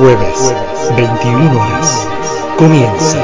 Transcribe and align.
Jueves, 0.00 0.54
21 0.96 1.60
horas. 1.60 2.08
Comienza. 2.56 3.18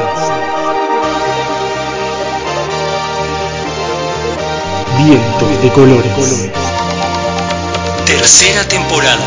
Viento 4.98 5.46
de 5.62 5.68
colores. 5.70 6.50
Tercera 8.04 8.68
temporada. 8.68 9.24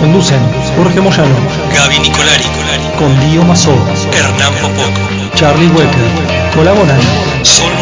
Conducen 0.00 0.40
Jorge 0.76 1.00
Moyano, 1.00 1.28
Gaby 1.76 2.00
Nicolari, 2.00 2.44
con 2.98 3.20
Lío 3.20 3.44
Mazó, 3.44 3.70
Hernán 4.12 4.52
Popoco, 4.54 5.36
Charlie 5.36 5.68
Wecker, 5.68 6.50
colaboran 6.56 7.27
Sol 7.48 7.72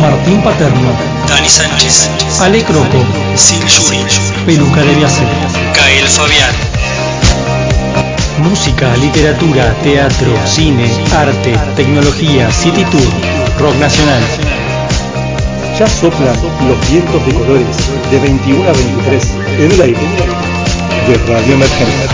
Martín 0.00 0.42
Paterno, 0.42 0.90
Dani 1.28 1.48
Sánchez, 1.48 2.10
Ale 2.40 2.64
Croco, 2.64 3.04
Sil 3.38 3.62
Yuri, 3.62 4.04
Peluca 4.44 4.82
de 4.82 4.94
Viaje. 4.96 5.24
Kael 5.74 6.08
Fabián, 6.08 6.50
Música, 8.38 8.96
literatura, 8.96 9.72
teatro, 9.84 10.34
cine, 10.44 10.90
arte, 11.14 11.56
tecnología, 11.76 12.50
city 12.50 12.84
tour, 12.86 13.08
rock 13.60 13.76
nacional. 13.76 14.22
Ya 15.78 15.86
soplan 15.86 16.36
los 16.68 16.90
vientos 16.90 17.26
de 17.26 17.34
colores 17.34 17.76
de 18.10 18.18
21 18.18 18.68
a 18.68 18.72
23 18.72 19.24
en 19.60 19.72
el 19.72 19.82
aire 19.82 20.00
de 21.06 21.32
Radio 21.32 21.54
Emergente. 21.54 22.08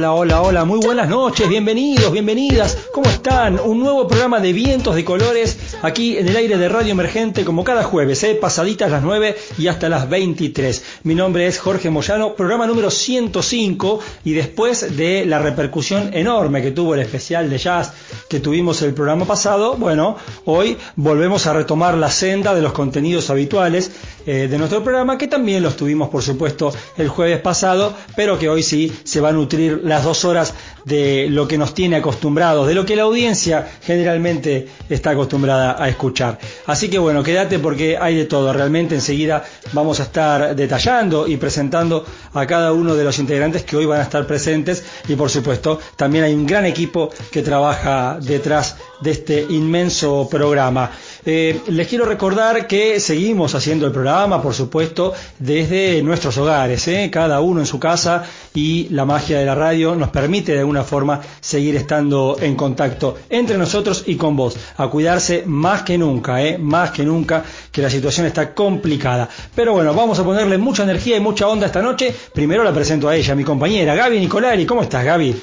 Hola, 0.00 0.14
hola, 0.14 0.40
hola, 0.40 0.64
muy 0.64 0.78
buenas 0.78 1.10
noches, 1.10 1.46
bienvenidos, 1.46 2.10
bienvenidas, 2.10 2.78
¿cómo 2.94 3.10
están? 3.10 3.60
Un 3.60 3.80
nuevo 3.80 4.08
programa 4.08 4.40
de 4.40 4.54
vientos 4.54 4.94
de 4.94 5.04
colores 5.04 5.58
aquí 5.82 6.16
en 6.16 6.26
el 6.26 6.36
aire 6.36 6.56
de 6.56 6.70
Radio 6.70 6.92
Emergente 6.92 7.44
como 7.44 7.64
cada 7.64 7.82
jueves, 7.82 8.24
¿eh? 8.24 8.34
pasaditas 8.34 8.90
las 8.90 9.02
9 9.02 9.36
y 9.58 9.66
hasta 9.66 9.90
las 9.90 10.08
23. 10.08 10.82
Mi 11.02 11.14
nombre 11.14 11.46
es 11.46 11.58
Jorge 11.58 11.90
Moyano, 11.90 12.34
programa 12.34 12.66
número 12.66 12.90
105 12.90 14.00
y 14.24 14.32
después 14.32 14.96
de 14.96 15.26
la 15.26 15.38
repercusión 15.38 16.14
enorme 16.14 16.62
que 16.62 16.70
tuvo 16.70 16.94
el 16.94 17.00
especial 17.00 17.50
de 17.50 17.58
jazz 17.58 17.92
que 18.30 18.40
tuvimos 18.40 18.80
el 18.80 18.94
programa 18.94 19.26
pasado, 19.26 19.76
bueno, 19.76 20.16
hoy 20.46 20.78
volvemos 20.96 21.46
a 21.46 21.52
retomar 21.52 21.98
la 21.98 22.10
senda 22.10 22.54
de 22.54 22.62
los 22.62 22.72
contenidos 22.72 23.28
habituales 23.28 23.90
eh, 24.24 24.48
de 24.48 24.56
nuestro 24.56 24.82
programa 24.82 25.18
que 25.18 25.28
también 25.28 25.62
los 25.62 25.76
tuvimos 25.76 26.08
por 26.08 26.22
supuesto 26.22 26.72
el 26.96 27.08
jueves 27.08 27.40
pasado, 27.42 27.92
pero 28.16 28.38
que 28.38 28.48
hoy 28.48 28.62
sí 28.62 28.90
se 29.04 29.20
va 29.20 29.28
a 29.28 29.32
nutrir 29.32 29.89
las 29.90 30.04
dos 30.04 30.24
horas 30.24 30.54
de 30.84 31.26
lo 31.28 31.46
que 31.46 31.58
nos 31.58 31.74
tiene 31.74 31.96
acostumbrados, 31.96 32.66
de 32.66 32.74
lo 32.74 32.86
que 32.86 32.96
la 32.96 33.02
audiencia 33.02 33.68
generalmente 33.82 34.68
está 34.88 35.10
acostumbrada 35.10 35.76
a 35.82 35.88
escuchar. 35.88 36.38
Así 36.66 36.88
que 36.88 36.98
bueno, 36.98 37.22
quédate 37.22 37.58
porque 37.58 37.98
hay 37.98 38.16
de 38.16 38.24
todo. 38.24 38.52
Realmente 38.52 38.94
enseguida 38.94 39.44
vamos 39.72 40.00
a 40.00 40.04
estar 40.04 40.56
detallando 40.56 41.28
y 41.28 41.36
presentando 41.36 42.04
a 42.32 42.46
cada 42.46 42.72
uno 42.72 42.94
de 42.94 43.04
los 43.04 43.18
integrantes 43.18 43.64
que 43.64 43.76
hoy 43.76 43.86
van 43.86 44.00
a 44.00 44.04
estar 44.04 44.26
presentes 44.26 44.84
y 45.08 45.16
por 45.16 45.28
supuesto 45.28 45.78
también 45.96 46.24
hay 46.24 46.34
un 46.34 46.46
gran 46.46 46.64
equipo 46.64 47.10
que 47.30 47.42
trabaja 47.42 48.18
detrás 48.20 48.76
de 49.00 49.10
este 49.10 49.46
inmenso 49.50 50.28
programa. 50.30 50.90
Eh, 51.24 51.60
les 51.68 51.86
quiero 51.86 52.06
recordar 52.06 52.66
que 52.66 52.98
seguimos 52.98 53.54
haciendo 53.54 53.86
el 53.86 53.92
programa, 53.92 54.42
por 54.42 54.54
supuesto, 54.54 55.12
desde 55.38 56.02
nuestros 56.02 56.38
hogares, 56.38 56.88
¿eh? 56.88 57.10
cada 57.12 57.40
uno 57.40 57.60
en 57.60 57.66
su 57.66 57.78
casa 57.78 58.24
y 58.54 58.88
la 58.90 59.04
magia 59.04 59.38
de 59.38 59.44
la 59.44 59.54
radio 59.54 59.94
nos 59.94 60.08
permite 60.08 60.52
de 60.52 60.60
alguna 60.60 60.82
forma 60.82 61.20
seguir 61.40 61.76
estando 61.76 62.36
en 62.40 62.56
contacto 62.56 63.18
entre 63.28 63.58
nosotros 63.58 64.04
y 64.06 64.16
con 64.16 64.34
vos, 64.34 64.56
a 64.76 64.88
cuidarse 64.88 65.44
más 65.46 65.82
que 65.82 65.98
nunca, 65.98 66.42
¿eh? 66.42 66.56
más 66.58 66.90
que 66.90 67.04
nunca, 67.04 67.44
que 67.70 67.82
la 67.82 67.90
situación 67.90 68.26
está 68.26 68.54
complicada. 68.54 69.28
Pero 69.54 69.74
bueno, 69.74 69.92
vamos 69.92 70.18
a 70.18 70.24
ponerle 70.24 70.56
mucha 70.58 70.84
energía 70.84 71.16
y 71.16 71.20
mucha 71.20 71.46
onda 71.48 71.66
esta 71.66 71.82
noche. 71.82 72.14
Primero 72.32 72.64
la 72.64 72.72
presento 72.72 73.08
a 73.08 73.16
ella, 73.16 73.34
mi 73.34 73.44
compañera 73.44 73.94
Gaby 73.94 74.20
Nicolari. 74.20 74.64
¿Cómo 74.64 74.82
estás, 74.82 75.04
Gaby? 75.04 75.36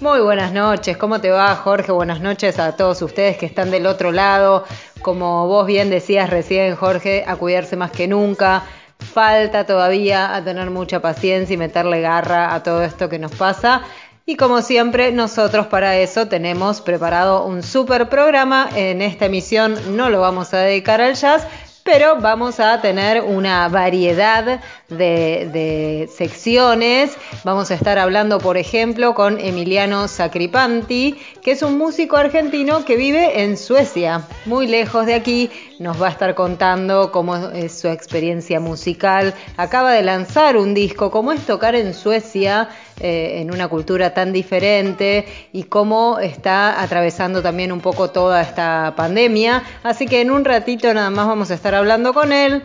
Muy 0.00 0.20
buenas 0.20 0.50
noches, 0.54 0.96
¿cómo 0.96 1.20
te 1.20 1.28
va 1.28 1.54
Jorge? 1.56 1.92
Buenas 1.92 2.22
noches 2.22 2.58
a 2.58 2.74
todos 2.74 3.02
ustedes 3.02 3.36
que 3.36 3.44
están 3.44 3.70
del 3.70 3.84
otro 3.84 4.12
lado. 4.12 4.64
Como 5.02 5.46
vos 5.46 5.66
bien 5.66 5.90
decías 5.90 6.28
recién, 6.30 6.76
Jorge, 6.76 7.24
a 7.26 7.36
cuidarse 7.36 7.76
más 7.76 7.90
que 7.90 8.06
nunca. 8.06 8.64
Falta 8.98 9.64
todavía 9.64 10.34
a 10.34 10.44
tener 10.44 10.70
mucha 10.70 11.00
paciencia 11.00 11.54
y 11.54 11.56
meterle 11.56 12.00
garra 12.00 12.54
a 12.54 12.62
todo 12.62 12.82
esto 12.82 13.08
que 13.08 13.18
nos 13.18 13.32
pasa. 13.32 13.82
Y 14.26 14.36
como 14.36 14.62
siempre, 14.62 15.10
nosotros 15.10 15.66
para 15.66 15.96
eso 15.96 16.28
tenemos 16.28 16.80
preparado 16.80 17.46
un 17.46 17.62
super 17.62 18.08
programa. 18.08 18.68
En 18.76 19.02
esta 19.02 19.26
emisión 19.26 19.96
no 19.96 20.10
lo 20.10 20.20
vamos 20.20 20.52
a 20.54 20.58
dedicar 20.58 21.00
al 21.00 21.14
jazz, 21.14 21.46
pero 21.92 22.20
vamos 22.20 22.60
a 22.60 22.80
tener 22.80 23.20
una 23.20 23.68
variedad 23.68 24.60
de, 24.88 26.08
secciones. 26.14 27.16
Vamos 27.42 27.72
a 27.72 27.74
estar 27.74 27.98
hablando, 27.98 28.38
por 28.38 28.56
ejemplo, 28.56 29.12
con 29.12 29.40
Emiliano 29.40 30.06
Sacripanti, 30.06 31.18
que 31.42 31.50
es 31.50 31.62
un 31.62 31.78
músico 31.78 32.16
argentino 32.16 32.84
que 32.84 32.94
vive 32.94 33.42
en 33.42 33.56
Suecia, 33.56 34.22
muy 34.46 34.68
lejos 34.68 35.04
de 35.04 35.14
aquí. 35.14 35.50
Nos 35.80 36.00
va 36.00 36.06
a 36.06 36.10
estar 36.10 36.36
contando 36.36 37.10
cómo 37.10 37.34
es 37.48 37.80
su 37.80 37.88
experiencia 37.88 38.60
musical. 38.60 39.34
Acaba 39.56 39.92
de 39.92 40.04
lanzar 40.04 40.56
un 40.56 40.74
disco, 40.74 41.10
cómo 41.10 41.32
es 41.32 41.44
tocar 41.44 41.74
en 41.74 41.92
Suecia. 41.92 42.68
Eh, 43.02 43.40
en 43.40 43.50
una 43.50 43.66
cultura 43.68 44.12
tan 44.12 44.30
diferente 44.30 45.24
y 45.52 45.62
cómo 45.62 46.18
está 46.18 46.82
atravesando 46.82 47.40
también 47.40 47.72
un 47.72 47.80
poco 47.80 48.10
toda 48.10 48.42
esta 48.42 48.92
pandemia. 48.94 49.62
Así 49.82 50.06
que 50.06 50.20
en 50.20 50.30
un 50.30 50.44
ratito 50.44 50.92
nada 50.92 51.08
más 51.08 51.26
vamos 51.26 51.50
a 51.50 51.54
estar 51.54 51.74
hablando 51.74 52.12
con 52.12 52.30
él. 52.30 52.62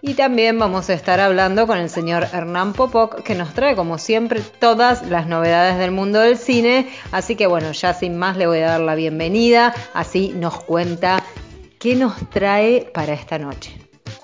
Y 0.00 0.14
también 0.14 0.58
vamos 0.58 0.88
a 0.88 0.94
estar 0.94 1.20
hablando 1.20 1.66
con 1.66 1.76
el 1.76 1.90
señor 1.90 2.26
Hernán 2.32 2.72
Popoc, 2.72 3.22
que 3.22 3.34
nos 3.34 3.52
trae, 3.52 3.74
como 3.76 3.98
siempre, 3.98 4.40
todas 4.40 5.06
las 5.08 5.26
novedades 5.26 5.78
del 5.78 5.90
mundo 5.90 6.20
del 6.20 6.38
cine. 6.38 6.88
Así 7.12 7.36
que 7.36 7.46
bueno, 7.46 7.72
ya 7.72 7.92
sin 7.92 8.16
más 8.16 8.38
le 8.38 8.46
voy 8.46 8.60
a 8.60 8.68
dar 8.68 8.80
la 8.80 8.94
bienvenida, 8.94 9.74
así 9.92 10.32
nos 10.34 10.62
cuenta 10.64 11.22
qué 11.78 11.96
nos 11.96 12.30
trae 12.30 12.90
para 12.94 13.12
esta 13.12 13.38
noche. 13.38 13.76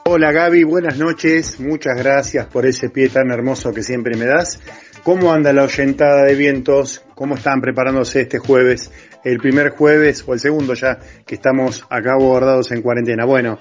Hola 0.04 0.32
Gaby, 0.32 0.64
buenas 0.64 0.98
noches, 0.98 1.60
muchas 1.60 1.96
gracias 1.96 2.46
por 2.46 2.66
ese 2.66 2.90
pie 2.90 3.08
tan 3.08 3.30
hermoso 3.30 3.72
que 3.72 3.82
siempre 3.82 4.16
me 4.16 4.26
das. 4.26 4.60
¿Cómo 5.02 5.32
anda 5.32 5.52
la 5.52 5.64
oyentada 5.64 6.22
de 6.22 6.36
vientos? 6.36 7.04
¿Cómo 7.16 7.34
están 7.34 7.60
preparándose 7.60 8.20
este 8.20 8.38
jueves? 8.38 8.92
El 9.24 9.38
primer 9.38 9.70
jueves 9.70 10.22
o 10.28 10.32
el 10.32 10.38
segundo 10.38 10.74
ya 10.74 11.00
que 11.26 11.34
estamos 11.34 11.84
acá 11.90 12.14
guardados 12.14 12.70
en 12.70 12.82
cuarentena. 12.82 13.24
Bueno, 13.24 13.58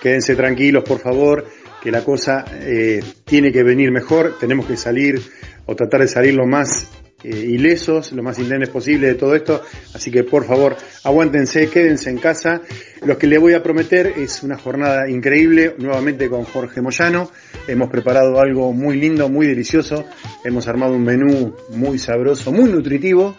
quédense 0.00 0.36
tranquilos 0.36 0.84
por 0.84 1.00
favor, 1.00 1.46
que 1.82 1.90
la 1.90 2.04
cosa 2.04 2.44
eh, 2.60 3.02
tiene 3.24 3.50
que 3.50 3.64
venir 3.64 3.90
mejor. 3.90 4.38
Tenemos 4.38 4.66
que 4.66 4.76
salir 4.76 5.20
o 5.66 5.74
tratar 5.74 6.02
de 6.02 6.06
salir 6.06 6.34
lo 6.34 6.46
más 6.46 6.88
ilesos, 7.24 8.12
lo 8.12 8.22
más 8.22 8.38
indemnes 8.38 8.68
posible 8.68 9.08
de 9.08 9.14
todo 9.14 9.34
esto. 9.34 9.62
Así 9.94 10.10
que 10.10 10.24
por 10.24 10.44
favor, 10.44 10.76
aguántense, 11.02 11.68
quédense 11.68 12.10
en 12.10 12.18
casa. 12.18 12.60
Lo 13.04 13.18
que 13.18 13.26
les 13.26 13.40
voy 13.40 13.54
a 13.54 13.62
prometer 13.62 14.14
es 14.16 14.42
una 14.42 14.56
jornada 14.56 15.08
increíble, 15.08 15.74
nuevamente 15.78 16.28
con 16.28 16.44
Jorge 16.44 16.80
Moyano. 16.80 17.30
Hemos 17.66 17.90
preparado 17.90 18.38
algo 18.40 18.72
muy 18.72 18.98
lindo, 18.98 19.28
muy 19.28 19.46
delicioso. 19.46 20.04
Hemos 20.44 20.68
armado 20.68 20.94
un 20.94 21.04
menú 21.04 21.54
muy 21.70 21.98
sabroso, 21.98 22.52
muy 22.52 22.70
nutritivo. 22.70 23.34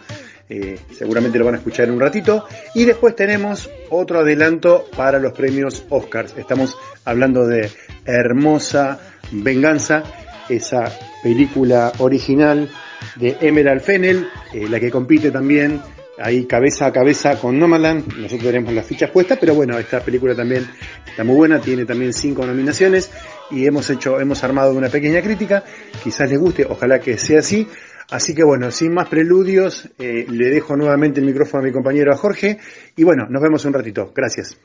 Eh, 0.48 0.78
seguramente 0.96 1.38
lo 1.38 1.44
van 1.44 1.54
a 1.54 1.58
escuchar 1.58 1.88
en 1.88 1.94
un 1.94 2.00
ratito. 2.00 2.44
Y 2.74 2.84
después 2.84 3.16
tenemos 3.16 3.70
otro 3.90 4.20
adelanto 4.20 4.86
para 4.96 5.18
los 5.18 5.32
premios 5.32 5.84
Oscars. 5.88 6.34
Estamos 6.36 6.76
hablando 7.04 7.46
de 7.46 7.70
Hermosa 8.04 9.00
Venganza, 9.32 10.04
esa 10.48 10.84
película 11.22 11.92
original 11.98 12.68
de 13.16 13.36
Emerald 13.40 13.80
Fennel, 13.80 14.28
eh, 14.52 14.68
la 14.68 14.80
que 14.80 14.90
compite 14.90 15.30
también 15.30 15.80
ahí 16.18 16.46
cabeza 16.46 16.86
a 16.86 16.92
cabeza 16.92 17.38
con 17.38 17.58
Nomadland. 17.58 18.06
Nosotros 18.16 18.42
tenemos 18.42 18.72
las 18.72 18.86
fichas 18.86 19.10
puestas, 19.10 19.38
pero 19.38 19.54
bueno, 19.54 19.78
esta 19.78 20.00
película 20.00 20.34
también 20.34 20.66
está 21.06 21.24
muy 21.24 21.36
buena, 21.36 21.60
tiene 21.60 21.84
también 21.84 22.12
cinco 22.12 22.46
nominaciones 22.46 23.10
y 23.50 23.66
hemos 23.66 23.88
hecho, 23.90 24.20
hemos 24.20 24.42
armado 24.44 24.72
una 24.72 24.88
pequeña 24.88 25.22
crítica. 25.22 25.64
Quizás 26.02 26.30
les 26.30 26.38
guste, 26.38 26.66
ojalá 26.68 27.00
que 27.00 27.18
sea 27.18 27.40
así. 27.40 27.68
Así 28.10 28.34
que 28.34 28.44
bueno, 28.44 28.70
sin 28.70 28.94
más 28.94 29.08
preludios, 29.08 29.88
eh, 29.98 30.26
le 30.28 30.46
dejo 30.46 30.76
nuevamente 30.76 31.20
el 31.20 31.26
micrófono 31.26 31.62
a 31.62 31.66
mi 31.66 31.72
compañero 31.72 32.16
Jorge 32.16 32.58
y 32.94 33.02
bueno, 33.02 33.26
nos 33.28 33.42
vemos 33.42 33.64
un 33.64 33.72
ratito. 33.72 34.12
Gracias. 34.14 34.56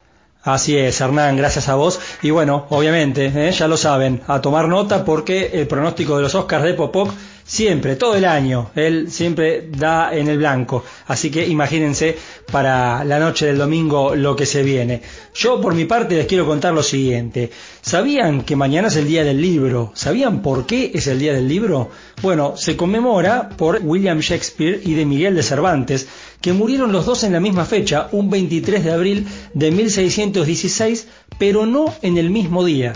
Así 0.43 0.75
es, 0.75 0.99
Hernán, 1.01 1.37
gracias 1.37 1.69
a 1.69 1.75
vos. 1.75 1.99
Y 2.23 2.31
bueno, 2.31 2.65
obviamente, 2.69 3.27
¿eh? 3.27 3.51
ya 3.51 3.67
lo 3.67 3.77
saben, 3.77 4.21
a 4.27 4.41
tomar 4.41 4.67
nota 4.67 5.05
porque 5.05 5.51
el 5.53 5.67
pronóstico 5.67 6.17
de 6.17 6.23
los 6.23 6.33
Oscars 6.33 6.63
de 6.63 6.73
Popok 6.73 7.11
siempre, 7.43 7.95
todo 7.95 8.15
el 8.15 8.25
año, 8.25 8.71
él 8.75 9.11
siempre 9.11 9.69
da 9.69 10.13
en 10.13 10.27
el 10.27 10.37
blanco. 10.37 10.83
Así 11.07 11.29
que 11.29 11.47
imagínense 11.47 12.17
para 12.51 13.03
la 13.03 13.19
noche 13.19 13.45
del 13.45 13.57
domingo 13.57 14.15
lo 14.15 14.35
que 14.35 14.45
se 14.45 14.63
viene. 14.63 15.01
Yo 15.33 15.61
por 15.61 15.73
mi 15.73 15.85
parte 15.85 16.15
les 16.15 16.27
quiero 16.27 16.45
contar 16.45 16.73
lo 16.73 16.83
siguiente. 16.83 17.51
¿Sabían 17.81 18.43
que 18.43 18.55
mañana 18.55 18.89
es 18.89 18.95
el 18.95 19.07
día 19.07 19.23
del 19.23 19.41
libro? 19.41 19.91
¿Sabían 19.95 20.41
por 20.41 20.65
qué 20.65 20.91
es 20.93 21.07
el 21.07 21.19
día 21.19 21.33
del 21.33 21.47
libro? 21.47 21.89
Bueno, 22.21 22.55
se 22.57 22.75
conmemora 22.75 23.49
por 23.49 23.79
William 23.83 24.19
Shakespeare 24.19 24.81
y 24.83 24.93
de 24.93 25.05
Miguel 25.05 25.35
de 25.35 25.43
Cervantes, 25.43 26.07
que 26.41 26.53
murieron 26.53 26.91
los 26.91 27.05
dos 27.05 27.23
en 27.23 27.33
la 27.33 27.39
misma 27.39 27.65
fecha, 27.65 28.09
un 28.11 28.29
23 28.29 28.83
de 28.83 28.91
abril 28.91 29.27
de 29.53 29.71
1616, 29.71 31.07
pero 31.37 31.65
no 31.65 31.93
en 32.01 32.17
el 32.17 32.29
mismo 32.29 32.63
día. 32.65 32.93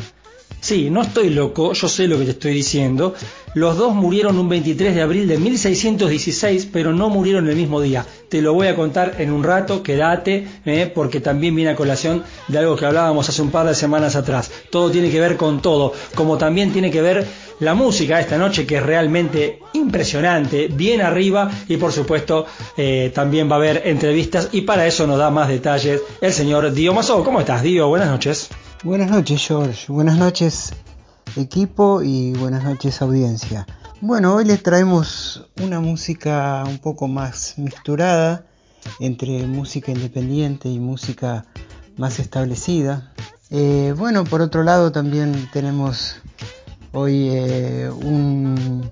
Sí, 0.65 0.89
no 0.89 1.03
estoy 1.03 1.29
loco, 1.29 1.73
yo 1.73 1.87
sé 1.87 2.07
lo 2.07 2.17
que 2.17 2.25
te 2.25 2.31
estoy 2.31 2.55
diciendo. 2.55 3.13
Los 3.53 3.77
dos 3.77 3.93
murieron 3.93 4.39
un 4.39 4.49
23 4.49 4.95
de 4.95 5.01
abril 5.03 5.27
de 5.27 5.37
1616, 5.37 6.69
pero 6.73 6.91
no 6.91 7.07
murieron 7.07 7.47
el 7.47 7.55
mismo 7.55 7.81
día. 7.81 8.03
Te 8.29 8.41
lo 8.41 8.55
voy 8.55 8.65
a 8.65 8.75
contar 8.75 9.17
en 9.19 9.31
un 9.31 9.43
rato, 9.43 9.83
quédate, 9.83 10.47
eh, 10.65 10.91
porque 10.91 11.19
también 11.19 11.55
viene 11.55 11.69
a 11.69 11.75
colación 11.75 12.23
de 12.47 12.57
algo 12.57 12.75
que 12.75 12.87
hablábamos 12.87 13.29
hace 13.29 13.43
un 13.43 13.51
par 13.51 13.67
de 13.67 13.75
semanas 13.75 14.15
atrás. 14.15 14.49
Todo 14.71 14.89
tiene 14.89 15.11
que 15.11 15.19
ver 15.19 15.37
con 15.37 15.61
todo, 15.61 15.93
como 16.15 16.35
también 16.39 16.73
tiene 16.73 16.89
que 16.89 17.03
ver 17.03 17.27
la 17.59 17.75
música 17.75 18.19
esta 18.19 18.39
noche, 18.39 18.65
que 18.65 18.77
es 18.77 18.83
realmente 18.83 19.59
impresionante, 19.73 20.69
bien 20.69 21.01
arriba, 21.01 21.51
y 21.67 21.77
por 21.77 21.91
supuesto 21.91 22.47
eh, 22.75 23.11
también 23.13 23.47
va 23.47 23.53
a 23.53 23.57
haber 23.57 23.83
entrevistas, 23.85 24.49
y 24.51 24.61
para 24.61 24.87
eso 24.87 25.05
nos 25.05 25.19
da 25.19 25.29
más 25.29 25.47
detalles 25.47 26.01
el 26.21 26.33
señor 26.33 26.73
Dio 26.73 26.91
Mazo. 26.91 27.23
¿Cómo 27.23 27.39
estás, 27.41 27.61
Dio? 27.61 27.87
Buenas 27.87 28.09
noches. 28.09 28.49
Buenas 28.83 29.09
noches, 29.09 29.47
George. 29.47 29.91
Buenas 29.91 30.17
noches, 30.17 30.73
equipo, 31.35 32.03
y 32.03 32.33
buenas 32.33 32.63
noches, 32.63 33.01
audiencia. 33.01 33.65
Bueno, 34.01 34.35
hoy 34.35 34.45
les 34.45 34.61
traemos 34.61 35.47
una 35.61 35.79
música 35.79 36.63
un 36.67 36.77
poco 36.77 37.07
más 37.07 37.57
mixturada 37.57 38.45
entre 38.99 39.47
música 39.47 39.91
independiente 39.91 40.69
y 40.69 40.79
música 40.79 41.45
más 41.97 42.19
establecida. 42.19 43.13
Eh, 43.49 43.93
bueno, 43.97 44.23
por 44.23 44.41
otro 44.41 44.63
lado 44.63 44.91
también 44.91 45.49
tenemos 45.51 46.17
hoy 46.91 47.29
eh, 47.31 47.89
un 47.89 48.91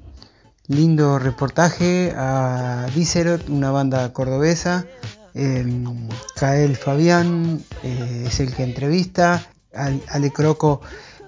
lindo 0.68 1.20
reportaje 1.20 2.14
a 2.16 2.88
Dicerot, 2.96 3.50
una 3.50 3.70
banda 3.70 4.12
cordobesa. 4.14 4.86
Eh, 5.36 5.66
Kael 6.36 6.76
Fabián 6.76 7.64
eh, 7.84 8.26
es 8.28 8.40
el 8.40 8.56
que 8.56 8.64
entrevista 8.64 9.44
Ale 9.76 10.32
Croco 10.32 10.82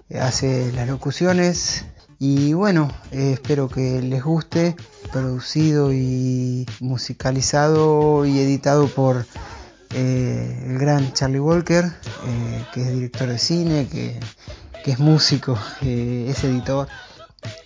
eh, 0.09 0.19
hace 0.19 0.71
las 0.73 0.87
locuciones 0.87 1.85
y 2.19 2.53
bueno, 2.53 2.91
eh, 3.11 3.33
espero 3.33 3.67
que 3.67 4.01
les 4.01 4.23
guste, 4.23 4.75
producido 5.11 5.91
y 5.91 6.65
musicalizado 6.79 8.25
y 8.25 8.39
editado 8.39 8.87
por 8.87 9.25
eh, 9.93 10.63
el 10.67 10.77
gran 10.77 11.11
Charlie 11.13 11.39
Walker, 11.39 11.85
que 12.73 12.81
es 12.81 12.93
director 12.93 13.27
de 13.27 13.37
cine, 13.37 13.87
que, 13.87 14.19
que 14.83 14.91
es 14.91 14.99
músico, 14.99 15.57
es 15.81 16.43
editor. 16.43 16.87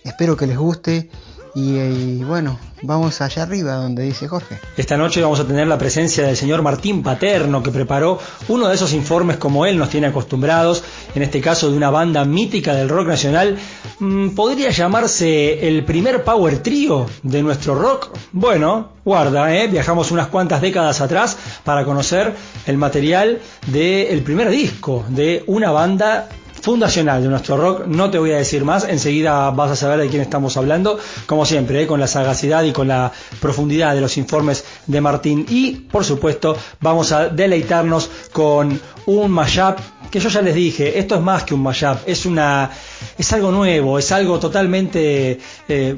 Espero 0.04 0.36
que 0.36 0.46
les 0.46 0.58
guste 0.58 1.10
y, 1.54 2.22
bueno, 2.24 2.58
vamos 2.82 3.20
allá 3.20 3.42
arriba 3.42 3.74
donde 3.74 4.04
dice 4.04 4.28
Jorge. 4.28 4.58
Esta 4.76 4.96
noche 4.96 5.20
vamos 5.20 5.40
a 5.40 5.46
tener 5.46 5.66
la 5.66 5.78
presencia 5.78 6.26
del 6.26 6.36
señor 6.36 6.62
Martín 6.62 7.02
Paterno 7.02 7.62
que 7.62 7.70
preparó 7.70 8.18
uno 8.48 8.68
de 8.68 8.74
esos 8.74 8.92
informes 8.92 9.36
como 9.36 9.66
él 9.66 9.78
nos 9.78 9.90
tiene 9.90 10.08
acostumbrados, 10.08 10.84
en 11.14 11.22
este 11.22 11.40
caso 11.40 11.70
de 11.70 11.76
una 11.76 11.90
banda 11.90 12.24
mítica 12.24 12.74
del 12.74 12.88
rock 12.88 13.08
nacional. 13.08 13.58
Mm, 13.98 14.30
¿Podría 14.30 14.70
llamarse 14.70 15.66
el 15.66 15.84
primer 15.84 16.24
power 16.24 16.62
trío 16.62 17.06
de 17.22 17.42
nuestro 17.42 17.74
rock? 17.74 18.10
Bueno, 18.32 18.92
guarda, 19.04 19.54
¿eh? 19.54 19.66
viajamos 19.66 20.10
unas 20.10 20.28
cuantas 20.28 20.60
décadas 20.60 21.00
atrás 21.00 21.36
para 21.64 21.84
conocer 21.84 22.34
el 22.66 22.78
material 22.78 23.40
del 23.66 24.22
primer 24.22 24.50
disco 24.50 25.04
de 25.08 25.42
una 25.46 25.70
banda 25.70 26.28
fundacional 26.60 27.22
de 27.22 27.28
nuestro 27.28 27.56
rock. 27.56 27.86
No 27.86 28.10
te 28.10 28.18
voy 28.18 28.32
a 28.32 28.36
decir 28.36 28.64
más, 28.64 28.84
enseguida 28.84 29.50
vas 29.50 29.70
a 29.70 29.76
saber 29.76 30.00
de 30.00 30.08
quién 30.08 30.22
estamos 30.22 30.56
hablando, 30.56 30.98
como 31.26 31.44
siempre, 31.44 31.82
¿eh? 31.82 31.86
con 31.86 32.00
la 32.00 32.06
sagacidad 32.06 32.62
y 32.64 32.72
con 32.72 32.88
la 32.88 33.12
profundidad 33.40 33.94
de 33.94 34.00
los 34.00 34.16
informes 34.16 34.64
de 34.86 35.00
Martín. 35.00 35.46
Y, 35.48 35.72
por 35.72 36.04
supuesto, 36.04 36.56
vamos 36.80 37.12
a 37.12 37.28
deleitarnos 37.28 38.10
con 38.32 38.80
un 39.06 39.30
mashup 39.30 39.78
que 40.10 40.20
yo 40.20 40.28
ya 40.28 40.42
les 40.42 40.54
dije, 40.54 40.98
esto 40.98 41.14
es 41.14 41.20
más 41.20 41.44
que 41.44 41.54
un 41.54 41.62
mashup, 41.62 41.98
es 42.06 42.26
una 42.26 42.70
es 43.16 43.32
algo 43.32 43.50
nuevo, 43.50 43.98
es 43.98 44.10
algo 44.12 44.38
totalmente 44.38 45.38
eh, 45.68 45.94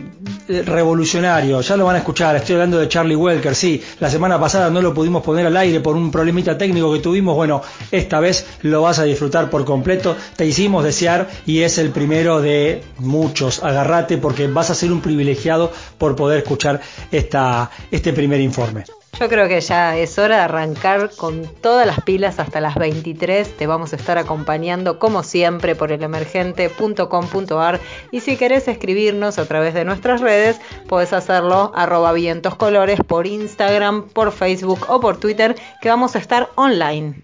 revolucionario. 0.48 1.60
Ya 1.60 1.76
lo 1.76 1.86
van 1.86 1.96
a 1.96 1.98
escuchar, 1.98 2.36
estoy 2.36 2.54
hablando 2.54 2.78
de 2.78 2.88
Charlie 2.88 3.16
Welker, 3.16 3.54
sí, 3.54 3.82
la 4.00 4.10
semana 4.10 4.38
pasada 4.38 4.70
no 4.70 4.82
lo 4.82 4.92
pudimos 4.92 5.22
poner 5.22 5.46
al 5.46 5.56
aire 5.56 5.80
por 5.80 5.96
un 5.96 6.10
problemita 6.10 6.58
técnico 6.58 6.92
que 6.92 6.98
tuvimos, 6.98 7.34
bueno, 7.34 7.62
esta 7.90 8.20
vez 8.20 8.46
lo 8.62 8.82
vas 8.82 8.98
a 8.98 9.04
disfrutar 9.04 9.50
por 9.50 9.64
completo, 9.64 10.16
te 10.36 10.46
hicimos 10.46 10.84
desear 10.84 11.28
y 11.46 11.60
es 11.60 11.78
el 11.78 11.90
primero 11.90 12.40
de 12.40 12.82
muchos, 12.98 13.62
agárrate 13.62 14.18
porque 14.18 14.46
vas 14.46 14.70
a 14.70 14.74
ser 14.74 14.92
un 14.92 15.00
privilegiado 15.00 15.72
por 15.98 16.16
poder 16.16 16.38
escuchar 16.38 16.80
esta, 17.10 17.70
este 17.90 18.12
primer 18.12 18.40
informe. 18.40 18.84
Yo 19.20 19.28
creo 19.28 19.46
que 19.46 19.60
ya 19.60 19.96
es 19.98 20.18
hora 20.18 20.36
de 20.36 20.42
arrancar 20.42 21.10
con 21.14 21.46
todas 21.46 21.86
las 21.86 22.00
pilas 22.00 22.40
hasta 22.40 22.60
las 22.60 22.74
23. 22.74 23.56
Te 23.56 23.66
vamos 23.66 23.92
a 23.92 23.96
estar 23.96 24.16
acompañando 24.18 24.98
como 24.98 25.22
siempre 25.22 25.74
por 25.74 25.92
elemergente.com.ar 25.92 27.80
y 28.10 28.20
si 28.20 28.36
querés 28.36 28.68
escribirnos 28.68 29.38
a 29.38 29.46
través 29.46 29.74
de 29.74 29.84
nuestras 29.84 30.22
redes, 30.22 30.60
podés 30.88 31.12
hacerlo 31.12 31.72
arroba 31.74 32.12
vientoscolores 32.12 33.00
por 33.06 33.26
Instagram, 33.26 34.08
por 34.08 34.32
Facebook 34.32 34.86
o 34.88 34.98
por 35.00 35.18
Twitter, 35.18 35.56
que 35.80 35.90
vamos 35.90 36.16
a 36.16 36.18
estar 36.18 36.48
online. 36.54 37.22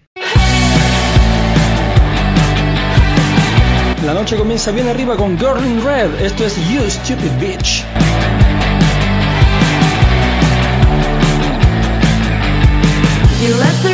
La 4.05 4.13
noche 4.13 4.37
comienza 4.37 4.71
bien 4.71 4.87
arriba 4.87 5.17
con 5.17 5.37
Girl 5.37 5.65
in 5.65 5.83
Red. 5.83 6.21
Esto 6.21 6.45
es 6.45 6.55
You 6.69 6.89
Stupid 6.89 7.31
Bitch. 7.41 7.83
You 13.39 13.55
let 13.55 13.81
the 13.83 13.88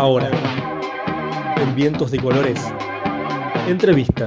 Ahora, 0.00 0.30
en 1.60 1.74
Vientos 1.74 2.10
de 2.10 2.18
Colores, 2.18 2.58
entrevista. 3.68 4.26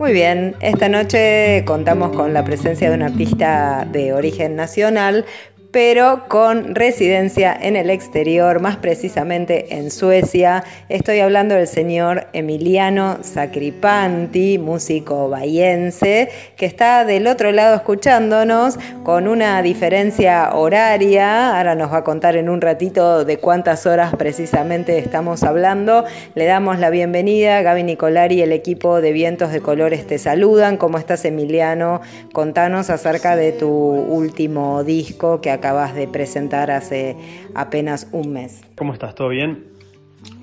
Muy 0.00 0.12
bien, 0.12 0.56
esta 0.58 0.88
noche 0.88 1.62
contamos 1.64 2.10
con 2.16 2.34
la 2.34 2.42
presencia 2.42 2.90
de 2.90 2.96
un 2.96 3.02
artista 3.02 3.86
de 3.92 4.12
origen 4.14 4.56
nacional, 4.56 5.24
pero 5.72 6.24
con 6.28 6.74
residencia 6.74 7.56
en 7.60 7.76
el 7.76 7.90
exterior, 7.90 8.60
más 8.60 8.76
precisamente 8.76 9.76
en 9.76 9.90
Suecia. 9.90 10.64
Estoy 10.88 11.20
hablando 11.20 11.54
del 11.54 11.68
señor 11.68 12.26
Emiliano 12.32 13.18
Sacripanti, 13.22 14.58
músico 14.58 15.28
bahiense, 15.28 16.28
que 16.56 16.66
está 16.66 17.04
del 17.04 17.26
otro 17.28 17.52
lado 17.52 17.76
escuchándonos 17.76 18.78
con 19.04 19.28
una 19.28 19.62
diferencia 19.62 20.54
horaria. 20.54 21.56
Ahora 21.56 21.74
nos 21.76 21.92
va 21.92 21.98
a 21.98 22.04
contar 22.04 22.36
en 22.36 22.48
un 22.48 22.60
ratito 22.60 23.24
de 23.24 23.38
cuántas 23.38 23.86
horas 23.86 24.14
precisamente 24.16 24.98
estamos 24.98 25.44
hablando. 25.44 26.04
Le 26.34 26.46
damos 26.46 26.80
la 26.80 26.90
bienvenida, 26.90 27.62
Gaby 27.62 27.84
Nicolari 27.84 28.36
y 28.36 28.42
el 28.42 28.52
equipo 28.52 29.00
de 29.00 29.12
Vientos 29.12 29.52
de 29.52 29.60
Colores 29.60 30.06
te 30.06 30.18
saludan. 30.18 30.76
¿Cómo 30.78 30.98
estás, 30.98 31.24
Emiliano? 31.24 32.00
Contanos 32.32 32.90
acerca 32.90 33.36
de 33.36 33.52
tu 33.52 33.68
último 33.68 34.82
disco 34.82 35.40
que 35.40 35.59
acabas 35.60 35.94
de 35.94 36.08
presentar 36.08 36.70
hace 36.70 37.16
apenas 37.54 38.08
un 38.12 38.32
mes. 38.32 38.62
¿Cómo 38.76 38.94
estás? 38.94 39.14
¿Todo 39.14 39.28
bien? 39.28 39.66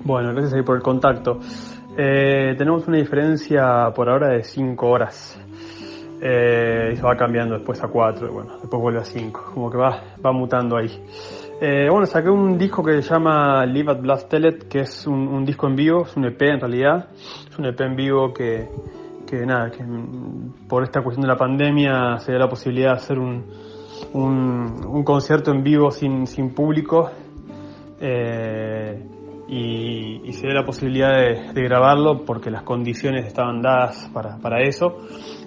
Bueno, 0.04 0.32
gracias 0.32 0.62
por 0.64 0.76
el 0.76 0.82
contacto. 0.82 1.40
Eh, 1.96 2.54
tenemos 2.56 2.86
una 2.86 2.98
diferencia 2.98 3.90
por 3.96 4.08
ahora 4.08 4.28
de 4.28 4.44
5 4.44 4.86
horas. 4.86 5.40
Eh, 6.20 6.90
y 6.92 6.96
se 6.96 7.02
va 7.02 7.16
cambiando 7.16 7.56
después 7.56 7.82
a 7.82 7.88
4, 7.88 8.32
bueno, 8.32 8.58
después 8.60 8.82
vuelve 8.82 9.00
a 9.00 9.04
5, 9.04 9.52
como 9.54 9.70
que 9.70 9.76
va, 9.76 10.02
va 10.24 10.32
mutando 10.32 10.76
ahí. 10.76 10.90
Eh, 11.60 11.88
bueno, 11.90 12.06
saqué 12.06 12.28
un 12.28 12.56
disco 12.56 12.84
que 12.84 13.02
se 13.02 13.10
llama 13.10 13.66
Live 13.66 13.90
at 13.90 14.00
Blast 14.00 14.28
Telet, 14.28 14.68
que 14.68 14.80
es 14.80 15.06
un, 15.06 15.44
disco 15.44 15.66
en 15.66 15.74
vivo, 15.74 16.02
es 16.04 16.16
un 16.16 16.26
EP 16.26 16.42
en 16.42 16.60
realidad. 16.60 17.08
Es 17.50 17.58
un 17.58 17.66
EP 17.66 17.80
en 17.80 17.96
vivo 17.96 18.32
que, 18.32 18.68
que 19.26 19.44
nada, 19.44 19.70
que 19.70 19.84
por 20.68 20.84
esta 20.84 21.02
cuestión 21.02 21.22
de 21.22 21.28
la 21.28 21.36
pandemia 21.36 22.18
se 22.18 22.30
dio 22.30 22.38
la 22.38 22.48
posibilidad 22.48 22.90
de 22.90 22.96
hacer 22.96 23.18
un, 23.18 23.44
un, 24.12 24.84
un 24.86 25.04
concierto 25.04 25.50
en 25.50 25.62
vivo 25.62 25.90
sin, 25.90 26.26
público 26.54 27.10
eh, 28.00 29.02
y, 29.48 30.32
se 30.32 30.46
dio 30.46 30.54
la 30.54 30.64
posibilidad 30.64 31.10
de, 31.52 31.62
grabarlo 31.62 32.24
porque 32.24 32.50
las 32.50 32.62
condiciones 32.62 33.26
estaban 33.26 33.60
dadas 33.60 34.08
para, 34.12 34.36
para 34.38 34.62
eso, 34.62 34.98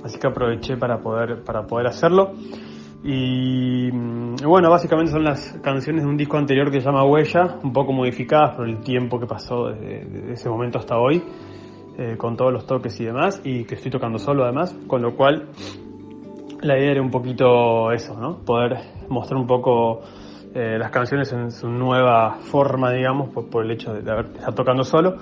así 0.03 0.20
que 0.20 0.27
aproveché 0.27 0.75
para 0.77 1.00
poder, 1.00 1.43
para 1.43 1.65
poder 1.65 1.88
hacerlo. 1.88 2.34
Y, 3.03 3.89
mm, 3.91 4.36
bueno, 4.46 4.70
básicamente 4.70 5.12
son 5.12 5.24
las 5.24 5.58
canciones 5.63 6.03
de 6.03 6.10
un 6.10 6.17
disco 6.17 6.38
anterior 6.38 6.70
que 6.70 6.81
se 6.81 6.86
llama 6.86 7.03
Huella, 7.03 7.58
un 7.63 7.74
poco 7.74 7.93
modificadas 7.93 8.55
por 8.55 8.67
el 8.67 8.79
tiempo 8.81 9.20
que 9.20 9.25
pasó 9.25 9.70
desde, 9.70 10.05
desde 10.05 10.34
ese 10.34 10.50
momento 10.50 10.77
hasta 10.77 10.98
hoy, 10.98 11.24
eh, 11.98 12.15
con 12.17 12.36
todos 12.36 12.51
los 12.51 12.65
toques 12.65 13.00
y 13.00 13.05
demás, 13.05 13.41
y 13.43 13.63
que 13.65 13.75
estoy 13.75 13.91
tocando 13.91 14.17
solo 14.17 14.43
además, 14.43 14.77
con 14.88 15.01
lo 15.01 15.15
cual 15.15 15.50
la 16.62 16.77
idea 16.77 16.91
era 16.91 17.01
un 17.01 17.12
poquito 17.12 17.91
eso, 17.91 18.15
¿no? 18.15 18.38
Poder 18.46 18.77
mostrar 19.10 19.39
un 19.39 19.48
poco 19.48 20.01
eh, 20.53 20.77
las 20.77 20.91
canciones 20.91 21.32
en 21.32 21.51
su 21.51 21.68
nueva 21.70 22.38
forma, 22.41 22.91
digamos, 22.91 23.30
por, 23.30 23.50
por 23.50 23.65
el 23.65 23.72
hecho 23.72 23.94
de, 23.94 24.00
estar 24.00 24.53
tocando 24.53 24.84
solo. 24.84 25.18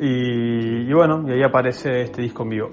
Y, 0.00 0.88
y 0.88 0.92
bueno, 0.92 1.24
y 1.28 1.32
ahí 1.32 1.42
aparece 1.42 2.02
este 2.02 2.22
disco 2.22 2.42
en 2.44 2.48
vivo. 2.48 2.70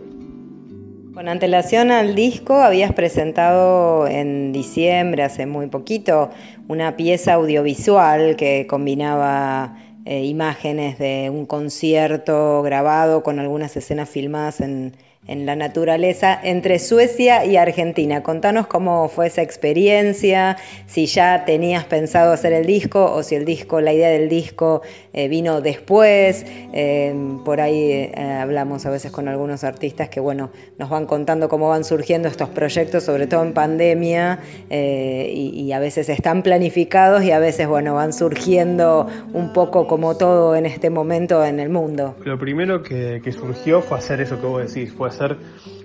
Con 1.13 1.27
antelación 1.27 1.91
al 1.91 2.15
disco 2.15 2.55
habías 2.61 2.93
presentado 2.93 4.07
en 4.07 4.53
diciembre, 4.53 5.23
hace 5.23 5.45
muy 5.45 5.67
poquito, 5.67 6.29
una 6.67 6.95
pieza 6.95 7.33
audiovisual 7.33 8.35
que 8.37 8.65
combinaba 8.67 9.75
eh, 10.05 10.23
imágenes 10.23 10.97
de 10.97 11.29
un 11.29 11.45
concierto 11.45 12.61
grabado 12.61 13.21
con 13.21 13.39
algunas 13.39 13.75
escenas 13.75 14.09
filmadas 14.09 14.61
en, 14.61 14.93
en 15.29 15.45
la 15.45 15.55
naturaleza 15.55 16.37
entre 16.41 16.79
Suecia 16.79 17.45
y 17.45 17.55
Argentina. 17.55 18.23
Contanos 18.23 18.65
cómo 18.65 19.07
fue 19.09 19.27
esa 19.27 19.43
experiencia, 19.43 20.57
si 20.87 21.05
ya 21.05 21.45
tenías 21.45 21.85
pensado 21.85 22.33
hacer 22.33 22.51
el 22.51 22.65
disco 22.65 23.13
o 23.13 23.21
si 23.21 23.35
el 23.35 23.45
disco, 23.45 23.79
la 23.79 23.93
idea 23.93 24.09
del 24.09 24.27
disco 24.27 24.81
eh, 25.13 25.27
vino 25.27 25.61
después. 25.61 26.45
Eh, 26.73 27.13
por 27.45 27.61
ahí 27.61 27.91
eh, 27.91 28.11
hablamos 28.41 28.87
a 28.87 28.89
veces 28.89 29.11
con 29.11 29.27
algunos 29.27 29.63
artistas 29.63 30.09
que 30.09 30.19
bueno, 30.19 30.49
nos 30.79 30.89
van 30.89 31.05
contando 31.05 31.47
cómo 31.47 31.69
van 31.69 31.83
surgiendo 31.83 32.27
estos 32.27 32.49
proyectos, 32.49 33.03
sobre 33.03 33.27
todo 33.27 33.43
en 33.43 33.53
pandemia, 33.53 34.39
y, 34.71 35.51
y 35.53 35.71
a 35.73 35.79
veces 35.79 36.09
están 36.09 36.41
planificados 36.41 37.23
y 37.23 37.31
a 37.31 37.39
veces 37.39 37.67
bueno, 37.67 37.93
van 37.93 38.13
surgiendo 38.13 39.07
un 39.33 39.53
poco 39.53 39.85
como 39.85 40.17
todo 40.17 40.55
en 40.55 40.65
este 40.65 40.89
momento 40.89 41.45
en 41.45 41.59
el 41.59 41.69
mundo. 41.69 42.15
Lo 42.23 42.39
primero 42.39 42.81
que, 42.81 43.21
que 43.23 43.31
surgió 43.31 43.81
fue 43.81 43.99
hacer 43.99 44.21
eso 44.21 44.41
que 44.41 44.47
vos 44.47 44.73
decís, 44.73 44.91
fue 44.91 45.07
hacer 45.07 45.18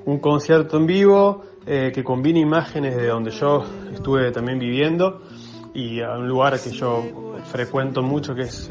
un 0.06 0.18
concierto 0.18 0.76
en 0.76 0.86
vivo 0.86 1.44
eh, 1.66 1.90
que 1.94 2.04
combine 2.04 2.40
imágenes 2.40 2.96
de 2.96 3.06
donde 3.06 3.30
yo 3.30 3.64
estuve 3.92 4.30
también 4.32 4.58
viviendo 4.58 5.22
y 5.74 6.00
a 6.00 6.12
un 6.12 6.28
lugar 6.28 6.60
que 6.60 6.70
yo 6.70 7.02
frecuento 7.50 8.02
mucho, 8.02 8.34
que 8.34 8.42
es, 8.42 8.70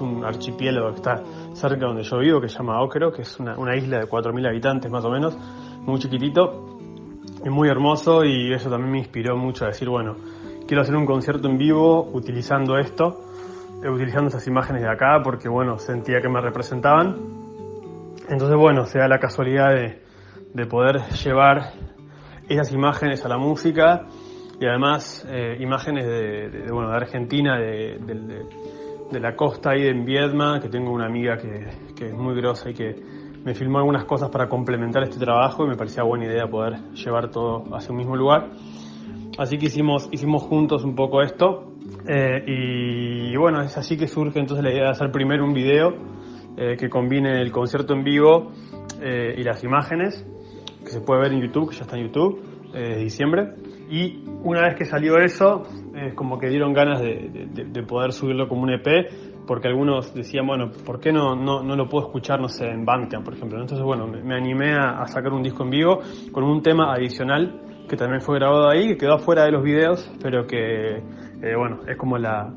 un 0.00 0.24
archipiélago 0.24 0.90
que 0.90 0.96
está 0.96 1.22
cerca 1.54 1.76
de 1.76 1.86
donde 1.86 2.02
yo 2.04 2.18
vivo, 2.18 2.40
que 2.40 2.48
se 2.48 2.58
llama 2.58 2.80
Óquero, 2.82 3.10
que 3.12 3.22
es 3.22 3.40
una, 3.40 3.58
una 3.58 3.76
isla 3.76 3.98
de 3.98 4.08
4.000 4.08 4.46
habitantes 4.48 4.90
más 4.90 5.04
o 5.04 5.10
menos, 5.10 5.36
muy 5.80 5.98
chiquitito 5.98 6.78
y 7.44 7.50
muy 7.50 7.68
hermoso 7.68 8.24
y 8.24 8.52
eso 8.52 8.70
también 8.70 8.92
me 8.92 8.98
inspiró 8.98 9.36
mucho 9.36 9.64
a 9.64 9.68
decir, 9.68 9.88
bueno, 9.88 10.16
quiero 10.66 10.82
hacer 10.82 10.94
un 10.94 11.06
concierto 11.06 11.48
en 11.48 11.58
vivo 11.58 12.08
utilizando 12.12 12.78
esto, 12.78 13.24
eh, 13.82 13.88
utilizando 13.88 14.28
esas 14.28 14.46
imágenes 14.46 14.82
de 14.82 14.90
acá, 14.90 15.20
porque 15.24 15.48
bueno, 15.48 15.78
sentía 15.78 16.20
que 16.20 16.28
me 16.28 16.40
representaban. 16.40 17.16
Entonces 18.28 18.56
bueno, 18.56 18.86
se 18.86 18.98
da 18.98 19.08
la 19.08 19.18
casualidad 19.18 19.74
de, 19.74 20.03
de 20.54 20.66
poder 20.66 21.00
llevar 21.22 21.72
esas 22.48 22.72
imágenes 22.72 23.24
a 23.24 23.28
la 23.28 23.36
música 23.38 24.06
y 24.60 24.66
además 24.66 25.26
eh, 25.28 25.56
imágenes 25.60 26.06
de, 26.06 26.66
bueno, 26.70 26.90
de 26.90 26.96
Argentina, 26.96 27.58
de, 27.58 27.98
de- 27.98 28.74
la 29.20 29.36
costa 29.36 29.70
ahí 29.70 29.86
en 29.86 30.04
Viedma, 30.04 30.58
que 30.60 30.68
tengo 30.68 30.90
una 30.90 31.06
amiga 31.06 31.36
que, 31.36 31.68
que 31.94 32.08
es 32.08 32.14
muy 32.14 32.34
grosa 32.34 32.70
y 32.70 32.74
que 32.74 32.96
me 33.44 33.54
filmó 33.54 33.78
algunas 33.78 34.06
cosas 34.06 34.28
para 34.30 34.48
complementar 34.48 35.04
este 35.04 35.20
trabajo 35.20 35.64
y 35.64 35.68
me 35.68 35.76
parecía 35.76 36.02
buena 36.02 36.24
idea 36.24 36.48
poder 36.48 36.80
llevar 36.94 37.30
todo 37.30 37.62
hacia 37.76 37.92
un 37.92 37.98
mismo 37.98 38.16
lugar. 38.16 38.50
Así 39.38 39.56
que 39.56 39.66
hicimos, 39.66 40.08
hicimos 40.10 40.42
juntos 40.42 40.82
un 40.82 40.96
poco 40.96 41.22
esto 41.22 41.74
eh, 42.08 42.42
y, 43.32 43.36
bueno, 43.36 43.60
es 43.62 43.76
así 43.76 43.96
que 43.96 44.08
surge 44.08 44.40
entonces 44.40 44.64
la 44.64 44.72
idea 44.72 44.84
de 44.84 44.90
hacer 44.90 45.12
primero 45.12 45.44
un 45.44 45.52
video 45.54 45.94
eh, 46.56 46.76
que 46.76 46.88
combine 46.88 47.40
el 47.40 47.52
concierto 47.52 47.92
en 47.94 48.02
vivo 48.02 48.50
y 49.36 49.42
las 49.42 49.62
imágenes, 49.62 50.24
que 50.84 50.90
se 50.90 51.00
puede 51.00 51.22
ver 51.22 51.32
en 51.32 51.40
YouTube, 51.40 51.70
que 51.70 51.76
ya 51.76 51.82
está 51.82 51.96
en 51.96 52.06
YouTube, 52.06 52.42
eh, 52.74 52.98
diciembre. 52.98 53.54
Y 53.90 54.24
una 54.42 54.62
vez 54.62 54.76
que 54.76 54.84
salió 54.84 55.18
eso, 55.18 55.62
es 55.94 56.14
como 56.14 56.38
que 56.38 56.48
dieron 56.48 56.72
ganas 56.72 57.00
de, 57.00 57.48
de- 57.52 57.64
de 57.64 57.82
poder 57.82 58.12
subirlo 58.12 58.48
como 58.48 58.62
un 58.62 58.70
EP, 58.70 59.08
porque 59.46 59.68
algunos 59.68 60.14
decían, 60.14 60.46
bueno, 60.46 60.70
¿por 60.86 61.00
qué 61.00 61.12
no, 61.12 61.36
no, 61.36 61.62
no 61.62 61.76
lo 61.76 61.88
puedo 61.88 62.06
escuchar, 62.06 62.40
no 62.40 62.48
sé, 62.48 62.66
en 62.66 62.84
Bandcamp, 62.84 63.24
por 63.24 63.34
ejemplo? 63.34 63.60
Entonces, 63.60 63.84
bueno, 63.84 64.06
me, 64.06 64.22
me 64.22 64.34
animé 64.34 64.72
a, 64.74 65.02
a 65.02 65.06
sacar 65.06 65.32
un 65.32 65.42
disco 65.42 65.64
en 65.64 65.70
vivo 65.70 66.00
con 66.32 66.44
un 66.44 66.62
tema 66.62 66.92
adicional 66.94 67.60
que 67.88 67.96
también 67.96 68.22
fue 68.22 68.38
grabado 68.38 68.70
ahí, 68.70 68.88
que 68.88 68.96
quedó 68.96 69.18
fuera 69.18 69.44
de 69.44 69.52
los 69.52 69.62
videos, 69.62 70.10
pero 70.22 70.46
que, 70.46 70.96
eh, 70.96 71.54
bueno, 71.56 71.80
es 71.86 71.98
como 71.98 72.16
la, 72.16 72.50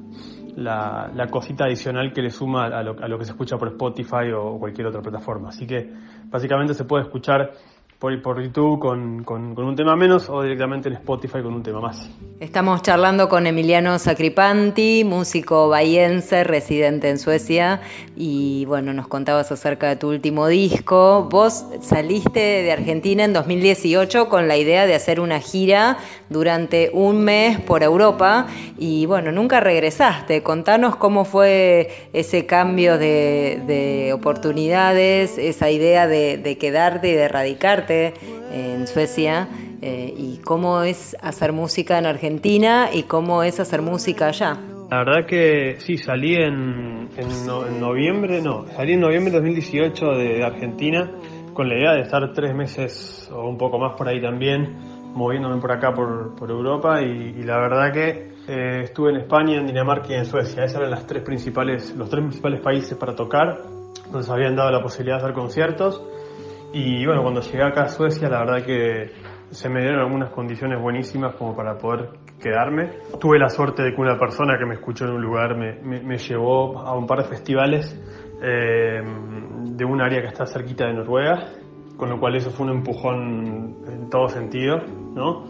la, 0.56 1.12
la 1.14 1.28
cosita 1.28 1.66
adicional 1.66 2.14
que 2.14 2.22
le 2.22 2.30
suma 2.30 2.68
a 2.68 2.82
lo, 2.82 2.98
a 2.98 3.08
lo 3.10 3.20
que 3.20 3.26
se 3.26 3.32
escucha 3.32 3.58
por 3.58 3.68
Spotify 3.68 4.32
o 4.36 4.58
cualquier 4.58 4.88
otra 4.88 5.02
plataforma. 5.02 5.50
Así 5.50 5.68
que 5.68 5.92
básicamente 6.30 6.74
se 6.74 6.86
puede 6.86 7.04
escuchar 7.04 7.52
por, 8.00 8.22
por 8.22 8.42
YouTube 8.42 8.80
con, 8.80 9.24
con, 9.24 9.58
un 9.58 9.76
tema 9.76 9.96
menos 9.96 10.30
o 10.30 10.44
directamente 10.44 10.90
en 10.90 10.96
Spotify 10.96 11.42
con 11.42 11.54
un 11.54 11.64
tema 11.64 11.82
más. 11.82 12.10
Estamos 12.40 12.84
charlando 12.84 13.28
con 13.28 13.48
Emiliano 13.48 13.98
Sacripanti, 13.98 15.04
músico 15.04 15.68
bahiense, 15.70 16.44
residente 16.44 17.10
en 17.10 17.18
Suecia, 17.18 17.82
y 18.16 18.66
bueno, 18.66 18.94
nos 18.94 19.08
contabas 19.08 19.52
acerca 19.52 19.90
de 19.90 19.96
tu 19.96 20.10
último 20.10 20.48
disco. 20.48 21.28
Vos 21.32 21.66
saliste 21.82 22.40
de 22.40 22.72
Argentina 22.72 23.24
en 23.24 23.34
2018 23.34 24.30
con 24.30 24.48
la 24.48 24.58
idea 24.58 24.86
de 24.86 24.94
hacer 24.94 25.20
una 25.20 25.40
gira 25.40 25.98
durante 26.30 26.92
un 26.94 27.24
mes 27.24 27.60
por 27.60 27.82
Europa 27.82 28.48
y 28.78 29.08
bueno, 29.08 29.32
nunca 29.32 29.60
regresaste. 29.60 30.44
Contanos 30.44 30.98
cómo 30.98 31.26
fue 31.26 32.10
ese 32.14 32.46
cambio 32.46 33.00
de, 33.00 33.64
de 33.66 34.14
oportunidades, 34.14 35.40
esa 35.40 35.72
idea 35.72 36.08
de, 36.08 36.38
de 36.38 36.58
quedarte 36.60 37.10
y 37.10 37.14
de 37.14 37.28
radicarte 37.28 37.87
en 37.90 38.88
Suecia 38.88 39.48
eh, 39.82 40.14
y 40.16 40.38
cómo 40.44 40.82
es 40.84 41.16
hacer 41.22 41.54
música 41.54 41.98
en 41.98 42.06
Argentina 42.06 42.90
y 42.94 43.04
cómo 43.04 43.44
es 43.44 43.60
hacer 43.60 43.82
música 43.82 44.28
allá. 44.28 44.58
La 44.90 45.00
verdad 45.04 45.26
que 45.28 45.76
sí, 45.80 45.98
salí 45.98 46.36
en, 46.36 47.10
en, 47.18 47.46
no- 47.46 47.68
en 47.68 47.80
noviembre, 47.80 48.42
no, 48.42 48.66
salí 48.76 48.94
en 48.94 49.02
noviembre 49.02 49.32
de 49.32 49.38
2018 49.40 50.06
de 50.12 50.44
Argentina 50.46 51.12
con 51.54 51.68
la 51.68 51.76
idea 51.76 51.94
de 51.94 52.02
estar 52.02 52.32
tres 52.34 52.54
meses 52.56 53.30
o 53.34 53.50
un 53.50 53.58
poco 53.58 53.80
más 53.80 53.96
por 53.98 54.08
ahí 54.08 54.22
también, 54.22 54.78
moviéndome 55.14 55.60
por 55.60 55.72
acá, 55.72 55.92
por, 55.94 56.36
por 56.36 56.50
Europa, 56.52 57.02
y, 57.02 57.36
y 57.40 57.44
la 57.44 57.58
verdad 57.58 57.92
que 57.92 58.32
eh, 58.48 58.82
estuve 58.84 59.10
en 59.10 59.18
España, 59.18 59.58
en 59.58 59.66
Dinamarca 59.68 60.08
y 60.12 60.14
en 60.14 60.26
Suecia. 60.26 60.64
Esos 60.64 60.78
eran 60.78 60.92
las 60.92 61.06
tres 61.08 61.24
principales, 61.24 61.96
los 61.98 62.10
tres 62.10 62.22
principales 62.22 62.62
países 62.62 62.96
para 62.98 63.16
tocar, 63.16 63.64
nos 64.12 64.30
habían 64.30 64.56
dado 64.56 64.72
la 64.72 64.82
posibilidad 64.82 65.18
de 65.18 65.24
hacer 65.24 65.34
conciertos. 65.36 66.02
Y 66.74 67.06
bueno, 67.06 67.22
cuando 67.22 67.42
llegué 67.42 67.64
acá 67.64 67.84
a 67.84 67.90
Suecia, 67.90 68.30
la 68.30 68.40
verdad 68.40 68.66
que 68.66 69.12
se 69.50 69.70
me 69.70 69.82
dieron 69.82 70.02
algunas 70.02 70.32
condiciones 70.32 70.82
buenísimas 70.82 71.36
como 71.36 71.56
para 71.56 71.78
poder 71.78 72.10
quedarme. 72.40 72.90
Tuve 73.20 73.40
la 73.40 73.50
suerte 73.50 73.84
de 73.84 73.96
que 73.96 74.02
una 74.02 74.18
persona 74.20 74.58
que 74.58 74.66
me 74.66 74.76
escuchó 74.76 75.06
en 75.06 75.12
un 75.12 75.22
lugar 75.22 75.56
me, 75.56 76.18
llevó 76.18 76.78
a 76.80 76.96
un 76.96 77.08
par 77.08 77.20
de 77.20 77.30
festivales 77.30 78.00
eh, 78.42 79.02
de 79.64 79.86
un 79.86 80.02
área 80.02 80.22
que 80.22 80.28
está 80.28 80.46
cerquita 80.46 80.86
de 80.86 80.94
Noruega, 80.94 81.54
con 81.96 82.10
lo 82.10 82.20
cual 82.20 82.36
eso 82.36 82.52
fue 82.52 82.66
un 82.68 82.74
empujón 82.74 83.78
en 83.88 84.10
todo 84.10 84.28
sentido, 84.28 84.78
¿no? 85.16 85.46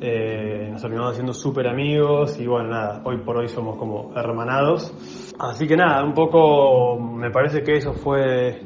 Eh, 0.00 0.68
nos 0.72 0.80
terminamos 0.80 1.12
haciendo 1.12 1.32
súper 1.32 1.68
amigos 1.68 2.40
y 2.40 2.46
bueno, 2.46 2.70
nada, 2.70 3.02
hoy 3.04 3.18
por 3.18 3.36
hoy 3.36 3.48
somos 3.48 3.76
como 3.76 4.12
hermanados. 4.16 4.92
Así 5.38 5.68
que 5.68 5.76
nada, 5.76 6.02
un 6.02 6.14
poco 6.14 6.98
me 6.98 7.30
parece 7.30 7.62
que 7.62 7.76
eso 7.76 7.92
fue 7.92 8.60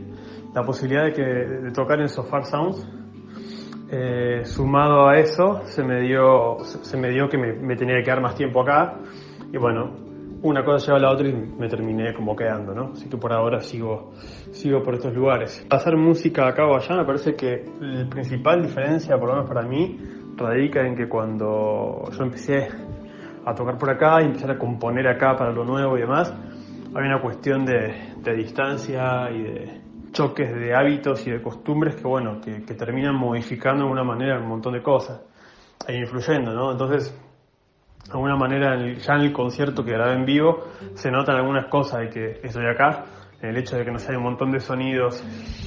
la 0.56 0.64
posibilidad 0.64 1.04
de, 1.04 1.12
que, 1.12 1.70
tocar 1.72 2.00
en 2.00 2.08
Sofar 2.08 2.46
Sounds. 2.46 2.88
Eh, 3.88 4.40
sumado 4.44 5.06
a 5.06 5.18
eso, 5.18 5.60
se 5.64 5.84
me 5.84 6.00
dio, 6.00 6.56
se 6.60 6.96
me 6.96 7.10
dio 7.10 7.28
que 7.28 7.36
me, 7.36 7.52
me 7.52 7.76
tenía 7.76 7.96
que 7.98 8.04
quedar 8.04 8.22
más 8.22 8.34
tiempo 8.34 8.62
acá. 8.62 8.98
Y 9.52 9.58
bueno, 9.58 9.94
una 10.42 10.64
cosa 10.64 10.86
lleva 10.86 10.96
a 10.96 11.00
la 11.02 11.12
otra 11.12 11.28
y 11.28 11.34
me 11.34 11.68
terminé 11.68 12.14
como 12.14 12.34
quedando, 12.34 12.74
¿no? 12.74 12.92
Así 12.92 13.06
que 13.06 13.18
por 13.18 13.34
ahora 13.34 13.60
sigo, 13.60 14.12
sigo 14.50 14.82
por 14.82 14.94
estos 14.94 15.14
lugares. 15.14 15.64
Hacer 15.68 15.94
música 15.98 16.48
acá 16.48 16.66
o 16.66 16.74
allá 16.74 16.96
me 16.96 17.04
parece 17.04 17.34
que 17.34 17.62
la 17.78 18.08
principal 18.08 18.62
diferencia, 18.62 19.18
por 19.18 19.28
lo 19.28 19.34
menos 19.34 19.48
para 19.48 19.62
mí, 19.62 20.00
radica 20.36 20.86
en 20.86 20.96
que 20.96 21.06
cuando 21.06 22.02
yo 22.10 22.24
empecé 22.24 22.66
a 23.44 23.54
tocar 23.54 23.76
por 23.76 23.90
acá 23.90 24.22
y 24.22 24.24
empezar 24.24 24.52
a 24.52 24.58
componer 24.58 25.06
acá 25.06 25.36
para 25.36 25.52
lo 25.52 25.64
nuevo 25.64 25.98
y 25.98 26.00
demás, 26.00 26.34
había 26.94 27.10
una 27.10 27.20
cuestión 27.20 27.66
de, 27.66 28.14
de 28.22 28.34
distancia 28.34 29.30
y 29.30 29.42
de 29.42 29.85
choques 30.12 30.54
de 30.54 30.74
hábitos 30.74 31.26
y 31.26 31.30
de 31.30 31.42
costumbres 31.42 31.96
que, 31.96 32.06
bueno, 32.06 32.40
que, 32.40 32.60
terminan 32.74 33.14
modificando 33.14 33.78
de 33.78 33.90
alguna 33.90 34.04
manera 34.04 34.38
un 34.38 34.48
montón 34.48 34.74
de 34.74 34.82
cosas 34.82 35.22
e 35.86 35.96
influyendo, 35.96 36.52
¿no? 36.52 36.72
Entonces, 36.72 37.14
de 38.04 38.12
alguna 38.12 38.36
manera, 38.36 38.76
ya 38.94 39.14
en 39.14 39.20
el 39.20 39.32
concierto 39.32 39.84
que 39.84 39.92
grabé 39.92 40.14
en 40.14 40.24
vivo, 40.24 40.64
se 40.94 41.10
notan 41.10 41.36
algunas 41.36 41.66
cosas 41.66 42.00
de 42.00 42.08
que 42.10 42.40
estoy 42.42 42.66
acá, 42.66 43.04
el 43.40 43.56
hecho 43.56 43.76
de 43.76 43.84
que 43.84 43.90
no 43.90 43.98
sé, 43.98 44.12
hay 44.12 44.16
un 44.16 44.24
montón 44.24 44.52
de 44.52 44.60
sonidos 44.60 45.22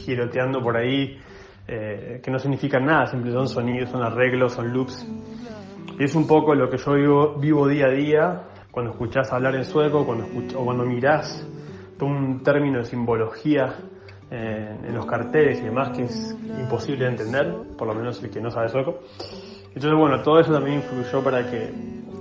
giroteando 0.05 0.61
por 0.61 0.77
ahí, 0.77 1.19
eh, 1.67 2.19
que 2.23 2.31
no 2.31 2.39
significan 2.39 2.85
nada, 2.85 3.05
siempre 3.05 3.31
son 3.31 3.47
sonidos, 3.47 3.89
son 3.89 4.03
arreglos, 4.03 4.53
son 4.53 4.73
loops. 4.73 5.07
Y 5.99 6.03
es 6.03 6.15
un 6.15 6.25
poco 6.25 6.55
lo 6.55 6.69
que 6.69 6.77
yo 6.77 6.93
vivo, 6.93 7.35
vivo 7.39 7.67
día 7.67 7.87
a 7.87 7.91
día 7.91 8.43
cuando 8.71 8.91
escuchás 8.91 9.31
hablar 9.33 9.55
en 9.55 9.65
sueco 9.65 10.05
cuando 10.05 10.25
escuch- 10.25 10.55
o 10.55 10.63
cuando 10.63 10.85
mirás 10.85 11.45
todo 11.97 12.09
un 12.09 12.41
término 12.43 12.79
de 12.79 12.85
simbología 12.85 13.75
eh, 14.31 14.77
en 14.83 14.93
los 14.93 15.05
carteles 15.05 15.59
y 15.59 15.63
demás 15.63 15.89
que 15.89 16.03
es 16.03 16.37
imposible 16.59 17.05
de 17.05 17.11
entender, 17.11 17.51
por 17.77 17.87
lo 17.87 17.95
menos 17.95 18.21
el 18.23 18.29
que 18.29 18.39
no 18.39 18.51
sabe 18.51 18.69
sueco. 18.69 18.99
Entonces, 19.67 19.93
bueno, 19.97 20.21
todo 20.21 20.39
eso 20.39 20.51
también 20.51 20.77
influyó 20.77 21.23
para 21.23 21.49
que, 21.49 21.71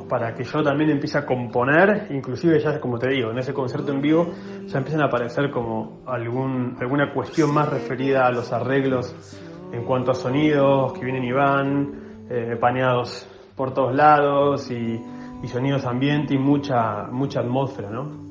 para 0.08 0.34
que 0.34 0.44
yo 0.44 0.62
también 0.62 0.90
empiece 0.90 1.18
a 1.18 1.26
componer, 1.26 2.06
inclusive 2.10 2.58
ya, 2.60 2.80
como 2.80 2.98
te 2.98 3.10
digo, 3.10 3.30
en 3.30 3.38
ese 3.38 3.52
concierto 3.52 3.92
en 3.92 4.00
vivo 4.00 4.30
ya 4.66 4.78
empiezan 4.78 5.02
a 5.02 5.06
aparecer 5.06 5.50
como 5.50 6.02
algún, 6.06 6.76
alguna 6.80 7.12
cuestión 7.12 7.52
más 7.52 7.68
referida 7.68 8.26
a 8.26 8.30
los 8.30 8.52
arreglos 8.52 9.14
en 9.72 9.84
cuanto 9.84 10.12
a 10.12 10.14
sonidos 10.14 10.92
que 10.94 11.04
vienen 11.04 11.24
y 11.24 11.32
van, 11.32 12.26
eh, 12.30 12.56
paneados 12.60 13.28
por 13.54 13.74
todos 13.74 13.94
lados 13.94 14.70
y, 14.70 15.00
y 15.42 15.48
sonidos 15.48 15.84
ambiente 15.84 16.34
y 16.34 16.38
mucha, 16.38 17.04
mucha 17.10 17.40
atmósfera, 17.40 17.90
¿no? 17.90 18.28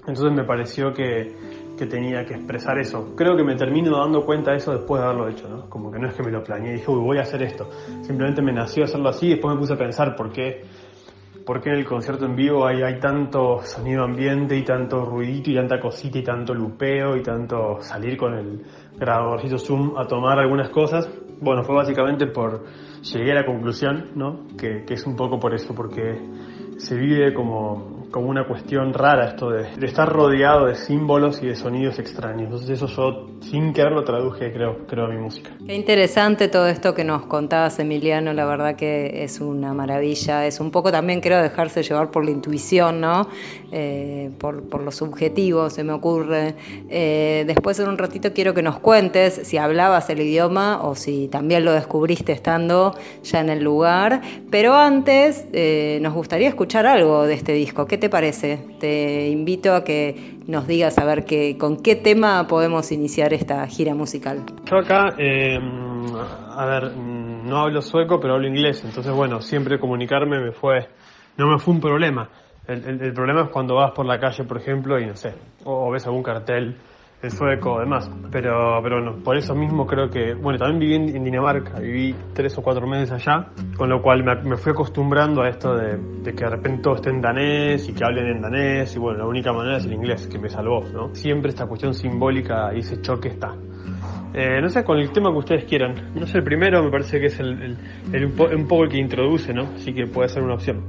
Entonces 0.00 0.32
me 0.32 0.44
pareció 0.44 0.92
que, 0.94 1.36
que 1.78 1.86
tenía 1.86 2.24
que 2.24 2.34
expresar 2.34 2.78
eso. 2.78 3.14
Creo 3.16 3.36
que 3.36 3.44
me 3.44 3.54
termino 3.54 3.96
dando 3.96 4.24
cuenta 4.26 4.50
de 4.50 4.58
eso 4.58 4.72
después 4.72 5.00
de 5.00 5.06
haberlo 5.06 5.28
hecho, 5.28 5.48
¿no? 5.48 5.70
Como 5.70 5.90
que 5.90 5.98
no 5.98 6.08
es 6.08 6.14
que 6.14 6.22
me 6.22 6.30
lo 6.30 6.42
planeé 6.42 6.74
dije, 6.74 6.90
uy, 6.90 7.00
voy 7.00 7.18
a 7.18 7.22
hacer 7.22 7.42
esto. 7.42 7.70
Simplemente 8.02 8.42
me 8.42 8.52
nació 8.52 8.84
hacerlo 8.84 9.08
así 9.08 9.26
y 9.26 9.30
después 9.30 9.54
me 9.54 9.60
puse 9.60 9.74
a 9.74 9.76
pensar 9.76 10.16
por 10.16 10.32
qué, 10.32 10.64
por 11.46 11.60
qué 11.60 11.70
en 11.70 11.76
el 11.76 11.86
concierto 11.86 12.26
en 12.26 12.34
vivo 12.34 12.66
hay, 12.66 12.82
hay 12.82 12.98
tanto 12.98 13.62
sonido 13.62 14.04
ambiente 14.04 14.56
y 14.56 14.64
tanto 14.64 15.04
ruidito 15.04 15.50
y 15.50 15.54
tanta 15.54 15.80
cosita 15.80 16.18
y 16.18 16.24
tanto 16.24 16.52
lupeo 16.52 17.16
y 17.16 17.22
tanto 17.22 17.78
salir 17.80 18.16
con 18.16 18.34
el 18.34 18.66
grabadorcito 18.98 19.58
zoom 19.58 19.96
a 19.96 20.06
tomar 20.06 20.38
algunas 20.40 20.70
cosas. 20.70 21.08
Bueno, 21.40 21.62
fue 21.62 21.76
básicamente 21.76 22.26
por, 22.26 22.64
llegué 23.02 23.30
a 23.30 23.36
la 23.36 23.46
conclusión, 23.46 24.10
¿no? 24.16 24.48
Que, 24.58 24.84
que 24.84 24.94
es 24.94 25.06
un 25.06 25.14
poco 25.14 25.38
por 25.38 25.54
eso, 25.54 25.72
porque 25.72 26.20
se 26.78 26.96
vive 26.96 27.32
como, 27.32 27.97
como 28.10 28.28
una 28.28 28.46
cuestión 28.46 28.94
rara 28.94 29.28
esto 29.28 29.50
de, 29.50 29.68
estar 29.86 30.08
rodeado 30.08 30.66
de 30.66 30.74
símbolos 30.74 31.42
y 31.42 31.46
de 31.48 31.56
sonidos 31.56 31.98
extraños. 31.98 32.44
Entonces 32.44 32.70
eso 32.70 32.86
yo, 32.86 33.26
sin 33.42 33.72
querer, 33.72 33.92
lo 33.92 34.04
traduje, 34.04 34.52
creo, 34.52 34.86
creo 34.86 35.06
a 35.06 35.08
mi 35.08 35.18
música. 35.18 35.50
Qué 35.66 35.74
interesante 35.74 36.48
todo 36.48 36.68
esto 36.68 36.94
que 36.94 37.04
nos 37.04 37.26
contabas, 37.26 37.78
Emiliano. 37.78 38.32
La 38.32 38.46
verdad 38.46 38.76
que 38.76 39.24
es 39.24 39.40
una 39.40 39.74
maravilla. 39.74 40.46
Es 40.46 40.60
un 40.60 40.70
poco 40.70 40.90
también, 40.90 41.20
creo, 41.20 41.42
dejarse 41.42 41.82
llevar 41.82 42.10
por 42.10 42.24
la 42.24 42.30
intuición, 42.30 43.00
¿no? 43.00 43.28
Eh, 43.70 44.30
por, 44.38 44.68
por 44.68 44.82
lo 44.82 44.90
subjetivo, 44.90 45.68
se 45.68 45.84
me 45.84 45.92
ocurre. 45.92 46.54
Eh, 46.88 47.44
después, 47.46 47.78
en 47.80 47.88
un 47.88 47.98
ratito, 47.98 48.32
quiero 48.32 48.54
que 48.54 48.62
nos 48.62 48.78
cuentes 48.78 49.40
si 49.44 49.58
hablabas 49.58 50.08
el 50.10 50.20
idioma 50.20 50.82
o 50.82 50.94
si 50.94 51.28
también 51.28 51.64
lo 51.64 51.72
descubriste 51.72 52.32
estando 52.32 52.94
ya 53.22 53.40
en 53.40 53.50
el 53.50 53.62
lugar. 53.62 54.22
Pero 54.50 54.74
antes, 54.74 55.46
eh, 55.52 55.98
nos 56.00 56.14
gustaría 56.14 56.48
escuchar 56.48 56.86
algo 56.86 57.26
de 57.26 57.34
este 57.34 57.52
disco. 57.52 57.86
¿Qué 57.86 57.97
te 57.98 58.08
parece? 58.08 58.58
Te 58.80 59.28
invito 59.28 59.74
a 59.74 59.84
que 59.84 60.38
nos 60.46 60.66
digas 60.66 60.98
a 60.98 61.04
ver 61.04 61.24
qué, 61.24 61.56
con 61.58 61.82
qué 61.82 61.96
tema 61.96 62.46
podemos 62.48 62.90
iniciar 62.92 63.32
esta 63.34 63.66
gira 63.66 63.94
musical. 63.94 64.44
Yo 64.64 64.78
acá, 64.78 65.14
eh, 65.18 65.58
a 66.56 66.66
ver, 66.66 66.92
no 66.96 67.58
hablo 67.58 67.82
sueco, 67.82 68.20
pero 68.20 68.34
hablo 68.34 68.48
inglés. 68.48 68.82
Entonces, 68.84 69.12
bueno, 69.12 69.40
siempre 69.40 69.78
comunicarme 69.78 70.40
me 70.40 70.52
fue, 70.52 70.88
no 71.36 71.46
me 71.48 71.58
fue 71.58 71.74
un 71.74 71.80
problema. 71.80 72.28
El, 72.66 73.14
problema 73.14 73.42
es 73.44 73.48
cuando 73.48 73.76
vas 73.76 73.92
por 73.92 74.04
la 74.04 74.20
calle, 74.20 74.44
por 74.44 74.58
ejemplo, 74.58 75.00
y 75.00 75.06
no 75.06 75.16
sé, 75.16 75.32
o 75.64 75.90
ves 75.90 76.06
algún 76.06 76.22
cartel 76.22 76.76
en 77.22 77.30
sueco 77.30 77.74
o 77.74 77.80
demás. 77.80 78.10
Pero, 78.30 78.80
pero 78.82 79.00
no, 79.00 79.16
por 79.24 79.36
eso 79.36 79.54
mismo 79.54 79.86
creo 79.86 80.08
que, 80.10 80.34
bueno, 80.34 80.58
también 80.58 80.78
viví 80.80 80.94
en, 80.94 81.16
en 81.16 81.24
Dinamarca, 81.24 81.80
viví 81.80 82.14
tres 82.32 82.56
o 82.58 82.62
cuatro 82.62 82.86
meses 82.86 83.10
allá, 83.12 83.48
con 83.76 83.88
lo 83.88 84.00
cual 84.02 84.22
me, 84.24 84.34
me 84.42 84.56
fui 84.56 84.72
acostumbrando 84.72 85.42
a 85.42 85.48
esto 85.48 85.74
de, 85.76 85.96
de 86.22 86.32
que 86.34 86.44
de 86.44 86.50
repente 86.50 86.82
todo 86.82 86.94
esté 86.96 87.10
en 87.10 87.20
danés 87.20 87.88
y 87.88 87.92
que 87.94 88.04
hablen 88.04 88.26
en 88.26 88.40
danés, 88.42 88.94
y 88.94 88.98
bueno, 88.98 89.18
la 89.20 89.26
única 89.26 89.52
manera 89.52 89.78
es 89.78 89.84
el 89.86 89.92
inglés, 89.94 90.26
que 90.28 90.38
me 90.38 90.48
salvó, 90.48 90.84
¿no? 90.92 91.14
Siempre 91.14 91.50
esta 91.50 91.66
cuestión 91.66 91.94
simbólica 91.94 92.72
y 92.74 92.80
ese 92.80 93.00
choque 93.00 93.28
está. 93.28 93.54
Eh, 94.34 94.60
no 94.60 94.68
sé, 94.68 94.84
con 94.84 94.98
el 94.98 95.10
tema 95.10 95.30
que 95.32 95.38
ustedes 95.38 95.64
quieran. 95.64 96.12
No 96.14 96.26
sé, 96.26 96.38
el 96.38 96.44
primero 96.44 96.82
me 96.84 96.90
parece 96.90 97.18
que 97.18 97.26
es 97.26 97.40
el, 97.40 97.60
el- 97.62 97.78
el 98.12 98.24
un, 98.26 98.32
po- 98.32 98.48
un 98.54 98.68
poco 98.68 98.84
el 98.84 98.90
que 98.90 98.98
introduce, 98.98 99.52
¿no? 99.54 99.62
Así 99.74 99.92
que 99.92 100.06
puede 100.06 100.28
ser 100.28 100.42
una 100.42 100.54
opción. 100.54 100.84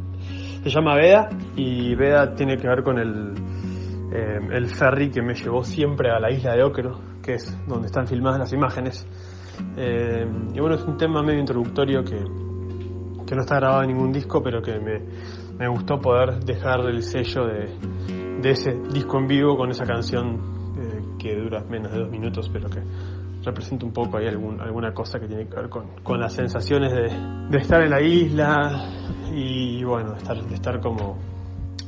Se 0.62 0.70
llama 0.70 0.96
Veda 0.96 1.30
y 1.56 1.96
Veda 1.96 2.36
tiene 2.36 2.58
que 2.58 2.68
ver 2.68 2.84
con 2.84 3.00
el, 3.00 3.34
eh, 4.12 4.40
el 4.52 4.68
ferry 4.68 5.12
que 5.12 5.22
me 5.22 5.34
llevó 5.34 5.64
siempre 5.64 6.10
a 6.12 6.20
la 6.20 6.32
isla 6.32 6.56
de 6.56 6.64
Okero, 6.64 7.00
que 7.22 7.34
es 7.34 7.58
donde 7.68 7.88
están 7.88 8.08
filmadas 8.08 8.40
las 8.40 8.54
imágenes. 8.54 9.08
Eh, 9.78 10.26
y 10.54 10.60
bueno, 10.60 10.76
es 10.76 10.84
un 10.84 10.98
tema 10.98 11.22
medio 11.22 11.40
introductorio 11.40 12.04
que, 12.04 12.18
que 13.26 13.36
no 13.36 13.42
está 13.42 13.56
grabado 13.56 13.84
en 13.84 13.90
ningún 13.90 14.12
disco, 14.12 14.42
pero 14.42 14.62
que 14.62 14.80
me, 14.80 15.00
me 15.58 15.68
gustó 15.68 16.00
poder 16.00 16.40
dejar 16.44 16.80
el 16.82 17.04
sello 17.04 17.46
de, 17.46 18.40
de 18.42 18.50
ese 18.50 18.74
disco 18.92 19.20
en 19.20 19.28
vivo 19.28 19.58
con 19.58 19.70
esa 19.70 19.84
canción 19.84 20.74
eh, 20.78 21.04
que 21.20 21.36
dura 21.36 21.64
menos 21.70 21.92
de 21.92 22.00
dos 22.00 22.10
minutos, 22.10 22.50
pero 22.52 22.70
que 22.70 22.82
representa 23.44 23.86
un 23.86 23.94
poco 23.94 24.18
ahí 24.18 24.28
algún, 24.28 24.60
alguna 24.60 24.94
cosa 24.94 25.20
que 25.20 25.28
tiene 25.28 25.48
que 25.48 25.56
ver 25.56 25.70
con, 25.70 25.88
con 26.04 26.20
las 26.20 26.34
sensaciones 26.34 26.92
de, 26.92 27.50
de 27.50 27.58
estar 27.58 27.82
en 27.82 27.90
la 27.90 28.02
isla 28.02 28.90
y 29.34 29.84
bueno, 29.84 30.12
de 30.12 30.18
estar, 30.18 30.42
de 30.42 30.56
estar 30.56 30.80
como 30.80 31.18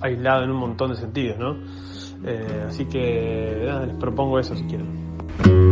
aislado 0.01 0.43
en 0.43 0.51
un 0.51 0.57
montón 0.57 0.91
de 0.91 0.95
sentidos, 0.95 1.37
¿no? 1.37 1.55
Eh, 2.25 2.65
así 2.67 2.85
que 2.85 3.63
nada, 3.65 3.85
les 3.85 3.95
propongo 3.95 4.39
eso 4.39 4.55
si 4.55 4.63
quieren. 4.65 5.70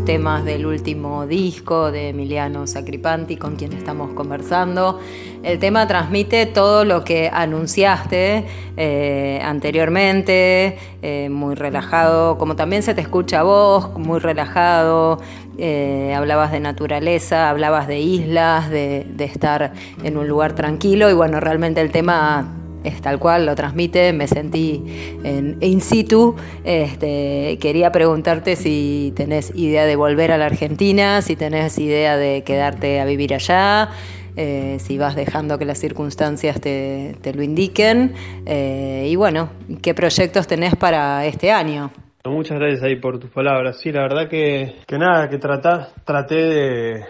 Temas 0.00 0.44
del 0.44 0.66
último 0.66 1.26
disco 1.26 1.92
de 1.92 2.08
Emiliano 2.08 2.66
Sacripanti 2.66 3.36
con 3.36 3.56
quien 3.56 3.72
estamos 3.72 4.12
conversando. 4.12 5.00
El 5.42 5.58
tema 5.58 5.86
transmite 5.86 6.46
todo 6.46 6.84
lo 6.84 7.04
que 7.04 7.30
anunciaste 7.32 8.46
eh, 8.76 9.40
anteriormente, 9.42 10.78
eh, 11.02 11.28
muy 11.30 11.54
relajado, 11.54 12.38
como 12.38 12.56
también 12.56 12.82
se 12.82 12.94
te 12.94 13.00
escucha 13.00 13.40
a 13.40 13.42
vos, 13.42 13.98
muy 13.98 14.18
relajado. 14.18 15.20
eh, 15.58 16.14
hablabas 16.16 16.50
de 16.50 16.60
naturaleza, 16.60 17.50
hablabas 17.50 17.86
de 17.86 18.00
islas, 18.00 18.70
de, 18.70 19.06
de 19.08 19.24
estar 19.24 19.72
en 20.02 20.16
un 20.16 20.26
lugar 20.26 20.54
tranquilo 20.54 21.10
y 21.10 21.12
bueno, 21.12 21.40
realmente 21.40 21.80
el 21.80 21.90
tema 21.90 22.61
es 22.84 23.00
tal 23.00 23.18
cual, 23.18 23.46
lo 23.46 23.54
transmite, 23.54 24.12
me 24.12 24.26
sentí 24.26 24.82
en, 25.24 25.58
in 25.60 25.80
situ. 25.80 26.36
Este, 26.64 27.58
quería 27.60 27.92
preguntarte 27.92 28.56
si 28.56 29.12
tenés 29.16 29.52
idea 29.54 29.84
de 29.86 29.96
volver 29.96 30.32
a 30.32 30.38
la 30.38 30.46
Argentina, 30.46 31.22
si 31.22 31.36
tenés 31.36 31.78
idea 31.78 32.16
de 32.16 32.42
quedarte 32.44 33.00
a 33.00 33.04
vivir 33.04 33.34
allá, 33.34 33.90
eh, 34.36 34.78
si 34.80 34.96
vas 34.98 35.14
dejando 35.14 35.58
que 35.58 35.64
las 35.66 35.78
circunstancias 35.78 36.60
te, 36.60 37.16
te 37.20 37.34
lo 37.34 37.42
indiquen. 37.42 38.14
eh, 38.46 39.06
y 39.08 39.16
bueno, 39.16 39.50
¿qué 39.82 39.94
proyectos 39.94 40.46
tenés 40.46 40.74
para 40.76 41.24
este 41.26 41.50
año? 41.52 41.90
Muchas 42.24 42.58
gracias 42.58 42.82
ahí 42.84 42.96
por 42.96 43.18
tus 43.18 43.30
palabras. 43.30 43.78
Sí, 43.80 43.90
la 43.90 44.02
verdad 44.02 44.28
que, 44.28 44.76
que 44.86 44.96
nada, 44.96 45.28
que 45.28 45.38
trata, 45.38 45.88
traté 46.04 46.36
de- 46.36 47.04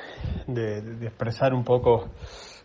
de 0.47 1.07
expresar 1.07 1.53
un 1.55 1.65
poco 1.65 2.09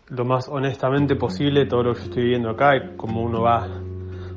lo 0.09 0.25
más 0.25 0.47
honestamente 0.47 1.15
posible 1.15 1.65
todo 1.65 1.83
lo 1.83 1.93
que 1.93 2.01
estoy 2.01 2.23
viviendo 2.23 2.49
acá 2.49 2.75
y 2.75 2.95
cómo 2.95 3.21
uno 3.21 3.41
va, 3.41 3.67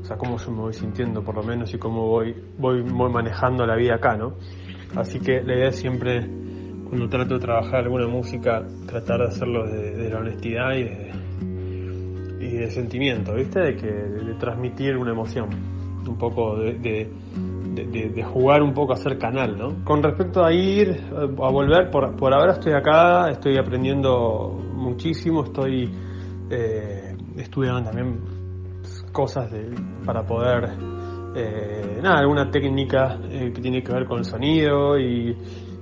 o 0.01 0.05
sea, 0.05 0.17
cómo 0.17 0.37
yo 0.39 0.51
me 0.51 0.61
voy 0.63 0.73
sintiendo 0.73 1.23
por 1.23 1.37
lo 1.37 1.43
menos 1.43 1.73
y 1.73 1.79
cómo 1.79 2.09
voy, 2.09 2.35
voy, 2.59 2.83
voy 2.83 3.13
manejando 3.13 3.67
la 3.67 3.77
vida 3.77 3.97
acá, 3.97 4.17
¿no? 4.17 4.35
Así 4.97 5.21
que 5.21 5.43
la 5.43 5.55
idea 5.55 5.69
es 5.69 5.77
siempre, 5.77 6.27
cuando 6.89 7.09
trato 7.09 7.35
de 7.35 7.41
trabajar 7.41 7.85
alguna 7.85 8.09
música, 8.09 8.67
tratar 8.87 9.21
de 9.21 9.27
hacerlo 9.27 9.67
de, 9.67 9.97
de 9.97 10.11
la 10.11 10.19
honestidad 10.19 10.73
y 10.75 10.85
de, 10.85 11.11
y 12.41 12.57
de 12.57 12.71
sentimiento, 12.71 13.35
¿viste? 13.35 13.61
De, 13.61 13.77
que, 13.77 13.87
de 13.87 14.35
transmitir 14.35 14.97
una 14.97 15.13
emoción, 15.13 15.49
un 16.07 16.19
poco 16.19 16.57
de, 16.59 17.09
de, 17.87 18.23
jugar 18.23 18.63
un 18.63 18.73
poco 18.75 18.93
a 18.93 18.97
ser 18.97 19.19
canal, 19.19 19.57
¿no? 19.57 19.85
Con 19.85 20.03
respecto 20.03 20.45
a 20.45 20.53
ir, 20.53 20.89
eh, 20.89 21.15
a 21.15 21.51
volver, 21.51 21.91
por, 21.91 22.17
por 22.17 22.33
ahora 22.33 22.53
estoy 22.53 22.73
acá, 22.73 23.31
estoy 23.31 23.59
aprendiendo 23.59 24.59
muchísimo, 24.75 25.45
estoy 25.45 25.91
eh, 26.51 27.17
estudiando 27.37 27.85
también 27.85 28.21
cosas 29.13 29.51
para 30.05 30.25
poder, 30.25 30.71
eh, 31.37 32.01
nada, 32.03 32.21
alguna 32.21 32.51
técnica 32.51 33.19
eh, 33.31 33.53
que 33.55 33.61
tiene 33.61 33.83
que 33.83 33.93
ver 33.93 34.07
con 34.07 34.19
el 34.19 34.25
sonido 34.25 34.99
y 34.99 35.37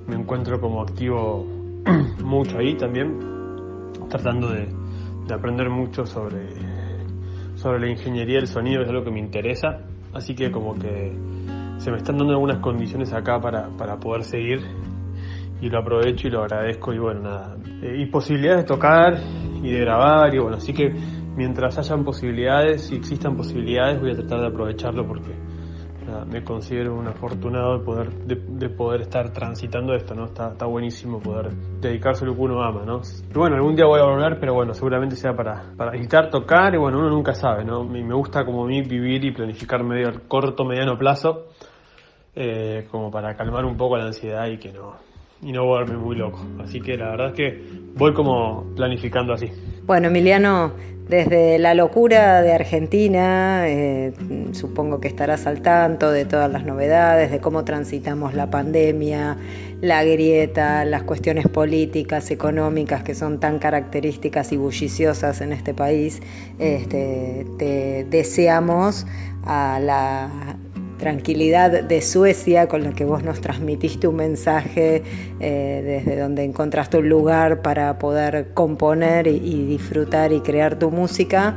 me 0.07 0.17
encuentro 0.17 0.61
como 0.61 0.83
activo 0.83 1.47
mucho 2.25 2.59
ahí 2.59 2.77
también, 2.77 3.19
tratando 4.09 4.49
de, 4.49 4.69
de 5.27 5.35
aprender 5.35 5.71
mucho 5.71 6.05
sobre, 6.05 6.49
sobre 7.55 7.81
la 7.81 7.91
ingeniería 7.91 8.39
del 8.39 8.47
sonido, 8.47 8.83
es 8.83 8.89
algo 8.89 9.05
que 9.05 9.11
me 9.11 9.21
interesa, 9.21 9.81
así 10.13 10.35
que 10.35 10.51
como 10.51 10.75
que 10.75 11.17
se 11.79 11.91
me 11.91 11.97
están 11.97 12.19
dando 12.19 12.33
algunas 12.33 12.59
condiciones 12.59 13.13
acá 13.13 13.41
para, 13.41 13.69
para 13.77 13.99
poder 13.99 14.25
seguir 14.25 14.61
y 15.61 15.69
lo 15.69 15.79
aprovecho 15.79 16.29
y 16.29 16.31
lo 16.31 16.43
agradezco 16.43 16.93
y 16.93 16.99
bueno, 16.99 17.21
nada. 17.21 17.57
Eh, 17.83 18.03
y 18.03 18.07
posibilidades 18.07 18.63
de 18.63 18.69
tocar 18.69 19.15
y 19.63 19.71
de 19.71 19.81
grabar 19.81 20.35
y 20.35 20.39
bueno, 20.39 20.57
así 20.57 20.73
que 20.73 20.93
mientras 21.37 21.79
hayan 21.79 22.05
posibilidades 22.05 22.91
y 22.93 22.97
existan 22.97 23.37
posibilidades 23.37 24.01
voy 24.01 24.13
a 24.13 24.17
tratar 24.17 24.41
de 24.41 24.47
aprovecharlo 24.49 25.07
porque 25.07 25.33
me 26.27 26.43
considero 26.43 26.95
un 26.95 27.07
afortunado 27.07 27.79
de 27.79 27.85
poder, 27.85 28.11
de, 28.25 28.37
de 28.37 28.69
poder 28.71 29.03
estar 29.03 29.31
transitando 29.31 29.95
esto, 29.95 30.15
¿no? 30.15 30.25
Está, 30.25 30.53
está 30.53 30.67
buenísimo 30.67 31.21
poder 31.21 31.51
dedicarse 31.81 32.25
a 32.25 32.29
lo 32.29 32.35
que 32.35 32.41
uno 32.41 32.63
ama, 32.63 32.85
¿no? 32.85 33.01
Y 33.29 33.39
bueno, 33.39 33.57
algún 33.57 33.77
día 33.77 33.87
voy 33.87 34.01
a 34.01 34.05
volver, 34.05 34.39
pero 34.41 34.55
bueno, 34.55 34.75
seguramente 34.75 35.17
sea 35.17 35.35
para, 35.35 35.73
para 35.77 35.93
visitar, 35.93 36.31
tocar 36.31 36.75
y 36.75 36.79
bueno, 36.79 36.99
uno 36.99 37.11
nunca 37.11 37.35
sabe, 37.35 37.65
¿no? 37.65 37.85
Me 37.85 38.15
gusta 38.15 38.45
como 38.45 38.65
mí 38.67 38.83
vivir 38.83 39.25
y 39.25 39.33
planificar 39.33 39.85
medio 39.85 40.09
corto, 40.29 40.65
mediano 40.65 40.97
plazo 40.97 41.49
eh, 42.41 42.87
como 42.89 43.11
para 43.11 43.37
calmar 43.37 43.65
un 43.65 43.77
poco 43.77 43.97
la 43.97 44.07
ansiedad 44.07 44.47
y 44.47 44.59
que 44.59 44.73
no 44.73 44.95
y 45.43 45.53
no 45.53 45.65
volverme 45.65 45.97
muy 45.97 46.17
loco. 46.17 46.41
Así 46.63 46.81
que 46.81 46.97
la 46.97 47.11
verdad 47.11 47.29
es 47.29 47.35
que 47.35 47.63
voy 47.95 48.13
como 48.13 48.65
planificando 48.77 49.33
así. 49.33 49.51
Bueno, 49.85 50.09
Emiliano, 50.09 50.73
desde 51.09 51.59
la 51.59 51.75
locura 51.75 52.43
de 52.43 52.53
Argentina, 52.53 53.69
eh, 53.69 54.13
supongo 54.53 55.01
que 55.01 55.09
estarás 55.09 55.47
al 55.47 55.63
tanto 55.63 56.11
de 56.11 56.25
todas 56.27 56.51
las 56.51 56.65
novedades, 56.65 57.31
de 57.31 57.41
cómo 57.41 57.65
transitamos 57.65 58.35
la 58.35 58.51
pandemia, 58.51 59.37
la 59.81 60.05
grieta, 60.05 60.85
las 60.85 61.05
cuestiones 61.05 61.49
políticas, 61.49 62.31
económicas 62.31 63.03
que 63.03 63.15
son 63.15 63.41
tan 63.41 63.59
características 63.59 64.53
y 64.53 64.57
bulliciosas 64.57 65.41
en 65.41 65.53
este 65.53 65.73
país. 65.73 66.21
Este, 66.59 67.47
te 67.59 68.05
deseamos 68.05 69.07
a 69.45 69.81
la 69.81 70.57
tranquilidad 70.99 71.85
de 71.85 72.03
Suecia 72.03 72.69
con 72.69 72.83
la 72.83 72.93
que 72.93 73.05
vos 73.05 73.23
nos 73.23 73.41
transmitiste 73.41 74.07
un 74.07 74.17
mensaje 74.17 75.03
eh, 75.41 76.03
desde 76.05 76.21
donde 76.21 76.45
encontraste 76.45 76.99
un 76.99 77.09
lugar 77.09 77.63
para 77.63 77.99
poder 77.99 78.53
componer 78.53 79.27
y, 79.27 79.37
y 79.37 79.65
disfrutar 79.65 80.33
y 80.33 80.41
crear 80.41 80.79
tu 80.79 80.91
música. 80.91 81.57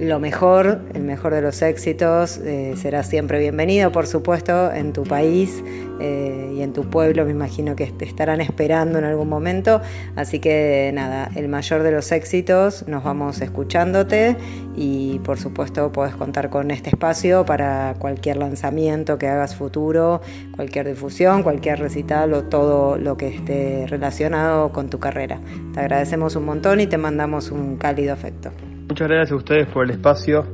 Lo 0.00 0.18
mejor, 0.18 0.80
el 0.94 1.02
mejor 1.02 1.34
de 1.34 1.42
los 1.42 1.60
éxitos, 1.60 2.38
eh, 2.38 2.72
será 2.78 3.02
siempre 3.02 3.38
bienvenido, 3.38 3.92
por 3.92 4.06
supuesto, 4.06 4.72
en 4.72 4.94
tu 4.94 5.02
país 5.02 5.62
eh, 6.00 6.54
y 6.56 6.62
en 6.62 6.72
tu 6.72 6.88
pueblo. 6.88 7.26
Me 7.26 7.32
imagino 7.32 7.76
que 7.76 7.84
te 7.88 8.06
estarán 8.06 8.40
esperando 8.40 8.98
en 8.98 9.04
algún 9.04 9.28
momento. 9.28 9.82
Así 10.16 10.38
que 10.38 10.90
nada, 10.94 11.30
el 11.36 11.48
mayor 11.48 11.82
de 11.82 11.92
los 11.92 12.12
éxitos, 12.12 12.88
nos 12.88 13.04
vamos 13.04 13.42
escuchándote 13.42 14.38
y 14.74 15.18
por 15.18 15.38
supuesto 15.38 15.92
podés 15.92 16.14
contar 16.14 16.48
con 16.48 16.70
este 16.70 16.88
espacio 16.88 17.44
para 17.44 17.94
cualquier 17.98 18.38
lanzamiento 18.38 19.18
que 19.18 19.28
hagas 19.28 19.54
futuro, 19.54 20.22
cualquier 20.56 20.88
difusión, 20.88 21.42
cualquier 21.42 21.78
recital 21.78 22.32
o 22.32 22.44
todo 22.44 22.96
lo 22.96 23.18
que 23.18 23.28
esté 23.28 23.84
relacionado 23.86 24.72
con 24.72 24.88
tu 24.88 24.98
carrera. 24.98 25.38
Te 25.74 25.80
agradecemos 25.80 26.36
un 26.36 26.46
montón 26.46 26.80
y 26.80 26.86
te 26.86 26.96
mandamos 26.96 27.50
un 27.50 27.76
cálido 27.76 28.14
afecto. 28.14 28.50
Muchas 28.90 29.06
gracias 29.06 29.30
a 29.30 29.36
ustedes 29.36 29.68
por 29.68 29.84
el 29.84 29.92
espacio. 29.92 30.44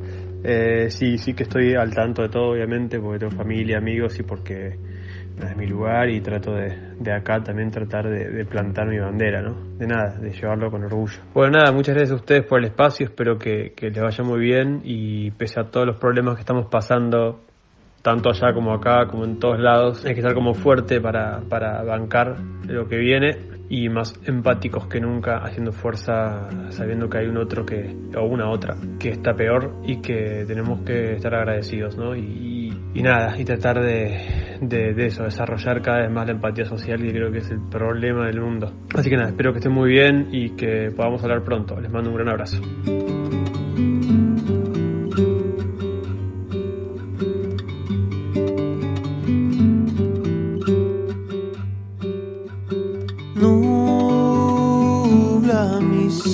Eh, 0.44 0.90
sí, 0.90 1.16
sí 1.16 1.33
que 1.33 1.44
estoy 1.44 1.75
al 1.75 1.94
tanto 1.94 2.20
de 2.20 2.29
todo, 2.29 2.51
obviamente, 2.51 3.01
porque 3.01 3.20
tengo 3.20 3.33
familia, 3.35 3.79
amigos 3.79 4.20
y 4.20 4.25
porque 4.25 4.77
es 5.42 5.57
mi 5.57 5.66
lugar 5.66 6.11
y 6.11 6.20
trato 6.20 6.53
de, 6.53 6.94
de 7.01 7.12
acá 7.14 7.42
también 7.42 7.70
tratar 7.70 8.07
de, 8.07 8.29
de 8.29 8.44
plantar 8.44 8.88
mi 8.88 8.99
bandera, 8.99 9.40
¿no? 9.40 9.55
De 9.79 9.87
nada, 9.87 10.18
de 10.18 10.33
llevarlo 10.33 10.70
con 10.70 10.85
orgullo. 10.85 11.18
Bueno, 11.33 11.53
nada, 11.59 11.72
muchas 11.72 11.94
gracias 11.94 12.12
a 12.12 12.16
ustedes 12.20 12.44
por 12.44 12.59
el 12.59 12.66
espacio, 12.66 13.07
espero 13.07 13.38
que, 13.38 13.72
que 13.75 13.88
les 13.88 14.03
vaya 14.03 14.22
muy 14.22 14.40
bien 14.40 14.83
y 14.85 15.31
pese 15.31 15.59
a 15.59 15.70
todos 15.70 15.87
los 15.87 15.96
problemas 15.96 16.35
que 16.35 16.40
estamos 16.40 16.66
pasando, 16.66 17.40
tanto 18.03 18.29
allá 18.29 18.53
como 18.53 18.75
acá, 18.75 19.07
como 19.07 19.25
en 19.25 19.38
todos 19.38 19.59
lados, 19.59 20.05
hay 20.05 20.12
que 20.12 20.20
estar 20.20 20.35
como 20.35 20.53
fuerte 20.53 21.01
para, 21.01 21.40
para 21.49 21.83
bancar 21.85 22.37
lo 22.66 22.87
que 22.87 22.99
viene 22.99 23.56
y 23.69 23.89
más 23.89 24.19
empáticos 24.25 24.87
que 24.87 25.01
nunca, 25.01 25.39
haciendo 25.39 25.73
fuerza, 25.73 26.49
sabiendo 26.71 27.09
que 27.09 27.19
hay 27.19 27.27
un 27.27 27.39
otro 27.39 27.65
que, 27.65 27.95
o 28.17 28.25
una 28.25 28.51
otra, 28.51 28.77
que 28.99 29.11
está 29.11 29.35
peor 29.35 29.81
y 29.85 30.01
que 30.01 30.45
tenemos 30.47 30.81
que 30.83 31.15
estar 31.15 31.35
agradecidos, 31.35 31.97
¿no? 31.97 32.15
Y, 32.15 32.73
nada, 32.95 33.39
y 33.39 33.45
tratar 33.45 33.81
de, 33.81 34.59
de, 34.61 34.95
de 34.95 35.07
eso, 35.07 35.25
desarrollar 35.25 35.83
cada 35.83 36.03
vez 36.03 36.11
más 36.11 36.27
la 36.27 36.33
empatía 36.33 36.65
social, 36.65 37.01
que 37.01 37.11
creo 37.11 37.31
que 37.31 37.39
es 37.39 37.51
el 37.51 37.61
problema 37.71 38.27
del 38.27 38.41
mundo. 38.41 38.73
Así 38.95 39.11
que 39.11 39.17
nada, 39.17 39.29
espero 39.29 39.53
que 39.53 39.59
estén 39.59 39.73
muy 39.73 39.91
bien 39.91 40.29
y 40.33 40.51
que 40.57 40.91
podamos 40.97 41.23
hablar 41.23 41.43
pronto. 41.43 41.79
Les 41.81 41.91
mando 41.91 42.11
un 42.11 42.17
gran 42.17 42.29
abrazo. 42.31 42.63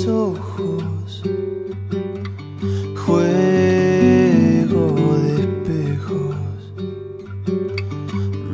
Ojos, 0.08 1.22
juego 3.06 4.86
de 5.18 5.32
espejos, 5.40 6.36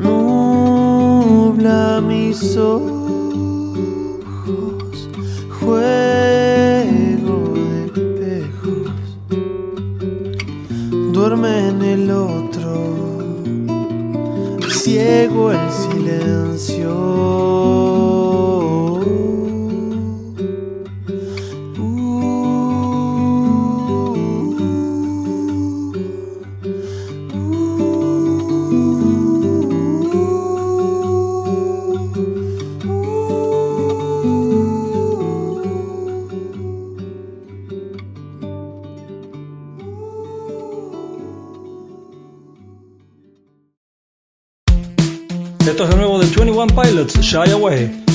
nubla 0.02 2.00
mis 2.06 2.56
ojos, 2.56 3.98
juego 5.60 7.38
de 7.54 7.84
espejos, 7.84 8.90
duerme 11.12 11.68
en 11.68 11.82
el 11.82 12.10
otro, 12.10 12.72
ciego 14.68 15.52
el 15.52 15.67
Esto 45.78 45.90
es 45.90 45.94
de 45.94 45.96
nuevo 45.96 46.18
de 46.18 46.26
21 46.26 46.66
Pilots, 46.74 47.20
Shy 47.20 47.52
Away. 47.52 48.07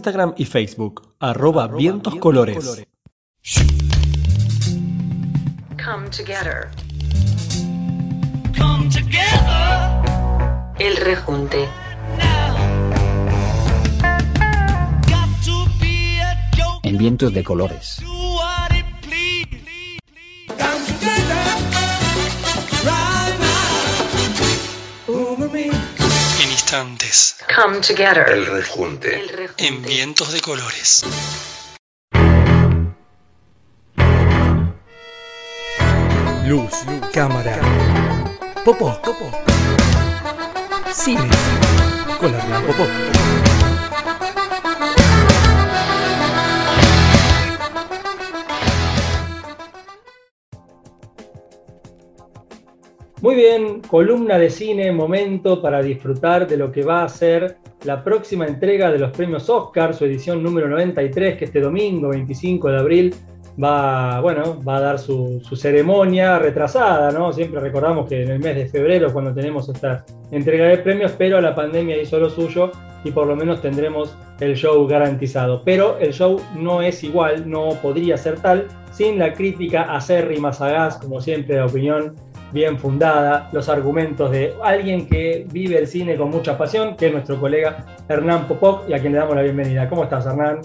Instagram 0.00 0.32
y 0.38 0.46
Facebook, 0.46 1.14
arroba 1.20 1.66
vientos 1.66 2.16
colores. 2.16 2.86
Come 5.76 6.08
together. 6.08 6.70
Come 8.56 8.88
together 8.88 10.00
El 10.78 10.96
rejunte. 10.96 11.68
En 16.82 16.96
vientos 16.96 17.34
de 17.34 17.44
colores. 17.44 17.98
En 26.42 26.50
instantes. 26.50 27.36
Come 27.54 27.80
together. 27.80 28.30
El 28.30 28.46
rejunte. 28.46 29.20
El 29.20 29.28
rejunte. 29.28 29.39
En 29.62 29.82
vientos 29.82 30.32
de 30.32 30.40
colores. 30.40 31.04
Luz, 36.46 36.72
cámara, 37.12 37.60
popó, 38.64 38.98
cine, 40.90 41.28
con 42.18 42.34
Hernán 42.34 42.64
Popó. 42.64 42.84
Muy 53.20 53.34
bien, 53.34 53.82
columna 53.82 54.38
de 54.38 54.48
cine, 54.48 54.90
momento 54.90 55.60
para 55.60 55.82
disfrutar 55.82 56.48
de 56.48 56.56
lo 56.56 56.72
que 56.72 56.82
va 56.82 57.04
a 57.04 57.08
ser 57.10 57.59
la 57.84 58.04
próxima 58.04 58.46
entrega 58.46 58.90
de 58.90 58.98
los 58.98 59.10
premios 59.10 59.48
Oscar, 59.48 59.94
su 59.94 60.04
edición 60.04 60.42
número 60.42 60.68
93, 60.68 61.36
que 61.36 61.46
este 61.46 61.60
domingo 61.60 62.08
25 62.10 62.70
de 62.70 62.78
abril 62.78 63.14
va, 63.62 64.20
bueno, 64.20 64.62
va 64.62 64.76
a 64.76 64.80
dar 64.80 64.98
su, 64.98 65.40
ceremonia 65.54 66.38
retrasada, 66.38 67.10
¿no? 67.10 67.32
Siempre 67.32 67.60
recordamos 67.60 68.08
que 68.08 68.22
en 68.22 68.30
el 68.30 68.38
mes 68.38 68.56
de 68.56 68.68
febrero 68.68 69.12
cuando 69.12 69.34
tenemos 69.34 69.68
esta 69.68 70.04
entrega 70.30 70.66
de 70.66 70.78
premios, 70.78 71.12
pero 71.16 71.40
la 71.40 71.54
pandemia 71.54 72.00
hizo 72.00 72.18
lo 72.18 72.30
suyo 72.30 72.70
y 73.04 73.10
por 73.10 73.26
lo 73.26 73.34
menos 73.34 73.60
tendremos 73.60 74.14
el 74.40 74.56
show 74.56 74.86
garantizado. 74.86 75.62
Pero 75.64 75.98
el 75.98 76.12
show 76.12 76.40
no 76.56 76.82
es 76.82 77.02
igual, 77.02 77.48
no 77.48 77.70
podría 77.82 78.16
ser 78.16 78.38
tal 78.40 78.66
sin 78.92 79.18
la 79.18 79.32
crítica 79.32 79.94
acérrima, 79.94 80.52
sagaz, 80.52 80.98
como 80.98 81.20
siempre, 81.20 81.56
de 81.56 81.62
opinión 81.62 82.14
bien 82.52 82.78
fundada, 82.78 83.48
los 83.52 83.68
argumentos 83.68 84.30
de 84.30 84.54
alguien 84.62 85.06
que 85.06 85.46
vive 85.50 85.78
el 85.78 85.86
cine 85.86 86.16
con 86.16 86.30
mucha 86.30 86.58
pasión, 86.58 86.96
que 86.96 87.06
es 87.06 87.12
nuestro 87.12 87.40
colega 87.40 87.84
Hernán 88.08 88.48
Popov, 88.48 88.88
y 88.88 88.94
a 88.94 89.00
quien 89.00 89.12
le 89.12 89.18
damos 89.18 89.36
la 89.36 89.42
bienvenida. 89.42 89.88
¿Cómo 89.88 90.04
estás, 90.04 90.26
Hernán? 90.26 90.60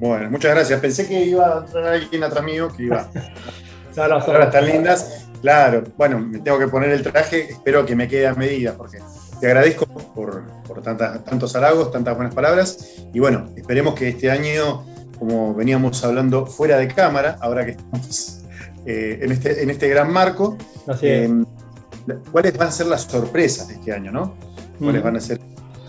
Bueno, 0.00 0.30
muchas 0.30 0.54
gracias. 0.54 0.80
Pensé 0.80 1.08
que 1.08 1.24
iba 1.24 1.58
a 1.58 1.58
entrar 1.60 1.86
alguien 1.86 2.24
atrás 2.24 2.44
mío 2.44 2.68
que 2.76 2.84
iba 2.84 3.08
a 3.96 4.08
palabras 4.18 4.50
tan 4.50 4.66
lindas. 4.66 5.28
Claro, 5.40 5.82
bueno, 5.96 6.20
me 6.20 6.38
tengo 6.38 6.58
que 6.58 6.68
poner 6.68 6.90
el 6.90 7.02
traje, 7.02 7.50
espero 7.50 7.84
que 7.84 7.96
me 7.96 8.06
quede 8.06 8.28
a 8.28 8.34
medida, 8.34 8.74
porque 8.76 8.98
te 9.40 9.46
agradezco 9.46 9.86
por, 9.86 10.44
por 10.62 10.82
tantas, 10.82 11.24
tantos 11.24 11.56
halagos, 11.56 11.90
tantas 11.90 12.14
buenas 12.14 12.34
palabras. 12.34 12.96
Y 13.12 13.18
bueno, 13.18 13.48
esperemos 13.56 13.94
que 13.94 14.08
este 14.08 14.30
año, 14.30 14.84
como 15.18 15.54
veníamos 15.54 16.04
hablando 16.04 16.46
fuera 16.46 16.78
de 16.78 16.88
cámara, 16.88 17.38
ahora 17.40 17.64
que 17.64 17.72
estamos 17.72 18.41
eh, 18.86 19.20
en, 19.22 19.32
este, 19.32 19.62
en 19.62 19.70
este 19.70 19.88
gran 19.88 20.12
marco, 20.12 20.56
Así 20.86 21.06
es. 21.08 21.30
eh, 21.30 21.44
¿cuáles 22.30 22.56
van 22.56 22.68
a 22.68 22.70
ser 22.72 22.86
las 22.86 23.02
sorpresas 23.02 23.68
de 23.68 23.74
este 23.74 23.92
año, 23.92 24.10
no? 24.12 24.34
¿Cuáles 24.78 25.00
Mm. 25.02 25.04
van 25.04 25.16
a 25.16 25.20
ser 25.20 25.40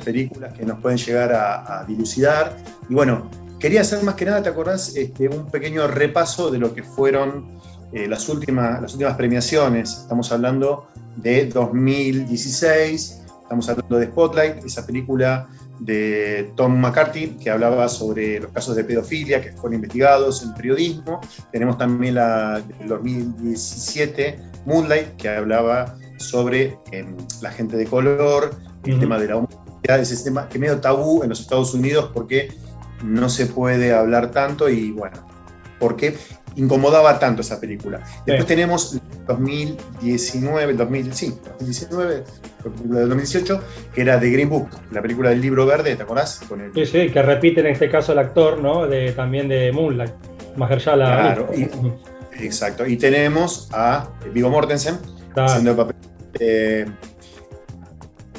películas 0.06 0.53
que 0.53 0.65
nos 0.65 0.79
pueden 0.79 0.97
llegar 0.97 1.32
a, 1.34 1.79
a 1.82 1.86
dilucidar? 1.86 2.58
Y 2.89 2.93
bueno, 2.93 3.29
quería 3.60 3.82
hacer 3.82 4.03
más 4.03 4.15
que 4.15 4.25
nada, 4.25 4.43
¿te 4.43 4.49
acordás? 4.49 4.95
Este, 4.95 5.27
un 5.29 5.47
pequeño 5.49 5.88
repaso 5.88 6.51
de 6.51 6.60
lo 6.60 6.73
que 6.73 6.84
fueron 6.84 7.58
eh, 7.93 8.08
las, 8.08 8.27
últimas, 8.29 8.82
las 8.82 8.93
últimas 8.93 9.15
premiaciones. 9.15 9.99
Estamos 10.01 10.32
hablando 10.32 10.88
de 11.15 11.45
2016, 11.47 13.21
estamos 13.43 13.69
hablando 13.69 13.97
de 13.97 14.06
Spotlight, 14.08 14.63
esa 14.65 14.86
película 14.86 15.47
de 15.80 16.52
Tom 16.56 16.80
McCarthy 16.80 17.38
que 17.42 17.50
hablaba 17.50 17.88
sobre 17.90 18.40
los 18.40 18.52
casos 18.52 18.76
de 18.76 18.84
pedofilia 18.84 19.42
que 19.42 19.52
fueron 19.52 19.76
investigados 19.76 20.44
en 20.44 20.54
periodismo. 20.54 21.20
Tenemos 21.52 21.78
también 21.78 22.16
la 22.16 22.62
del 22.62 22.88
2017, 22.88 24.40
Moonlight, 24.66 25.16
que 25.18 25.30
hablaba 25.30 25.98
sobre 26.18 26.78
em, 26.92 27.16
la 27.42 27.52
gente 27.52 27.78
de 27.78 27.86
color, 27.86 28.56
el 28.86 29.00
tema 29.00 29.20
de 29.20 29.28
la 29.28 29.38
homosexualidad, 29.38 30.00
ese 30.00 30.24
tema 30.24 30.48
que 30.48 30.60
medio 30.60 30.80
tabú 30.80 31.24
en 31.24 31.30
los 31.30 31.40
Estados 31.40 31.74
Unidos 31.74 32.12
porque 32.14 32.50
no 33.04 33.30
se 33.30 33.48
puede 33.48 33.94
hablar 33.94 34.32
tanto 34.32 34.70
y 34.70 34.92
bueno, 34.92 35.28
porque 35.80 36.16
incomodaba 36.56 37.18
tanto 37.20 37.42
esa 37.42 37.60
película. 37.60 38.00
Después 38.26 38.42
Sí. 38.42 38.46
tenemos 38.48 39.00
2019, 39.28 40.72
el 40.72 40.78
2000, 40.78 41.13
sí, 41.13 41.34
2019, 41.60 42.24
la 42.63 42.72
película 42.72 43.00
del 43.00 43.10
2018, 43.10 43.62
que 43.94 44.02
era 44.02 44.20
The 44.20 44.30
Green 44.30 44.50
Book, 44.50 44.70
la 44.92 45.02
película 45.02 45.30
del 45.30 45.42
libro 45.42 45.66
verde, 45.66 45.96
¿te 45.96 46.04
acordás? 46.04 46.42
Con 46.48 46.62
el, 46.62 46.74
Sí, 46.74 46.86
sí, 46.86 47.10
que 47.10 47.22
repite 47.22 47.62
en 47.62 47.68
este 47.68 47.89
caso 47.89 48.12
el 48.12 48.20
actor, 48.20 48.60
¿no? 48.60 48.88
De, 48.88 49.12
también 49.13 49.48
de 49.48 49.72
Moonlight, 49.72 50.13
Mahershala 50.56 51.06
Claro, 51.06 51.50
y- 51.56 51.70
Exacto. 52.44 52.86
Y 52.88 52.98
tenemos 52.98 53.70
a 53.72 54.10
Vigo 54.34 54.50
Mortensen 54.50 54.98
Claro. 55.34 55.50
haciendo 55.50 55.72
el 55.72 55.78
papel 55.78 55.96
de 56.39 56.88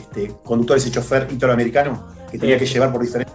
este, 0.01 0.33
conductor 0.45 0.77
ese 0.77 0.91
chofer 0.91 1.29
italoamericano 1.31 2.09
que 2.31 2.39
tenía 2.39 2.59
Sí. 2.59 2.65
que 2.65 2.71
llevar 2.73 2.93
por 2.93 3.03
diferentes 3.03 3.35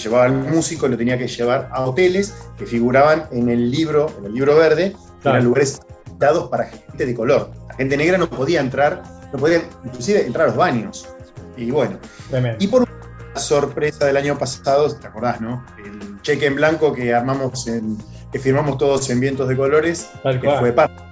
llevaba 0.00 0.24
al 0.24 0.32
músico 0.32 0.86
y 0.86 0.90
lo 0.90 0.96
tenía 0.96 1.16
que 1.18 1.28
llevar 1.28 1.68
a 1.72 1.84
hoteles 1.84 2.34
que 2.58 2.66
figuraban 2.66 3.24
en 3.30 3.48
el 3.48 3.70
libro, 3.70 4.10
en 4.18 4.24
el 4.26 4.34
libro 4.34 4.56
verde, 4.56 4.92
que 4.92 5.22
Claro. 5.22 5.36
eran 5.36 5.44
lugares 5.44 5.80
dados 6.18 6.48
para 6.48 6.64
gente 6.64 7.06
de 7.06 7.14
color. 7.14 7.50
La 7.68 7.74
gente 7.74 7.96
negra 7.96 8.18
no 8.18 8.28
podía 8.28 8.60
entrar, 8.60 9.02
no 9.32 9.38
podía 9.38 9.62
inclusive 9.84 10.26
entrar 10.26 10.44
a 10.44 10.48
los 10.48 10.56
baños. 10.56 11.08
Y 11.56 11.70
bueno, 11.70 11.98
Tremendo. 12.30 12.56
y 12.62 12.66
por 12.68 12.82
una 12.82 13.40
sorpresa 13.40 14.06
del 14.06 14.16
año 14.16 14.36
pasado, 14.38 14.94
¿te 14.96 15.06
acordás, 15.06 15.40
no? 15.40 15.64
El 15.84 16.20
cheque 16.22 16.46
en 16.46 16.56
blanco 16.56 16.92
que 16.92 17.14
armamos 17.14 17.66
en, 17.68 17.96
que 18.32 18.38
firmamos 18.38 18.78
todos 18.78 19.08
en 19.10 19.20
Vientos 19.20 19.48
de 19.48 19.56
Colores, 19.56 20.10
Tal 20.22 20.40
que 20.40 20.46
cual. 20.46 20.58
fue 20.60 20.72
parte. 20.72 21.02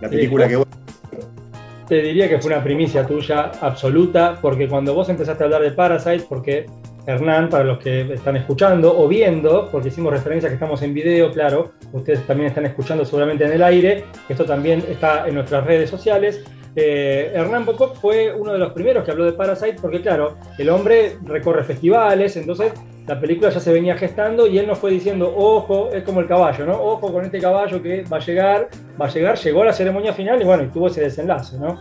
La 0.00 0.08
película 0.08 0.48
que 0.48 0.62
Te 1.88 1.96
diría 1.96 2.28
que 2.28 2.38
fue 2.40 2.52
una 2.52 2.62
primicia 2.62 3.06
tuya 3.06 3.52
absoluta, 3.60 4.38
porque 4.40 4.68
cuando 4.68 4.94
vos 4.94 5.08
empezaste 5.08 5.42
a 5.42 5.46
hablar 5.46 5.62
de 5.62 5.70
Parasite, 5.72 6.24
porque 6.28 6.66
Hernán, 7.06 7.48
para 7.50 7.64
los 7.64 7.78
que 7.78 8.12
están 8.14 8.36
escuchando 8.36 8.98
o 8.98 9.06
viendo, 9.06 9.68
porque 9.70 9.88
hicimos 9.88 10.12
referencia 10.12 10.48
que 10.48 10.54
estamos 10.54 10.80
en 10.82 10.94
video, 10.94 11.30
claro, 11.30 11.72
ustedes 11.92 12.26
también 12.26 12.48
están 12.48 12.66
escuchando 12.66 13.04
seguramente 13.04 13.44
en 13.44 13.52
el 13.52 13.62
aire, 13.62 14.04
esto 14.28 14.44
también 14.44 14.82
está 14.88 15.28
en 15.28 15.34
nuestras 15.34 15.64
redes 15.64 15.90
sociales. 15.90 16.42
Eh, 16.76 17.30
Hernán 17.34 17.64
Bocop 17.64 17.96
fue 17.96 18.34
uno 18.34 18.52
de 18.52 18.58
los 18.58 18.72
primeros 18.72 19.04
que 19.04 19.10
habló 19.10 19.24
de 19.24 19.32
Parasite, 19.32 19.76
porque 19.80 20.00
claro, 20.00 20.38
el 20.58 20.68
hombre 20.70 21.18
recorre 21.24 21.62
festivales, 21.62 22.36
entonces 22.36 22.72
la 23.06 23.20
película 23.20 23.50
ya 23.50 23.60
se 23.60 23.72
venía 23.72 23.96
gestando 23.96 24.46
y 24.46 24.58
él 24.58 24.66
nos 24.66 24.78
fue 24.78 24.90
diciendo, 24.90 25.32
ojo, 25.36 25.90
es 25.92 26.02
como 26.04 26.20
el 26.20 26.26
caballo, 26.26 26.64
¿no? 26.64 26.72
Ojo 26.72 27.12
con 27.12 27.24
este 27.24 27.38
caballo 27.38 27.82
que 27.82 28.02
va 28.04 28.16
a 28.16 28.20
llegar, 28.20 28.68
va 29.00 29.06
a 29.06 29.10
llegar, 29.10 29.38
llegó 29.38 29.62
a 29.62 29.66
la 29.66 29.72
ceremonia 29.72 30.14
final 30.14 30.40
y 30.40 30.44
bueno, 30.44 30.64
y 30.64 30.68
tuvo 30.68 30.88
ese 30.88 31.02
desenlace, 31.02 31.58
¿no? 31.58 31.78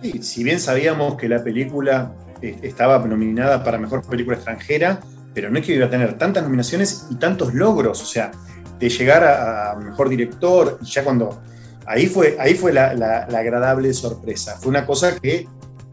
Sí, 0.00 0.22
si 0.22 0.44
bien 0.44 0.60
sabíamos 0.60 1.16
que 1.16 1.28
la 1.28 1.42
película 1.42 2.12
estaba 2.42 2.98
nominada 2.98 3.62
para 3.64 3.78
mejor 3.78 4.02
película 4.06 4.36
extranjera, 4.36 5.00
pero 5.34 5.50
no 5.50 5.58
es 5.58 5.66
que 5.66 5.74
iba 5.74 5.86
a 5.86 5.90
tener 5.90 6.18
tantas 6.18 6.42
nominaciones 6.42 7.06
y 7.10 7.16
tantos 7.16 7.54
logros, 7.54 8.02
o 8.02 8.06
sea, 8.06 8.30
de 8.78 8.88
llegar 8.88 9.24
a, 9.24 9.72
a 9.72 9.76
mejor 9.76 10.08
director, 10.08 10.78
y 10.82 10.86
ya 10.86 11.04
cuando. 11.04 11.40
Ahí 11.86 12.06
fue, 12.06 12.36
ahí 12.38 12.54
fue 12.54 12.72
la, 12.72 12.92
la- 12.92 13.26
la 13.28 13.38
agradable 13.38 13.92
sorpresa. 13.94 14.56
Fue 14.60 14.68
una 14.68 14.84
cosa 14.84 15.18
que 15.18 15.48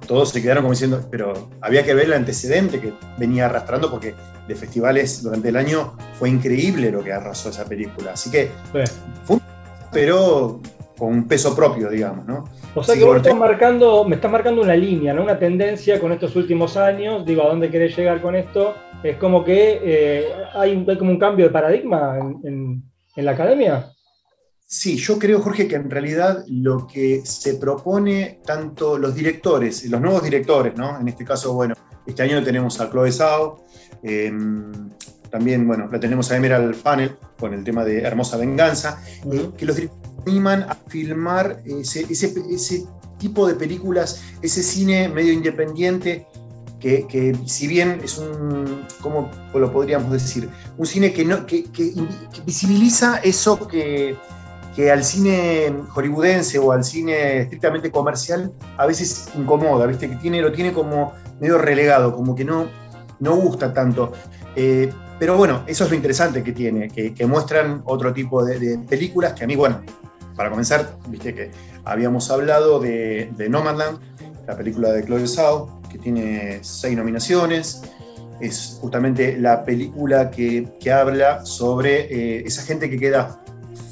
todos 0.08 0.30
se 0.32 0.42
quedaron 0.42 0.64
como 0.64 0.74
diciendo, 0.74 1.08
pero 1.10 1.50
había 1.62 1.84
que 1.86 1.94
ver 1.94 2.06
el 2.08 2.14
antecedente 2.14 2.82
que 2.82 2.94
venía 3.18 3.46
arrastrando, 3.46 3.90
porque 3.90 4.14
de 4.48 4.56
festivales 4.56 5.24
durante 5.24 5.50
el 5.50 5.56
año 5.56 5.94
fue 6.20 6.30
increíble 6.30 6.92
lo 6.92 7.02
que 7.04 7.14
arrasó 7.14 7.50
esa 7.50 7.64
película. 7.66 8.12
Así 8.12 8.30
que 8.30 8.52
Sí. 8.74 8.92
fue 9.24 9.36
un 9.38 9.42
pero 9.92 10.60
con 10.98 11.10
un 11.10 11.28
peso 11.28 11.56
propio, 11.56 11.90
digamos, 11.90 12.26
¿no? 12.26 12.46
O 12.74 12.84
sea 12.84 12.96
que 12.96 13.04
vos 13.04 13.18
estás 13.18 13.36
marcando, 13.36 14.04
me 14.06 14.16
estás 14.16 14.32
marcando 14.32 14.62
una 14.62 14.76
línea, 14.76 15.14
¿no? 15.14 15.24
Una 15.24 15.38
tendencia 15.38 16.00
con 16.00 16.12
estos 16.12 16.36
últimos 16.36 16.78
años. 16.78 17.26
Digo, 17.26 17.44
¿a 17.44 17.48
dónde 17.50 17.70
querés 17.70 17.96
llegar 17.98 18.22
con 18.22 18.36
esto? 18.36 18.74
Es 19.04 19.18
como 19.18 19.44
que 19.44 19.80
eh, 19.84 20.26
hay, 20.54 20.86
como 20.98 21.12
un 21.12 21.20
cambio 21.20 21.46
de 21.48 21.52
paradigma 21.52 22.18
en, 22.20 22.40
en- 22.44 22.84
en 23.18 23.26
la 23.26 23.32
academia. 23.32 23.92
Sí, 24.68 24.98
yo 24.98 25.20
creo, 25.20 25.40
Jorge, 25.42 25.68
que 25.68 25.76
en 25.76 25.90
realidad 25.92 26.44
lo 26.50 26.88
que 26.88 27.22
se 27.24 27.56
propone 27.56 28.40
tanto 28.46 28.98
los 28.98 29.14
directores, 29.16 29.86
los 29.90 30.02
nuevos 30.02 30.24
directores, 30.24 30.76
¿no? 30.76 31.00
En 31.00 31.08
este 31.08 31.24
caso, 31.24 31.54
bueno, 31.54 31.76
este 32.06 32.24
año 32.24 32.44
tenemos 32.44 32.82
a 32.82 32.90
Chloe 32.90 33.12
Zhao, 33.12 33.64
eh, 34.04 34.34
también, 35.30 35.68
bueno, 35.68 35.88
la 35.92 36.00
tenemos 36.00 36.32
a 36.32 36.38
Emerald 36.38 36.76
Panel 36.82 37.16
con 37.40 37.54
el 37.54 37.64
tema 37.64 37.84
de 37.84 38.02
Hermosa 38.02 38.38
Venganza, 38.38 39.02
eh, 39.32 39.50
que 39.58 39.66
los 39.66 39.76
directores 39.76 40.06
animan 40.28 40.64
a 40.64 40.76
filmar 40.88 41.62
ese, 41.66 42.02
ese- 42.10 42.34
ese 42.50 42.86
tipo 43.20 43.48
de 43.48 43.56
películas, 43.56 44.22
ese 44.42 44.64
cine 44.64 45.08
medio 45.10 45.32
independiente, 45.34 46.28
que, 46.80 47.08
que 47.08 47.36
si 47.46 47.68
bien 47.68 48.02
es 48.04 48.18
un, 48.18 48.86
¿cómo 49.02 49.30
lo 49.54 49.72
podríamos 49.72 50.12
decir? 50.12 50.50
Un 50.78 50.86
cine 50.86 51.14
que, 51.14 51.26
no, 51.26 51.46
que, 51.46 51.64
que- 51.66 51.94
que 51.94 52.42
visibiliza 52.46 53.18
eso 53.18 53.68
que, 53.68 54.16
que 54.76 54.92
al 54.92 55.04
cine 55.04 55.74
hollywoodense 55.94 56.60
o 56.60 56.72
al 56.72 56.84
cine 56.84 57.42
estrictamente 57.42 57.92
comercial 57.92 58.52
a 58.78 58.86
veces 58.86 59.30
incomoda, 59.38 59.86
¿viste? 59.88 60.10
Que 60.10 60.16
tiene, 60.18 60.42
lo 60.42 60.52
tiene 60.52 60.74
como 60.74 61.14
medio 61.40 61.58
relegado, 61.58 62.14
como 62.16 62.36
que 62.36 62.44
no, 62.46 62.68
no 63.20 63.36
gusta 63.36 63.74
tanto. 63.74 64.12
Eh, 64.56 64.92
pero 65.20 65.38
bueno, 65.38 65.64
eso 65.68 65.86
es 65.86 65.90
lo 65.90 65.96
interesante 65.96 66.44
que 66.44 66.52
tiene, 66.52 66.90
que, 66.90 67.26
muestran 67.26 67.82
otro 67.86 68.14
tipo 68.14 68.44
de, 68.44 68.78
películas 68.90 69.34
que 69.34 69.46
a 69.46 69.48
mí, 69.48 69.56
bueno, 69.56 69.82
para 70.36 70.50
comenzar, 70.50 70.98
viste 71.08 71.34
que 71.34 71.52
habíamos 71.86 72.30
hablado 72.30 72.80
de, 72.80 73.32
de 73.38 73.50
Nomadland, 73.50 74.00
la 74.46 74.58
película 74.58 74.92
de 74.92 75.06
Chloe 75.06 75.28
Zhao, 75.28 75.82
que 75.90 75.98
tiene 75.98 76.60
seis 76.62 76.98
nominaciones. 76.98 77.82
Es 78.42 78.78
justamente 78.82 79.38
la 79.38 79.64
película 79.64 80.30
que, 80.30 80.68
que 80.82 80.92
habla 80.92 81.46
sobre 81.46 82.02
eh, 82.02 82.44
esa 82.46 82.64
gente 82.64 82.90
que 82.90 83.00
queda 83.00 83.42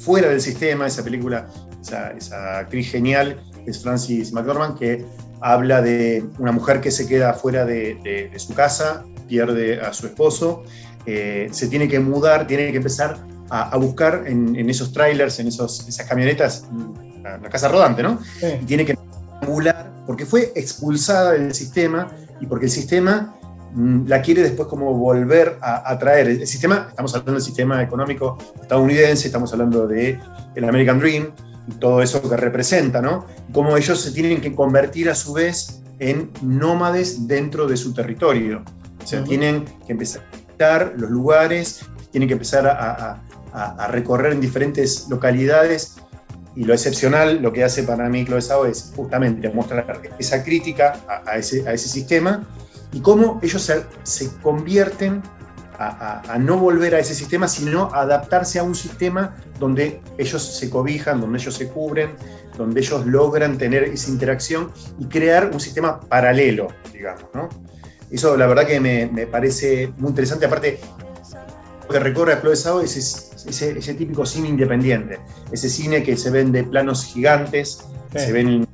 fuera 0.00 0.28
del 0.28 0.42
sistema, 0.42 0.86
esa 0.86 1.02
película, 1.02 1.48
esa, 1.80 2.10
esa 2.10 2.58
actriz 2.58 2.90
genial, 2.90 3.40
es 3.64 3.82
Francis 3.82 4.32
McDormand, 4.34 4.78
que 4.78 5.06
habla 5.40 5.80
de 5.80 6.22
una 6.38 6.52
mujer 6.52 6.82
que 6.82 6.90
se 6.90 7.08
queda 7.08 7.32
fuera 7.32 7.64
de 7.64 8.30
su 8.36 8.52
casa, 8.52 9.06
pierde 9.26 9.80
a 9.80 9.92
su 9.92 10.06
esposo, 10.06 10.64
eh, 11.06 11.48
se 11.52 11.68
tiene 11.68 11.88
que 11.88 12.00
mudar, 12.00 12.46
tiene 12.46 12.70
que 12.70 12.78
empezar 12.78 13.18
a, 13.50 13.70
a 13.70 13.76
buscar 13.76 14.24
en, 14.26 14.56
en 14.56 14.70
esos 14.70 14.92
trailers, 14.92 15.38
en 15.38 15.48
esos, 15.48 15.86
esas 15.86 16.06
camionetas, 16.06 16.64
la, 17.22 17.38
la 17.38 17.48
casa 17.50 17.68
rodante, 17.68 18.02
¿no? 18.02 18.18
Sí. 18.40 18.46
Y 18.62 18.64
tiene 18.64 18.84
que 18.84 18.96
emular, 19.42 19.92
porque 20.06 20.24
fue 20.26 20.52
expulsada 20.54 21.32
del 21.32 21.54
sistema 21.54 22.08
y 22.40 22.46
porque 22.46 22.66
el 22.66 22.70
sistema 22.70 23.34
mm, 23.74 24.06
la 24.06 24.22
quiere 24.22 24.42
después 24.42 24.68
como 24.68 24.94
volver 24.94 25.58
a, 25.60 25.90
a 25.90 25.98
traer. 25.98 26.28
El, 26.28 26.46
sistema, 26.46 26.86
estamos 26.88 27.14
hablando 27.14 27.32
del 27.34 27.42
sistema 27.42 27.82
económico 27.82 28.38
estadounidense, 28.60 29.26
estamos 29.26 29.52
hablando 29.52 29.86
del 29.86 30.18
el 30.54 30.64
American 30.64 30.98
Dream 30.98 31.32
y 31.68 31.72
todo 31.74 32.02
eso 32.02 32.22
que 32.28 32.36
representa, 32.36 33.02
¿no? 33.02 33.26
Cómo 33.52 33.76
ellos 33.76 34.00
se 34.00 34.12
tienen 34.12 34.40
que 34.40 34.54
convertir 34.54 35.10
a 35.10 35.14
su 35.14 35.34
vez 35.34 35.82
en 35.98 36.30
nómades 36.42 37.26
dentro 37.26 37.66
de 37.66 37.76
su 37.76 37.92
territorio. 37.94 38.62
O 39.02 39.06
sea, 39.06 39.22
tienen 39.22 39.64
que 39.86 39.92
empezar 39.92 40.22
visitar 40.54 40.94
los 40.96 41.10
lugares, 41.10 41.84
tienen 42.10 42.28
que 42.28 42.34
empezar 42.34 42.66
a, 42.66 42.72
a- 43.52 43.84
a- 43.84 43.88
recorrer 43.88 44.32
en 44.32 44.40
diferentes 44.40 45.08
localidades 45.08 45.96
y 46.56 46.64
lo 46.64 46.72
excepcional, 46.74 47.42
lo 47.42 47.52
que 47.52 47.64
hace 47.64 47.82
para 47.82 48.08
mí 48.08 48.24
Chloe 48.24 48.40
Zhao 48.40 48.66
es 48.66 48.92
justamente 48.94 49.48
mostrar 49.50 50.00
esa 50.18 50.44
crítica 50.44 50.94
a 51.26 51.36
ese, 51.36 51.68
a 51.68 51.72
ese 51.72 51.88
sistema 51.88 52.46
y 52.92 53.00
cómo 53.00 53.40
ellos 53.42 53.62
se, 53.62 53.84
se 54.04 54.30
convierten 54.40 55.22
a, 55.78 55.86
a- 56.28 56.34
a 56.34 56.38
no 56.38 56.58
volver 56.58 56.94
a 56.94 57.00
ese 57.00 57.14
sistema, 57.14 57.48
sino 57.48 57.90
a 57.92 58.02
adaptarse 58.02 58.60
a 58.60 58.62
un 58.62 58.76
sistema 58.76 59.34
donde 59.58 60.00
ellos 60.18 60.42
se 60.58 60.70
cobijan, 60.70 61.20
donde 61.20 61.38
ellos 61.38 61.54
se 61.54 61.68
cubren, 61.68 62.10
donde 62.56 62.80
ellos 62.80 63.04
logran 63.06 63.58
tener 63.58 63.82
esa 63.84 64.10
interacción 64.10 64.70
y 65.00 65.06
crear 65.06 65.50
un 65.52 65.58
sistema 65.60 65.98
paralelo, 66.00 66.68
digamos, 66.92 67.24
¿no? 67.34 67.48
Eso 68.14 68.36
la 68.36 68.46
verdad 68.46 68.66
que 68.66 68.78
me, 68.80 69.06
me 69.06 69.26
parece 69.26 69.92
muy 69.98 70.10
interesante, 70.10 70.46
aparte 70.46 70.78
lo 71.82 71.88
que 71.88 71.98
recorre 71.98 72.32
a 72.34 72.40
Chloe 72.40 72.54
Zhao 72.56 72.80
es 72.80 72.96
ese, 72.96 73.50
ese- 73.50 73.78
ese 73.78 73.94
típico 73.94 74.24
cine 74.24 74.48
independiente, 74.48 75.18
ese 75.50 75.68
cine 75.68 76.02
que 76.02 76.16
se 76.16 76.30
ven 76.30 76.52
de 76.52 76.62
planos 76.64 77.04
gigantes, 77.04 77.84
Sí. 78.12 78.18
se 78.20 78.32
ven 78.32 78.66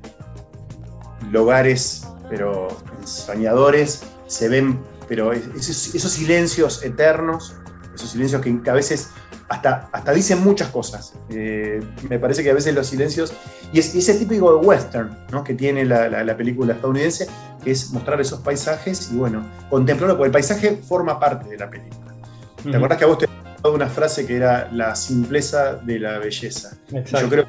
lugares, 1.31 2.03
pero 2.29 2.69
soñadores, 3.05 4.03
se 4.27 4.49
ven, 4.49 4.79
pero 5.09 5.33
esos, 5.33 5.95
esos 5.95 6.13
silencios 6.13 6.85
eternos, 6.85 7.55
esos 8.01 8.11
silencios 8.13 8.43
que 8.43 8.71
a 8.71 8.73
veces 8.75 9.11
hasta, 9.49 9.89
hasta 9.93 10.13
dicen 10.13 10.43
muchas 10.43 10.69
cosas. 10.69 11.15
Eh, 11.29 11.81
me 12.09 12.19
parece 12.19 12.43
que 12.43 12.51
a 12.51 12.55
veces 12.55 12.75
los 12.75 12.87
silencios, 12.87 13.33
y 13.73 13.79
es, 13.81 13.95
y 13.95 13.99
es 13.99 14.09
el 14.09 14.19
típico 14.19 14.59
de 14.59 14.67
western 14.67 15.17
¿no? 15.33 15.43
que 15.45 15.55
tiene 15.55 15.85
la, 15.85 16.09
la- 16.09 16.25
la 16.25 16.37
película 16.37 16.73
estadounidense, 16.75 17.27
que 17.63 17.71
es 17.73 17.91
mostrar 17.93 18.21
esos 18.21 18.41
paisajes 18.41 19.11
y 19.13 19.17
bueno, 19.17 19.45
contemplarlo, 19.69 20.17
porque 20.17 20.27
el 20.29 20.33
paisaje 20.33 20.77
forma 20.77 21.19
parte 21.21 21.49
de 21.49 21.57
la 21.59 21.69
película. 21.71 22.15
¿Te 22.63 22.77
acordás 22.77 22.99
que 22.99 23.05
a 23.05 23.07
vos 23.09 23.19
te 23.19 23.27
dado 23.63 23.75
una 23.75 23.89
frase 23.89 24.27
que 24.27 24.37
era 24.37 24.69
la 24.73 24.95
simpleza 24.95 25.75
de 25.77 25.99
la 25.99 26.19
belleza? 26.19 26.77
Yo 27.23 27.29
creo 27.29 27.45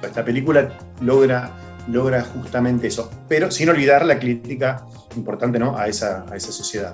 que 0.00 0.06
esta 0.06 0.24
película 0.24 0.78
logra, 1.00 1.50
logra 1.88 2.22
justamente 2.22 2.86
eso, 2.86 3.10
pero 3.28 3.50
sin 3.50 3.68
olvidar 3.68 4.04
la 4.06 4.18
crítica 4.18 4.86
importante 5.16 5.58
¿no? 5.58 5.76
a, 5.76 5.88
esa, 5.88 6.24
a 6.30 6.36
esa 6.36 6.52
sociedad. 6.52 6.92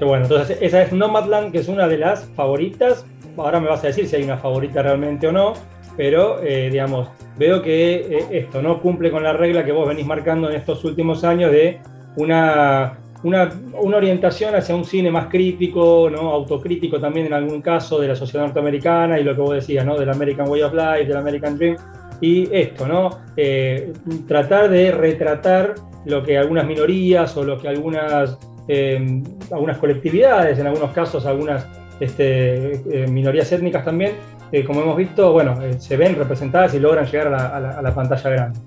Qué 0.00 0.06
bueno, 0.06 0.24
entonces 0.24 0.56
esa 0.62 0.80
es 0.80 0.94
Nomadland, 0.94 1.52
que 1.52 1.58
es 1.58 1.68
una 1.68 1.86
de 1.86 1.98
las 1.98 2.24
favoritas. 2.34 3.04
Ahora 3.36 3.60
me 3.60 3.68
vas 3.68 3.84
a 3.84 3.88
decir 3.88 4.08
si 4.08 4.16
hay 4.16 4.22
una 4.22 4.38
favorita 4.38 4.82
realmente 4.82 5.28
o 5.28 5.32
no, 5.32 5.52
pero 5.94 6.42
eh, 6.42 6.70
digamos, 6.72 7.10
veo 7.36 7.60
que 7.60 7.96
eh, 7.96 8.26
esto 8.30 8.62
no 8.62 8.80
cumple 8.80 9.10
con 9.10 9.22
la 9.22 9.34
regla 9.34 9.62
que 9.62 9.72
vos 9.72 9.86
venís 9.86 10.06
marcando 10.06 10.48
en 10.48 10.56
estos 10.56 10.86
últimos 10.86 11.22
años 11.22 11.52
de 11.52 11.80
una, 12.16 12.98
una, 13.24 13.50
una 13.78 13.96
orientación 13.98 14.54
hacia 14.54 14.74
un 14.74 14.86
cine 14.86 15.10
más 15.10 15.26
crítico, 15.26 16.08
¿no? 16.10 16.30
autocrítico 16.30 16.98
también 16.98 17.26
en 17.26 17.34
algún 17.34 17.60
caso 17.60 18.00
de 18.00 18.08
la 18.08 18.16
sociedad 18.16 18.46
norteamericana 18.46 19.20
y 19.20 19.22
lo 19.22 19.34
que 19.34 19.42
vos 19.42 19.54
decías, 19.54 19.84
¿no? 19.84 19.98
del 19.98 20.08
American 20.08 20.48
Way 20.48 20.62
of 20.62 20.72
Life, 20.72 21.04
del 21.04 21.16
American 21.18 21.58
Dream. 21.58 21.76
Y 22.22 22.48
esto, 22.54 22.88
¿no? 22.88 23.10
Eh, 23.36 23.92
tratar 24.26 24.70
de 24.70 24.92
retratar 24.92 25.74
lo 26.06 26.22
que 26.22 26.38
algunas 26.38 26.66
minorías 26.66 27.36
o 27.36 27.44
lo 27.44 27.58
que 27.58 27.68
algunas 27.68 28.38
eh, 28.68 29.22
algunas 29.50 29.78
colectividades, 29.78 30.58
en 30.58 30.66
algunos 30.66 30.92
casos 30.92 31.26
algunas 31.26 31.66
este, 32.00 33.02
eh, 33.02 33.06
minorías 33.08 33.50
étnicas 33.52 33.84
también, 33.84 34.12
eh, 34.52 34.64
como 34.64 34.82
hemos 34.82 34.96
visto, 34.96 35.32
bueno, 35.32 35.60
eh, 35.62 35.80
se 35.80 35.96
ven 35.96 36.16
representadas 36.16 36.74
y 36.74 36.80
logran 36.80 37.06
llegar 37.06 37.32
a 37.32 37.82
la 37.82 37.94
pantalla 37.94 38.30
grande. 38.30 38.60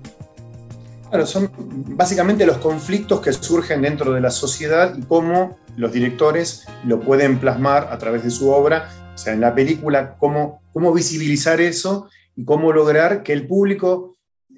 Claro, 1.10 1.26
son 1.26 1.50
básicamente 1.96 2.46
los 2.46 2.56
conflictos 2.56 3.20
que 3.20 3.32
surgen 3.32 3.82
dentro 3.82 4.12
de 4.12 4.20
la 4.20 4.30
sociedad 4.30 4.94
y 4.96 5.02
cómo 5.02 5.58
los 5.76 5.92
directores 5.92 6.66
lo 6.84 7.00
pueden 7.00 7.38
plasmar 7.38 7.88
a 7.90 7.98
través 7.98 8.24
de 8.24 8.30
su 8.30 8.50
obra, 8.50 8.88
o 9.14 9.18
sea, 9.18 9.34
en 9.34 9.40
la 9.40 9.54
película, 9.54 10.16
cómo, 10.18 10.62
cómo 10.72 10.92
visibilizar 10.92 11.60
eso 11.60 12.08
y 12.34 12.44
cómo 12.44 12.72
lograr 12.72 13.22
que 13.22 13.32
el 13.32 13.46
público 13.46 14.13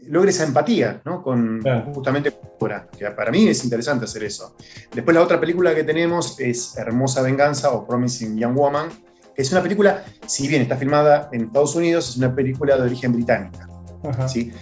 logre 0.08 0.30
esa 0.30 0.44
empatía 0.44 1.00
¿no? 1.04 1.22
con, 1.22 1.62
con 1.62 1.94
justamente 1.94 2.32
la 2.60 2.86
que 2.86 3.06
para 3.10 3.30
mí 3.30 3.48
es 3.48 3.64
interesante 3.64 4.04
hacer 4.04 4.24
eso. 4.24 4.56
Después 4.94 5.14
la 5.14 5.22
otra 5.22 5.40
película 5.40 5.74
que 5.74 5.84
tenemos 5.84 6.40
es 6.40 6.76
Hermosa 6.76 7.22
Venganza 7.22 7.70
o 7.70 7.86
Promising 7.86 8.38
Young 8.38 8.56
Woman, 8.56 8.88
que 9.34 9.42
es 9.42 9.52
una 9.52 9.62
película, 9.62 10.04
si 10.26 10.48
bien 10.48 10.62
está 10.62 10.76
filmada 10.76 11.28
en 11.32 11.42
Estados 11.42 11.74
Unidos, 11.76 12.08
es 12.10 12.16
una 12.16 12.34
película 12.34 12.76
de 12.76 12.82
origen 12.82 13.12
británica. 13.12 13.68
Ajá. 14.02 14.28
¿sí? 14.28 14.52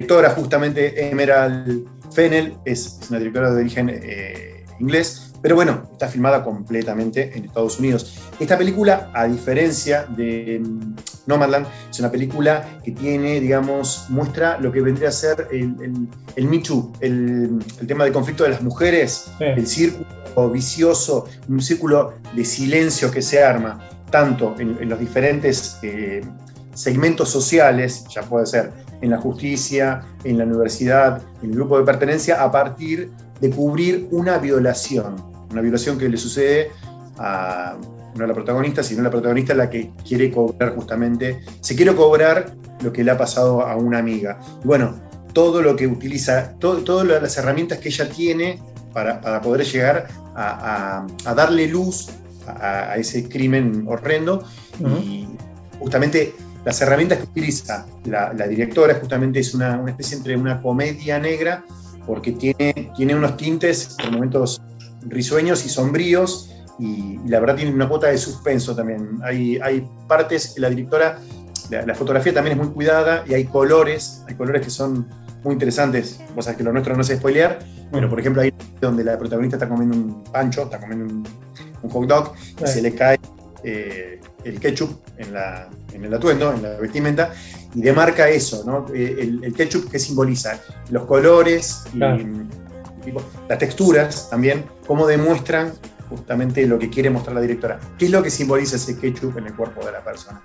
directora 0.00 0.30
justamente 0.30 1.10
Emerald 1.10 1.86
Fennell 2.12 2.56
es, 2.64 2.98
es 3.02 3.10
una 3.10 3.18
directora 3.18 3.50
de 3.50 3.60
origen 3.60 3.90
eh, 3.92 4.64
inglés, 4.80 5.29
pero 5.42 5.54
bueno, 5.54 5.88
está 5.92 6.08
filmada 6.08 6.44
completamente 6.44 7.36
en 7.36 7.44
Estados 7.44 7.78
Unidos. 7.78 8.18
Esta 8.38 8.58
película, 8.58 9.10
a 9.14 9.26
diferencia 9.26 10.04
de 10.04 10.60
mm, 10.62 10.96
Nomadland, 11.26 11.66
es 11.90 11.98
una 11.98 12.10
película 12.10 12.80
que 12.84 12.92
tiene, 12.92 13.40
digamos, 13.40 14.06
muestra 14.08 14.58
lo 14.58 14.72
que 14.72 14.80
vendría 14.80 15.08
a 15.08 15.12
ser 15.12 15.48
el, 15.50 15.76
el, 15.82 16.08
el 16.36 16.44
Me 16.46 16.58
Too, 16.58 16.92
el, 17.00 17.58
el 17.80 17.86
tema 17.86 18.04
del 18.04 18.12
conflicto 18.12 18.44
de 18.44 18.50
las 18.50 18.62
mujeres, 18.62 19.30
el 19.40 19.66
círculo 19.66 20.50
vicioso, 20.50 21.26
un 21.48 21.60
círculo 21.60 22.14
de 22.34 22.44
silencio 22.44 23.10
que 23.10 23.22
se 23.22 23.42
arma, 23.42 23.88
tanto 24.10 24.56
en, 24.58 24.76
en 24.80 24.88
los 24.88 24.98
diferentes 24.98 25.78
eh, 25.82 26.22
segmentos 26.74 27.28
sociales, 27.28 28.06
ya 28.08 28.22
puede 28.22 28.46
ser 28.46 28.72
en 29.00 29.10
la 29.10 29.18
justicia, 29.18 30.02
en 30.24 30.38
la 30.38 30.44
universidad, 30.44 31.22
en 31.42 31.50
el 31.50 31.56
grupo 31.56 31.78
de 31.78 31.84
pertenencia, 31.84 32.42
a 32.42 32.50
partir 32.50 33.10
de 33.40 33.50
cubrir 33.50 34.08
una 34.10 34.38
violación, 34.38 35.29
una 35.50 35.60
violación 35.60 35.98
que 35.98 36.08
le 36.08 36.16
sucede 36.16 36.70
a 37.18 37.76
no 38.16 38.24
a 38.24 38.26
la 38.26 38.34
protagonista, 38.34 38.82
sino 38.82 39.00
a 39.00 39.04
la 39.04 39.10
protagonista 39.10 39.54
la 39.54 39.70
que 39.70 39.92
quiere 40.06 40.32
cobrar 40.32 40.74
justamente, 40.74 41.40
se 41.60 41.76
quiere 41.76 41.94
cobrar 41.94 42.54
lo 42.82 42.92
que 42.92 43.04
le 43.04 43.12
ha 43.12 43.16
pasado 43.16 43.60
a 43.64 43.76
una 43.76 43.98
amiga. 43.98 44.40
Y 44.64 44.66
bueno, 44.66 45.00
todo 45.32 45.62
lo 45.62 45.76
que 45.76 45.86
utiliza, 45.86 46.54
todo, 46.58 46.78
todas 46.78 47.06
las 47.22 47.36
herramientas 47.38 47.78
que 47.78 47.88
ella 47.88 48.08
tiene 48.10 48.60
para, 48.92 49.20
para 49.20 49.40
poder 49.40 49.64
llegar 49.64 50.08
a, 50.34 51.04
a- 51.04 51.30
a 51.30 51.34
darle 51.34 51.68
luz 51.68 52.08
a, 52.48 52.90
a 52.92 52.96
ese 52.96 53.28
crimen 53.28 53.84
horrendo 53.86 54.42
y 55.00 55.28
justamente 55.78 56.34
las 56.64 56.80
herramientas 56.82 57.18
que 57.18 57.24
utiliza 57.24 57.86
la, 58.06 58.32
la 58.32 58.48
directora 58.48 58.94
justamente 58.96 59.38
es 59.38 59.54
una, 59.54 59.78
una 59.78 59.92
especie 59.92 60.16
entre 60.16 60.36
una 60.36 60.60
comedia 60.60 61.18
negra 61.20 61.64
porque 62.06 62.32
tiene, 62.32 62.90
tiene 62.96 63.14
unos 63.14 63.36
tintes 63.36 63.94
por 64.00 64.10
momentos 64.10 64.60
risueños 65.02 65.64
y 65.64 65.68
sombríos 65.68 66.50
y, 66.78 67.18
y 67.24 67.28
la 67.28 67.40
verdad 67.40 67.56
tiene 67.56 67.72
una 67.72 67.88
cuota 67.88 68.08
de 68.08 68.18
suspenso 68.18 68.74
también. 68.74 69.20
Hay, 69.22 69.58
hay 69.62 69.88
partes 70.08 70.48
que 70.54 70.60
la 70.60 70.70
directora, 70.70 71.18
la, 71.70 71.86
la 71.86 71.94
fotografía 71.94 72.32
también 72.32 72.58
es 72.58 72.64
muy 72.64 72.72
cuidada 72.72 73.24
y 73.28 73.34
hay 73.34 73.44
colores, 73.44 74.22
hay 74.28 74.34
colores 74.34 74.62
que 74.62 74.70
son 74.70 75.06
muy 75.44 75.54
interesantes. 75.54 76.20
Vos 76.34 76.44
sabés 76.44 76.58
que 76.58 76.64
lo 76.64 76.72
nuestro 76.72 76.94
no 76.94 77.02
es 77.02 77.08
spoilear, 77.08 77.58
pero 77.90 78.08
por 78.08 78.20
ejemplo 78.20 78.42
hay 78.42 78.52
donde 78.80 79.04
la 79.04 79.18
protagonista 79.18 79.56
está 79.56 79.68
comiendo 79.68 79.96
un 79.96 80.24
pancho, 80.24 80.62
está 80.64 80.78
comiendo 80.80 81.06
un, 81.06 81.28
un 81.82 81.90
hot 81.90 82.06
dog 82.06 82.32
y 82.62 82.66
se 82.66 82.82
le 82.82 82.94
cae 82.94 83.18
eh, 83.62 84.20
el 84.44 84.58
ketchup 84.58 85.00
en, 85.18 85.34
la, 85.34 85.68
en 85.92 86.04
el 86.04 86.14
atuendo, 86.14 86.52
en 86.52 86.62
la 86.62 86.70
vestimenta, 86.78 87.32
y 87.74 87.82
demarca 87.82 88.28
eso, 88.28 88.64
¿no? 88.64 88.86
Eh, 88.94 89.16
el, 89.20 89.44
el 89.44 89.52
ketchup 89.52 89.90
que 89.90 89.98
simboliza 89.98 90.58
los 90.90 91.04
colores 91.04 91.84
y, 91.92 91.98
Claro. 91.98 92.24
Las 93.48 93.58
texturas 93.58 94.28
también, 94.30 94.64
cómo 94.86 95.06
demuestran 95.06 95.72
justamente 96.08 96.66
lo 96.66 96.78
que 96.78 96.90
quiere 96.90 97.10
mostrar 97.10 97.34
la 97.36 97.40
directora. 97.40 97.78
¿Qué 97.98 98.06
es 98.06 98.10
lo 98.10 98.22
que 98.22 98.30
simboliza 98.30 98.76
ese 98.76 98.98
ketchup 98.98 99.38
en 99.38 99.46
el 99.46 99.54
cuerpo 99.54 99.84
de 99.84 99.92
la 99.92 100.02
persona? 100.02 100.42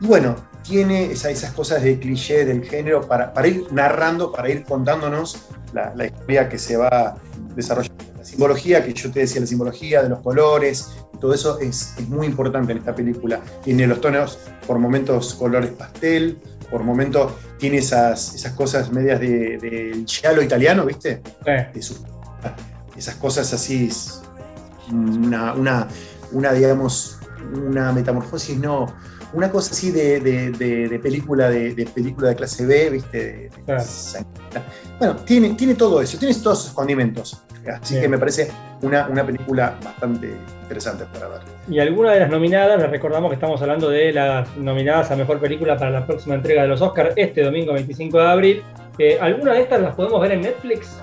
Y 0.00 0.06
bueno, 0.06 0.34
tiene 0.62 1.12
esa- 1.12 1.30
esas 1.30 1.52
cosas 1.52 1.82
de 1.82 1.98
cliché 1.98 2.44
del 2.44 2.64
género 2.64 3.02
para, 3.06 3.32
para 3.34 3.48
ir 3.48 3.66
narrando, 3.72 4.32
para 4.32 4.48
ir 4.50 4.64
contándonos 4.64 5.46
la, 5.72 5.94
la 5.94 6.06
historia 6.06 6.48
que 6.48 6.58
se 6.58 6.76
va 6.76 7.16
desarrollando. 7.54 8.04
La 8.18 8.24
simbología, 8.24 8.84
que 8.84 8.92
yo 8.92 9.10
te 9.10 9.20
decía, 9.20 9.40
la 9.40 9.46
simbología 9.46 10.02
de 10.02 10.08
los 10.10 10.20
colores, 10.20 10.88
todo 11.20 11.32
eso 11.34 11.58
es, 11.60 11.94
es 11.98 12.08
muy 12.08 12.26
importante 12.26 12.72
en 12.72 12.78
esta 12.78 12.94
película. 12.94 13.40
Tiene 13.64 13.86
los 13.86 14.00
tonos, 14.00 14.38
por 14.66 14.78
momentos, 14.78 15.34
colores 15.34 15.70
pastel, 15.70 16.38
por 16.70 16.82
momentos 16.84 17.32
tiene 17.58 17.78
esas, 17.78 18.34
esas 18.34 18.52
cosas 18.52 18.90
medias 18.92 19.18
de- 19.20 19.58
del 19.58 20.06
giallo 20.06 20.42
italiano, 20.42 20.84
¿viste? 20.86 21.20
De 21.74 21.82
su- 21.82 21.96
esas 22.96 23.14
cosas 23.16 23.52
así, 23.52 23.88
una, 24.92 25.52
una, 25.54 25.88
una, 26.32 26.52
digamos, 26.52 27.18
una 27.54 27.92
metamorfosis, 27.92 28.56
no, 28.58 28.86
una 29.32 29.50
cosa 29.50 29.72
así 29.72 29.90
de, 29.90 30.20
de- 30.20 30.50
de- 30.50 30.88
de 30.88 30.98
película 30.98 31.48
de, 31.50 31.74
de 31.74 31.86
película 31.86 32.28
de 32.30 32.36
clase 32.36 32.66
B, 32.66 32.90
¿viste? 32.90 33.18
De- 33.18 33.50
de 33.66 33.84
sanguínea. 33.84 34.66
Bueno, 34.98 35.16
tiene, 35.16 35.54
tiene 35.54 35.74
todo 35.74 36.00
eso, 36.02 36.18
tiene 36.18 36.34
todos 36.34 36.60
esos 36.64 36.72
condimentos. 36.74 37.42
Así 37.68 37.94
Bien. 37.94 38.02
que 38.02 38.08
me 38.08 38.18
parece 38.18 38.50
una, 38.82 39.06
una 39.08 39.24
película 39.24 39.76
bastante 39.84 40.34
interesante 40.62 41.04
para 41.12 41.28
ver. 41.28 41.40
Y 41.68 41.78
alguna 41.78 42.12
de 42.12 42.20
las 42.20 42.30
nominadas, 42.30 42.80
les 42.80 42.90
recordamos 42.90 43.30
que 43.30 43.34
estamos 43.34 43.60
hablando 43.60 43.90
de 43.90 44.12
las 44.12 44.56
nominadas 44.56 45.10
a 45.10 45.16
Mejor 45.16 45.38
Película 45.40 45.76
para 45.76 45.90
la 45.90 46.06
próxima 46.06 46.34
entrega 46.34 46.62
de 46.62 46.68
los 46.68 46.80
Oscars, 46.80 47.12
este 47.16 47.42
domingo 47.42 47.72
25 47.72 48.18
de 48.18 48.26
abril. 48.28 48.62
Eh, 48.98 49.18
¿Alguna 49.20 49.52
de 49.54 49.62
estas 49.62 49.80
las 49.80 49.94
podemos 49.94 50.20
ver 50.20 50.32
en 50.32 50.42
Netflix? 50.42 50.98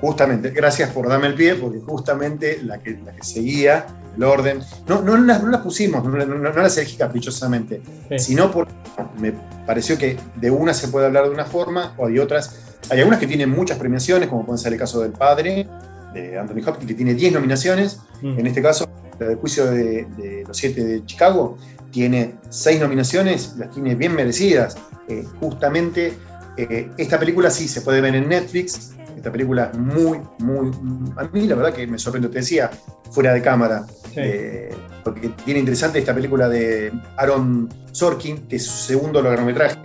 Justamente, 0.00 0.50
gracias 0.50 0.90
por 0.90 1.08
darme 1.08 1.28
el 1.28 1.34
pie, 1.34 1.54
porque 1.54 1.78
justamente 1.78 2.60
la 2.62 2.78
que, 2.78 2.98
la 3.04 3.12
que 3.12 3.22
seguía, 3.22 3.86
el 4.16 4.22
orden, 4.24 4.60
no, 4.88 5.02
no, 5.02 5.16
las, 5.16 5.42
no 5.42 5.50
las 5.50 5.60
pusimos, 5.62 6.04
no, 6.04 6.10
no- 6.10 6.38
no 6.38 6.52
las 6.62 6.76
elegí 6.76 6.96
caprichosamente, 6.96 7.80
sino 8.18 8.50
porque 8.50 8.72
me 9.18 9.32
pareció 9.66 9.96
que 9.98 10.16
de 10.36 10.50
una 10.50 10.74
se 10.74 10.88
puede 10.88 11.06
hablar 11.06 11.24
de 11.24 11.30
una 11.30 11.44
forma 11.44 11.94
o 11.96 12.08
de 12.08 12.20
otras. 12.20 12.76
Hay 12.90 12.98
algunas 12.98 13.20
que 13.20 13.26
tienen 13.26 13.48
muchas 13.50 13.78
premiaciones, 13.78 14.28
como 14.28 14.44
puede 14.44 14.58
ser 14.58 14.72
el 14.72 14.78
caso 14.78 15.00
del 15.00 15.12
padre, 15.12 15.66
de 16.12 16.38
Anthony 16.38 16.58
Hopkins, 16.66 16.86
que 16.88 16.94
tiene 16.94 17.14
10 17.14 17.32
nominaciones. 17.32 18.00
En 18.38 18.46
este 18.46 18.60
caso, 18.60 18.86
la 19.18 19.28
del 19.28 19.36
juicio 19.36 19.64
de, 19.66 20.04
de 20.16 20.44
los 20.46 20.56
siete 20.56 20.84
de 20.84 21.04
Chicago 21.06 21.56
tiene 21.90 22.34
6 22.50 22.80
nominaciones, 22.80 23.54
las 23.56 23.70
tiene 23.70 23.94
bien 23.94 24.14
merecidas. 24.14 24.76
Eh, 25.08 25.24
justamente 25.40 26.12
eh, 26.56 26.90
esta 26.98 27.18
película 27.18 27.50
sí 27.50 27.66
se 27.68 27.80
puede 27.80 28.00
ver 28.00 28.14
en 28.14 28.28
Netflix. 28.28 28.92
Esta 29.16 29.30
película 29.30 29.70
es 29.72 29.78
muy, 29.78 30.20
muy. 30.38 30.70
A 31.16 31.24
mí 31.24 31.46
la 31.46 31.54
verdad 31.54 31.72
que 31.72 31.86
me 31.86 31.98
sorprendió, 31.98 32.30
te 32.30 32.38
decía, 32.38 32.70
fuera 33.10 33.32
de 33.32 33.42
cámara. 33.42 33.86
Eh, 34.16 34.74
porque 35.04 35.30
tiene 35.44 35.60
interesante 35.60 35.98
esta 35.98 36.14
película 36.14 36.48
de 36.48 36.92
Aaron 37.16 37.68
Sorkin, 37.92 38.46
que 38.46 38.56
es 38.56 38.66
su 38.66 38.86
segundo 38.86 39.22
largometraje. 39.22 39.78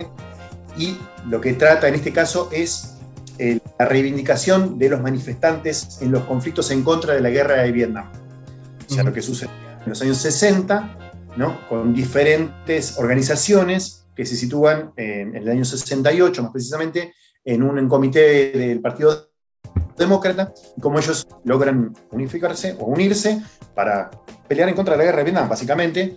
Y 0.76 0.96
lo 1.28 1.40
que 1.40 1.54
trata 1.54 1.88
en 1.88 1.94
este 1.94 2.12
caso 2.12 2.50
es 2.52 2.98
eh, 3.38 3.60
la 3.78 3.86
reivindicación 3.86 4.78
de 4.78 4.88
los 4.88 5.00
manifestantes 5.00 5.98
en 6.00 6.12
los 6.12 6.24
conflictos 6.24 6.70
en 6.70 6.82
contra 6.82 7.14
de 7.14 7.20
la 7.20 7.30
guerra 7.30 7.62
de 7.62 7.72
Vietnam. 7.72 8.10
O 8.88 8.94
sea, 8.94 9.04
lo 9.04 9.12
que 9.12 9.22
sucedió 9.22 9.52
en 9.84 9.90
los 9.90 10.02
años 10.02 10.18
60, 10.18 10.96
¿no? 11.36 11.68
con 11.68 11.94
diferentes 11.94 12.98
organizaciones 12.98 14.06
que 14.16 14.26
se 14.26 14.36
sitúan 14.36 14.92
en, 14.96 15.36
en 15.36 15.42
el 15.42 15.48
año 15.48 15.64
68, 15.64 16.42
más 16.42 16.52
precisamente, 16.52 17.14
en 17.44 17.62
un 17.62 17.88
comité 17.88 18.52
del 18.52 18.80
Partido 18.80 19.28
Demócrata, 19.96 20.52
y 20.76 20.80
cómo 20.80 20.98
ellos 20.98 21.26
logran 21.44 21.94
unificarse 22.10 22.76
o 22.78 22.86
unirse 22.86 23.42
para 23.74 24.10
pelear 24.46 24.68
en 24.68 24.74
contra 24.74 24.94
de 24.94 24.98
la 24.98 25.04
guerra 25.04 25.18
de 25.18 25.24
Vietnam, 25.24 25.48
básicamente, 25.48 26.16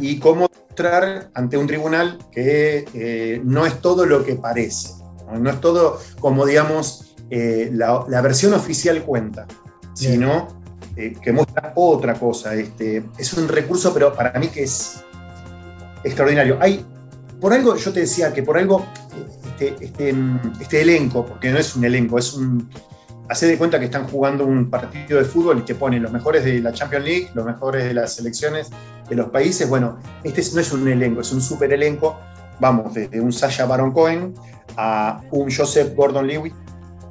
y 0.00 0.18
cómo 0.18 0.48
mostrar 0.68 1.30
ante 1.34 1.56
un 1.56 1.66
tribunal 1.66 2.18
que 2.32 2.84
eh, 2.92 3.40
no 3.44 3.66
es 3.66 3.80
todo 3.80 4.04
lo 4.04 4.24
que 4.24 4.34
parece, 4.34 4.90
no, 5.26 5.38
No 5.38 5.50
es 5.50 5.60
todo 5.60 6.00
como, 6.20 6.44
digamos, 6.44 7.14
eh, 7.30 7.70
la, 7.72 8.04
la 8.08 8.20
versión 8.20 8.54
oficial 8.54 9.02
cuenta, 9.02 9.46
sino 9.94 10.48
eh, 10.96 11.14
que 11.20 11.32
muestra 11.32 11.72
otra 11.74 12.14
cosa. 12.14 12.54
Este, 12.54 13.04
es 13.18 13.32
un 13.34 13.48
recurso, 13.48 13.92
pero 13.92 14.14
para 14.14 14.38
mí 14.38 14.48
que 14.48 14.64
es 14.64 15.04
extraordinario. 16.04 16.58
Hay, 16.60 16.84
por 17.40 17.52
algo, 17.52 17.76
yo 17.76 17.92
te 17.92 18.00
decía 18.00 18.32
que 18.32 18.42
por 18.42 18.58
algo 18.58 18.84
este, 19.58 19.84
este, 19.84 20.14
este 20.60 20.82
elenco, 20.82 21.24
porque 21.24 21.50
no 21.50 21.58
es 21.58 21.74
un 21.76 21.84
elenco, 21.84 22.18
es 22.18 22.34
un. 22.34 22.68
Hace 23.28 23.46
de 23.46 23.58
cuenta 23.58 23.80
que 23.80 23.86
están 23.86 24.06
jugando 24.06 24.44
un 24.44 24.70
partido 24.70 25.18
de 25.18 25.24
fútbol 25.24 25.58
y 25.58 25.62
te 25.62 25.74
ponen 25.74 26.02
los 26.02 26.12
mejores 26.12 26.44
de 26.44 26.60
la 26.60 26.72
Champions 26.72 27.04
League, 27.04 27.30
los 27.34 27.44
mejores 27.44 27.84
de 27.84 27.92
las 27.92 28.14
selecciones 28.14 28.70
de 29.08 29.16
los 29.16 29.30
países. 29.30 29.68
Bueno, 29.68 29.98
este 30.22 30.42
no 30.54 30.60
es 30.60 30.72
un 30.72 30.86
elenco, 30.86 31.22
es 31.22 31.32
un 31.32 31.40
super 31.40 31.72
elenco. 31.72 32.16
Vamos, 32.60 32.94
desde 32.94 33.20
un 33.20 33.32
Sasha 33.32 33.66
Baron 33.66 33.92
Cohen 33.92 34.34
a 34.76 35.22
un 35.32 35.50
Joseph 35.50 35.94
Gordon 35.96 36.28
Lewitt, 36.28 36.54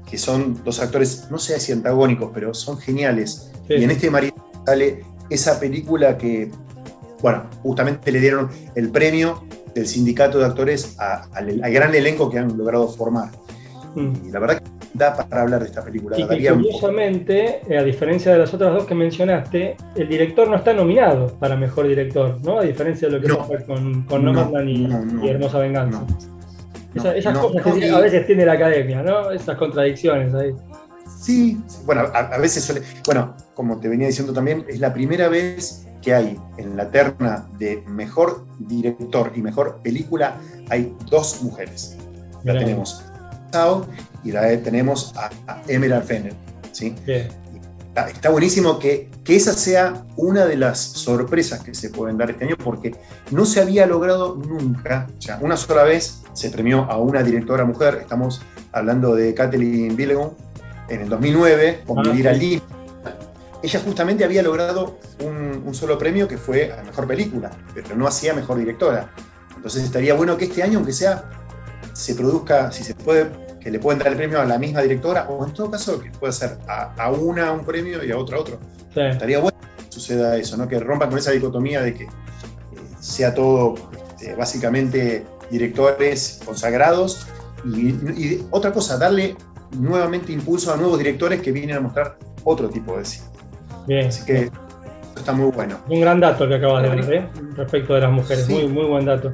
que 0.10 0.18
son 0.18 0.64
dos 0.64 0.80
actores, 0.80 1.28
no 1.30 1.38
sé 1.38 1.60
si 1.60 1.74
antagónicos, 1.74 2.32
pero 2.34 2.54
son 2.54 2.78
geniales. 2.78 3.52
Sí. 3.68 3.74
Y 3.74 3.84
en 3.84 3.92
este 3.92 4.10
marido 4.10 4.36
sale 4.66 5.04
esa 5.30 5.60
película 5.60 6.18
que, 6.18 6.50
bueno, 7.22 7.44
justamente 7.62 8.12
le 8.14 8.22
dieron 8.22 8.50
el 8.76 8.90
premio 8.90 9.44
del 9.76 9.86
sindicato 9.86 10.40
de 10.40 10.46
actores 10.46 10.96
a- 11.00 11.28
al, 11.34 11.62
al 11.64 11.72
gran 11.72 11.94
elenco 11.94 12.30
que 12.30 12.40
han 12.40 12.58
logrado 12.58 12.88
formar. 12.88 13.30
Y 13.96 14.30
la 14.32 14.40
verdad 14.40 14.58
que 14.60 14.70
da 14.94 15.16
para 15.16 15.42
hablar 15.44 15.62
de 15.62 15.68
esta 15.68 15.82
película. 15.84 16.18
Mm. 16.18 16.34
Y 16.34 16.48
un- 16.50 16.62
curiosamente, 16.64 17.62
eh, 17.70 17.78
a 17.78 17.84
diferencia 17.84 18.32
de 18.34 18.40
las 18.40 18.54
otras 18.54 18.74
dos 18.74 18.86
que 18.86 18.96
mencionaste, 18.96 19.78
el 19.96 20.08
director 20.10 20.50
no 20.50 20.56
está 20.58 20.74
nominado 20.74 21.28
para 21.40 21.56
mejor 21.56 21.88
director, 21.88 22.38
¿no? 22.44 22.60
A 22.60 22.64
diferencia 22.64 23.08
de 23.08 23.16
lo 23.16 23.22
que 23.22 23.28
No. 23.28 23.38
pasa 23.40 23.66
con, 23.66 24.04
con 24.04 24.24
No, 24.26 24.34
Nomadland 24.34 24.70
y, 24.70 24.78
no, 24.88 25.06
no. 25.06 25.26
y 25.26 25.30
Hermosa 25.30 25.60
Venganza. 25.60 26.04
Esa- 26.94 27.16
esas 27.16 27.38
cosas 27.38 27.62
que 27.64 27.88
y- 27.88 27.90
a 27.90 28.00
veces 28.00 28.26
tiene 28.26 28.46
la 28.46 28.54
academia, 28.54 29.02
¿no? 29.04 29.32
Esas 29.32 29.58
contradicciones 29.58 30.34
ahí. 30.34 30.54
Sí, 31.20 31.58
sí, 31.68 31.78
bueno, 31.86 32.02
a, 32.14 32.20
a 32.20 32.38
veces 32.38 32.64
suele. 32.64 32.82
Bueno, 33.06 33.36
como 33.54 33.80
te 33.80 33.88
venía 33.90 34.08
diciendo 34.08 34.32
también, 34.34 34.66
es 34.68 34.80
la 34.80 34.94
primera 34.94 35.28
vez 35.30 35.86
que 36.06 36.14
hay 36.14 36.40
en 36.58 36.78
la 36.78 36.92
terna 36.92 37.48
de 37.58 37.84
mejor 37.88 38.46
director 38.60 39.32
y 39.36 39.42
mejor 39.42 39.80
película, 39.82 40.38
hay 40.70 40.96
dos 41.10 41.42
mujeres. 41.42 41.98
La 42.44 42.54
Mirá. 42.54 42.64
tenemos 42.66 43.02
a 43.02 43.50
Sao 43.52 43.88
y 44.24 44.32
la 44.32 44.42
tenemos 44.62 45.14
a, 45.18 45.32
a 45.52 45.64
Emerald 45.68 46.06
Fennell. 46.06 46.36
¿sí? 46.72 46.94
Está, 47.08 48.08
está 48.08 48.30
buenísimo 48.30 48.78
que, 48.78 49.10
que 49.24 49.36
esa 49.36 49.54
sea 49.54 50.06
una 50.16 50.46
de 50.46 50.58
las 50.58 50.78
sorpresas 50.80 51.64
que 51.64 51.74
se 51.74 51.90
pueden 51.90 52.20
dar 52.20 52.30
este 52.30 52.46
año, 52.46 52.56
porque 52.64 52.96
no 53.32 53.46
se 53.46 53.62
había 53.62 53.88
logrado 53.88 54.36
nunca, 54.36 55.08
o 55.18 55.22
sea, 55.22 55.40
una 55.42 55.58
sola 55.58 55.84
vez 55.84 56.22
se 56.34 56.52
premió 56.52 56.84
a 56.84 57.00
una 57.00 57.24
directora 57.24 57.66
mujer, 57.66 57.98
estamos 58.00 58.42
hablando 58.74 59.16
de 59.16 59.34
Kathleen 59.34 59.96
Bigelow 59.96 60.36
en 60.88 61.02
el 61.02 61.10
2009, 61.10 61.82
con 61.88 61.98
Ah, 62.00 62.04
Vivir 62.12 62.28
al 62.28 62.40
sí. 62.40 62.62
Ella 63.66 63.82
justamente 63.84 64.24
había 64.24 64.44
logrado 64.44 65.00
un, 65.24 65.64
un 65.66 65.74
solo 65.74 65.98
premio 65.98 66.28
que 66.28 66.38
fue 66.38 66.72
a 66.72 66.84
Mejor 66.84 67.08
Película, 67.08 67.50
pero 67.74 67.96
no 67.96 68.06
hacía 68.06 68.36
Mejor 68.36 68.60
Directora. 68.60 69.10
Entonces 69.56 69.84
estaría 69.84 70.14
bueno 70.14 70.38
que 70.38 70.46
este 70.46 70.62
año, 70.62 70.78
aunque 70.78 70.94
sea, 70.94 71.32
se 71.92 72.14
produzca, 72.14 72.72
si 72.72 72.84
se 72.84 72.94
puede, 72.94 73.32
que 73.60 73.72
le 73.72 73.80
pueden 73.80 73.98
dar 73.98 74.10
el 74.10 74.18
premio 74.18 74.40
a 74.40 74.46
la 74.46 74.60
misma 74.60 74.84
directora, 74.84 75.28
o 75.30 75.44
en 75.44 75.52
todo 75.52 75.72
caso 75.72 76.00
que 76.00 76.12
pueda 76.12 76.32
ser 76.32 76.60
a, 76.68 76.94
a 76.94 77.10
una 77.10 77.52
un 77.54 77.66
premio 77.66 78.04
y 78.04 78.12
a 78.12 78.20
otra 78.20 78.40
otro. 78.40 78.60
Sí. 78.94 79.00
Estaría 79.00 79.40
bueno 79.40 79.58
que 79.60 79.92
suceda 79.92 80.38
eso, 80.38 80.58
¿no? 80.58 80.68
que 80.68 80.80
rompan 80.80 81.10
con 81.10 81.18
esa 81.18 81.32
dicotomía 81.32 81.82
de 81.82 81.96
que 81.96 82.04
eh, 82.04 82.10
sea 83.00 83.34
todo 83.34 83.74
este, 83.98 84.36
básicamente 84.36 85.26
directores 85.50 86.40
consagrados 86.46 87.26
y, 87.66 87.88
y 87.90 88.48
otra 88.52 88.72
cosa, 88.72 89.00
darle 89.00 89.36
nuevamente 89.72 90.32
impulso 90.32 90.72
a 90.72 90.78
nuevos 90.78 91.00
directores 91.00 91.42
que 91.42 91.52
vienen 91.52 91.78
a 91.78 91.80
mostrar 91.80 92.20
otro 92.44 92.70
tipo 92.70 92.96
de 92.96 93.06
cine. 93.06 93.35
Bien. 93.88 94.08
Así 94.08 94.26
que 94.26 94.52
está 95.16 95.34
muy 95.34 95.52
bueno. 95.52 95.78
Un 95.90 96.02
gran 96.02 96.20
dato 96.20 96.48
que 96.48 96.56
acabas 96.56 96.84
de 96.84 96.90
dar, 96.90 97.14
¿eh? 97.14 97.30
Respecto 97.56 97.94
de 97.94 98.02
las 98.02 98.12
mujeres. 98.12 98.46
Sí. 98.46 98.54
Muy, 98.54 98.68
muy 98.68 98.86
buen 98.86 99.06
dato. 99.06 99.32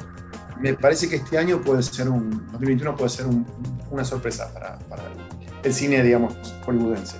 Me 0.59 0.73
parece 0.75 1.09
que 1.09 1.15
este 1.15 1.37
año 1.37 1.59
puede 1.61 1.81
ser 1.81 2.07
un, 2.09 2.29
2021 2.51 2.95
puede 2.95 3.09
ser 3.09 3.25
un- 3.25 3.45
una 3.89 4.03
sorpresa 4.03 4.53
para, 4.53 4.77
para 4.89 5.03
el 5.63 5.73
cine, 5.73 6.03
digamos, 6.03 6.35
hollywoodense. 6.65 7.17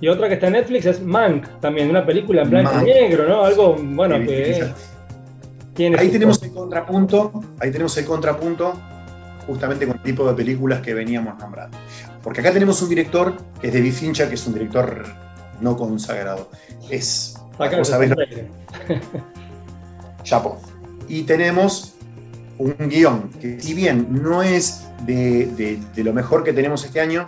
Y 0.00 0.06
otra 0.06 0.28
que 0.28 0.34
está 0.34 0.46
en 0.46 0.52
Netflix 0.52 0.86
es 0.86 1.02
Mank, 1.02 1.48
también, 1.60 1.90
una 1.90 2.06
película 2.06 2.42
en 2.42 2.50
blanco 2.50 2.70
y 2.82 2.84
negro, 2.84 3.28
¿no? 3.28 3.44
Algo, 3.44 3.74
bueno, 3.80 4.16
Sí, 4.18 4.26
que 4.26 4.64
tiene. 5.74 5.98
Ahí 5.98 6.08
tenemos 6.08 6.40
el 6.42 6.52
contrapunto, 6.52 7.32
ahí 7.60 7.72
tenemos 7.72 7.96
el 7.98 8.04
contrapunto 8.04 8.74
justamente 9.46 9.86
con 9.86 9.96
el 9.96 10.02
tipo 10.02 10.28
de 10.28 10.34
películas 10.34 10.80
que 10.80 10.94
veníamos 10.94 11.36
nombrando. 11.38 11.76
Porque 12.22 12.40
acá 12.40 12.52
tenemos 12.52 12.80
un 12.82 12.90
director 12.90 13.34
que 13.60 13.68
es 13.68 13.74
David 13.74 13.92
Fincher, 13.92 14.28
que 14.28 14.34
es 14.34 14.46
un 14.46 14.54
director 14.54 15.04
no 15.60 15.76
consagrado. 15.76 16.50
Es, 16.90 17.36
Acá 17.58 17.78
vos 17.78 17.86
se 17.86 17.92
sabés 17.92 18.10
lo- 18.10 18.16
sorprende. 18.16 18.48
Chapo. 20.22 20.60
Y 21.10 21.22
tenemos 21.22 21.94
un 22.58 22.74
guion 22.78 23.30
que 23.40 23.58
si 23.62 23.72
bien 23.72 24.08
no 24.22 24.42
es 24.42 24.82
de, 25.06 25.46
de- 25.56 25.78
de 25.94 26.04
lo 26.04 26.12
mejor 26.12 26.44
que 26.44 26.52
tenemos 26.52 26.84
este 26.84 27.00
año, 27.00 27.26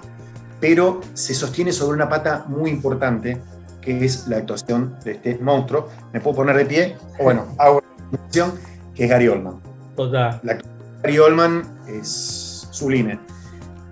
pero 0.60 1.00
se 1.14 1.32
sostiene 1.32 1.72
sobre 1.72 1.94
una 1.96 2.10
pata 2.10 2.44
muy 2.46 2.68
importante, 2.68 3.40
que 3.80 4.04
es 4.04 4.26
la 4.28 4.36
actuación 4.36 4.96
de 5.02 5.12
este 5.12 5.38
monstruo. 5.38 5.88
Me 6.12 6.20
puedo 6.20 6.36
poner 6.36 6.56
de 6.58 6.66
pie, 6.66 6.96
o 7.18 7.24
bueno, 7.24 7.46
hago 7.58 7.80
la 7.80 8.18
actuación, 8.18 8.52
que 8.94 9.04
es 9.04 9.10
Gary 9.10 9.28
Oldman. 9.28 9.60
Total. 9.96 10.40
La 10.42 10.52
actuación 10.52 10.78
de 10.78 11.02
Gary 11.04 11.18
Oldman 11.20 11.62
es 11.88 12.68
sublime. 12.70 13.18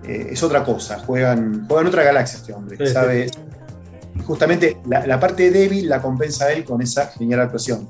Eh, 0.03 0.27
es 0.33 0.43
otra 0.43 0.63
cosa, 0.63 0.99
juegan, 0.99 1.65
juega 1.67 1.81
en 1.81 1.87
otra 1.87 2.03
galaxia 2.03 2.37
este 2.37 2.53
hombre, 2.53 2.77
Sí, 2.77 2.85
sí. 2.85 3.41
Sabe 4.13 4.23
justamente 4.25 4.77
la, 4.87 5.05
la 5.05 5.19
parte 5.19 5.51
débil 5.51 5.87
la 5.89 6.01
compensa 6.01 6.51
él 6.51 6.63
con 6.65 6.81
esa 6.81 7.07
genial 7.07 7.41
actuación. 7.41 7.87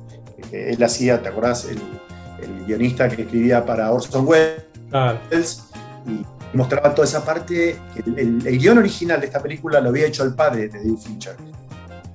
Eh, 0.52 0.72
él 0.76 0.84
hacía, 0.84 1.22
¿te 1.22 1.30
acordás? 1.30 1.66
El, 1.66 1.80
el 2.44 2.66
guionista 2.66 3.10
que 3.10 3.24
escribía 3.24 3.66
para 3.66 3.92
Orson 3.92 4.26
Welles 4.28 4.64
y 6.08 6.58
mostraba 6.58 6.96
toda 6.96 7.08
esa 7.08 7.26
parte. 7.26 7.78
El, 8.06 8.18
el- 8.20 8.48
el 8.48 8.58
guion 8.58 8.78
original 8.78 9.20
de 9.20 9.28
esta 9.28 9.42
película 9.42 9.80
lo 9.82 9.90
había 9.90 10.06
hecho 10.06 10.24
el 10.24 10.34
padre 10.36 10.70
de 10.70 10.80
David 10.80 10.98
Fincher. 10.98 11.36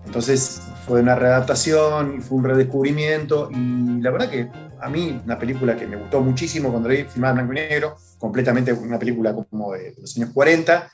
Entonces 0.07 0.61
fue 0.87 1.01
una 1.01 1.15
readaptación, 1.15 2.23
fue 2.23 2.39
un 2.39 2.45
redescubrimiento 2.45 3.51
y 3.51 4.01
la 4.01 4.11
verdad 4.11 4.31
que 4.31 4.49
a 4.81 4.89
mí 4.89 5.21
una 5.25 5.39
película 5.39 5.77
que 5.77 5.87
me 5.87 5.97
gustó 5.97 6.21
muchísimo 6.21 6.71
cuando 6.71 6.89
la 6.89 6.95
vi 6.97 7.05
filmada 7.05 7.41
en 7.41 7.49
blanco 7.49 7.53
y 7.53 7.69
negro, 7.69 7.97
completamente 8.19 8.73
una 8.73 8.99
película 8.99 9.35
como 9.35 9.73
de 9.73 9.95
los 9.99 10.17
años 10.17 10.31
40. 10.35 10.93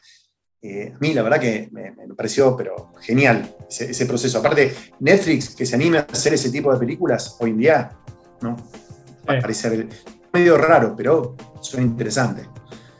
Eh, 0.62 0.92
a 0.94 0.98
mí 0.98 1.14
la 1.14 1.22
verdad 1.22 1.40
que 1.40 1.68
me, 1.72 1.92
me 1.92 2.14
pareció 2.14 2.54
pero 2.56 2.92
genial 3.00 3.56
ese, 3.68 3.90
ese 3.90 4.06
proceso. 4.06 4.38
Aparte, 4.38 4.74
Netflix 5.00 5.54
que 5.54 5.64
se 5.64 5.74
anime 5.74 5.98
a 5.98 6.06
hacer 6.10 6.34
ese 6.34 6.50
tipo 6.50 6.72
de 6.72 6.78
películas 6.78 7.36
hoy 7.40 7.50
en 7.50 7.58
día, 7.58 7.92
¿no? 8.42 8.56
Va 9.28 9.38
a 9.38 9.40
parecer 9.40 9.88
medio 10.32 10.58
raro, 10.58 10.94
pero 10.96 11.36
suena 11.60 11.86
interesante. 11.86 12.42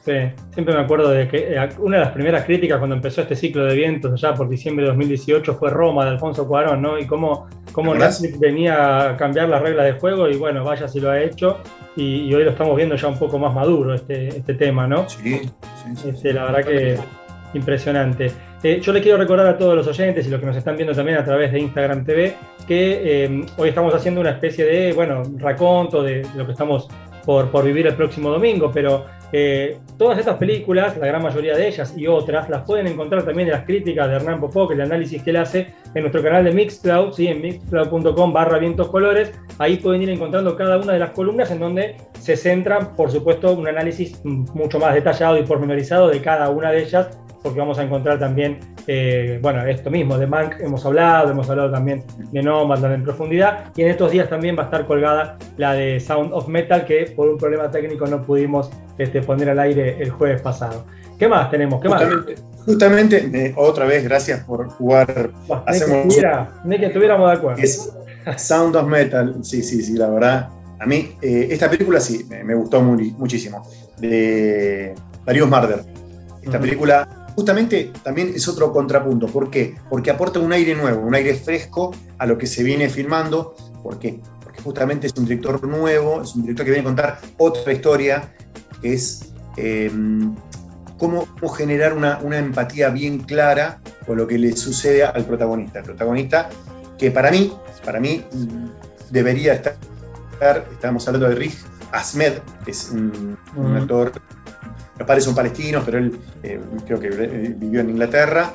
Sí, 0.03 0.13
siempre 0.55 0.75
me 0.75 0.81
acuerdo 0.81 1.11
de 1.11 1.29
que 1.29 1.55
eh, 1.55 1.69
una 1.79 1.99
de 1.99 2.05
las 2.05 2.13
primeras 2.13 2.47
críticas 2.47 2.79
cuando 2.79 2.97
empezó 2.97 3.21
este 3.21 3.37
ciclo 3.37 3.67
de 3.67 3.75
vientos 3.75 4.13
allá 4.13 4.35
por 4.35 4.49
diciembre 4.49 4.85
de 4.85 4.93
2018 4.93 5.57
fue 5.57 5.69
Roma 5.69 6.07
de 6.07 6.13
Alfonso 6.13 6.49
Cuarón, 6.49 6.81
¿no? 6.81 6.99
Y 6.99 7.07
cómo, 7.07 7.49
cómo. 7.73 7.95
Netflix 7.95 8.41
venía 8.41 9.11
a 9.11 9.17
cambiar 9.19 9.51
las 9.51 9.61
reglas 9.61 9.85
de 9.85 9.93
juego 10.01 10.27
y 10.31 10.37
bueno, 10.37 10.65
vaya 10.65 10.89
si 10.89 11.01
lo 11.01 11.11
ha 11.11 11.21
hecho 11.21 11.59
y, 11.97 12.23
y 12.23 12.35
hoy 12.35 12.45
lo 12.45 12.51
estamos 12.53 12.75
viendo 12.77 12.97
ya 12.97 13.09
un 13.09 13.19
poco 13.19 13.39
más 13.39 13.55
maduro 13.55 13.93
este, 13.93 14.29
este 14.29 14.55
tema, 14.55 14.87
¿no? 14.87 15.07
Sí, 15.07 15.43
Este, 16.07 16.33
la 16.33 16.47
verdad 16.47 16.65
que 16.65 16.99
impresionante. 17.55 18.33
Eh, 18.63 18.81
yo 18.81 18.93
le 18.93 19.01
quiero 19.01 19.17
recordar 19.19 19.47
a 19.47 19.57
todos 19.57 19.75
los 19.75 19.87
oyentes 19.87 20.27
y 20.27 20.31
los 20.31 20.41
que 20.41 20.47
nos 20.47 20.57
están 20.57 20.77
viendo 20.77 20.95
también 20.95 21.19
a 21.19 21.25
través 21.25 21.53
de 21.53 21.61
Instagram 21.61 22.05
TV 22.05 22.35
que 22.67 23.25
eh, 23.25 23.47
hoy 23.57 23.71
estamos 23.71 23.95
haciendo 23.95 24.21
una 24.21 24.31
especie 24.31 24.65
de, 24.65 24.93
bueno, 24.93 25.23
raconto 25.39 26.03
de 26.03 26.27
lo 26.37 26.45
que 26.45 26.53
estamos 26.53 26.89
por, 27.25 27.65
vivir 27.65 27.87
el 27.87 27.95
próximo 27.95 28.31
domingo, 28.31 28.71
pero 28.73 29.07
eh, 29.33 29.79
todas 29.97 30.19
estas 30.19 30.37
películas, 30.37 30.97
la 30.97 31.07
gran 31.07 31.23
mayoría 31.23 31.57
de 31.57 31.69
ellas 31.69 31.95
y 31.97 32.07
otras, 32.07 32.49
las 32.49 32.63
pueden 32.63 32.87
encontrar 32.87 33.23
también 33.23 33.49
en 33.49 33.55
las 33.55 33.65
críticas 33.65 34.09
de 34.09 34.17
Hernán 34.17 34.41
Popó, 34.41 34.71
el 34.73 34.81
análisis 34.81 35.23
que 35.23 35.31
él 35.31 35.37
hace 35.37 35.73
en 35.95 36.03
nuestro 36.03 36.23
canal 36.23 36.45
de 36.45 36.53
Mixcloud, 36.53 37.13
¿sí? 37.13 37.29
en 37.29 37.41
mixcloud.com 37.43 38.33
barra 38.33 38.59
vientos. 38.59 38.91
Ahí 39.59 39.77
pueden 39.77 40.03
ir 40.03 40.11
encontrando 40.11 40.57
cada 40.57 40.79
una 40.79 40.93
de 40.93 40.99
las 40.99 41.11
columnas 41.11 41.51
en 41.51 41.61
donde 41.61 41.97
se 42.19 42.37
centra, 42.37 42.97
por 42.97 43.11
supuesto, 43.11 43.53
un 43.53 43.69
análisis 43.69 44.21
mucho 44.25 44.79
más 44.79 44.95
detallado 44.95 45.39
y 45.39 45.43
pormenorizado 45.43 46.09
de 46.09 46.21
cada 46.21 46.49
una 46.51 46.71
de 46.71 46.83
ellas 46.83 47.19
porque 47.43 47.59
vamos 47.59 47.79
a 47.79 47.83
encontrar 47.83 48.19
también, 48.19 48.59
eh, 48.87 49.39
bueno, 49.43 49.65
esto 49.67 49.91
mismo, 49.91 50.19
de 50.19 50.27
Mank 50.27 50.61
hemos 50.61 50.85
hablado, 50.85 51.31
hemos 51.31 51.49
hablado 51.49 51.71
también 51.71 52.05
de 52.33 52.43
Nomadland 52.43 52.95
en 52.97 53.03
profundidad, 53.05 53.65
y 53.77 53.83
en 53.83 53.89
estos 53.89 54.11
días 54.11 54.29
también 54.29 54.57
va 54.57 54.63
a 54.63 54.65
estar 54.67 54.87
colgada 54.87 55.39
la 55.57 55.73
de 55.75 55.99
Sound 56.01 56.33
of 56.33 56.49
Metal, 56.49 56.85
que 56.85 57.13
por 57.17 57.29
un 57.29 57.39
problema 57.39 57.71
técnico 57.71 58.07
no 58.07 58.23
pudimos 58.23 58.71
este, 58.99 59.23
poner 59.23 59.49
al 59.51 59.59
aire 59.59 59.97
el 60.03 60.11
jueves 60.11 60.43
pasado. 60.43 60.85
¿Qué 61.19 61.29
más 61.29 61.51
tenemos? 61.51 61.81
¿Qué 61.83 61.89
más? 61.89 62.03
Justamente, 62.03 62.35
justamente, 62.65 63.47
eh, 63.47 63.53
otra 63.57 63.85
vez, 63.87 64.05
gracias 64.05 64.41
por 64.45 64.69
jugar. 64.69 65.31
Bah, 65.49 65.65
ni, 65.67 65.73
que 65.79 65.85
Hacemos 65.85 65.99
estuviera- 66.07 66.51
ni 66.65 66.79
que 66.79 66.87
estuviéramos 66.87 67.31
de 67.31 67.37
acuerdo. 67.37 67.63
es 67.63 67.93
Sound 68.37 68.77
of 68.77 68.87
Metal. 68.89 69.35
Sí, 69.43 69.63
sí, 69.63 69.83
sí, 69.83 69.95
la 69.99 70.09
verdad. 70.09 70.49
A 70.79 70.87
mí, 70.87 71.15
eh, 71.21 71.49
esta 71.51 71.69
película 71.69 72.01
sí, 72.01 72.25
me, 72.31 72.43
me 72.43 72.55
gustó 72.55 72.81
muy- 72.81 73.13
muchísimo. 73.19 73.63
De 73.99 74.95
Darius 75.27 75.49
Marder. 75.49 75.81
Esta 76.43 76.59
película, 76.59 77.20
justamente, 77.35 77.93
también 78.03 78.33
es 78.35 78.49
otro 78.49 78.73
contrapunto. 78.73 79.27
¿Por 79.27 79.51
qué? 79.51 79.77
Porque 79.89 80.11
aporta 80.11 80.39
un 80.39 80.53
aire 80.53 80.75
nuevo, 80.75 81.01
un 81.01 81.15
aire 81.15 81.35
fresco 81.35 81.95
a 82.19 82.27
lo 82.27 82.39
que 82.39 82.47
se 82.47 82.63
viene 82.63 82.89
filmando. 82.89 83.55
¿Por 83.83 83.99
qué? 83.99 84.21
Porque 84.43 84.63
justamente 84.63 85.07
es 85.07 85.15
un 85.17 85.25
director 85.25 85.67
nuevo, 85.67 86.23
es 86.23 86.35
un 86.35 86.43
director 86.43 86.65
que 86.67 86.73
viene 86.73 86.87
a 86.87 86.89
contar 86.89 87.21
otra 87.39 87.73
historia, 87.73 88.35
que 88.81 88.95
es 88.95 89.33
eh, 89.57 89.91
cómo, 90.99 91.27
cómo 91.39 91.53
generar 91.53 91.95
una, 91.95 92.19
una 92.23 92.39
empatía 92.39 92.91
bien 92.91 93.21
clara 93.21 93.81
con 94.07 94.17
lo 94.17 94.27
que 94.27 94.39
le 94.39 94.57
sucede 94.57 95.05
al 95.05 95.25
protagonista. 95.25 95.81
El 95.81 95.85
protagonista 95.85 96.49
que 96.99 97.11
para 97.11 97.31
mí, 97.31 97.53
para 97.85 97.99
mí 97.99 98.25
debería 99.11 99.55
estar, 99.55 99.77
estamos 100.71 101.07
hablando 101.09 101.29
de 101.29 101.35
Riz 101.35 101.65
Ahmed, 101.93 102.35
que 102.65 102.71
es 102.71 102.91
un, 102.91 103.39
un 103.57 103.77
actor, 103.77 104.13
me 105.01 105.07
parece 105.07 105.29
un 105.31 105.35
palestino, 105.35 105.83
pero 105.85 105.99
él 105.99 106.19
eh, 106.43 106.61
creo 106.87 107.01
que 107.01 107.09
eh, 107.09 107.55
vivió 107.57 107.81
en 107.81 107.89
Inglaterra, 107.91 108.53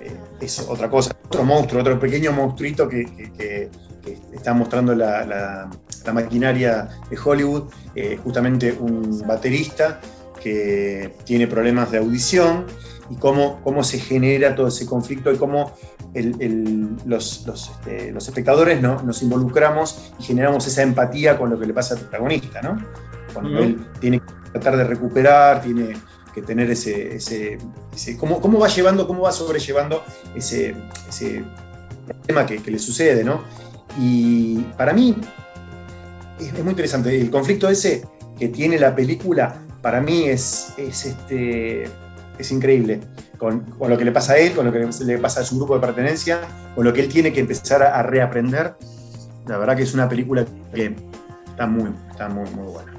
eh, 0.00 0.12
es 0.40 0.60
otra 0.68 0.88
cosa, 0.88 1.10
otro 1.26 1.42
monstruo, 1.44 1.80
otro 1.80 1.98
pequeño 1.98 2.32
monstruito 2.32 2.88
que, 2.88 3.04
que- 3.04 3.32
que- 3.32 3.70
que 4.04 4.18
está 4.32 4.54
mostrando 4.54 4.94
la, 4.94 5.26
la- 5.26 5.68
la 6.06 6.12
maquinaria 6.12 6.88
de 7.10 7.18
Hollywood, 7.22 7.64
eh, 7.96 8.16
justamente 8.22 8.72
un 8.78 9.22
baterista 9.26 10.00
que 10.40 11.16
tiene 11.24 11.48
problemas 11.48 11.90
de 11.90 11.98
audición 11.98 12.64
y 13.10 13.16
cómo, 13.16 13.60
cómo 13.64 13.82
se 13.82 13.98
genera 13.98 14.54
todo 14.54 14.68
ese 14.68 14.86
conflicto 14.86 15.32
y 15.32 15.36
cómo 15.36 15.72
el- 16.14 16.40
el- 16.40 16.90
los, 17.06 17.44
los, 17.44 17.70
este, 17.70 18.12
los 18.12 18.28
espectadores 18.28 18.80
¿no? 18.80 19.02
nos 19.02 19.20
involucramos 19.22 20.12
y 20.20 20.22
generamos 20.22 20.64
esa 20.68 20.82
empatía 20.82 21.36
con 21.36 21.50
lo 21.50 21.58
que 21.58 21.66
le 21.66 21.74
pasa 21.74 21.94
al 21.94 22.00
protagonista, 22.02 22.62
¿no? 22.62 22.78
Cuando 23.34 23.50
Ujú. 23.54 23.62
él 23.64 23.86
tiene 24.00 24.20
que 24.20 24.26
tratar 24.52 24.76
de 24.76 24.84
recuperar, 24.84 25.62
tiene 25.62 25.96
que 26.34 26.42
tener 26.42 26.70
ese, 26.70 27.16
ese, 27.16 27.58
ese- 27.94 28.16
cómo, 28.16 28.40
cómo 28.40 28.58
va 28.58 28.68
llevando, 28.68 29.06
cómo 29.06 29.22
va 29.22 29.32
sobrellevando 29.32 30.04
ese, 30.34 30.74
ese 31.08 31.44
problema 32.06 32.46
que, 32.46 32.70
le 32.70 32.78
sucede, 32.78 33.24
¿no? 33.24 33.42
Y 33.98 34.58
para 34.76 34.92
mí 34.92 35.16
es, 36.38 36.46
es 36.52 36.62
muy 36.62 36.70
interesante. 36.70 37.18
El 37.18 37.30
conflicto 37.30 37.68
ese 37.68 38.06
que 38.38 38.48
tiene 38.48 38.78
la 38.78 38.94
película, 38.94 39.56
para 39.82 40.00
mí 40.00 40.24
es, 40.24 40.74
es, 40.76 41.06
este, 41.06 41.84
es 42.38 42.52
increíble. 42.52 43.00
Con, 43.38 43.60
con 43.60 43.88
lo 43.88 43.96
que 43.96 44.04
le 44.04 44.10
pasa 44.10 44.32
a 44.32 44.38
él, 44.38 44.52
con 44.52 44.66
lo 44.66 44.72
que 44.72 44.80
le 45.04 45.18
pasa 45.18 45.40
a 45.42 45.44
su 45.44 45.56
grupo 45.58 45.74
de 45.76 45.80
pertenencia, 45.80 46.40
con 46.74 46.84
lo 46.84 46.92
que 46.92 47.00
él 47.00 47.08
tiene 47.08 47.32
que 47.32 47.38
empezar 47.40 47.82
a, 47.84 47.98
a 47.98 48.02
reaprender. 48.02 48.74
La 49.46 49.58
verdad 49.58 49.76
que 49.76 49.84
es 49.84 49.94
una 49.94 50.08
película 50.08 50.44
que 50.74 50.94
está 51.48 51.66
muy, 51.66 51.90
está 52.10 52.28
muy, 52.28 52.50
muy 52.50 52.66
buena. 52.66 52.97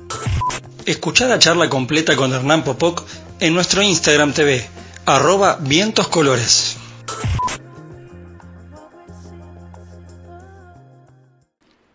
Escuchá 0.89 1.27
la 1.27 1.37
charla 1.37 1.69
completa 1.69 2.15
con 2.15 2.33
Hernán 2.33 2.63
Popoc 2.63 3.03
en 3.39 3.53
nuestro 3.53 3.83
Instagram 3.83 4.33
TV, 4.33 4.67
arroba 5.05 5.59
vientos 5.61 6.07
colores. 6.07 6.77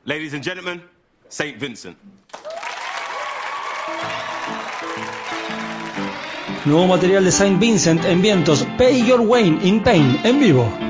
Ladies 0.04 0.34
and 0.34 0.44
gentlemen, 0.44 0.80
St. 1.28 1.58
Vincent. 1.58 1.96
Nuevo 6.64 6.86
material 6.86 7.24
de 7.24 7.32
Saint 7.32 7.58
Vincent 7.58 8.04
en 8.04 8.22
vientos, 8.22 8.64
Pay 8.78 9.04
Your 9.04 9.22
Wayne 9.22 9.58
in 9.66 9.82
Pain, 9.82 10.20
en 10.22 10.38
vivo. 10.38 10.83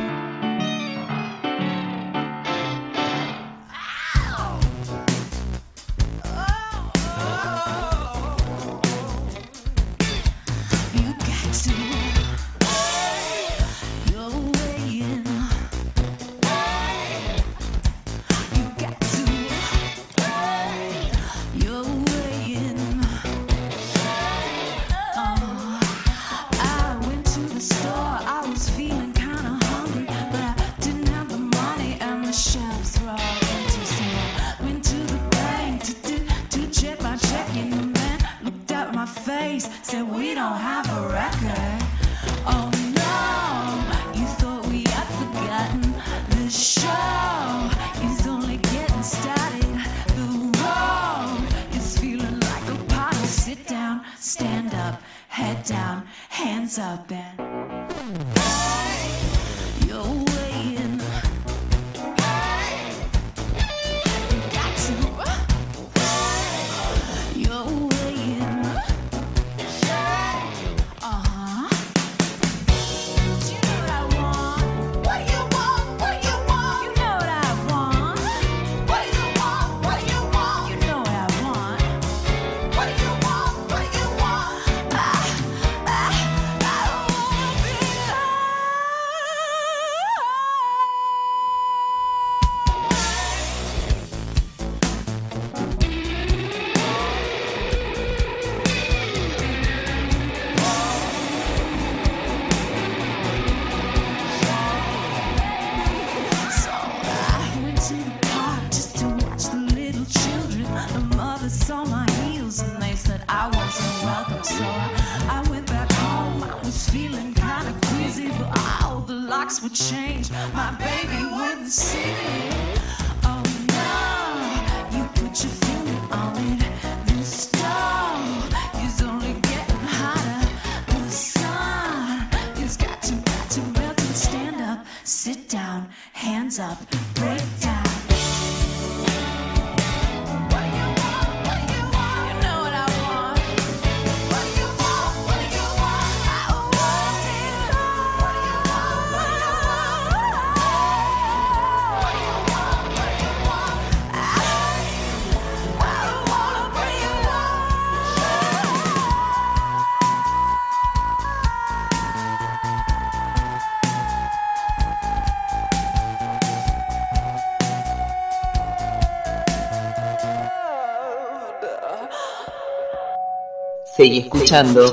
Seguí 174.05 174.19
escuchando 174.19 174.93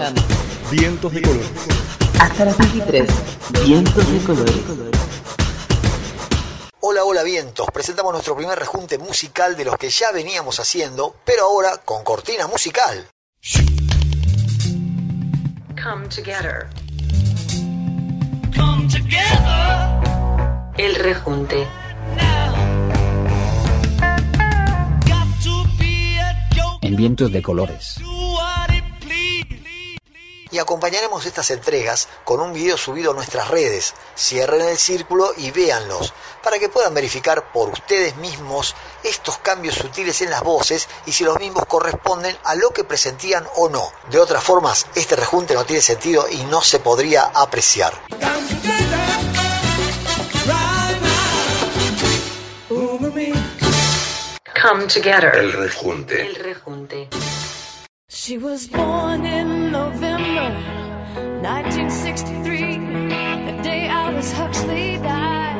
Vientos 0.71 1.11
de 1.11 1.21
color. 1.21 1.43
hasta 2.17 2.45
las 2.45 2.57
23. 2.57 3.11
Vientos 3.65 4.09
de 4.09 4.19
colores. 4.19 4.55
Hola, 6.79 7.03
hola 7.03 7.21
vientos. 7.23 7.67
Presentamos 7.73 8.13
nuestro 8.13 8.37
primer 8.37 8.57
rejunte 8.57 8.97
musical 8.97 9.57
de 9.57 9.65
los 9.65 9.75
que 9.75 9.89
ya 9.89 10.13
veníamos 10.13 10.61
haciendo, 10.61 11.13
pero 11.25 11.43
ahora 11.43 11.75
con 11.83 12.05
cortina 12.05 12.47
musical. 12.47 13.05
Come 15.83 16.07
together. 16.07 16.69
Come 18.55 18.87
together. 18.87 19.99
El 20.77 20.95
rejunte. 20.95 21.67
En 26.81 26.95
vientos 26.95 27.29
de 27.29 27.41
colores. 27.41 27.97
Acompañaremos 30.71 31.25
estas 31.25 31.51
entregas 31.51 32.07
con 32.23 32.39
un 32.39 32.53
video 32.53 32.77
subido 32.77 33.11
a 33.11 33.13
nuestras 33.13 33.49
redes. 33.49 33.93
Cierren 34.17 34.61
el 34.61 34.77
círculo 34.77 35.33
y 35.35 35.51
véanlos, 35.51 36.13
para 36.41 36.59
que 36.59 36.69
puedan 36.69 36.93
verificar 36.93 37.51
por 37.51 37.67
ustedes 37.67 38.15
mismos 38.15 38.73
estos 39.03 39.37
cambios 39.39 39.75
sutiles 39.75 40.21
en 40.21 40.29
las 40.29 40.41
voces 40.43 40.87
y 41.05 41.11
si 41.11 41.25
los 41.25 41.37
mismos 41.39 41.65
corresponden 41.65 42.37
a 42.45 42.55
lo 42.55 42.69
que 42.69 42.85
presentían 42.85 43.45
o 43.57 43.67
no. 43.67 43.91
De 44.11 44.19
otras 44.21 44.45
formas, 44.45 44.87
este 44.95 45.17
rejunte 45.17 45.55
no 45.55 45.65
tiene 45.65 45.81
sentido 45.81 46.25
y 46.29 46.37
no 46.45 46.61
se 46.61 46.79
podría 46.79 47.23
apreciar. 47.23 47.91
Come 54.61 54.87
together. 54.87 55.35
El 55.35 55.51
rejunte. 55.51 56.21
El 56.21 56.35
rejunte. 56.35 57.09
She 58.23 58.37
was 58.37 58.67
born 58.67 59.25
in 59.25 59.71
November 59.71 60.53
1963, 61.41 62.77
the 63.47 63.63
day 63.63 63.89
Aldous 63.89 64.31
Huxley 64.33 64.99
died. 64.99 65.57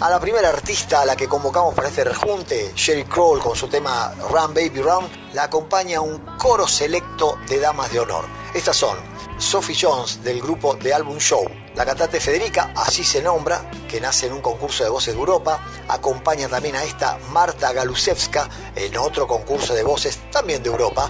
A 0.00 0.08
la 0.08 0.18
primera 0.18 0.48
artista 0.48 1.02
a 1.02 1.04
la 1.04 1.14
que 1.14 1.28
convocamos 1.28 1.74
para 1.74 1.88
este 1.88 2.04
rejunte, 2.04 2.72
Sherry 2.74 3.04
Kroll 3.04 3.40
con 3.40 3.54
su 3.54 3.68
tema 3.68 4.14
Run 4.30 4.54
Baby 4.54 4.80
Run, 4.80 5.06
la 5.34 5.42
acompaña 5.42 6.00
un 6.00 6.18
coro 6.38 6.66
selecto 6.66 7.36
de 7.50 7.60
damas 7.60 7.92
de 7.92 8.00
honor. 8.00 8.24
Estas 8.54 8.76
son 8.76 8.96
Sophie 9.38 9.76
Jones 9.80 10.24
del 10.24 10.40
grupo 10.42 10.76
The 10.76 10.92
Album 10.92 11.18
Show, 11.18 11.48
la 11.76 11.86
cantante 11.86 12.18
Federica, 12.18 12.72
así 12.74 13.04
se 13.04 13.22
nombra, 13.22 13.70
que 13.88 14.00
nace 14.00 14.26
en 14.26 14.32
un 14.32 14.40
concurso 14.40 14.82
de 14.82 14.90
voces 14.90 15.14
de 15.14 15.20
Europa, 15.20 15.64
acompaña 15.86 16.48
también 16.48 16.74
a 16.74 16.82
esta 16.82 17.18
Marta 17.30 17.72
Galusewska 17.72 18.48
en 18.74 18.96
otro 18.98 19.28
concurso 19.28 19.74
de 19.74 19.84
voces 19.84 20.18
también 20.32 20.64
de 20.64 20.70
Europa, 20.70 21.08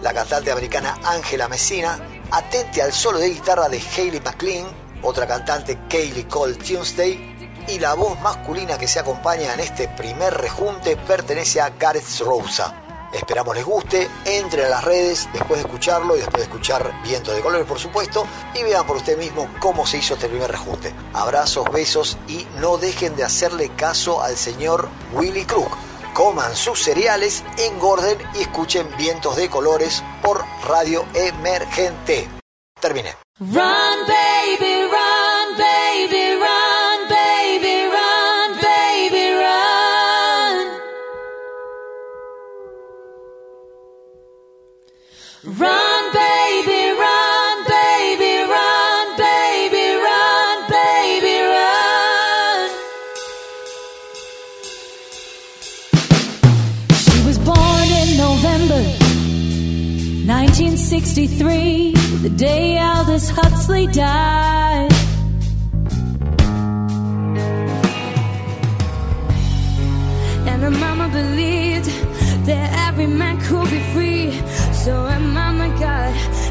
la 0.00 0.14
cantante 0.14 0.50
americana 0.50 0.98
Angela 1.04 1.48
Messina, 1.48 1.98
atente 2.30 2.80
al 2.80 2.94
solo 2.94 3.18
de 3.18 3.28
guitarra 3.28 3.68
de 3.68 3.78
Hayley 3.78 4.20
McLean, 4.20 4.66
otra 5.02 5.26
cantante 5.26 5.78
Kaylee 5.90 6.28
Cole 6.28 6.54
Tuesday, 6.54 7.36
y 7.68 7.78
la 7.78 7.92
voz 7.92 8.18
masculina 8.20 8.78
que 8.78 8.88
se 8.88 9.00
acompaña 9.00 9.52
en 9.52 9.60
este 9.60 9.86
primer 9.88 10.32
rejunte 10.32 10.96
pertenece 10.96 11.60
a 11.60 11.68
Gareth 11.70 12.20
Rosa. 12.20 12.85
Esperamos 13.16 13.56
les 13.56 13.64
guste, 13.64 14.10
entren 14.26 14.66
a 14.66 14.68
las 14.68 14.84
redes 14.84 15.26
después 15.32 15.58
de 15.58 15.66
escucharlo 15.66 16.14
y 16.16 16.18
después 16.18 16.36
de 16.36 16.42
escuchar 16.42 16.92
Viento 17.02 17.32
de 17.32 17.40
Colores 17.40 17.66
por 17.66 17.78
supuesto 17.78 18.26
y 18.52 18.62
vean 18.62 18.86
por 18.86 18.98
usted 18.98 19.16
mismo 19.16 19.48
cómo 19.58 19.86
se 19.86 19.96
hizo 19.96 20.14
este 20.14 20.28
primer 20.28 20.50
rejunte. 20.50 20.94
Abrazos, 21.14 21.64
besos 21.72 22.18
y 22.28 22.46
no 22.60 22.76
dejen 22.76 23.16
de 23.16 23.24
hacerle 23.24 23.70
caso 23.70 24.22
al 24.22 24.36
señor 24.36 24.90
Willy 25.14 25.46
Crook. 25.46 25.74
Coman 26.12 26.54
sus 26.54 26.82
cereales, 26.82 27.42
engorden 27.56 28.18
y 28.34 28.42
escuchen 28.42 28.86
Vientos 28.98 29.34
de 29.36 29.48
Colores 29.48 30.04
por 30.22 30.44
Radio 30.68 31.06
Emergente. 31.14 32.28
Terminé. 32.78 33.16
Run, 33.40 33.50
baby, 33.50 34.88
run, 34.90 35.56
baby, 35.56 36.34
run, 36.34 36.65
Run, 45.46 46.12
baby, 46.12 46.90
run, 46.98 47.64
baby, 47.68 48.42
run, 48.50 49.16
baby, 49.16 49.94
run, 49.94 50.68
baby, 50.68 51.38
run. 51.40 52.70
She 56.98 57.22
was 57.24 57.38
born 57.38 57.88
in 58.02 58.16
November 58.18 58.82
1963, 60.26 61.92
the 62.22 62.30
day 62.30 62.80
Aldous 62.80 63.28
Huxley 63.30 63.86
died. 63.86 64.92
And 70.48 70.60
her 70.60 70.72
mama 70.72 71.08
believed 71.08 71.88
that 72.46 72.88
every 72.88 73.06
man 73.06 73.40
could 73.40 73.70
be 73.70 73.78
free. 73.92 74.65
So 74.86 75.08
am 75.08 75.36
I, 75.36 75.50
my 75.50 75.68
God. 75.80 76.45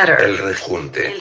El 0.00 0.38
rejunte. 0.38 1.10
El 1.10 1.20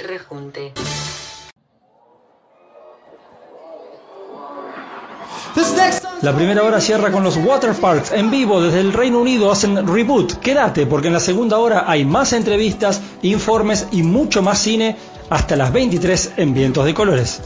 La 6.22 6.36
primera 6.36 6.62
hora 6.62 6.80
cierra 6.80 7.12
con 7.12 7.24
los 7.24 7.38
Water 7.38 7.74
Parks 7.74 8.12
en 8.12 8.30
vivo 8.30 8.62
desde 8.62 8.82
el 8.82 8.94
Reino 8.94 9.20
Unido. 9.20 9.52
Hacen 9.52 9.88
reboot. 9.88 10.34
Quédate 10.34 10.86
porque 10.86 11.08
en 11.08 11.14
la 11.14 11.20
segunda 11.20 11.58
hora 11.58 11.86
hay 11.88 12.06
más 12.06 12.34
entrevistas, 12.34 13.02
informes 13.24 13.88
y 13.92 14.04
mucho 14.04 14.44
más 14.44 14.60
cine 14.60 14.96
hasta 15.32 15.56
las 15.56 15.74
23 15.74 16.34
en 16.38 16.54
Vientos 16.54 16.86
de 16.86 16.94
Colores. 16.94 17.42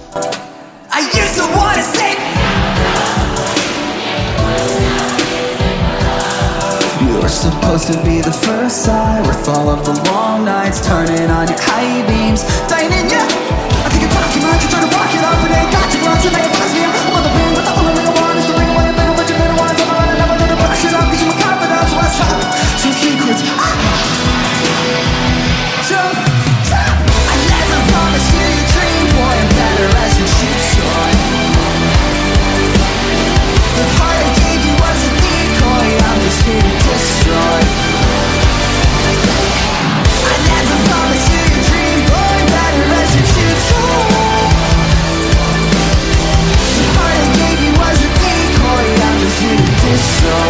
You 7.01 7.17
were 7.17 7.27
supposed 7.27 7.87
to 7.91 7.97
be 8.05 8.21
the 8.21 8.31
first 8.31 8.85
side 8.85 9.25
worth 9.25 9.49
all 9.49 9.69
of 9.69 9.85
the 9.85 9.97
long 10.11 10.45
nights 10.45 10.85
turning 10.85 11.31
on 11.33 11.47
your 11.49 11.57
high 11.57 12.05
beams. 12.05 12.45
Dying 12.69 12.93
in 12.93 13.09
ya. 13.09 13.25
I 13.25 13.89
think 13.89 14.05
it's 14.05 14.13
talking 14.13 14.45
like 14.45 14.61
you 14.61 14.69
try 14.69 14.81
to 14.85 14.91
walk 14.93 15.09
it 15.09 15.25
up 15.25 15.41
and 15.41 15.49
ain't 15.49 15.71
got 15.73 15.89
you 15.89 16.05
wrong 16.05 16.19
so 16.21 16.29
now 16.29 16.45
you 16.45 16.53
buzz 16.53 16.71
me 16.77 16.85
I'm 16.85 17.13
on 17.17 17.23
the 17.25 17.33
ring 17.33 17.53
but 17.57 17.65
the 17.65 17.73
only 17.73 17.93
thing 17.97 18.05
I 18.05 18.13
want 18.13 18.37
is 18.37 18.45
the 18.45 18.53
ring 18.53 18.69
I 18.69 18.75
want 18.77 18.85
a 18.85 18.93
little 18.93 19.15
bunch 19.17 19.31
of 19.33 19.37
little 19.41 19.57
ones 19.57 19.81
I'm 19.81 19.89
on 19.97 20.07
and 20.13 20.17
never 20.21 20.35
it 20.45 20.57
brush 20.61 20.85
it 20.85 20.93
up 20.93 21.05
cause 21.09 21.17
you're 21.17 21.33
my 21.33 21.37
confidence 21.41 21.89
so 21.89 21.97
I 21.97 22.07
stop 22.13 22.37
some 22.77 22.93
secrets. 22.93 23.41
Ah! 23.57 24.30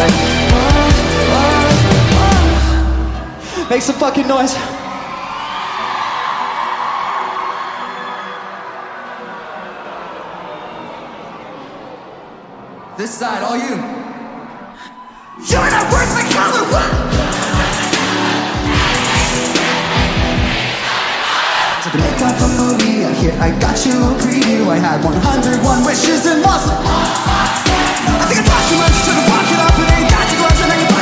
Destroy. 0.08 0.32
Make 3.70 3.82
some 3.82 3.96
fucking 3.96 4.28
noise 4.28 4.56
This 12.98 13.18
side, 13.18 13.42
all 13.42 13.58
you. 13.58 13.76
You're 15.50 15.72
not 15.72 15.92
worth 15.92 16.14
my 16.14 16.22
color. 16.30 16.64
What? 16.70 16.88
Picked 21.92 22.22
up 22.22 22.40
a 22.40 22.48
movie, 22.48 23.04
I 23.04 23.14
hear 23.14 23.34
I 23.42 23.50
got 23.60 23.86
you 23.86 23.94
a 23.94 24.14
preview. 24.22 24.68
I 24.70 24.78
had 24.78 25.04
101 25.04 25.86
wishes 25.86 26.26
and 26.28 26.42
lost 26.44 26.68
them. 26.68 27.71
I 28.08 28.26
think 28.26 28.42
I 28.42 28.44
talked 28.44 28.70
too 28.70 28.78
much, 28.78 28.94
should 29.06 29.16
have 29.16 29.30
walked 29.30 29.52
it 29.52 29.60
up 29.60 29.78
and 29.78 29.92
ain't 29.92 30.10
got 30.10 30.32
you 30.32 30.38
gloves 30.40 30.62
and 30.62 30.70
now 30.70 31.01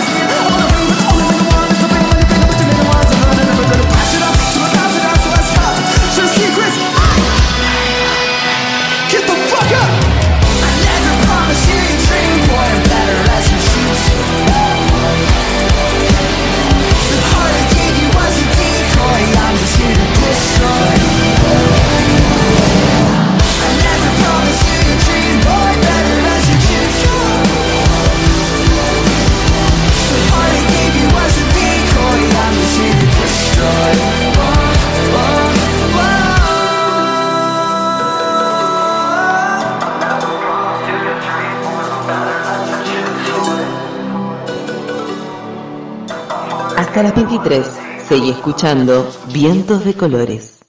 Hasta 47.00 47.16
las 47.16 47.30
23. 47.30 47.66
Seguí 48.10 48.30
escuchando 48.30 49.10
Vientos 49.32 49.86
de 49.86 49.94
Colores. 49.94 50.60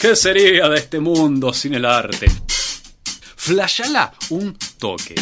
¿Qué 0.00 0.16
sería 0.16 0.68
de 0.68 0.76
este 0.76 0.98
mundo 0.98 1.52
sin 1.52 1.74
el 1.74 1.84
arte? 1.84 2.26
Flashala 3.36 4.12
un 4.30 4.58
toque. 4.76 5.14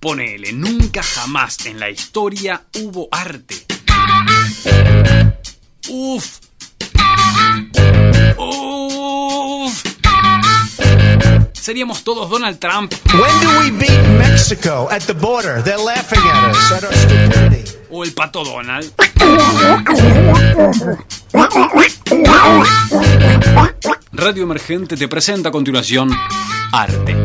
Ponele, 0.00 0.52
nunca 0.52 1.02
jamás 1.02 1.64
en 1.64 1.80
la 1.80 1.88
historia 1.88 2.62
hubo 2.74 3.08
arte. 3.10 3.54
Uf. 5.88 6.40
Uf. 8.36 9.03
Seríamos 11.64 12.04
todos 12.04 12.28
Donald 12.28 12.58
Trump 12.58 12.92
When 13.14 13.40
do 13.40 13.58
we 13.58 13.70
beat 13.70 14.02
Mexico 14.18 14.86
at 14.90 15.00
the 15.06 15.14
border? 15.14 15.62
They're 15.62 15.78
laughing 15.78 16.20
at 16.20 16.50
us, 16.50 16.72
at 16.72 16.84
our 16.84 16.92
stupidity. 16.92 17.64
o 17.90 18.04
el 18.04 18.12
pato 18.12 18.44
Donald. 18.44 18.92
Radio 24.12 24.42
Emergente 24.42 24.98
te 24.98 25.08
presenta 25.08 25.48
a 25.48 25.52
continuación 25.52 26.10
Arte. 26.70 27.16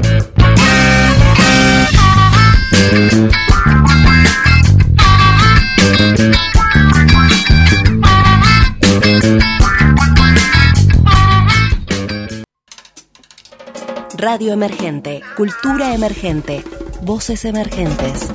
Radio 14.22 14.52
Emergente, 14.52 15.22
Cultura 15.38 15.94
Emergente, 15.94 16.62
Voces 17.04 17.46
Emergentes. 17.46 18.30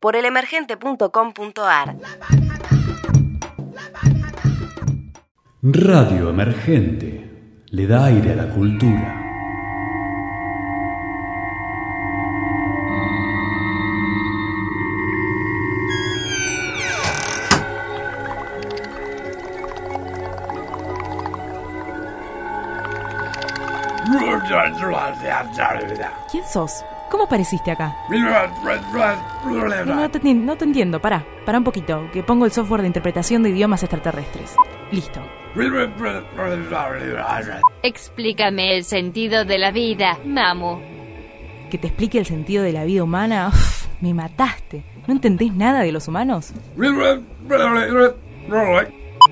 Por 0.00 0.16
elemergente.com.ar 0.16 1.96
Radio 5.62 6.30
Emergente 6.30 7.30
le 7.66 7.86
da 7.86 8.06
aire 8.06 8.32
a 8.32 8.36
la 8.36 8.48
cultura. 8.54 9.29
¿Quién 26.30 26.44
sos? 26.44 26.84
¿Cómo 27.10 27.24
apareciste 27.24 27.72
acá? 27.72 27.96
No 28.08 30.10
te, 30.10 30.20
enti- 30.20 30.40
no 30.40 30.56
te 30.56 30.64
entiendo, 30.64 31.00
pará, 31.00 31.26
pará 31.44 31.58
un 31.58 31.64
poquito, 31.64 32.08
que 32.12 32.22
pongo 32.22 32.44
el 32.44 32.52
software 32.52 32.82
de 32.82 32.86
interpretación 32.86 33.42
de 33.42 33.50
idiomas 33.50 33.82
extraterrestres. 33.82 34.54
Listo. 34.92 35.20
Explícame 37.82 38.76
el 38.76 38.84
sentido 38.84 39.44
de 39.44 39.58
la 39.58 39.72
vida, 39.72 40.18
Mamu. 40.24 40.78
Que 41.70 41.78
te 41.78 41.88
explique 41.88 42.18
el 42.18 42.26
sentido 42.26 42.62
de 42.62 42.72
la 42.72 42.84
vida 42.84 43.02
humana. 43.02 43.48
Uf, 43.48 43.86
me 44.00 44.14
mataste. 44.14 44.84
¿No 45.08 45.14
entendés 45.14 45.52
nada 45.54 45.80
de 45.80 45.90
los 45.92 46.06
humanos? 46.06 46.52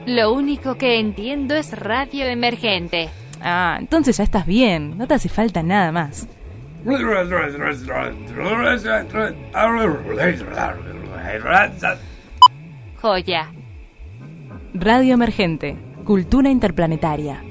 Lo 0.06 0.32
único 0.32 0.74
que 0.76 0.98
entiendo 0.98 1.54
es 1.54 1.78
radio 1.78 2.26
emergente. 2.26 3.10
Ah, 3.40 3.76
entonces 3.78 4.16
ya 4.16 4.24
estás 4.24 4.46
bien. 4.46 4.98
No 4.98 5.06
te 5.06 5.14
hace 5.14 5.28
falta 5.28 5.62
nada 5.62 5.92
más. 5.92 6.26
Joya. 13.00 13.52
Radio 14.74 15.14
Emergente, 15.14 15.76
Cultura 16.04 16.48
Interplanetaria. 16.50 17.42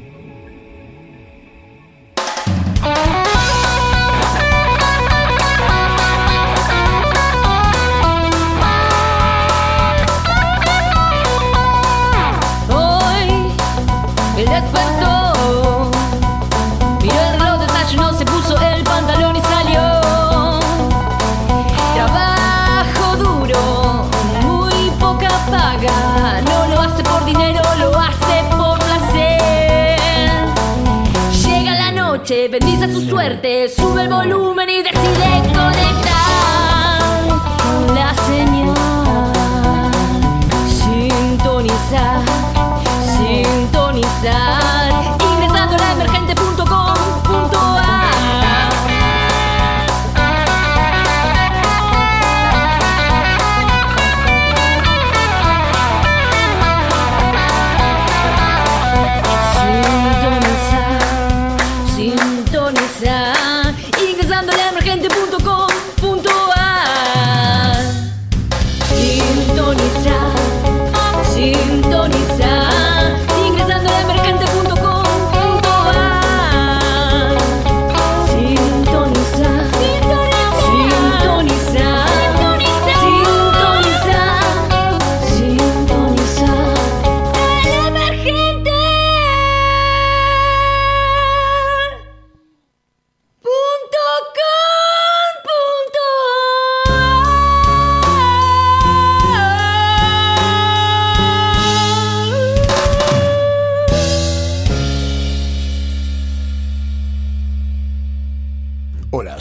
Suerte, 33.38 33.69
sube 33.69 34.03
el 34.03 34.09
volumen 34.09 34.69
y 34.69 34.81
decide 34.81 35.53
conectar 35.53 36.07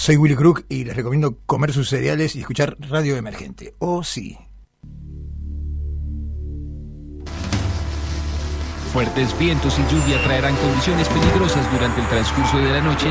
soy 0.06 0.16
Willy 0.18 0.36
Crook 0.36 0.66
y 0.68 0.84
les 0.84 0.94
recomiendo 0.94 1.36
comer 1.46 1.72
sus 1.72 1.88
cereales 1.88 2.36
y 2.36 2.40
escuchar 2.40 2.76
Radio 2.78 3.16
Emergente. 3.16 3.74
Oh, 3.80 4.04
sí. 4.04 4.38
Fuertes 8.92 9.36
vientos 9.36 9.76
y 9.76 9.82
lluvia 9.92 10.22
traerán 10.22 10.54
condiciones 10.54 11.08
peligrosas 11.08 11.68
durante 11.72 12.00
el 12.00 12.06
transcurso 12.06 12.56
de 12.56 12.70
la 12.70 12.80
noche. 12.82 13.08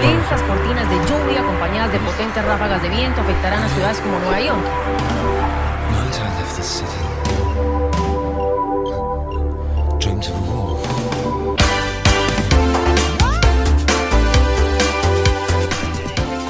Densas 0.00 0.42
cortinas 0.42 0.90
de 0.90 0.96
lluvia 0.96 1.42
acompañadas 1.42 1.92
de 1.92 2.00
potentes 2.00 2.44
ráfagas 2.44 2.82
de 2.82 2.88
viento 2.88 3.20
afectarán 3.20 3.62
a 3.62 3.68
ciudades 3.68 4.00
como 4.00 4.18
Nueva 4.18 4.40
York. 4.40 4.66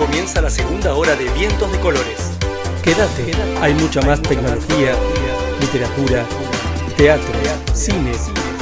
Comienza 0.08 0.40
la 0.40 0.48
segunda 0.48 0.94
hora 0.94 1.14
de 1.16 1.28
Vientos 1.34 1.70
de 1.70 1.78
Colores. 1.80 2.30
Quédate, 2.82 3.30
hay 3.60 3.74
mucha 3.74 4.00
más 4.00 4.22
tecnología, 4.22 4.94
literatura, 5.60 6.24
teatro, 6.96 7.34
cine, 7.74 8.12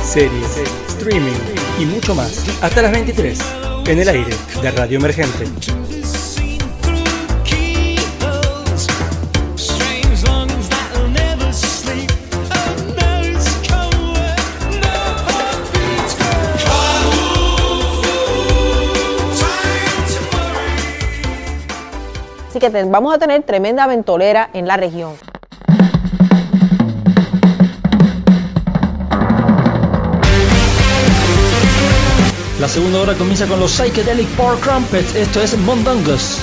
series, 0.02 0.58
streaming 0.88 1.38
y 1.78 1.84
mucho 1.84 2.16
más. 2.16 2.44
Hasta 2.62 2.82
las 2.82 2.90
23, 2.90 3.38
en 3.86 3.98
el 4.00 4.08
aire 4.08 4.34
de 4.60 4.70
Radio 4.72 4.98
Emergente. 4.98 5.85
Así 22.56 22.70
que 22.70 22.84
vamos 22.84 23.14
a 23.14 23.18
tener 23.18 23.42
tremenda 23.42 23.86
ventolera 23.86 24.48
en 24.54 24.66
la 24.66 24.78
región. 24.78 25.12
La 32.58 32.66
segunda 32.66 33.02
hora 33.02 33.12
comienza 33.12 33.46
con 33.46 33.60
los 33.60 33.72
Psychedelic 33.72 34.28
Power 34.28 34.58
Crumpets. 34.60 35.14
Esto 35.16 35.42
es 35.42 35.58
Mondongus. 35.58 36.38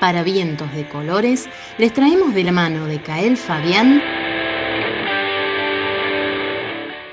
Para 0.00 0.22
vientos 0.24 0.72
de 0.72 0.88
colores, 0.88 1.48
les 1.78 1.92
traemos 1.92 2.34
de 2.34 2.42
la 2.42 2.52
mano 2.52 2.86
de 2.86 3.00
Cael 3.02 3.36
Fabián 3.36 4.02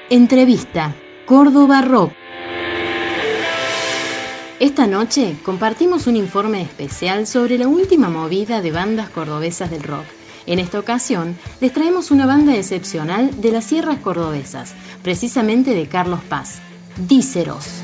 Entrevista 0.09 0.95
Córdoba 1.25 1.81
Rock. 1.81 2.13
Esta 4.61 4.87
noche 4.87 5.35
compartimos 5.43 6.07
un 6.07 6.15
informe 6.15 6.61
especial 6.61 7.27
sobre 7.27 7.57
la 7.57 7.67
última 7.67 8.09
movida 8.09 8.61
de 8.61 8.71
bandas 8.71 9.09
cordobesas 9.09 9.69
del 9.69 9.83
rock. 9.83 10.05
En 10.45 10.59
esta 10.59 10.79
ocasión 10.79 11.37
les 11.59 11.73
traemos 11.73 12.09
una 12.09 12.25
banda 12.25 12.55
excepcional 12.55 13.41
de 13.41 13.51
las 13.51 13.65
sierras 13.65 13.99
cordobesas, 13.99 14.73
precisamente 15.03 15.75
de 15.75 15.87
Carlos 15.87 16.21
Paz, 16.23 16.59
Díceros. 16.95 17.83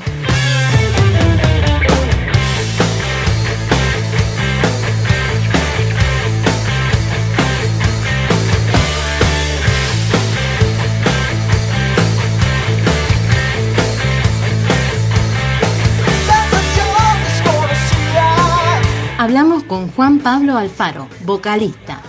Con 19.74 19.90
Juan 19.90 20.20
Pablo 20.20 20.56
Alfaro, 20.56 21.08
vocalista. 21.24 22.00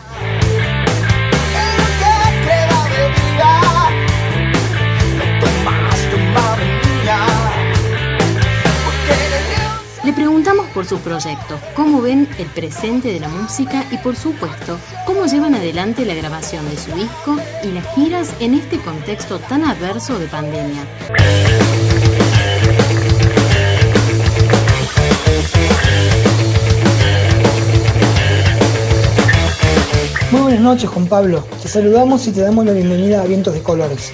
Le 10.04 10.14
preguntamos 10.14 10.68
por 10.76 10.86
su 10.86 11.00
proyecto, 11.00 11.60
cómo 11.76 12.04
ven 12.04 12.30
el 12.38 12.46
presente 12.50 13.12
de 13.12 13.20
la 13.20 13.30
música 13.30 13.84
y 13.90 13.98
por 13.98 14.16
supuesto, 14.16 14.78
cómo 15.08 15.26
llevan 15.26 15.56
adelante 15.56 16.06
la 16.06 16.14
grabación 16.14 16.70
de 16.70 16.78
su 16.78 16.92
disco 16.92 17.36
y 17.64 17.72
las 17.72 17.96
giras 17.96 18.32
en 18.42 18.54
este 18.54 18.78
contexto 18.78 19.40
tan 19.40 19.66
adverso 19.66 20.20
de 20.20 20.28
pandemia. 20.28 20.84
Muy 30.32 30.42
buenas 30.42 30.62
noches, 30.62 30.90
Juan 30.90 31.08
Pablo. 31.08 31.46
Te 31.62 31.68
saludamos 31.68 32.28
y 32.28 32.32
te 32.32 32.42
damos 32.42 32.66
la 32.66 32.74
bienvenida 32.74 33.22
a 33.22 33.26
Vientos 33.26 33.54
de 33.54 33.62
Colores. 33.62 34.14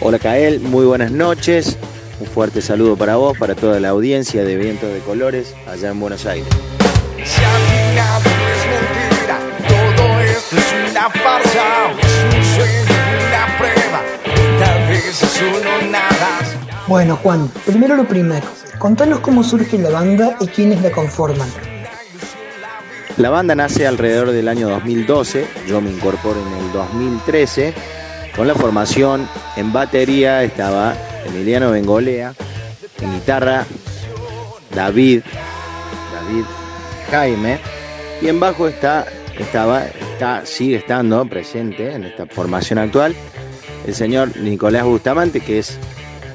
Hola 0.00 0.18
Cael, 0.18 0.60
muy 0.60 0.84
buenas 0.84 1.10
noches. 1.10 1.78
Un 2.20 2.26
fuerte 2.26 2.60
saludo 2.60 2.96
para 2.96 3.16
vos, 3.16 3.38
para 3.38 3.54
toda 3.54 3.80
la 3.80 3.88
audiencia 3.88 4.44
de 4.44 4.56
Vientos 4.56 4.92
de 4.92 4.98
Colores 5.00 5.54
allá 5.66 5.90
en 5.90 6.00
Buenos 6.00 6.26
Aires. 6.26 6.48
Si 7.24 7.42
al 7.42 7.62
final 7.62 8.22
no 8.24 8.48
es 8.48 8.66
mentira, 8.68 9.38
todo 9.68 10.20
esto 10.20 10.56
es 10.56 10.90
una 10.90 11.10
farsa, 11.10 11.64
es 12.02 12.36
un 12.36 12.44
sueño, 12.54 12.82
una 13.28 13.58
prueba, 13.58 14.02
tal 14.58 14.88
vez 14.88 15.22
es 15.22 15.42
uno 15.42 15.90
nada. 15.90 16.40
Bueno, 16.86 17.16
Juan, 17.22 17.48
primero 17.64 17.96
lo 17.96 18.06
primero. 18.06 18.46
Contanos 18.78 19.20
cómo 19.20 19.42
surge 19.42 19.78
la 19.78 19.90
banda 19.90 20.36
y 20.40 20.46
quiénes 20.48 20.82
la 20.82 20.90
conforman. 20.90 21.48
La 23.22 23.30
banda 23.30 23.54
nace 23.54 23.86
alrededor 23.86 24.32
del 24.32 24.48
año 24.48 24.68
2012, 24.68 25.46
yo 25.68 25.80
me 25.80 25.92
incorporo 25.92 26.40
en 26.44 26.64
el 26.64 26.72
2013. 26.72 27.72
Con 28.34 28.48
la 28.48 28.54
formación 28.56 29.28
en 29.54 29.72
batería 29.72 30.42
estaba 30.42 30.96
Emiliano 31.24 31.70
Bengolea, 31.70 32.34
en 33.00 33.12
guitarra 33.12 33.64
David, 34.74 35.22
David 36.12 36.44
Jaime, 37.12 37.60
y 38.20 38.26
en 38.26 38.40
bajo 38.40 38.66
está, 38.66 39.06
estaba, 39.38 39.86
está, 39.86 40.44
sigue 40.44 40.78
estando 40.78 41.24
presente 41.26 41.92
en 41.92 42.02
esta 42.02 42.26
formación 42.26 42.80
actual 42.80 43.14
el 43.86 43.94
señor 43.94 44.36
Nicolás 44.36 44.82
Bustamante, 44.82 45.38
que 45.38 45.60
es 45.60 45.78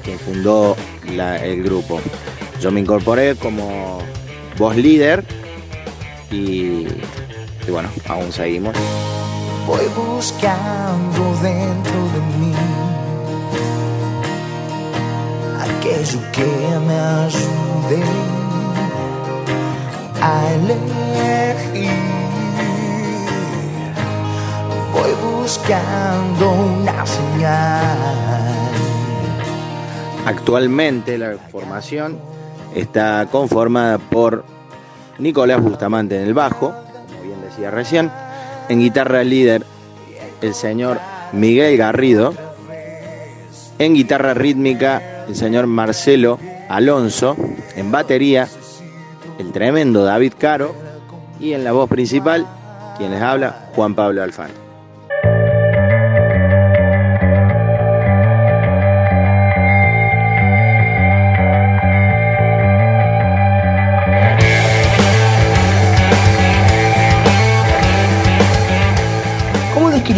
quien 0.04 0.18
fundó 0.18 0.74
el 1.06 1.62
grupo. 1.62 2.00
Yo 2.62 2.70
me 2.70 2.80
incorporé 2.80 3.36
como 3.36 3.98
voz 4.56 4.74
líder 4.74 5.22
y, 6.30 6.86
y 7.66 7.70
bueno, 7.70 7.88
aún 8.08 8.32
seguimos. 8.32 8.74
Voy 9.66 9.84
buscando 9.94 11.34
dentro 11.42 12.00
de 12.14 12.20
mí 12.38 12.54
aquello 15.60 16.20
que 16.32 16.78
me 16.86 16.98
ayude 16.98 18.02
a 20.22 20.52
elegir. 20.54 21.90
Voy 24.92 25.40
buscando 25.40 26.50
una 26.50 27.06
señal. 27.06 27.98
Actualmente 30.26 31.18
la 31.18 31.36
formación 31.50 32.18
está 32.74 33.26
conformada 33.30 33.98
por 33.98 34.44
Nicolás 35.18 35.62
Bustamante 35.62 36.16
en 36.16 36.26
el 36.26 36.34
bajo, 36.34 36.72
como 36.72 37.22
bien 37.22 37.40
decía 37.42 37.70
recién, 37.70 38.10
en 38.68 38.80
guitarra 38.80 39.24
líder 39.24 39.64
el 40.40 40.54
señor 40.54 40.98
Miguel 41.32 41.76
Garrido, 41.76 42.34
en 43.78 43.94
guitarra 43.94 44.34
rítmica 44.34 45.24
el 45.28 45.36
señor 45.36 45.66
Marcelo 45.66 46.38
Alonso, 46.68 47.36
en 47.76 47.90
batería 47.90 48.48
el 49.38 49.52
tremendo 49.52 50.04
David 50.04 50.34
Caro 50.38 50.74
y 51.40 51.52
en 51.52 51.64
la 51.64 51.72
voz 51.72 51.88
principal, 51.88 52.46
quien 52.96 53.10
les 53.10 53.22
habla, 53.22 53.70
Juan 53.74 53.94
Pablo 53.94 54.22
Alfaro. 54.22 54.67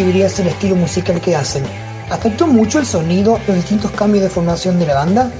Describirías 0.00 0.40
el 0.40 0.46
estilo 0.46 0.76
musical 0.76 1.20
que 1.20 1.36
hacen? 1.36 1.62
¿Afectó 2.08 2.46
mucho 2.46 2.78
el 2.78 2.86
sonido 2.86 3.38
los 3.46 3.54
distintos 3.54 3.90
cambios 3.90 4.24
de 4.24 4.30
formación 4.30 4.78
de 4.78 4.86
la 4.86 4.94
banda? 4.94 5.30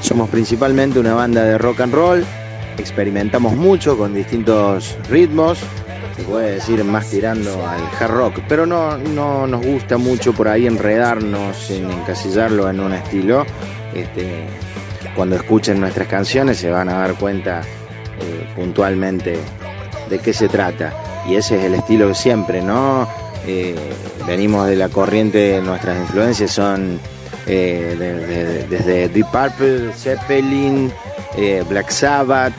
Somos 0.00 0.28
principalmente 0.28 0.98
una 0.98 1.14
banda 1.14 1.44
de 1.44 1.56
rock 1.56 1.82
and 1.82 1.94
roll, 1.94 2.24
experimentamos 2.78 3.54
mucho 3.54 3.96
con 3.96 4.12
distintos 4.12 4.96
ritmos, 5.08 5.58
se 6.16 6.24
puede 6.24 6.54
decir 6.54 6.82
más 6.82 7.06
tirando 7.10 7.64
al 7.64 7.80
hard 8.00 8.10
rock, 8.10 8.40
pero 8.48 8.66
no, 8.66 8.98
no 8.98 9.46
nos 9.46 9.64
gusta 9.64 9.98
mucho 9.98 10.32
por 10.32 10.48
ahí 10.48 10.66
enredarnos 10.66 11.70
en 11.70 11.88
encasillarlo 11.92 12.68
en 12.68 12.80
un 12.80 12.92
estilo. 12.92 13.46
Este, 13.94 14.46
cuando 15.14 15.36
escuchen 15.36 15.78
nuestras 15.78 16.08
canciones 16.08 16.58
se 16.58 16.70
van 16.70 16.88
a 16.88 16.94
dar 16.94 17.14
cuenta 17.14 17.60
eh, 17.60 18.48
puntualmente 18.56 19.38
de 20.08 20.18
qué 20.18 20.32
se 20.32 20.48
trata. 20.48 20.92
Y 21.28 21.36
ese 21.36 21.58
es 21.58 21.64
el 21.66 21.74
estilo 21.74 22.08
de 22.08 22.14
siempre, 22.14 22.62
¿no? 22.62 23.29
Venimos 24.26 24.66
de 24.68 24.76
la 24.76 24.88
corriente, 24.88 25.60
nuestras 25.62 25.98
influencias 25.98 26.50
son 26.50 26.98
eh, 27.46 27.96
de- 27.98 28.26
de- 28.26 28.64
desde 28.68 29.08
Deep 29.08 29.26
Purple, 29.32 29.92
Zeppelin, 29.94 30.92
eh, 31.36 31.64
Black 31.68 31.90
Sabbath. 31.90 32.52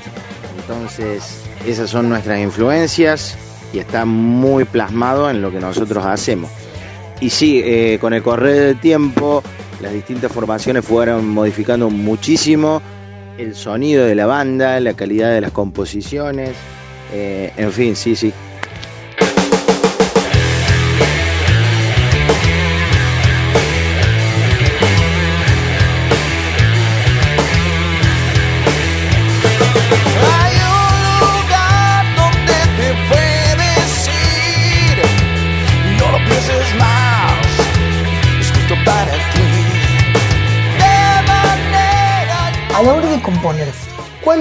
Entonces, 0.60 1.24
esas 1.66 1.90
son 1.90 2.10
nuestras 2.10 2.40
influencias 2.40 3.36
y 3.74 3.80
está 3.80 4.06
muy 4.06 4.66
plasmado 4.66 5.30
en 5.30 5.42
lo 5.42 5.52
que 5.52 5.60
nosotros 5.60 6.06
hacemos. 6.06 6.50
Y 7.22 7.30
sí, 7.30 7.62
eh, 7.64 8.00
con 8.02 8.14
el 8.14 8.24
correr 8.24 8.56
del 8.56 8.80
tiempo, 8.80 9.44
las 9.82 9.94
distintas 9.94 10.32
formaciones 10.32 10.84
fueron 10.84 11.28
modificando 11.28 11.90
muchísimo 11.90 12.82
el 13.38 13.56
sonido 13.56 14.06
de 14.06 14.16
la 14.16 14.26
banda, 14.26 14.80
la 14.80 14.94
calidad 14.94 15.32
de 15.32 15.42
las 15.42 15.52
composiciones, 15.52 16.50
eh, 17.14 17.54
en 17.58 17.72
fin, 17.72 17.96
sí, 17.96 18.16
sí. 18.16 18.34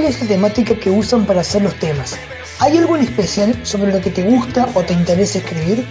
¿Cuál 0.01 0.13
es 0.13 0.23
la 0.23 0.29
temática 0.29 0.75
que 0.77 0.89
usan 0.89 1.27
para 1.27 1.43
hacer 1.43 1.61
los 1.61 1.75
temas? 1.75 2.17
¿Hay 2.59 2.79
algo 2.79 2.97
en 2.97 3.03
especial 3.03 3.55
sobre 3.67 3.93
lo 3.93 4.01
que 4.01 4.09
te 4.09 4.23
gusta 4.23 4.67
o 4.73 4.83
te 4.83 4.95
interesa 4.95 5.41
escribir? 5.41 5.85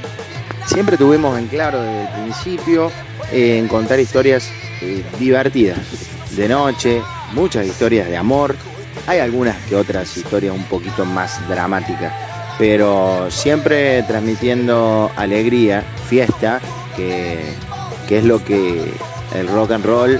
Siempre 0.65 0.97
tuvimos 0.97 1.37
en 1.37 1.45
claro 1.45 1.79
desde 1.83 2.01
el 2.01 2.07
principio 2.07 2.91
eh, 3.31 3.59
en 3.59 3.67
contar 3.67 3.99
historias 3.99 4.49
eh, 4.81 5.03
divertidas, 5.19 5.77
de 6.31 6.49
noche, 6.49 7.03
muchas 7.33 7.67
historias 7.67 8.07
de 8.07 8.17
amor, 8.17 8.55
Hay 9.05 9.19
algunas 9.19 9.55
que 9.67 9.75
otras 9.75 10.17
historias 10.17 10.55
un 10.55 10.63
poquito 10.63 11.05
más 11.05 11.47
dramáticas, 11.47 12.11
pero 12.57 13.29
siempre 13.29 14.01
transmitiendo 14.03 15.11
alegría, 15.15 15.83
fiesta, 16.09 16.59
que, 16.95 17.53
es 18.09 18.23
lo 18.23 18.43
que 18.43 18.91
el 19.35 19.47
rock 19.47 19.71
and 19.73 19.85
roll 19.85 20.19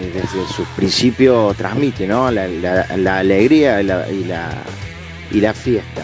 desde 0.00 0.46
sus 0.48 0.66
principios 0.68 1.56
transmite, 1.56 2.06
¿no? 2.06 2.30
La, 2.30 3.18
alegría 3.18 3.80
y 3.80 3.84
la, 3.84 5.54
fiesta. 5.54 6.02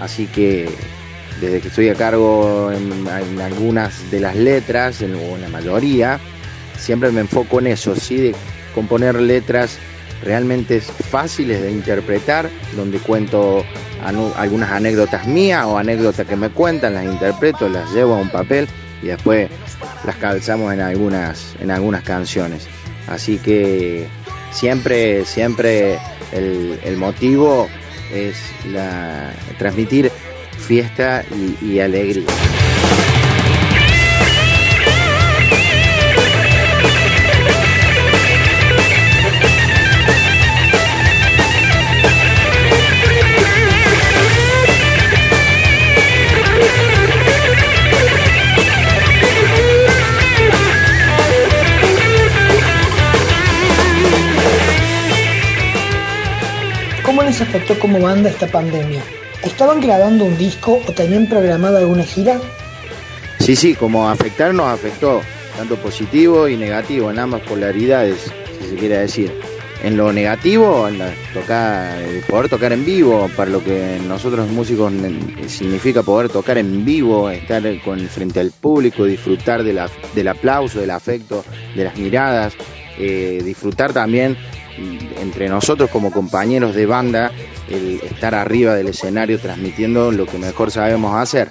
Así 0.00 0.26
que 0.26 0.68
desde 1.40 1.60
que 1.60 1.68
estoy 1.68 1.88
a 1.88 1.94
cargo 1.94 2.70
en, 2.72 3.40
algunas 3.40 4.10
de 4.10 4.20
las 4.20 4.36
letras, 4.36 5.02
en, 5.02 5.14
o 5.14 5.36
en 5.36 5.42
la 5.42 5.48
mayoría, 5.48 6.18
siempre 6.76 7.10
me 7.10 7.20
enfoco 7.20 7.60
en 7.60 7.68
eso, 7.68 7.94
¿sí? 7.96 8.16
De 8.16 8.34
componer 8.74 9.20
letras 9.20 9.78
realmente 10.22 10.80
fáciles 10.80 11.62
de 11.62 11.70
interpretar, 11.70 12.48
donde 12.76 12.98
cuento 12.98 13.64
algunas 14.36 14.70
anécdotas 14.70 15.26
mías 15.26 15.64
o 15.66 15.78
anécdotas 15.78 16.26
que 16.26 16.36
me 16.36 16.50
cuentan, 16.50 16.94
las 16.94 17.04
interpreto, 17.04 17.68
las 17.68 17.92
llevo 17.92 18.14
a 18.14 18.18
un 18.18 18.30
papel 18.30 18.66
y 19.02 19.06
después 19.06 19.50
las 20.04 20.16
calzamos 20.16 20.72
en 20.72 20.80
algunas, 20.80 21.54
en 21.60 21.70
algunas 21.70 22.02
canciones. 22.02 22.66
Así 23.06 23.38
que 23.38 24.06
siempre, 24.50 25.24
siempre 25.24 25.98
el, 26.32 26.96
motivo 26.96 27.68
es 28.12 28.36
la, 28.72 29.32
transmitir 29.58 30.10
fiesta 30.58 31.24
y 31.62 31.78
alegría. 31.80 32.26
Les 57.34 57.40
afectó 57.42 57.76
como 57.80 58.00
banda 58.00 58.30
esta 58.30 58.46
pandemia? 58.46 59.02
¿Estaban 59.42 59.80
grabando 59.80 60.24
un 60.24 60.38
disco 60.38 60.80
o 60.86 60.92
tenían 60.92 61.26
programada 61.28 61.80
alguna 61.80 62.04
gira? 62.04 62.38
Sí, 63.40 63.56
sí, 63.56 63.74
como 63.74 64.08
afectar 64.08 64.54
nos 64.54 64.66
afectó, 64.68 65.20
tanto 65.56 65.76
positivo 65.76 66.48
y 66.48 66.56
negativo, 66.56 67.10
en 67.10 67.18
ambas 67.18 67.40
polaridades, 67.42 68.30
si 68.62 68.68
se 68.70 68.76
quiere 68.76 68.98
decir. 68.98 69.32
En 69.82 69.96
lo 69.98 70.12
negativo, 70.12 70.88
en 70.88 70.98
tocar, 71.34 72.00
el 72.00 72.20
poder 72.22 72.48
tocar 72.48 72.72
en 72.72 72.86
vivo, 72.86 73.28
para 73.36 73.50
lo 73.50 73.62
que 73.62 73.98
nosotros 74.06 74.48
músicos 74.48 74.90
ne- 74.92 75.48
significa 75.48 76.02
poder 76.02 76.30
tocar 76.30 76.56
en 76.56 76.84
vivo, 76.86 77.28
estar 77.28 77.62
con, 77.80 77.98
frente 78.08 78.40
al 78.40 78.50
público, 78.52 79.04
disfrutar 79.04 79.62
del 79.64 80.28
aplauso, 80.28 80.80
del 80.80 80.90
afecto, 80.90 81.44
de 81.74 81.84
las 81.84 81.98
miradas, 81.98 82.54
eh, 82.96 83.42
disfrutar 83.44 83.92
también 83.92 84.38
entre 85.20 85.48
nosotros 85.48 85.90
como 85.90 86.10
compañeros 86.10 86.74
de 86.74 86.86
banda, 86.86 87.32
el 87.68 88.00
estar 88.02 88.34
arriba 88.34 88.74
del 88.74 88.88
escenario 88.88 89.38
transmitiendo 89.38 90.10
lo 90.10 90.26
que 90.26 90.38
mejor 90.38 90.70
sabemos 90.70 91.14
hacer 91.14 91.48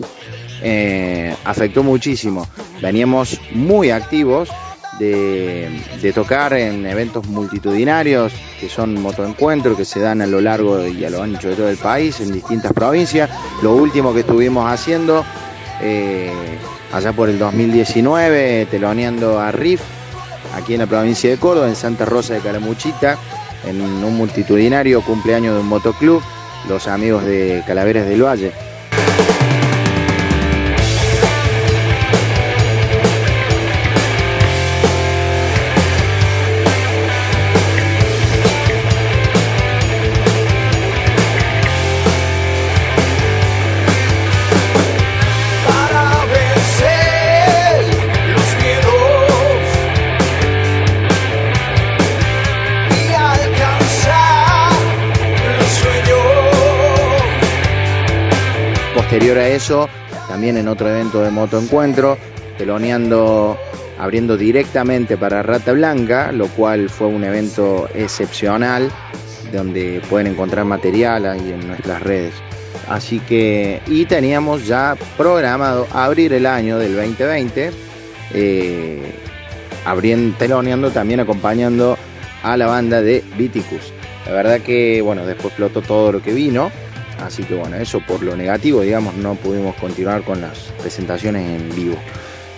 eh, 0.66 1.36
afectó 1.44 1.84
muchísimo. 1.84 2.48
Veníamos 2.82 3.40
muy 3.52 3.92
activos 3.92 4.50
de, 4.98 6.12
tocar 6.16 6.54
en 6.54 6.86
eventos 6.86 7.28
multitudinarios, 7.28 8.32
que 8.60 8.70
son 8.70 9.02
motoencuentros 9.02 9.76
que 9.76 9.84
se 9.84 10.00
dan 10.00 10.22
a 10.22 10.28
lo 10.28 10.40
largo 10.40 10.88
y 10.88 11.04
a 11.04 11.10
lo 11.10 11.22
ancho 11.22 11.50
de 11.50 11.56
todo 11.56 11.70
el 11.70 11.78
país, 11.78 12.22
en 12.22 12.32
distintas 12.32 12.72
provincias. 12.72 13.30
Lo 13.62 13.74
último 13.74 14.14
que 14.14 14.22
estuvimos 14.22 14.72
haciendo, 14.72 15.26
eh, 15.82 16.32
allá 16.94 17.12
por 17.12 17.30
el 17.30 17.38
2019, 17.40 18.68
teloneando 18.72 19.40
a 19.40 19.52
RIF, 19.52 19.82
aquí 20.54 20.74
en 20.74 20.80
la 20.80 20.88
provincia 20.88 21.30
de 21.30 21.38
Córdoba, 21.38 21.68
en 21.68 21.76
Santa 21.76 22.06
Rosa 22.06 22.34
de 22.34 22.40
Calamuchita, 22.40 23.18
en 23.66 23.82
un 23.82 24.16
multitudinario 24.16 25.02
cumpleaños 25.02 25.56
de 25.56 25.62
un 25.62 25.68
motoclub, 25.68 26.22
los 26.68 26.88
amigos 26.88 27.26
de 27.26 27.64
Calaveras 27.66 28.08
del 28.08 28.24
Valle. 28.24 28.52
Posterior 59.14 59.38
a 59.38 59.48
eso, 59.48 59.88
también 60.28 60.58
en 60.58 60.68
otro 60.68 60.90
evento 60.90 61.22
de 61.22 61.30
motoencuentro, 61.30 62.18
teloneando, 62.58 63.56
abriendo 64.00 64.38
directamente 64.38 65.18
para 65.18 65.44
Rata 65.44 65.72
Blanca, 65.72 66.32
lo 66.32 66.48
cual 66.48 66.90
fue 66.90 67.06
un 67.06 67.24
evento 67.24 67.88
excepcional, 67.94 68.90
donde 69.52 70.02
pueden 70.10 70.26
encontrar 70.26 70.66
material 70.66 71.28
ahí 71.28 71.52
en 71.52 71.68
nuestras 71.68 72.02
redes. 72.02 72.34
Así 72.90 73.20
que, 73.20 73.84
y 73.86 74.06
teníamos 74.06 74.66
ya 74.66 74.98
programado 75.16 75.86
abrir 75.92 76.34
el 76.34 76.48
año 76.48 76.80
del 76.80 76.96
2020, 76.96 77.70
eh, 78.34 79.14
abriendo, 79.86 80.36
teloneando, 80.40 80.90
también 80.90 81.20
acompañando 81.20 82.00
a 82.42 82.58
la 82.58 82.66
banda 82.66 83.00
de 83.04 83.24
Viticus. 83.38 83.94
La 84.26 84.32
verdad 84.32 84.62
que, 84.62 85.04
bueno, 85.04 85.24
después 85.24 85.50
explotó 85.50 85.84
todo 85.84 86.14
lo 86.14 86.24
que 86.24 86.34
vino, 86.34 86.72
Así 87.26 87.44
que 87.44 87.56
bueno, 87.56 87.78
eso 87.78 88.02
por 88.02 88.22
lo 88.22 88.36
negativo, 88.36 88.82
digamos, 88.82 89.16
no 89.16 89.36
pudimos 89.36 89.76
continuar 89.76 90.24
con 90.24 90.42
las 90.42 90.60
presentaciones 90.82 91.62
en 91.62 91.76
vivo. 91.76 91.96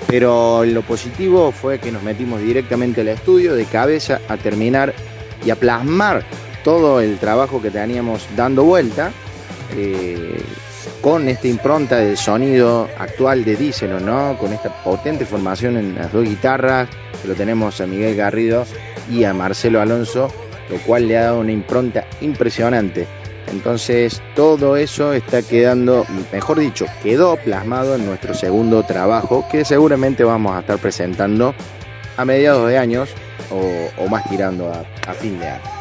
Pero 0.08 0.66
lo 0.66 0.82
positivo 0.82 1.52
fue 1.52 1.80
que 1.80 1.92
nos 1.92 2.04
metimos 2.04 2.42
directamente 2.42 3.02
al 3.02 3.10
estudio 3.10 3.56
de 3.56 3.66
cabeza 3.66 4.22
a 4.28 4.38
terminar 4.38 4.94
y 5.46 5.50
a 5.50 5.56
plasmar 5.56 6.24
todo 6.64 7.00
el 7.00 7.18
trabajo 7.18 7.62
que 7.62 7.72
teníamos 7.72 8.28
dando 8.36 8.64
vuelta 8.64 9.12
eh, 9.76 10.42
con 11.02 11.28
esta 11.28 11.48
impronta 11.48 11.98
del 11.98 12.18
sonido 12.18 12.90
actual 12.98 13.46
de 13.46 13.56
Díselo, 13.56 14.00
¿no? 14.00 14.38
Con 14.40 14.54
esta 14.54 14.84
potente 14.84 15.26
formación 15.26 15.78
en 15.78 15.96
las 15.96 16.12
dos 16.12 16.24
guitarras, 16.24 16.90
que 17.22 17.28
lo 17.28 17.36
tenemos 17.36 17.80
a 17.82 17.88
Miguel 17.88 18.16
Garrido 18.16 18.66
y 19.12 19.24
a 19.24 19.34
Marcelo 19.34 19.82
Alonso, 19.82 20.32
lo 20.70 20.78
cual 20.80 21.08
le 21.08 21.18
ha 21.18 21.26
dado 21.26 21.40
una 21.40 21.52
impronta 21.52 22.08
impresionante. 22.22 23.08
Entonces 23.52 24.22
todo 24.36 24.78
eso 24.78 25.14
está 25.14 25.42
quedando, 25.42 26.06
mejor 26.32 26.60
dicho, 26.60 26.86
quedó 27.04 27.38
plasmado 27.38 27.96
en 27.96 28.06
nuestro 28.06 28.34
segundo 28.34 28.84
trabajo 28.84 29.46
que 29.52 29.66
seguramente 29.66 30.24
vamos 30.24 30.56
a 30.56 30.62
estar 30.62 30.78
presentando 30.78 31.54
a 32.18 32.26
mediados 32.26 32.68
de 32.70 32.78
años 32.78 33.10
o, 33.52 34.08
más 34.08 34.28
tirando 34.30 34.72
a 34.72 35.14
fin 35.14 35.40
de 35.40 35.48
año. 35.48 35.75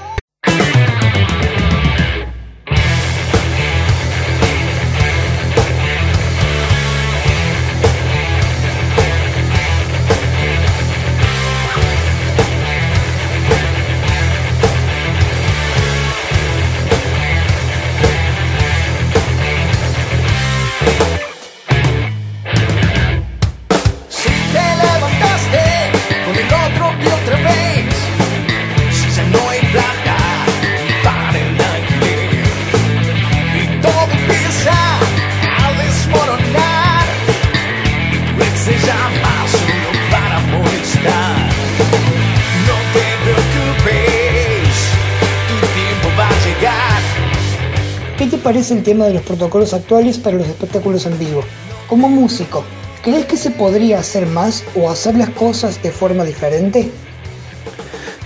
¿Qué 48.55 48.61
te 48.61 48.67
parece 48.67 48.79
el 48.79 48.85
tema 48.85 49.07
de 49.07 49.15
los 49.15 49.25
protocolos 49.25 49.75
actuales 49.75 50.19
para 50.19 50.37
los 50.37 50.47
espectáculos 50.47 51.07
en 51.07 51.19
vivo? 51.19 51.43
Como 51.89 52.09
músico, 52.09 52.63
¿crees 53.03 53.27
que 53.27 53.37
se 53.37 53.51
podría 53.51 53.99
hacer 53.99 54.29
más 54.29 54.63
o 54.77 54.89
hacer 54.91 55.17
las 55.17 55.31
cosas 55.31 55.83
de 55.83 55.91
forma 55.91 56.23
diferente? 56.23 56.89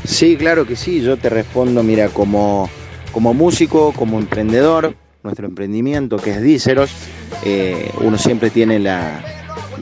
Sí, 0.04 0.36
claro 0.36 0.66
que 0.66 0.76
sí, 0.76 1.00
yo 1.00 1.16
te 1.16 1.30
respondo, 1.30 1.82
mira, 1.82 2.10
como, 2.10 2.68
como 3.10 3.32
músico, 3.32 3.94
como 3.94 4.18
emprendedor, 4.18 4.94
nuestro 5.22 5.46
emprendimiento 5.46 6.18
que 6.18 6.32
es 6.32 6.42
Díceros, 6.42 6.90
eh, 7.42 7.90
uno 8.02 8.18
siempre 8.18 8.50
tiene 8.50 8.78
la, 8.78 9.24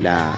la, 0.00 0.32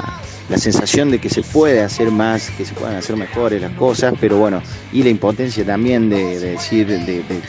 sensación 0.57 1.11
de 1.11 1.19
que 1.19 1.29
se 1.29 1.43
puede 1.43 1.83
hacer 1.83 2.11
más, 2.11 2.49
que 2.57 2.65
se 2.65 2.73
puedan 2.73 2.97
hacer 2.97 3.15
mejores 3.17 3.61
las 3.61 3.73
cosas, 3.73 4.15
pero 4.19 4.39
bueno, 4.39 4.63
y 4.91 5.03
la 5.03 5.11
impotencia 5.11 5.67
también 5.67 6.09
de, 6.09 6.41
de 6.41 6.51
decir, 6.53 6.87
de, 6.87 6.99
de- 6.99 7.43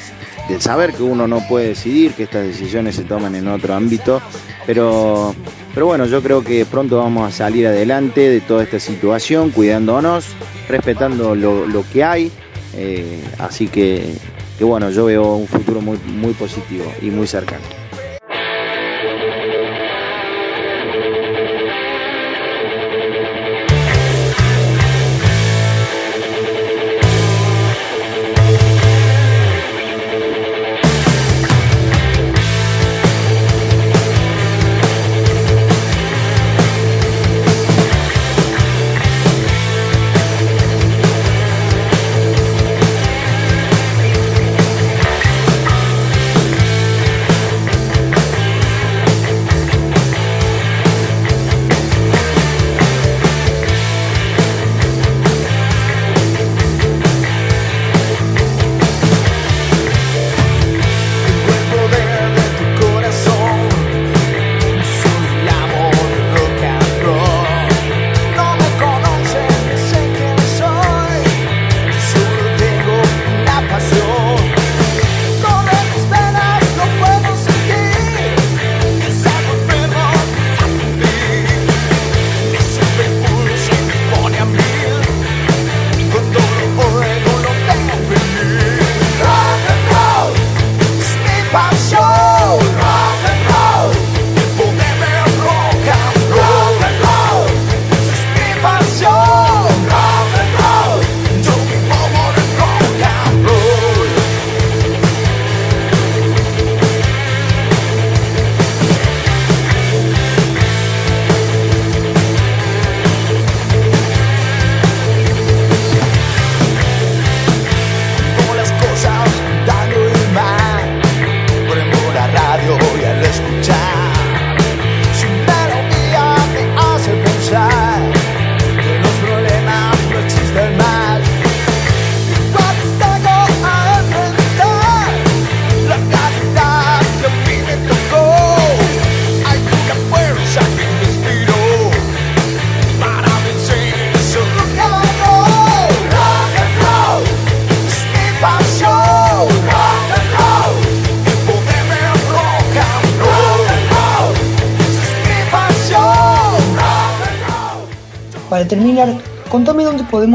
saber 0.60 0.94
que 0.94 1.04
uno 1.04 1.28
no 1.28 1.46
puede 1.48 1.70
decidir, 1.70 2.14
que 2.14 2.24
estas 2.24 2.44
decisiones 2.44 2.96
se 2.96 3.04
toman 3.04 3.36
en 3.36 3.48
otro 3.48 3.74
ámbito, 3.74 4.22
pero, 4.66 5.36
pero 5.74 5.86
bueno, 5.86 6.06
yo 6.06 6.22
creo 6.22 6.44
que 6.44 6.66
pronto 6.66 6.98
vamos 6.98 7.28
a 7.28 7.36
salir 7.36 7.68
adelante 7.68 8.22
de 8.22 8.42
toda 8.42 8.64
esta 8.64 8.80
situación, 8.80 9.52
cuidándonos, 9.52 10.26
respetando 10.68 11.36
lo, 11.36 11.68
lo 11.68 11.84
que 11.92 12.04
hay, 12.04 12.32
eh, 12.76 13.24
así 13.38 13.68
que, 13.68 14.14
que 14.58 14.64
bueno, 14.64 14.90
yo 14.90 15.06
veo 15.06 15.36
un 15.36 15.48
futuro 15.48 15.82
muy, 15.82 15.98
muy 16.00 16.34
positivo 16.34 16.86
y 17.02 17.10
muy 17.10 17.28
cercano. 17.28 17.89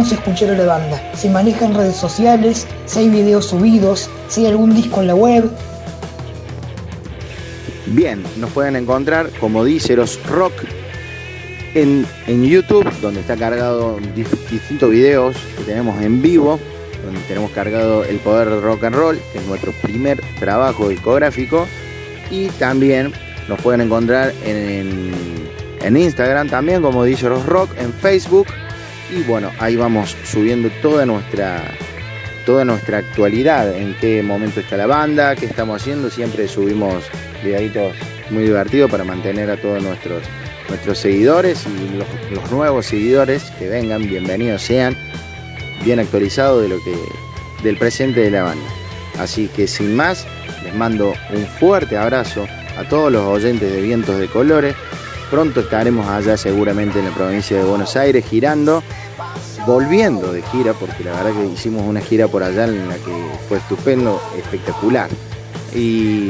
Podemos 0.05 0.13
escuchar 0.13 0.51
a 0.51 0.59
la 0.59 0.67
banda. 0.67 1.13
Si 1.15 1.29
manejan 1.29 1.75
redes 1.75 1.97
sociales, 1.97 2.67
si 2.87 3.01
hay 3.01 3.09
videos 3.09 3.47
subidos, 3.47 4.11
si 4.29 4.43
hay 4.43 4.49
algún 4.49 4.75
disco 4.75 5.01
en 5.01 5.07
la 5.07 5.15
web. 5.15 5.51
Bien, 7.87 8.23
nos 8.37 8.51
pueden 8.51 8.77
encontrar 8.77 9.31
como 9.41 9.65
Díceros 9.65 10.21
Rock 10.27 10.53
en, 11.75 12.07
en 12.27 12.45
YouTube, 12.45 12.89
donde 13.01 13.21
está 13.21 13.37
cargado 13.37 13.99
distintos 14.51 14.91
videos 14.91 15.37
que 15.57 15.65
tenemos 15.65 16.01
en 16.03 16.21
vivo, 16.21 16.59
donde 17.05 17.21
tenemos 17.23 17.51
cargado 17.53 18.05
El 18.05 18.17
Poder 18.19 18.61
Rock 18.61 18.85
and 18.85 18.97
Roll, 18.97 19.19
que 19.33 19.39
es 19.39 19.47
nuestro 19.47 19.73
primer 19.83 20.21
trabajo 20.39 20.89
discográfico, 20.89 21.67
y 22.31 22.49
también 22.49 23.13
nos 23.49 23.61
pueden 23.61 23.83
encontrar 23.83 24.33
en, 24.45 25.13
en 25.83 25.97
Instagram 25.97 26.49
también 26.49 26.83
como 26.83 27.05
Díceros 27.05 27.45
Rock, 27.47 27.71
en 27.79 27.93
Facebook, 27.93 28.47
y 29.15 29.23
bueno, 29.23 29.53
ahí 29.59 29.77
vamos 29.77 30.17
subiendo 30.25 30.71
toda 30.83 31.07
nuestra 31.07 31.63
toda 32.45 32.65
nuestra 32.65 32.99
actualidad, 32.99 33.75
en 33.75 33.95
qué 33.95 34.23
momento 34.23 34.61
está 34.61 34.77
la 34.77 34.87
banda, 34.87 35.35
qué 35.35 35.47
estamos 35.47 35.81
haciendo, 35.81 36.11
siempre 36.11 36.47
subimos 36.47 37.05
videitos 37.43 37.97
muy 38.31 38.43
divertidos 38.43 38.91
para 38.91 39.03
mantener 39.03 39.51
a 39.51 39.57
todos 39.57 39.83
nuestros, 39.83 40.23
nuestros 40.69 40.99
seguidores 40.99 41.65
y 41.67 41.97
los, 42.35 42.51
nuevos 42.51 42.85
seguidores 42.87 43.51
que 43.59 43.69
vengan, 43.69 44.07
bienvenidos 44.07 44.63
sean, 44.63 44.95
bien 45.85 46.01
actualizados 46.01 46.69
de 46.69 46.79
del 47.63 47.79
presente 47.79 48.21
de 48.21 48.31
la 48.31 48.43
banda. 48.43 48.67
Así 49.19 49.49
que 49.49 49.67
sin 49.67 49.97
más, 49.97 50.27
les 50.63 50.75
mando 50.75 51.15
un 51.33 51.47
fuerte 51.47 51.97
abrazo 51.97 52.47
a 52.77 52.85
todos 52.85 53.11
los 53.11 53.23
oyentes 53.23 53.73
de 53.73 53.81
Vientos 53.81 54.19
de 54.19 54.29
Colores. 54.29 54.75
Pronto 55.31 55.61
estaremos 55.61 56.07
allá 56.07 56.37
seguramente 56.37 56.99
en 56.99 57.07
la 57.07 57.11
provincia 57.13 57.57
de 57.57 57.65
Buenos 57.65 57.97
Aires 57.97 58.25
girando 58.29 58.83
volviendo 59.67 60.33
de 60.33 60.43
gira, 60.43 60.73
porque 60.75 61.05
la 61.05 61.13
verdad 61.13 61.33
que 61.33 61.47
hicimos 61.47 61.83
una 61.87 62.01
gira 62.01 62.29
por 62.29 62.43
allá 62.43 62.65
en 62.65 62.89
la 62.89 62.95
que 62.97 63.27
fue 63.49 63.59
estupendo, 63.59 64.21
espectacular. 64.37 65.09
Y, 65.75 66.29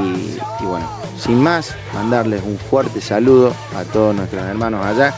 bueno, 0.63 0.87
sin 1.19 1.43
más, 1.43 1.75
mandarles 1.93 2.43
un 2.45 2.59
fuerte 2.59 3.01
saludo 3.01 3.53
a 3.77 3.85
todos 3.85 4.15
nuestros 4.15 4.43
hermanos 4.43 4.85
allá. 4.85 5.13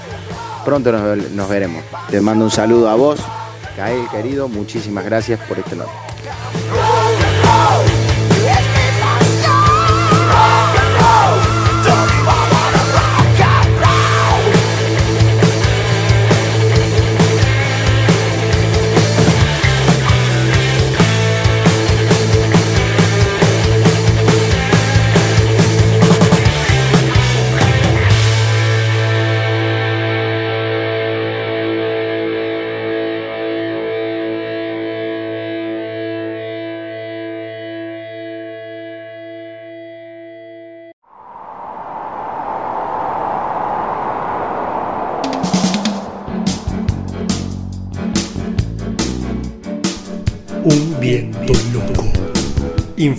Pronto 0.65 0.91
nos, 0.91 1.03
ve- 1.03 1.29
nos 1.33 1.49
veremos. 1.49 1.83
Te 2.11 2.21
mando 2.21 2.45
un 2.45 2.51
saludo 2.51 2.89
a 2.89 2.95
vos, 2.97 3.21
Kael 3.77 4.09
querido, 4.11 4.49
muchísimas 4.49 5.05
gracias 5.05 5.39
por 5.49 5.59
este 5.59 5.77
nota. 5.77 5.91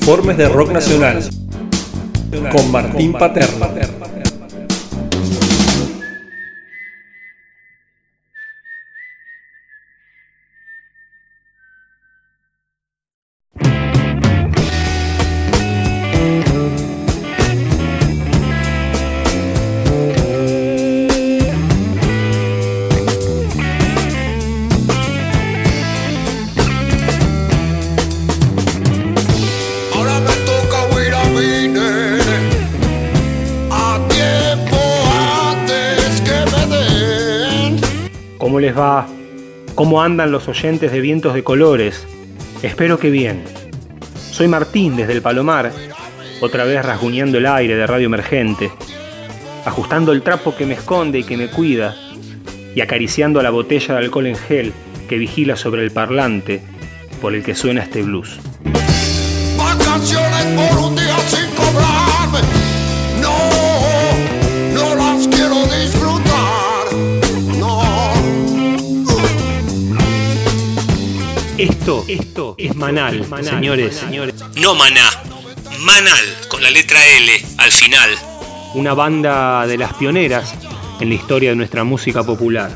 Informes 0.08 0.38
de 0.38 0.48
Rock 0.48 0.72
Nacional 0.72 1.22
con 2.50 2.72
Martín 2.72 3.12
Paterno. 3.12 3.97
¿Cómo 39.88 40.02
andan 40.02 40.34
los 40.34 40.50
oyentes 40.50 40.92
de 40.92 41.00
Vientos 41.00 41.34
de 41.34 41.46
Colores? 41.46 42.06
Espero 42.62 43.00
que 43.00 43.10
bien. 43.10 43.46
Soy 44.18 44.50
Martín 44.50 44.98
desde 44.98 45.14
el 45.14 45.22
Palomar, 45.22 45.72
otra 46.42 46.66
vez 46.66 46.84
rasguñando 46.84 47.38
el 47.38 47.46
aire 47.46 47.78
de 47.78 47.88
Radio 47.88 48.08
Emergente, 48.08 48.70
ajustando 49.64 50.12
el 50.12 50.24
trapo 50.24 50.54
que 50.58 50.66
me 50.66 50.74
esconde 50.74 51.20
y 51.20 51.24
que 51.24 51.38
me 51.38 51.48
cuida, 51.48 51.96
y 52.76 52.82
acariciando 52.82 53.40
a 53.40 53.44
la 53.44 53.50
botella 53.50 53.96
de 53.96 54.04
alcohol 54.04 54.28
en 54.28 54.36
gel 54.36 54.74
que 55.08 55.18
vigila 55.18 55.56
sobre 55.56 55.84
el 55.84 55.92
parlante 55.92 56.62
por 57.22 57.34
el 57.34 57.42
que 57.42 57.56
suena 57.56 57.84
este 57.84 58.04
blues. 58.04 58.42
Esto, 71.68 72.06
esto 72.08 72.56
es 72.58 72.74
Manal, 72.78 73.26
señores, 73.44 73.98
señores. 73.98 74.36
No 74.56 74.74
Maná, 74.74 75.10
Manal, 75.82 76.24
con 76.48 76.64
la 76.64 76.72
letra 76.72 77.06
L 77.06 77.30
al 77.58 77.72
final. 77.74 78.10
Una 78.74 78.94
banda 78.94 79.68
de 79.68 79.78
las 79.78 79.94
pioneras 79.96 80.56
en 81.02 81.10
la 81.10 81.16
historia 81.16 81.50
de 81.50 81.58
nuestra 81.58 81.84
música 81.84 82.24
popular. 82.24 82.72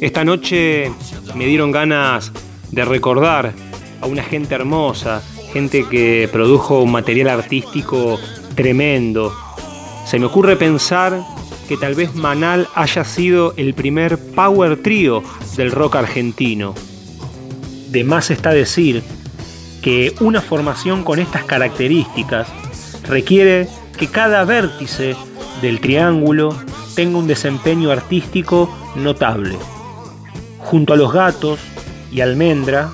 Esta 0.00 0.24
noche 0.24 0.90
me 1.34 1.44
dieron 1.44 1.72
ganas 1.72 2.32
de 2.70 2.86
recordar 2.86 3.52
a 4.00 4.06
una 4.06 4.22
gente 4.22 4.54
hermosa, 4.54 5.22
gente 5.52 5.86
que 5.86 6.26
produjo 6.32 6.80
un 6.80 6.90
material 6.90 7.28
artístico 7.28 8.18
tremendo. 8.54 9.30
Se 10.06 10.18
me 10.18 10.24
ocurre 10.24 10.56
pensar 10.56 11.22
que 11.68 11.76
tal 11.76 11.94
vez 11.94 12.14
Manal 12.14 12.66
haya 12.74 13.04
sido 13.04 13.52
el 13.58 13.74
primer 13.74 14.16
power 14.18 14.82
trio 14.82 15.22
del 15.54 15.70
rock 15.70 15.96
argentino. 15.96 16.74
De 17.92 18.04
más 18.04 18.30
está 18.30 18.52
decir 18.52 19.02
que 19.82 20.14
una 20.20 20.40
formación 20.40 21.04
con 21.04 21.18
estas 21.18 21.44
características 21.44 22.48
requiere 23.06 23.68
que 23.98 24.06
cada 24.06 24.44
vértice 24.44 25.14
del 25.60 25.78
triángulo 25.78 26.56
tenga 26.94 27.18
un 27.18 27.26
desempeño 27.26 27.90
artístico 27.90 28.74
notable. 28.96 29.58
Junto 30.58 30.94
a 30.94 30.96
los 30.96 31.12
gatos 31.12 31.60
y 32.10 32.22
Almendra, 32.22 32.90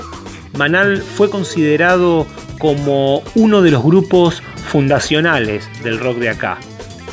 Manal 0.56 1.00
fue 1.00 1.30
considerado 1.30 2.26
como 2.58 3.22
uno 3.36 3.62
de 3.62 3.70
los 3.70 3.84
grupos 3.84 4.42
fundacionales 4.66 5.70
del 5.84 6.00
rock 6.00 6.18
de 6.18 6.30
acá. 6.30 6.58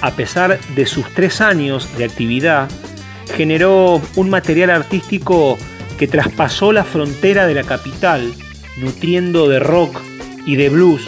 A 0.01 0.09
pesar 0.09 0.59
de 0.75 0.87
sus 0.87 1.05
tres 1.13 1.39
años 1.39 1.87
de 1.99 2.05
actividad, 2.05 2.67
generó 3.35 4.01
un 4.15 4.31
material 4.31 4.71
artístico 4.71 5.59
que 5.97 6.07
traspasó 6.07 6.71
la 6.71 6.83
frontera 6.83 7.47
de 7.47 7.53
la 7.53 7.63
capital, 7.63 8.33
nutriendo 8.77 9.47
de 9.47 9.59
rock 9.59 10.01
y 10.45 10.55
de 10.55 10.69
blues 10.69 11.07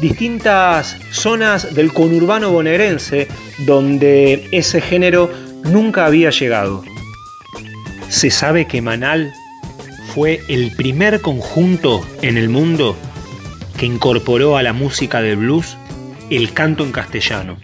distintas 0.00 0.96
zonas 1.10 1.74
del 1.74 1.92
conurbano 1.92 2.52
bonaerense 2.52 3.28
donde 3.66 4.48
ese 4.52 4.80
género 4.80 5.30
nunca 5.64 6.06
había 6.06 6.30
llegado. 6.30 6.84
Se 8.08 8.30
sabe 8.30 8.66
que 8.66 8.80
Manal 8.80 9.32
fue 10.14 10.40
el 10.48 10.74
primer 10.76 11.20
conjunto 11.20 12.06
en 12.22 12.38
el 12.38 12.48
mundo 12.48 12.96
que 13.76 13.86
incorporó 13.86 14.56
a 14.56 14.62
la 14.62 14.72
música 14.72 15.20
del 15.20 15.36
blues 15.36 15.76
el 16.30 16.52
canto 16.52 16.84
en 16.84 16.92
castellano. 16.92 17.58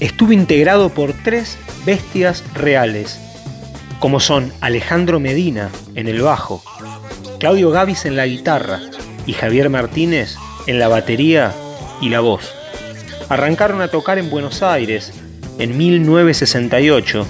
Estuvo 0.00 0.32
integrado 0.32 0.90
por 0.90 1.12
tres 1.12 1.56
bestias 1.84 2.44
reales, 2.54 3.18
como 4.04 4.20
son 4.20 4.52
Alejandro 4.60 5.18
Medina 5.18 5.70
en 5.94 6.08
el 6.08 6.20
bajo, 6.20 6.62
Claudio 7.40 7.70
Gavis 7.70 8.04
en 8.04 8.16
la 8.16 8.26
guitarra 8.26 8.78
y 9.24 9.32
Javier 9.32 9.70
Martínez 9.70 10.36
en 10.66 10.78
la 10.78 10.88
batería 10.88 11.54
y 12.02 12.10
la 12.10 12.20
voz. 12.20 12.52
Arrancaron 13.30 13.80
a 13.80 13.88
tocar 13.88 14.18
en 14.18 14.28
Buenos 14.28 14.62
Aires 14.62 15.10
en 15.58 15.78
1968 15.78 17.26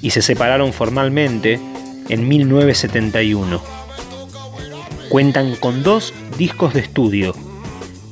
y 0.00 0.12
se 0.12 0.22
separaron 0.22 0.72
formalmente 0.72 1.60
en 2.08 2.26
1971. 2.26 3.62
Cuentan 5.10 5.56
con 5.56 5.82
dos 5.82 6.14
discos 6.38 6.72
de 6.72 6.80
estudio, 6.80 7.34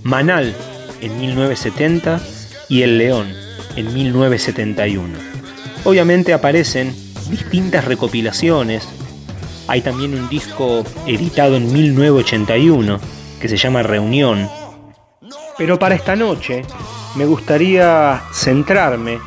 Manal 0.02 0.55
en 1.01 1.18
1970 1.18 2.20
y 2.68 2.82
El 2.82 2.98
León 2.98 3.32
en 3.74 3.94
1971. 3.94 5.18
Obviamente 5.84 6.34
aparecen 6.34 6.94
distintas 7.30 7.84
recopilaciones. 7.84 8.88
Hay 9.68 9.80
también 9.80 10.14
un 10.14 10.28
disco 10.28 10.84
editado 11.06 11.56
en 11.56 11.72
1981 11.72 13.00
que 13.40 13.48
se 13.48 13.56
llama 13.56 13.82
Reunión. 13.82 14.48
Pero 15.58 15.78
para 15.78 15.94
esta 15.94 16.16
noche 16.16 16.62
me 17.16 17.26
gustaría 17.26 18.22
centrarme 18.32 19.18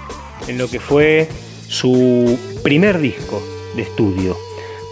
en 0.48 0.58
lo 0.58 0.68
que 0.70 0.80
fue 0.80 1.30
su 1.68 2.38
primer 2.64 3.00
disco 3.00 3.42
de 3.76 3.84
estudio, 3.84 4.38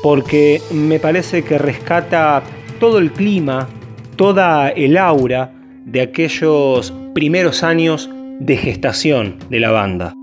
porque 0.01 0.61
me 0.71 0.99
parece 0.99 1.43
que 1.43 1.57
rescata 1.57 2.43
todo 2.79 2.97
el 2.97 3.11
clima, 3.11 3.67
toda 4.15 4.69
el 4.69 4.97
aura 4.97 5.51
de 5.85 6.01
aquellos 6.01 6.93
primeros 7.13 7.63
años 7.63 8.09
de 8.39 8.57
gestación 8.57 9.37
de 9.49 9.59
la 9.59 9.71
banda. 9.71 10.13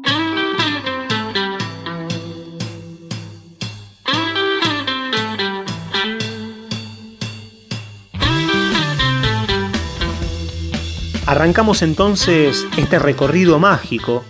Arrancamos 11.31 11.83
entonces 11.83 12.67
este 12.77 12.99
recorrido 12.99 13.61
mágico. 13.61 14.25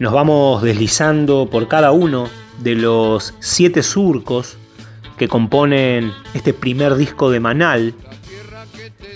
Nos 0.00 0.12
vamos 0.12 0.60
deslizando 0.60 1.48
por 1.48 1.68
cada 1.68 1.92
uno 1.92 2.28
de 2.58 2.74
los 2.74 3.34
siete 3.38 3.84
surcos 3.84 4.56
que 5.16 5.28
componen 5.28 6.12
este 6.34 6.52
primer 6.52 6.96
disco 6.96 7.30
de 7.30 7.38
Manal. 7.38 7.94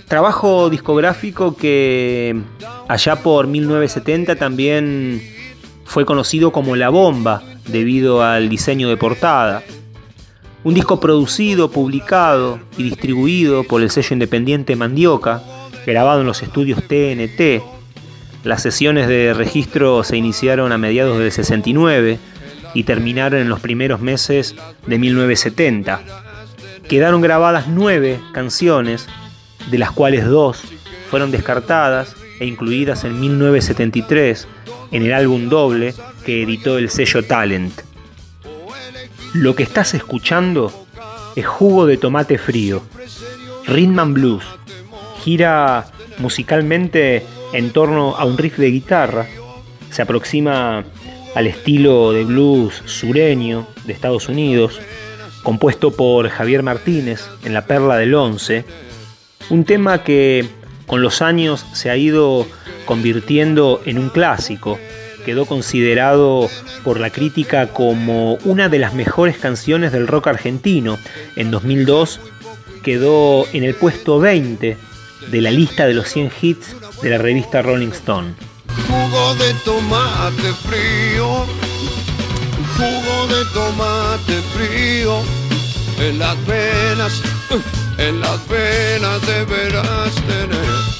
Trabajo 0.06 0.70
discográfico 0.70 1.56
que 1.56 2.40
allá 2.86 3.16
por 3.16 3.48
1970 3.48 4.36
también 4.36 5.20
fue 5.84 6.06
conocido 6.06 6.52
como 6.52 6.76
La 6.76 6.88
Bomba 6.88 7.42
debido 7.66 8.22
al 8.22 8.48
diseño 8.48 8.88
de 8.88 8.96
portada. 8.96 9.64
Un 10.62 10.74
disco 10.74 11.00
producido, 11.00 11.72
publicado 11.72 12.60
y 12.78 12.84
distribuido 12.84 13.64
por 13.64 13.82
el 13.82 13.90
sello 13.90 14.12
independiente 14.12 14.76
Mandioca, 14.76 15.42
grabado 15.86 16.20
en 16.20 16.26
los 16.26 16.42
estudios 16.42 16.82
TNT. 16.82 17.62
Las 18.44 18.62
sesiones 18.62 19.08
de 19.08 19.34
registro 19.34 20.02
se 20.04 20.16
iniciaron 20.16 20.72
a 20.72 20.78
mediados 20.78 21.18
del 21.18 21.30
69 21.30 22.18
y 22.74 22.84
terminaron 22.84 23.40
en 23.40 23.48
los 23.48 23.60
primeros 23.60 24.00
meses 24.00 24.54
de 24.86 24.98
1970. 24.98 26.00
Quedaron 26.88 27.20
grabadas 27.20 27.66
nueve 27.68 28.20
canciones, 28.32 29.06
de 29.70 29.78
las 29.78 29.90
cuales 29.90 30.24
dos 30.24 30.62
fueron 31.10 31.30
descartadas 31.30 32.16
e 32.38 32.46
incluidas 32.46 33.04
en 33.04 33.20
1973 33.20 34.48
en 34.90 35.02
el 35.04 35.12
álbum 35.12 35.48
doble 35.48 35.94
que 36.24 36.42
editó 36.42 36.78
el 36.78 36.90
sello 36.90 37.22
Talent. 37.24 37.82
Lo 39.34 39.54
que 39.54 39.62
estás 39.62 39.94
escuchando 39.94 40.72
es 41.36 41.46
Jugo 41.46 41.86
de 41.86 41.96
Tomate 41.96 42.38
Frío, 42.38 42.82
Rhythm 43.66 43.98
and 44.00 44.14
Blues, 44.14 44.44
gira 45.22 45.86
musicalmente 46.18 47.24
en 47.52 47.70
torno 47.70 48.16
a 48.16 48.24
un 48.24 48.38
riff 48.38 48.58
de 48.58 48.70
guitarra, 48.70 49.26
se 49.90 50.02
aproxima 50.02 50.84
al 51.34 51.46
estilo 51.46 52.12
de 52.12 52.24
blues 52.24 52.82
sureño 52.86 53.66
de 53.84 53.92
Estados 53.92 54.28
Unidos, 54.28 54.80
compuesto 55.42 55.92
por 55.92 56.28
Javier 56.28 56.62
Martínez 56.62 57.28
en 57.44 57.54
La 57.54 57.66
Perla 57.66 57.96
del 57.96 58.14
Once, 58.14 58.64
un 59.48 59.64
tema 59.64 60.02
que 60.02 60.46
con 60.86 61.02
los 61.02 61.22
años 61.22 61.64
se 61.72 61.90
ha 61.90 61.96
ido 61.96 62.46
convirtiendo 62.84 63.80
en 63.84 63.98
un 63.98 64.08
clásico. 64.08 64.78
Quedó 65.24 65.44
considerado 65.44 66.48
por 66.82 66.98
la 66.98 67.10
crítica 67.10 67.68
como 67.68 68.34
una 68.44 68.68
de 68.68 68.78
las 68.78 68.94
mejores 68.94 69.38
canciones 69.38 69.92
del 69.92 70.08
rock 70.08 70.28
argentino. 70.28 70.98
En 71.36 71.50
2002 71.50 72.20
quedó 72.82 73.44
en 73.52 73.64
el 73.64 73.74
puesto 73.74 74.18
20 74.18 74.76
de 75.28 75.40
la 75.40 75.50
lista 75.50 75.86
de 75.86 75.94
los 75.94 76.08
100 76.08 76.32
hits 76.40 76.76
de 77.02 77.10
la 77.10 77.18
revista 77.18 77.62
Rolling 77.62 77.88
Stone. 77.92 78.34
Jugo 78.88 79.34
de 79.34 79.54
tomate 79.64 80.52
frío, 80.68 81.46
jugo 82.76 83.26
de 83.26 83.44
tomate 83.52 84.40
frío, 84.54 85.20
en 85.98 86.18
las 86.18 86.46
venas, 86.46 87.22
en 87.98 88.20
las 88.20 88.48
venas 88.48 89.26
deberás 89.26 90.14
tener. 90.14 90.90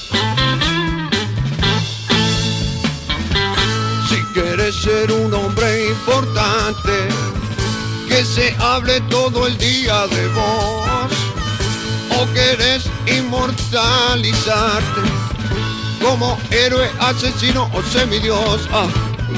Si 4.09 4.17
quieres 4.35 4.75
ser 4.75 5.13
un 5.13 5.33
hombre 5.33 5.89
importante, 5.89 6.93
que 8.09 8.25
se 8.25 8.55
hable 8.59 9.01
todo 9.03 9.47
el 9.47 9.57
día 9.57 10.07
de 10.09 10.29
vos, 10.29 11.30
o 12.21 12.27
querés 12.35 12.85
inmortalizarte 13.07 15.01
como 16.03 16.39
héroe, 16.51 16.89
asesino 17.01 17.71
o 17.73 17.83
semidios. 17.83 18.69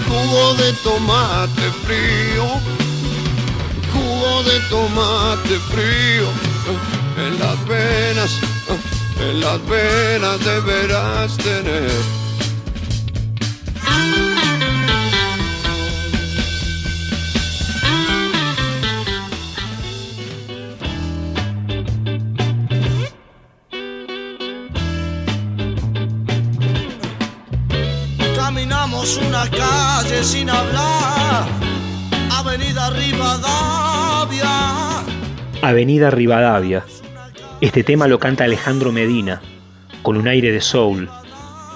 Jugo 0.09 0.54
de 0.54 0.72
tomate 0.84 1.70
frío, 1.84 2.44
jugo 3.92 4.42
de 4.44 4.60
tomate 4.70 5.59
frío, 5.70 6.28
en 7.18 7.38
las 7.38 7.66
venas, 7.68 8.30
en 9.20 9.40
las 9.40 9.66
venas 9.68 10.44
deberás 10.44 11.36
tener. 11.36 12.22
Una 29.03 29.51
calle 29.51 30.23
sin 30.23 30.49
hablar, 30.49 31.49
Avenida 32.31 32.89
Rivadavia. 32.91 34.49
Avenida 35.61 36.11
Rivadavia. 36.12 36.85
Este 37.61 37.83
tema 37.83 38.07
lo 38.07 38.20
canta 38.20 38.45
Alejandro 38.45 38.93
Medina, 38.93 39.43
con 40.03 40.16
un 40.16 40.29
aire 40.29 40.53
de 40.53 40.61
soul. 40.61 41.11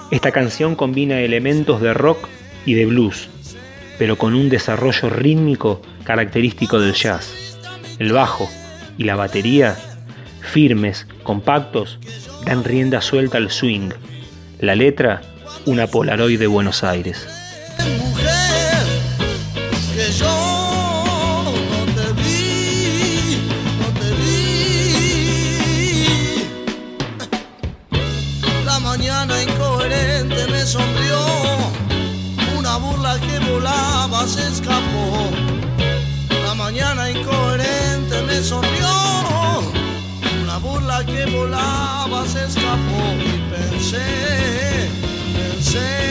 Esta 0.09 0.31
canción 0.31 0.75
combina 0.75 1.19
elementos 1.19 1.81
de 1.81 1.93
rock 1.93 2.29
y 2.65 2.75
de 2.75 2.85
blues, 2.85 3.27
pero 3.99 4.17
con 4.17 4.33
un 4.33 4.47
desarrollo 4.47 5.09
rítmico 5.09 5.81
característico 6.05 6.79
del 6.79 6.93
jazz. 6.93 7.59
El 7.99 8.13
bajo 8.13 8.49
y 8.97 9.03
la 9.03 9.17
batería, 9.17 9.75
firmes, 10.39 11.05
compactos, 11.23 11.99
dan 12.45 12.63
rienda 12.63 13.01
suelta 13.01 13.35
al 13.35 13.51
swing. 13.51 13.89
La 14.61 14.75
letra, 14.75 15.21
una 15.67 15.85
Polaroid 15.85 16.39
de 16.39 16.47
Buenos 16.47 16.81
Aires. 16.85 17.36
Pensé. 45.77 46.06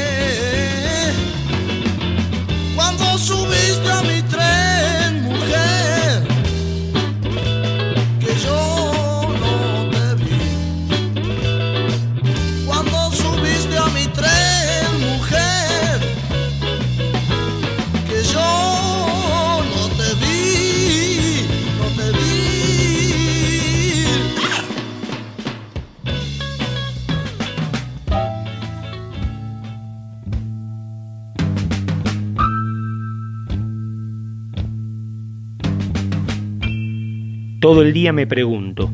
Todo 37.67 37.83
el 37.83 37.93
día 37.93 38.13
me 38.13 38.29
pregunto. 38.29 38.93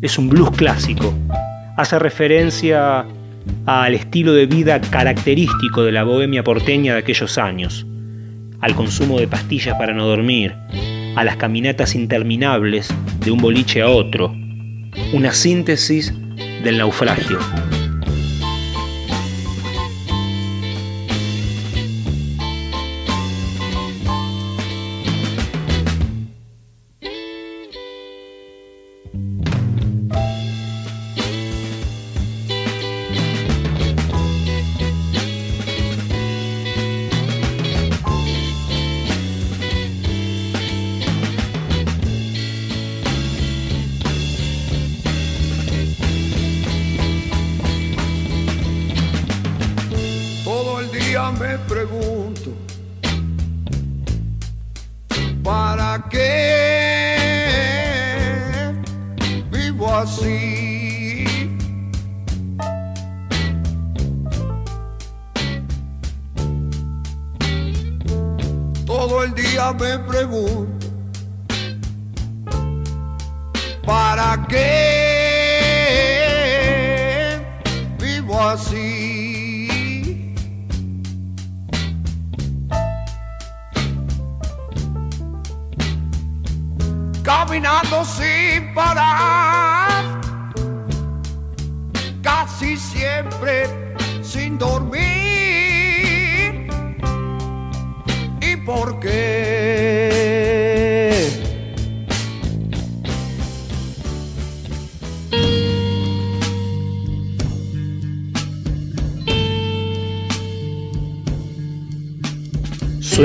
Es 0.00 0.18
un 0.18 0.28
blues 0.28 0.52
clásico. 0.52 1.12
Hace 1.76 1.98
referencia 1.98 3.04
al 3.66 3.94
estilo 3.94 4.32
de 4.34 4.46
vida 4.46 4.80
característico 4.80 5.82
de 5.82 5.90
la 5.90 6.04
bohemia 6.04 6.44
porteña 6.44 6.92
de 6.92 7.00
aquellos 7.00 7.38
años, 7.38 7.84
al 8.60 8.76
consumo 8.76 9.18
de 9.18 9.26
pastillas 9.26 9.76
para 9.78 9.94
no 9.94 10.06
dormir, 10.06 10.54
a 11.16 11.24
las 11.24 11.34
caminatas 11.38 11.96
interminables 11.96 12.94
de 13.18 13.32
un 13.32 13.40
boliche 13.40 13.82
a 13.82 13.88
otro, 13.88 14.32
una 15.12 15.32
síntesis 15.32 16.14
del 16.62 16.78
naufragio. 16.78 17.40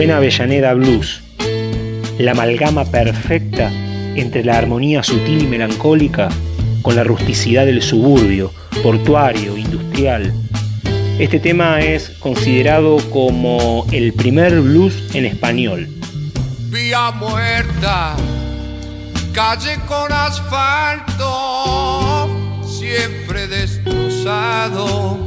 Suena 0.10 0.18
Avellaneda 0.18 0.74
Blues, 0.74 1.22
la 2.18 2.32
amalgama 2.32 2.84
perfecta 2.84 3.70
entre 4.16 4.44
la 4.44 4.58
armonía 4.58 5.04
sutil 5.04 5.44
y 5.44 5.46
melancólica 5.46 6.30
con 6.82 6.96
la 6.96 7.04
rusticidad 7.04 7.68
del 7.68 7.84
suburbio, 7.84 8.52
portuario, 8.82 9.56
industrial. 9.56 10.34
Este 11.20 11.40
tema 11.40 11.82
es 11.82 12.10
considerado 12.10 12.98
como 13.12 13.86
el 13.92 14.14
primer 14.14 14.62
blues 14.62 15.14
en 15.14 15.26
español. 15.26 15.88
Vía 16.72 17.12
muerta, 17.12 18.16
calle 19.32 19.76
con 19.86 20.12
asfalto, 20.12 21.22
siempre 22.66 23.46
destrozado. 23.46 25.20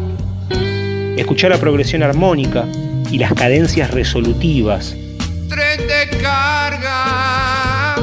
Escuchar 1.17 1.53
la 1.53 1.59
progresión 1.59 2.03
armónica 2.03 2.67
y 3.13 3.19
las 3.19 3.33
cadencias 3.35 3.91
resolutivas. 3.91 4.97
Tren 5.51 5.87
de 5.87 6.09
carga, 6.23 7.97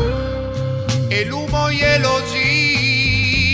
el 1.10 1.34
humo 1.34 1.72
y 1.72 1.82
el 1.82 2.06
hollín 2.06 3.50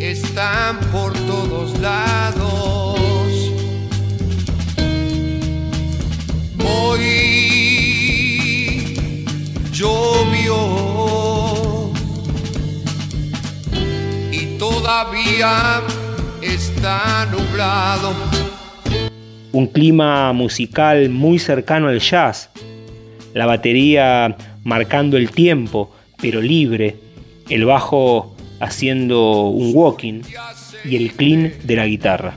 están 0.00 0.80
por 0.90 1.12
todos 1.12 1.78
lados. 1.78 2.98
Hoy 6.64 7.02
llovió 9.72 10.56
y 14.30 14.56
todavía 14.58 15.82
está 16.40 17.26
nublado. 17.30 18.41
Un 19.52 19.66
clima 19.66 20.32
musical 20.32 21.08
muy 21.10 21.38
cercano 21.38 21.88
al 21.88 22.00
jazz. 22.00 22.50
La 23.34 23.46
batería 23.46 24.36
marcando 24.64 25.16
el 25.16 25.30
tiempo, 25.30 25.94
pero 26.20 26.40
libre. 26.40 26.96
El 27.48 27.64
bajo 27.64 28.34
haciendo 28.60 29.48
un 29.48 29.72
walking 29.74 30.22
y 30.84 30.96
el 30.96 31.12
clean 31.12 31.52
de 31.64 31.76
la 31.76 31.86
guitarra. 31.86 32.34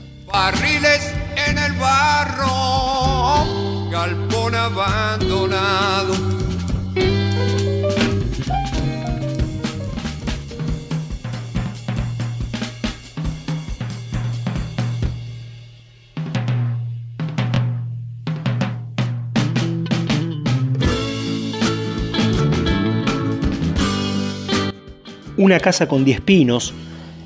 Una 25.38 25.60
casa 25.60 25.88
con 25.90 26.06
diez 26.06 26.22
pinos 26.22 26.74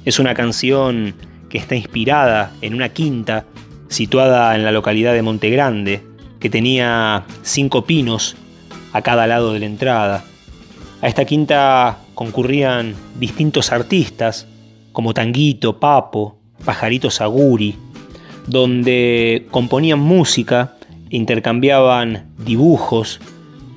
es 0.04 0.18
una 0.18 0.34
canción 0.34 1.14
que 1.48 1.60
está 1.60 1.76
inspirada 1.76 2.52
en 2.62 2.74
una 2.74 2.90
quinta 2.90 3.46
situada 3.88 4.56
en 4.56 4.64
la 4.64 4.72
localidad 4.72 5.14
de 5.14 5.22
Montegrande, 5.22 6.02
que 6.40 6.50
tenía 6.50 7.26
cinco 7.44 7.86
pinos 7.86 8.36
a 8.94 9.04
cada 9.04 9.28
lado 9.28 9.54
de 9.54 9.60
la 9.60 9.68
entrada. 9.68 10.24
A 11.02 11.08
esta 11.08 11.26
quinta 11.26 12.00
concurrían 12.16 12.96
distintos 13.20 13.72
artistas 13.72 14.48
como 14.92 15.14
Tanguito, 15.14 15.80
Papo, 15.80 16.40
Pajarito 16.66 17.12
Saguri, 17.12 17.76
donde 18.48 19.46
componían 19.52 20.00
música, 20.00 20.78
intercambiaban 21.12 22.32
dibujos 22.40 23.20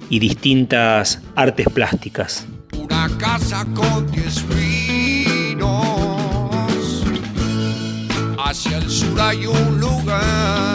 y 0.08 0.20
distintas 0.20 1.22
artes 1.36 1.68
plásticas. 1.68 2.46
Casa 3.22 3.64
con 3.72 4.10
diez 4.10 4.40
pinos. 4.40 5.70
Hacia 8.36 8.78
el 8.78 8.90
sur 8.90 9.20
hay 9.20 9.46
un 9.46 9.78
lugar. 9.78 10.71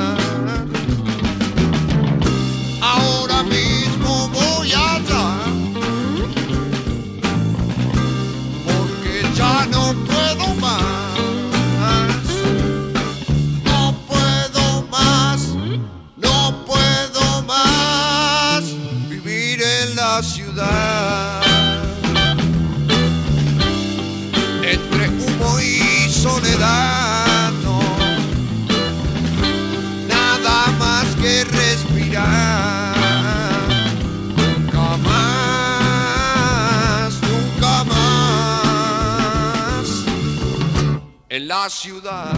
La 41.39 41.69
ciudad. 41.69 42.33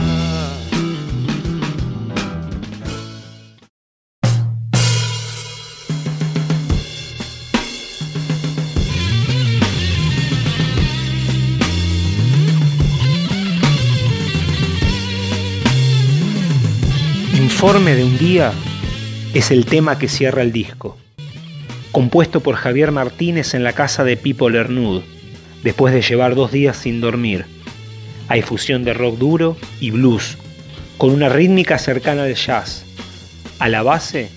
Informe 17.35 17.95
de 17.95 18.03
un 18.03 18.17
día 18.17 18.51
es 19.33 19.51
el 19.51 19.65
tema 19.65 19.97
que 19.97 20.09
cierra 20.09 20.41
el 20.41 20.51
disco. 20.51 20.97
Compuesto 21.93 22.41
por 22.41 22.55
Javier 22.55 22.91
Martínez 22.91 23.53
en 23.53 23.63
la 23.63 23.71
casa 23.71 24.03
de 24.03 24.17
Pipo 24.17 24.49
Lernud, 24.49 25.03
después 25.63 25.93
de 25.93 26.01
llevar 26.01 26.35
dos 26.35 26.51
días 26.51 26.75
sin 26.75 26.99
dormir. 26.99 27.58
Hay 28.29 28.41
fusión 28.43 28.83
de 28.85 28.93
rock 28.93 29.17
duro 29.17 29.57
y 29.81 29.91
blues, 29.91 30.37
con 30.97 31.11
una 31.11 31.29
rítmica 31.29 31.77
cercana 31.77 32.23
al 32.23 32.35
jazz. 32.35 32.85
A 33.59 33.67
la 33.67 33.83
base 33.83 34.29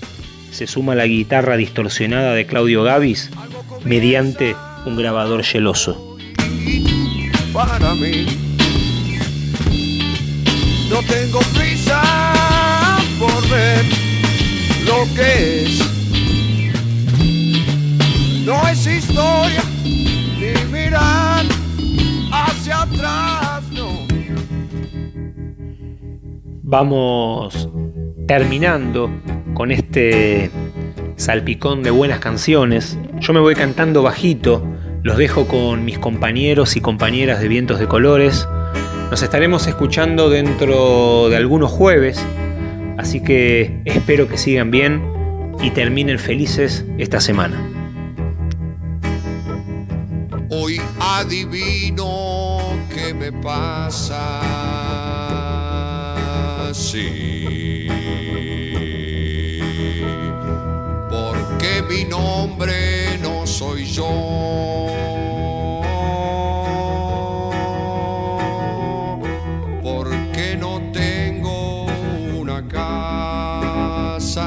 se 0.50 0.66
suma 0.66 0.94
la 0.94 1.06
guitarra 1.06 1.56
distorsionada 1.56 2.34
de 2.34 2.46
Claudio 2.46 2.82
Gavis 2.82 3.30
mediante 3.84 4.56
un 4.84 4.96
grabador 4.96 5.44
geloso. 5.44 6.16
No 10.90 11.00
tengo 11.02 11.40
prisa 11.54 12.02
por 13.18 13.48
ver 13.48 13.84
lo 14.86 15.06
que 15.14 15.62
es. 15.62 15.92
No 18.44 18.68
es 18.68 18.86
historia 18.86 19.62
ni 20.38 20.52
mirar 20.72 21.44
hacia 22.32 22.82
atrás, 22.82 23.31
Vamos 26.72 27.68
terminando 28.26 29.10
con 29.52 29.70
este 29.70 30.50
salpicón 31.16 31.82
de 31.82 31.90
buenas 31.90 32.18
canciones. 32.18 32.98
Yo 33.20 33.34
me 33.34 33.40
voy 33.40 33.54
cantando 33.54 34.02
bajito, 34.02 34.66
los 35.02 35.18
dejo 35.18 35.46
con 35.46 35.84
mis 35.84 35.98
compañeros 35.98 36.74
y 36.76 36.80
compañeras 36.80 37.42
de 37.42 37.48
Vientos 37.48 37.78
de 37.78 37.88
Colores. 37.88 38.48
Nos 39.10 39.22
estaremos 39.22 39.66
escuchando 39.66 40.30
dentro 40.30 41.28
de 41.28 41.36
algunos 41.36 41.70
jueves, 41.70 42.24
así 42.96 43.22
que 43.22 43.82
espero 43.84 44.26
que 44.26 44.38
sigan 44.38 44.70
bien 44.70 45.52
y 45.62 45.72
terminen 45.72 46.18
felices 46.18 46.86
esta 46.96 47.20
semana. 47.20 47.68
Hoy 50.48 50.80
adivino 50.98 52.60
qué 52.94 53.12
me 53.12 53.30
pasa. 53.30 55.21
Sí. 56.74 57.86
Porque 61.10 61.82
mi 61.86 62.04
nombre 62.04 63.18
no 63.20 63.46
soy 63.46 63.84
yo. 63.84 64.08
Porque 69.82 70.56
no 70.58 70.80
tengo 70.92 71.84
una 72.38 72.66
casa. 72.68 74.38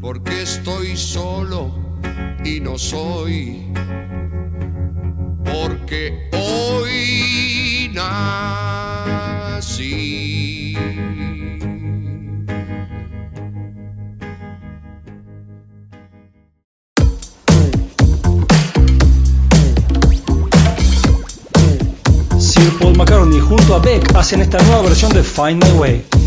Porque 0.00 0.42
estoy 0.42 0.96
solo 0.96 1.70
y 2.44 2.58
no 2.58 2.78
soy. 2.78 3.72
Porque 5.44 6.28
hoy 6.32 7.28
Sir 9.78 9.84
Paul 22.80 22.96
McCartney 22.96 23.38
junto 23.38 23.76
a 23.76 23.78
Beck 23.78 24.16
hacen 24.16 24.40
esta 24.40 24.58
nueva 24.64 24.82
versión 24.82 25.12
de 25.12 25.22
Find 25.22 25.64
My 25.64 25.70
Way. 25.78 26.17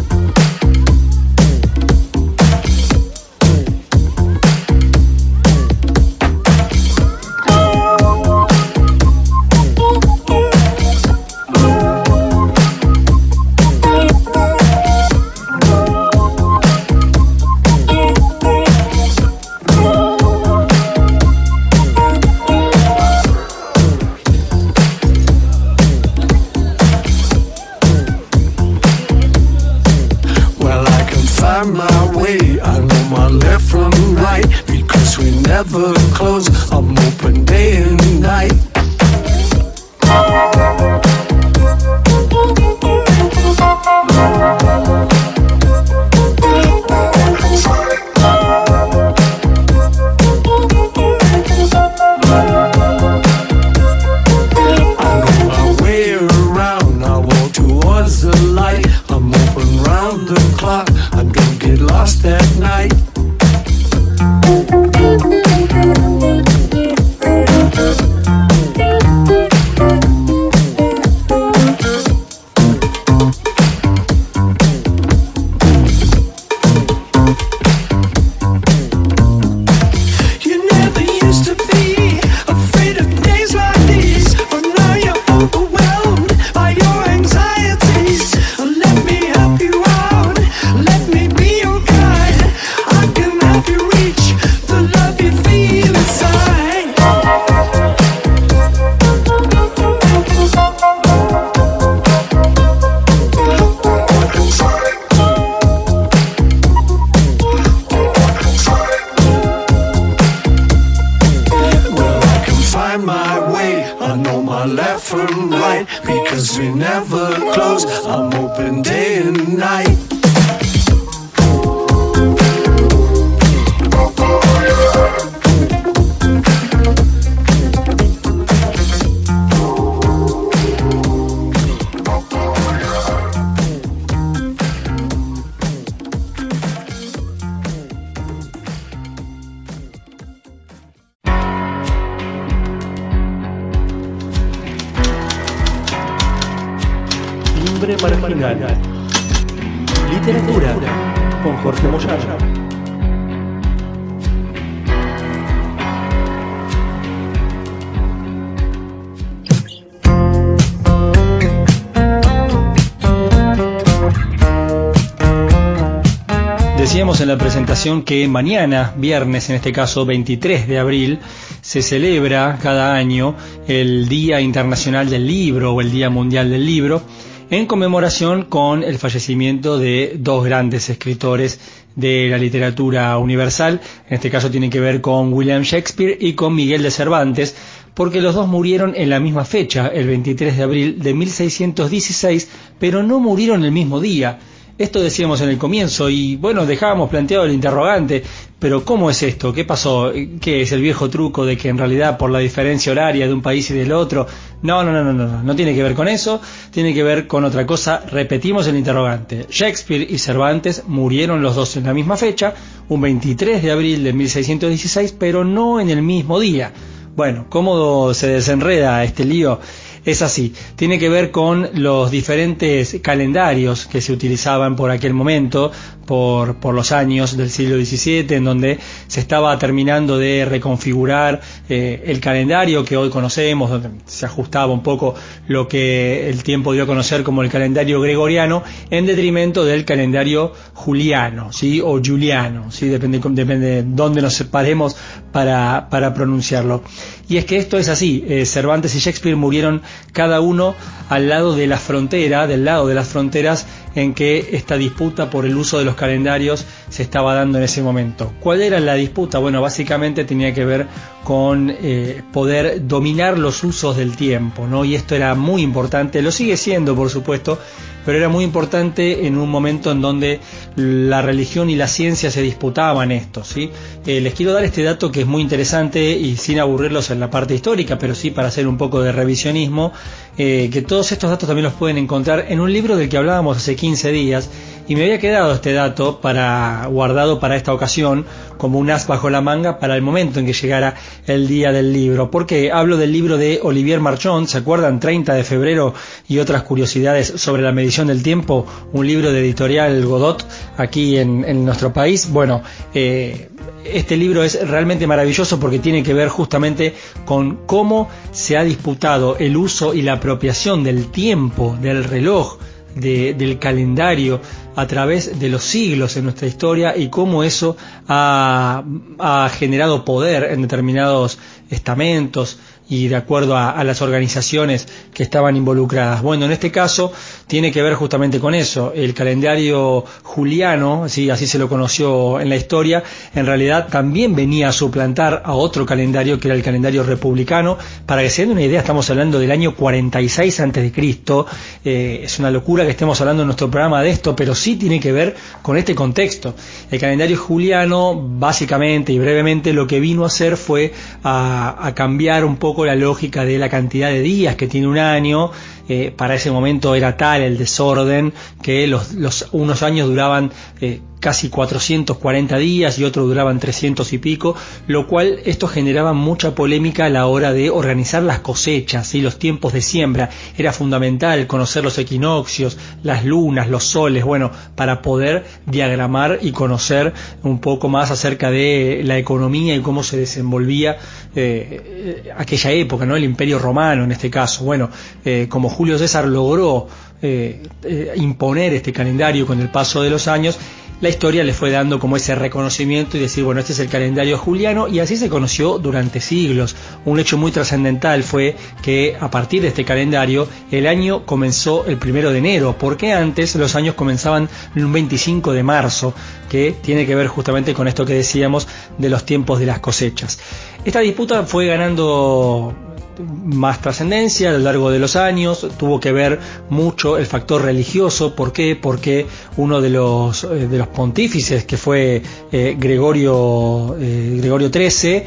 Que 168.12 168.28
mañana, 168.28 168.94
viernes 168.98 169.50
en 169.50 169.56
este 169.56 169.72
caso 169.72 170.06
23 170.06 170.68
de 170.68 170.78
abril, 170.78 171.20
se 171.62 171.82
celebra 171.82 172.60
cada 172.62 172.94
año 172.94 173.38
el 173.70 174.10
Día 174.10 174.42
Internacional 174.42 175.10
del 175.10 175.26
Libro 175.26 175.72
o 175.72 175.80
el 175.80 175.94
Día 175.94 176.10
Mundial 176.10 176.50
del 176.50 176.66
Libro 176.66 177.02
en 177.50 177.68
conmemoración 177.68 178.44
con 178.44 178.84
el 178.84 178.98
fallecimiento 178.98 179.80
de 179.80 180.18
dos 180.20 180.44
grandes 180.44 180.90
escritores 180.90 181.62
de 181.96 182.28
la 182.30 182.38
literatura 182.38 183.18
universal. 183.18 183.80
En 184.10 184.16
este 184.16 184.30
caso 184.30 184.52
tiene 184.52 184.70
que 184.70 184.82
ver 184.82 185.00
con 185.00 185.32
William 185.32 185.62
Shakespeare 185.62 186.18
y 186.20 186.34
con 186.34 186.54
Miguel 186.54 186.84
de 186.84 186.92
Cervantes, 186.92 187.56
porque 187.94 188.20
los 188.20 188.36
dos 188.36 188.50
murieron 188.50 188.94
en 188.94 189.10
la 189.10 189.22
misma 189.22 189.46
fecha, 189.46 189.88
el 189.88 190.08
23 190.08 190.58
de 190.58 190.64
abril 190.64 191.00
de 191.00 191.14
1616, 191.14 192.50
pero 192.78 193.04
no 193.04 193.22
murieron 193.22 193.64
el 193.64 193.72
mismo 193.72 194.02
día. 194.02 194.38
Esto 194.77 195.02
decíamos 195.02 195.41
en 195.41 195.49
el 195.49 195.57
comienzo 195.57 196.10
y 196.10 196.35
bueno, 196.38 196.65
dejábamos 196.65 197.10
planteado 197.10 197.45
el 197.45 197.53
interrogante, 197.53 198.23
pero 198.57 198.84
¿cómo 198.84 199.10
es 199.10 199.22
esto? 199.23 199.53
¿Qué 199.53 199.65
pasó? 199.65 200.11
¿Qué 200.39 200.61
es 200.61 200.72
el 200.72 200.81
viejo 200.81 201.10
truco 201.10 201.45
de 201.45 201.57
que 201.57 201.69
en 201.69 201.77
realidad 201.77 202.18
por 202.18 202.31
la 202.31 202.39
diferencia 202.39 202.91
horaria 202.91 203.27
de 203.27 203.34
un 203.34 203.41
país 203.41 203.69
y 203.69 203.73
del 203.73 203.91
otro? 203.91 204.27
No, 204.61 204.84
no, 204.84 204.91
no, 204.91 205.03
no, 205.03 205.14
no, 205.14 205.43
no 205.43 205.56
tiene 205.56 205.76
que 205.76 205.84
ver 205.84 205.93
con 205.93 206.07
eso, 206.07 206.41
tiene 206.72 206.93
que 206.93 207.03
ver 207.03 207.27
con 207.27 207.43
otra 207.43 207.65
cosa. 207.65 208.03
Repetimos 208.10 208.68
el 208.68 208.77
interrogante. 208.77 209.45
Shakespeare 209.49 210.07
y 210.10 210.18
Cervantes 210.18 210.84
murieron 210.88 211.41
los 211.41 211.56
dos 211.56 211.77
en 211.77 211.85
la 211.85 211.93
misma 211.93 212.18
fecha, 212.18 212.53
un 212.89 213.02
23 213.02 213.61
de 213.61 213.72
abril 213.72 214.03
de 214.03 214.14
1616, 214.14 215.15
pero 215.18 215.43
no 215.43 215.80
en 215.80 215.89
el 215.89 216.02
mismo 216.02 216.39
día. 216.39 216.72
Bueno, 217.15 217.48
¿cómo 217.49 218.14
se 218.14 218.27
desenreda 218.27 219.03
este 219.03 219.26
lío? 219.26 219.60
Es 220.03 220.23
así, 220.23 220.52
tiene 220.76 220.98
que 220.98 221.10
ver 221.10 221.30
con 221.30 221.69
los 221.76 222.10
diferentes 222.10 222.98
calendarios 223.03 223.86
que 223.86 224.02
se 224.02 224.11
utilizaban 224.11 224.76
por 224.76 224.90
aquel 224.90 225.14
momento, 225.14 225.72
por, 226.07 226.56
por 226.56 226.73
los 226.73 226.91
años 226.91 227.38
del 227.38 227.52
siglo 227.52 227.76
XVII, 227.78 228.36
en 228.36 228.44
donde 228.44 228.80
se 229.06 229.19
estaba 229.19 229.57
terminando 229.60 230.18
de 230.18 230.45
reconfigurar 230.45 231.40
eh, 231.69 232.03
el 232.07 232.19
calendario 232.19 232.84
que 232.84 232.98
hoy 232.98 233.11
conocemos, 233.11 233.69
donde 233.69 233.91
se 234.07 234.26
ajustaba 234.26 234.73
un 234.73 234.82
poco 234.82 235.14
lo 235.48 235.68
que 235.68 236.28
el 236.30 236.41
tiempo 236.41 236.73
dio 236.73 236.84
a 236.84 236.88
conocer 236.88 237.22
como 237.22 237.44
el 237.44 237.49
calendario 237.52 238.02
gregoriano, 238.02 238.64
en 238.90 239.06
detrimento 239.06 239.64
del 239.65 239.86
calendario 239.86 240.52
juliano, 240.73 241.53
¿sí? 241.53 241.80
o 241.80 242.02
juliano, 242.03 242.72
¿sí? 242.72 242.88
depende, 242.88 243.22
depende 243.23 243.68
de 243.68 243.84
dónde 243.84 244.23
nos 244.23 244.34
separemos 244.34 244.95
para, 245.32 245.90
para 245.91 246.11
pronunciarlo. 246.14 246.82
Y 247.30 247.38
es 247.38 247.45
que 247.45 247.57
esto 247.57 247.78
es 247.78 247.88
así, 247.88 248.26
eh, 248.28 248.45
Cervantes 248.45 248.95
y 248.95 248.99
Shakespeare 248.99 249.38
murieron 249.38 249.82
cada 250.13 250.41
uno 250.41 250.76
al 251.09 251.30
lado 251.30 251.55
de 251.55 251.68
la 251.68 251.77
frontera, 251.77 252.47
del 252.47 252.65
lado 252.65 252.88
de 252.88 252.95
las 252.95 253.07
fronteras 253.07 253.68
en 253.95 254.13
que 254.13 254.49
esta 254.53 254.77
disputa 254.77 255.30
por 255.30 255.45
el 255.45 255.55
uso 255.55 255.77
de 255.77 255.85
los 255.85 255.95
calendarios 255.95 256.65
se 256.89 257.03
estaba 257.03 257.34
dando 257.34 257.57
en 257.57 257.65
ese 257.65 257.81
momento. 257.81 258.31
¿Cuál 258.39 258.61
era 258.61 258.80
la 258.80 258.95
disputa? 258.95 259.39
Bueno, 259.39 259.61
básicamente 259.61 260.23
tenía 260.23 260.53
que 260.53 260.65
ver 260.65 260.88
con 261.23 261.69
eh, 261.69 262.23
poder 262.31 262.88
dominar 262.88 263.38
los 263.38 263.63
usos 263.63 263.97
del 263.97 264.15
tiempo, 264.15 264.68
¿no? 264.68 264.85
Y 264.85 264.95
esto 264.95 265.15
era 265.15 265.35
muy 265.35 265.61
importante, 265.61 266.22
lo 266.22 266.31
sigue 266.31 266.57
siendo, 266.57 266.95
por 266.95 267.09
supuesto, 267.09 267.59
pero 268.06 268.18
era 268.18 268.30
muy 268.30 268.44
importante 268.44 269.28
en 269.28 269.38
un 269.38 269.49
momento 269.49 269.91
en 269.91 270.02
donde 270.02 270.40
la 270.76 271.22
religión 271.22 271.69
y 271.69 271.76
la 271.76 271.88
ciencia 271.88 272.32
se 272.32 272.41
disputaban 272.41 273.11
esto, 273.11 273.44
¿sí? 273.44 273.69
Eh, 274.06 274.22
les 274.22 274.34
quiero 274.34 274.53
dar 274.53 274.64
este 274.64 274.84
dato 274.84 275.11
que 275.11 275.22
es 275.22 275.28
muy 275.28 275.41
interesante 275.41 276.11
y 276.11 276.38
sin 276.38 276.60
aburrirlos 276.60 277.11
en 277.11 277.19
la 277.19 277.30
parte 277.30 277.53
histórica, 277.53 277.98
pero 277.98 278.15
sí 278.15 278.32
para 278.32 278.48
hacer 278.48 278.68
un 278.68 278.78
poco 278.78 279.02
de 279.02 279.11
revisionismo, 279.11 279.94
eh, 280.38 280.69
que 280.72 280.82
todos 280.82 281.11
estos 281.11 281.30
datos 281.30 281.48
también 281.48 281.65
los 281.65 281.73
pueden 281.73 281.98
encontrar 281.98 282.45
en 282.49 282.60
un 282.60 282.72
libro 282.72 282.95
del 282.95 283.10
que 283.10 283.18
hablábamos 283.18 283.57
hace 283.57 283.76
15 283.76 284.11
días 284.11 284.49
y 284.88 284.95
me 284.95 285.03
había 285.03 285.19
quedado 285.19 285.53
este 285.53 285.73
dato 285.73 286.19
para 286.19 286.86
guardado 286.88 287.40
para 287.40 287.56
esta 287.56 287.73
ocasión 287.73 288.26
como 288.62 288.78
un 288.78 288.92
as 288.92 289.08
bajo 289.08 289.32
la 289.32 289.42
manga 289.42 289.80
para 289.80 289.96
el 289.96 290.04
momento 290.04 290.40
en 290.40 290.46
que 290.46 290.54
llegara 290.54 290.94
el 291.26 291.48
día 291.48 291.72
del 291.72 291.92
libro. 291.92 292.30
Porque 292.30 292.72
hablo 292.72 292.96
del 292.96 293.12
libro 293.12 293.40
de 293.40 293.60
Olivier 293.64 294.00
Marchand, 294.00 294.46
¿se 294.46 294.60
acuerdan? 294.60 295.00
30 295.00 295.34
de 295.34 295.44
febrero 295.44 295.96
y 296.28 296.38
otras 296.38 296.62
curiosidades 296.62 297.34
sobre 297.38 297.64
la 297.64 297.72
medición 297.72 298.06
del 298.06 298.22
tiempo, 298.22 298.68
un 298.94 299.08
libro 299.08 299.32
de 299.32 299.40
editorial 299.40 300.06
Godot 300.06 300.46
aquí 300.78 301.18
en, 301.18 301.44
en 301.44 301.66
nuestro 301.66 301.92
país. 301.92 302.30
Bueno, 302.30 302.62
eh, 302.94 303.50
este 303.84 304.16
libro 304.16 304.44
es 304.44 304.68
realmente 304.70 305.08
maravilloso 305.08 305.60
porque 305.60 305.80
tiene 305.80 306.04
que 306.04 306.14
ver 306.14 306.30
justamente 306.30 306.94
con 307.26 307.66
cómo 307.66 308.10
se 308.32 308.58
ha 308.58 308.64
disputado 308.64 309.38
el 309.40 309.58
uso 309.58 309.96
y 309.96 310.04
la 310.04 310.14
apropiación 310.14 310.84
del 310.84 311.08
tiempo, 311.08 311.76
del 311.82 312.04
reloj, 312.04 312.60
de- 312.95 313.34
del 313.34 313.59
calendario 313.59 314.39
a 314.76 314.88
través 314.88 315.39
de 315.39 315.49
los 315.49 315.63
siglos 315.63 316.15
en 316.18 316.23
nuestra 316.26 316.47
historia 316.47 316.95
y 316.95 317.09
cómo 317.09 317.43
eso 317.43 317.76
ha, 318.07 318.84
ha 319.19 319.49
generado 319.49 320.05
poder 320.05 320.43
en 320.51 320.61
determinados 320.61 321.38
estamentos 321.69 322.59
y 322.91 323.07
de 323.07 323.15
acuerdo 323.15 323.55
a, 323.55 323.81
las 323.85 324.01
organizaciones 324.01 324.85
que 325.13 325.23
estaban 325.23 325.55
involucradas. 325.55 326.22
Bueno, 326.22 326.43
en 326.45 326.51
este 326.51 326.72
caso 326.72 327.13
tiene 327.47 327.72
que 327.72 327.81
ver 327.81 327.93
justamente 327.93 328.38
con 328.41 328.53
eso. 328.53 328.91
El 328.93 329.13
calendario 329.13 330.03
juliano, 330.23 331.07
¿sí? 331.07 331.30
así 331.30 331.47
se 331.47 331.57
lo 331.57 331.69
conoció 331.69 332.41
en 332.41 332.49
la 332.49 332.57
historia, 332.57 333.01
en 333.34 333.45
realidad 333.45 333.88
también 333.89 334.35
venía 334.35 334.68
a 334.68 334.72
suplantar 334.73 335.41
a 335.45 335.53
otro 335.53 335.85
calendario 335.85 336.38
que 336.38 336.49
era 336.49 336.55
el 336.55 336.63
calendario 336.63 337.03
republicano. 337.03 337.77
Para 338.05 338.23
que 338.23 338.30
se 338.30 338.41
den 338.41 338.51
una 338.51 338.61
idea, 338.61 338.81
estamos 338.81 339.09
hablando 339.09 339.39
del 339.39 339.51
año 339.51 339.73
46 339.73 340.59
antes 340.59 340.84
de 340.84 340.91
Cristo. 340.91 341.45
Eh, 341.85 342.19
es 342.26 342.39
una 342.39 342.51
locura 342.51 342.84
que 342.84 342.91
estemos 342.91 343.22
hablando 343.22 343.43
en 343.43 343.47
nuestro 343.47 343.72
programa 343.72 344.01
de 344.01 344.09
esto, 344.09 344.35
pero 344.35 344.53
sí 344.53 344.76
tiene 344.76 344.99
que 344.99 345.13
ver 345.13 345.38
con 345.61 345.77
este 345.77 345.95
contexto. 345.95 346.55
El 346.91 346.99
calendario 346.99 347.38
juliano, 347.38 348.22
básicamente 348.22 349.13
y 349.13 349.19
brevemente, 349.19 349.72
lo 349.72 349.88
que 349.88 350.01
vino 350.01 350.26
a 350.26 350.27
hacer 350.27 350.57
fue 350.57 350.91
a 351.23 351.93
cambiar 351.95 352.43
un 352.43 352.57
poco 352.57 352.81
la 352.86 352.95
lógica 352.95 353.45
de 353.45 353.58
la 353.58 353.70
cantidad 353.70 354.10
de 354.10 354.22
días 354.22 354.56
que 354.56 354.68
tiene 354.68 354.88
un 354.88 354.98
año. 354.98 355.52
Eh, 355.90 356.14
para 356.16 356.36
ese 356.36 356.52
momento 356.52 356.95
era 356.95 357.18
tal 357.18 357.41
el 357.41 357.58
desorden 357.58 358.34
que 358.62 358.88
los, 358.88 359.14
los 359.14 359.49
unos 359.52 359.84
años 359.84 360.08
duraban 360.08 360.52
eh, 360.80 361.02
casi 361.22 361.49
440 361.49 362.57
días 362.57 362.99
y 362.99 363.06
otros 363.06 363.27
duraban 363.27 363.60
300 363.60 364.11
y 364.11 364.18
pico, 364.18 364.56
lo 364.88 365.07
cual 365.07 365.39
esto 365.45 365.68
generaba 365.68 366.11
mucha 366.11 366.53
polémica 366.56 367.06
a 367.06 367.10
la 367.10 367.27
hora 367.27 367.53
de 367.53 367.69
organizar 367.69 368.23
las 368.23 368.39
cosechas 368.39 369.15
y 369.15 369.22
los 369.22 369.39
tiempos 369.39 369.72
de 369.72 369.81
siembra. 369.81 370.30
Era 370.57 370.73
fundamental 370.73 371.48
conocer 371.48 371.84
los 371.84 371.98
equinoccios, 371.98 372.77
las 373.03 373.23
lunas, 373.23 373.69
los 373.69 373.85
soles, 373.85 374.26
bueno, 374.26 374.52
para 374.76 375.02
poder 375.02 375.45
diagramar 375.65 376.39
y 376.41 376.52
conocer 376.52 377.14
un 377.43 377.61
poco 377.61 377.88
más 377.88 378.11
acerca 378.11 378.52
de 378.52 379.02
la 379.06 379.18
economía 379.18 379.76
y 379.76 379.81
cómo 379.81 380.03
se 380.03 380.18
desenvolvía 380.18 380.98
eh, 381.35 382.34
aquella 382.35 382.72
época, 382.72 383.06
¿no? 383.06 383.15
El 383.15 383.23
Imperio 383.23 383.60
Romano 383.60 384.03
en 384.03 384.11
este 384.11 384.30
caso. 384.31 384.64
Bueno, 384.64 384.89
eh, 385.23 385.45
como 385.49 385.69
Julio 385.69 385.98
César 385.99 386.26
logró 386.26 386.88
eh, 387.23 387.61
eh, 387.84 388.14
imponer 388.15 388.73
este 388.73 388.91
calendario 388.91 389.45
con 389.45 389.60
el 389.60 389.69
paso 389.69 390.02
de 390.02 390.10
los 390.10 390.27
años, 390.27 390.57
la 391.02 391.10
historia 391.10 391.44
le 391.44 391.53
fue 391.53 391.72
dando 391.72 391.99
como 391.99 392.15
ese 392.15 392.36
reconocimiento 392.36 393.18
y 393.18 393.19
decir, 393.19 393.44
bueno, 393.44 393.60
este 393.60 393.73
es 393.73 393.80
el 393.80 393.90
calendario 393.90 394.38
juliano 394.38 394.88
y 394.88 394.99
así 394.99 395.18
se 395.18 395.30
conoció 395.30 395.80
durante 395.80 396.22
siglos. 396.22 396.76
Un 397.06 397.19
hecho 397.19 397.38
muy 397.38 397.52
trascendental 397.52 398.23
fue 398.23 398.56
que 398.84 399.18
a 399.19 399.32
partir 399.32 399.64
de 399.64 399.69
este 399.69 399.84
calendario 399.84 400.48
el 400.69 400.86
año 400.86 401.26
comenzó 401.26 401.86
el 401.86 401.98
primero 401.98 402.32
de 402.32 402.38
enero, 402.38 402.76
porque 402.80 403.14
antes 403.14 403.56
los 403.56 403.76
años 403.76 403.95
comenzaban 403.95 404.48
un 404.76 404.94
25 404.94 405.53
de 405.53 405.64
marzo, 405.64 406.14
que 406.49 406.76
tiene 406.82 407.06
que 407.06 407.15
ver 407.15 407.28
justamente 407.28 407.73
con 407.73 407.88
esto 407.88 408.06
que 408.06 408.14
decíamos 408.14 408.68
de 408.98 409.10
los 409.10 409.26
tiempos 409.26 409.60
de 409.60 409.65
las 409.65 409.80
cosechas. 409.80 410.40
Esta 410.86 410.99
disputa 410.99 411.44
fue 411.44 411.65
ganando 411.65 412.90
más 413.20 413.82
trascendencia 413.82 414.50
a 414.50 414.54
lo 414.54 414.60
largo 414.60 414.92
de 414.92 415.00
los 415.00 415.16
años, 415.16 415.68
tuvo 415.78 416.00
que 416.00 416.12
ver 416.12 416.40
mucho 416.70 417.18
el 417.18 417.26
factor 417.26 417.64
religioso, 417.64 418.36
¿por 418.36 418.52
qué? 418.52 418.76
Porque 418.76 419.26
uno 419.58 419.82
de 419.82 419.90
los, 419.90 420.44
eh, 420.44 420.68
de 420.68 420.78
los 420.78 420.88
pontífices 420.88 421.66
que 421.66 421.78
fue 421.78 422.22
eh, 422.52 422.76
Gregorio, 422.80 423.96
eh, 424.00 424.38
Gregorio 424.40 424.70
XIII, 424.70 425.24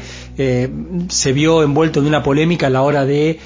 se 1.07 1.31
vio 1.31 1.63
envuelto 1.63 2.01
en 2.01 2.07
una 2.07 2.21
polémica 2.21 2.67
a 2.67 2.69
la 2.69 2.81
hora 2.81 3.05
de 3.05 3.39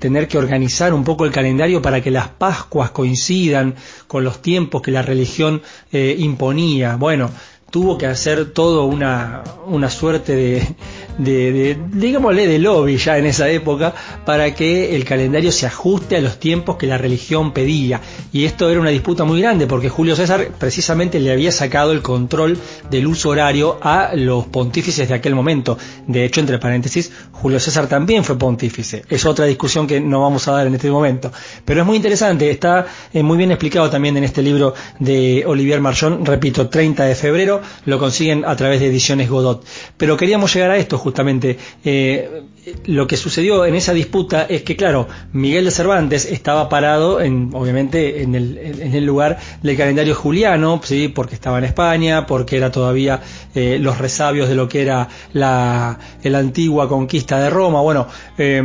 tener 0.00 0.26
que 0.26 0.38
organizar 0.38 0.92
un 0.92 1.04
poco 1.04 1.24
el 1.24 1.30
calendario 1.30 1.80
para 1.80 2.00
que 2.00 2.10
las 2.10 2.30
Pascuas 2.30 2.90
coincidan 2.90 3.76
con 4.08 4.24
los 4.24 4.42
tiempos 4.42 4.82
que 4.82 4.90
la 4.90 5.02
religión 5.02 5.62
imponía. 5.92 6.96
Bueno, 6.96 7.30
tuvo 7.72 7.96
que 7.96 8.06
hacer 8.06 8.52
todo 8.52 8.84
una, 8.84 9.42
una 9.66 9.88
suerte 9.88 10.36
de, 10.36 10.76
de, 11.16 11.52
de, 11.52 11.78
digámosle, 11.94 12.46
de 12.46 12.58
lobby 12.58 12.98
ya 12.98 13.16
en 13.16 13.24
esa 13.24 13.48
época 13.48 13.94
para 14.26 14.54
que 14.54 14.94
el 14.94 15.06
calendario 15.06 15.50
se 15.50 15.64
ajuste 15.64 16.16
a 16.16 16.20
los 16.20 16.38
tiempos 16.38 16.76
que 16.76 16.86
la 16.86 16.98
religión 16.98 17.52
pedía. 17.52 18.02
Y 18.30 18.44
esto 18.44 18.68
era 18.68 18.78
una 18.78 18.90
disputa 18.90 19.24
muy 19.24 19.40
grande 19.40 19.66
porque 19.66 19.88
Julio 19.88 20.14
César 20.16 20.48
precisamente 20.58 21.18
le 21.18 21.32
había 21.32 21.50
sacado 21.50 21.92
el 21.92 22.02
control 22.02 22.58
del 22.90 23.06
uso 23.06 23.30
horario 23.30 23.78
a 23.80 24.10
los 24.14 24.44
pontífices 24.48 25.08
de 25.08 25.14
aquel 25.14 25.34
momento. 25.34 25.78
De 26.06 26.26
hecho, 26.26 26.40
entre 26.40 26.58
paréntesis, 26.58 27.10
Julio 27.32 27.58
César 27.58 27.86
también 27.86 28.22
fue 28.22 28.36
pontífice. 28.36 29.02
Es 29.08 29.24
otra 29.24 29.46
discusión 29.46 29.86
que 29.86 29.98
no 29.98 30.20
vamos 30.20 30.46
a 30.46 30.52
dar 30.52 30.66
en 30.66 30.74
este 30.74 30.90
momento. 30.90 31.32
Pero 31.64 31.80
es 31.80 31.86
muy 31.86 31.96
interesante, 31.96 32.50
está 32.50 32.86
eh, 33.14 33.22
muy 33.22 33.38
bien 33.38 33.50
explicado 33.50 33.88
también 33.88 34.14
en 34.18 34.24
este 34.24 34.42
libro 34.42 34.74
de 34.98 35.44
Olivier 35.46 35.80
Marchand, 35.80 36.28
repito, 36.28 36.68
30 36.68 37.06
de 37.06 37.14
febrero, 37.14 37.61
lo 37.84 37.98
consiguen 37.98 38.44
a 38.44 38.56
través 38.56 38.80
de 38.80 38.86
ediciones 38.86 39.28
Godot. 39.28 39.64
Pero 39.96 40.16
queríamos 40.16 40.54
llegar 40.54 40.70
a 40.70 40.76
esto 40.76 40.98
justamente. 40.98 41.58
Eh, 41.84 42.42
lo 42.86 43.06
que 43.06 43.16
sucedió 43.16 43.64
en 43.64 43.74
esa 43.74 43.92
disputa 43.92 44.46
es 44.48 44.62
que, 44.62 44.76
claro, 44.76 45.08
Miguel 45.32 45.64
de 45.64 45.70
Cervantes 45.72 46.26
estaba 46.26 46.68
parado, 46.68 47.20
en, 47.20 47.50
obviamente, 47.54 48.22
en 48.22 48.34
el, 48.34 49.04
lugar 49.04 49.38
del 49.62 49.76
calendario 49.76 50.14
juliano, 50.14 50.80
¿sí? 50.84 51.08
porque 51.08 51.34
estaba 51.34 51.58
en 51.58 51.64
España, 51.64 52.26
porque 52.26 52.56
era 52.56 52.70
todavía 52.70 53.20
eh, 53.54 53.78
los 53.80 53.98
resabios 53.98 54.48
de 54.48 54.54
lo 54.54 54.68
que 54.68 54.82
era 54.82 55.08
la, 55.32 55.98
la 56.22 56.38
antigua 56.38 56.88
conquista 56.88 57.40
de 57.40 57.50
Roma. 57.50 57.80
Bueno, 57.80 58.06
eh, 58.38 58.62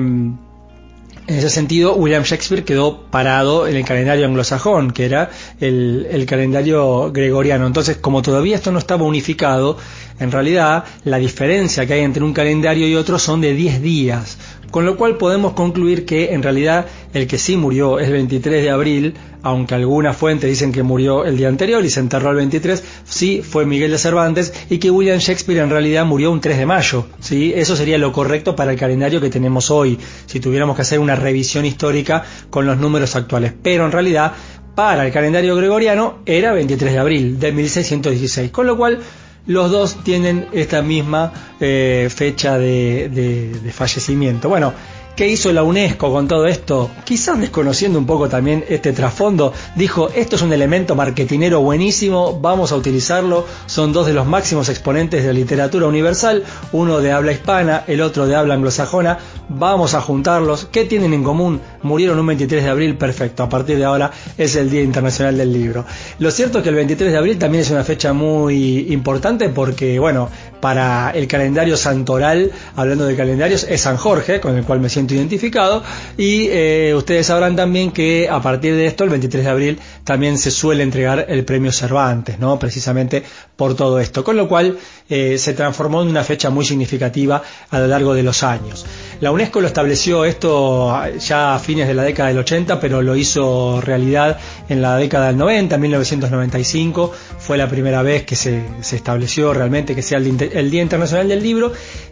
en 1.28 1.36
ese 1.36 1.50
sentido, 1.50 1.96
William 1.96 2.24
Shakespeare 2.24 2.64
quedó 2.64 3.02
parado 3.02 3.68
en 3.68 3.76
el 3.76 3.84
calendario 3.84 4.26
anglosajón, 4.26 4.92
que 4.92 5.06
era 5.06 5.30
el, 5.60 6.08
el, 6.10 6.26
calendario 6.26 7.12
gregoriano. 7.12 7.68
Entonces, 7.68 7.98
como 7.98 8.22
todavía 8.22 8.56
esto 8.56 8.72
no 8.72 8.80
estaba 8.80 9.04
unificado, 9.04 9.78
en 10.20 10.32
realidad 10.32 10.86
la 11.04 11.18
diferencia 11.18 11.86
que 11.86 11.94
hay 11.94 12.02
entre 12.02 12.24
un 12.24 12.34
calendario 12.34 12.88
y 12.88 12.96
otro 12.96 13.20
son 13.20 13.42
de 13.42 13.54
10 13.54 13.82
días. 13.82 14.38
Con 14.72 14.86
lo 14.86 14.98
cual 14.98 15.18
podemos 15.18 15.54
concluir 15.54 16.06
que 16.06 16.34
en 16.34 16.44
realidad 16.44 16.86
el 17.14 17.28
que 17.28 17.38
sí 17.38 17.58
murió 17.58 18.00
el 18.00 18.12
23 18.12 18.64
de 18.64 18.70
abril, 18.70 19.14
aunque 19.42 19.76
algunas 19.76 20.16
fuentes 20.18 20.50
dicen 20.50 20.72
que 20.72 20.84
murió 20.84 21.26
el 21.26 21.38
día 21.38 21.48
anterior 21.48 21.84
y 21.86 21.90
se 21.90 22.02
enterró 22.02 22.32
el 22.32 22.38
23, 22.38 22.84
sí 23.06 23.42
fue 23.42 23.66
Miguel 23.66 23.92
de 23.92 23.98
Cervantes 23.98 24.54
y 24.70 24.78
que 24.78 24.92
William 24.92 25.20
Shakespeare 25.20 25.60
en 25.60 25.70
realidad 25.70 26.06
murió 26.06 26.32
un 26.32 26.42
3 26.42 26.58
de 26.58 26.66
mayo. 26.66 27.06
¿sí? 27.20 27.54
Eso 27.56 27.76
sería 27.76 27.98
lo 27.98 28.12
correcto 28.12 28.56
para 28.56 28.72
el 28.72 28.78
calendario 28.78 29.22
que 29.22 29.30
tenemos 29.30 29.72
hoy, 29.72 29.98
si 30.26 30.40
tuviéramos 30.40 30.76
que 30.76 30.82
hacer 30.82 31.00
una 31.00 31.16
revisión 31.16 31.66
histórica 31.66 32.24
con 32.50 32.66
los 32.66 32.78
números 32.78 33.16
actuales. 33.16 33.54
Pero 33.62 33.86
en 33.86 33.92
realidad 33.92 34.34
para 34.76 35.06
el 35.06 35.12
calendario 35.12 35.56
gregoriano 35.56 36.20
era 36.26 36.54
23 36.54 36.94
de 36.94 37.00
abril 37.00 37.40
de 37.40 37.52
1616, 37.52 38.52
con 38.52 38.68
lo 38.68 38.78
cual 38.78 39.00
los 39.48 39.72
dos 39.72 40.04
tienen 40.04 40.48
esta 40.52 40.82
misma 40.82 41.32
eh, 41.60 42.10
fecha 42.14 42.58
de, 42.58 43.10
de, 43.10 43.60
de, 43.60 43.72
fallecimiento. 43.72 44.50
Bueno, 44.50 44.74
¿qué 45.18 45.28
hizo 45.28 45.52
la 45.52 45.64
UNESCO 45.64 46.12
con 46.14 46.28
todo 46.28 46.46
esto? 46.46 46.92
Quizás 47.04 47.40
desconociendo 47.40 47.98
un 47.98 48.06
poco 48.06 48.30
también 48.30 48.64
este 48.70 48.94
trasfondo, 48.94 49.52
dijo, 49.76 50.10
esto 50.16 50.36
es 50.36 50.44
un 50.44 50.54
elemento 50.54 50.94
marketinero 50.96 51.60
buenísimo, 51.60 52.40
vamos 52.40 52.72
a 52.72 52.76
utilizarlo, 52.76 53.44
son 53.66 53.92
dos 53.94 54.06
de 54.06 54.14
los 54.14 54.28
máximos 54.28 54.70
exponentes 54.70 55.24
de 55.24 55.34
la 55.34 55.40
literatura 55.40 55.88
universal, 55.88 56.44
uno 56.72 57.00
de 57.00 57.12
habla 57.12 57.32
hispana, 57.32 57.84
el 57.88 58.02
otro 58.02 58.28
de 58.28 58.36
habla 58.36 58.54
anglosajona, 58.54 59.18
vamos 59.50 59.96
a 59.96 60.02
juntarlos, 60.02 60.68
¿qué 60.72 60.86
tienen 60.86 61.14
en 61.14 61.24
común? 61.24 61.62
Murieron 61.82 62.20
un 62.20 62.28
23 62.28 62.64
de 62.64 62.70
abril, 62.70 62.96
perfecto, 62.96 63.42
a 63.42 63.50
partir 63.50 63.80
de 63.80 63.86
ahora 63.86 64.12
es 64.38 64.56
el 64.56 64.70
Día 64.70 64.84
Internacional 64.84 65.36
del 65.36 65.52
Libro. 65.52 65.84
Lo 66.20 66.30
cierto 66.30 66.60
es 66.60 66.64
que 66.64 66.70
el 66.70 66.76
23 66.76 67.12
de 67.12 67.18
abril 67.18 67.40
también 67.40 67.64
es 67.64 67.72
una 67.72 67.84
fecha 67.84 68.14
muy 68.14 68.94
importante 68.94 69.50
porque, 69.50 69.98
bueno, 69.98 70.30
para 70.60 71.12
el 71.12 71.28
calendario 71.28 71.78
santoral, 71.78 72.52
hablando 72.76 73.06
de 73.06 73.16
calendarios, 73.16 73.66
es 73.70 73.82
San 73.82 73.98
Jorge, 73.98 74.40
con 74.40 74.56
el 74.58 74.64
cual 74.64 74.80
me 74.80 74.90
siento 74.90 75.14
identificado, 75.14 75.84
y 76.18 76.48
eh, 76.50 76.94
ustedes 76.96 77.28
sabrán 77.28 77.56
también 77.56 77.92
que 77.92 78.28
a 78.30 78.42
partir 78.42 78.76
de 78.76 78.88
esto, 78.88 79.04
el 79.04 79.10
23 79.10 79.44
de 79.44 79.50
abril, 79.50 79.80
también 80.04 80.38
se 80.38 80.52
suele 80.52 80.84
entregar 80.84 81.26
el 81.30 81.46
premio 81.46 81.72
Cervantes, 81.72 82.40
¿no? 82.40 82.58
Precisamente 82.60 83.24
por 83.56 83.76
todo 83.76 84.00
esto, 84.00 84.24
con 84.24 84.38
lo 84.38 84.48
cual 84.48 84.78
eh, 85.10 85.38
se 85.38 85.54
transformó 85.54 86.02
en 86.02 86.10
una 86.10 86.24
fecha 86.24 86.50
muy 86.50 86.66
significativa 86.66 87.42
a 87.70 87.80
lo 87.80 87.88
largo 87.88 88.14
de 88.14 88.24
los 88.24 88.44
años. 88.44 88.86
La 89.20 89.32
UNESCO 89.32 89.62
lo 89.62 89.68
estableció 89.68 90.26
esto 90.26 90.94
ya 91.18 91.56
a 91.56 91.60
fines 91.60 91.88
de 91.88 91.94
la 91.94 92.04
década 92.04 92.30
del 92.30 92.38
80, 92.40 92.80
pero 92.80 93.02
lo 93.02 93.16
hizo 93.16 93.82
realidad 93.82 94.38
en 94.70 94.82
la 94.82 94.98
década 94.98 95.28
del 95.28 95.38
90, 95.38 95.76
en 95.76 95.82
1995. 95.82 97.12
Fue 97.40 97.58
la 97.58 97.68
primera 97.68 98.04
vez 98.04 98.24
que 98.26 98.36
se, 98.36 98.64
se 98.82 98.96
estableció 98.98 99.54
realmente 99.54 99.96
que 99.96 100.02
sea 100.02 100.20
el, 100.20 100.28
el 100.54 100.70
Día 100.70 100.82
Internacional 100.84 101.28
del 101.28 101.42
Libro. 101.42 101.72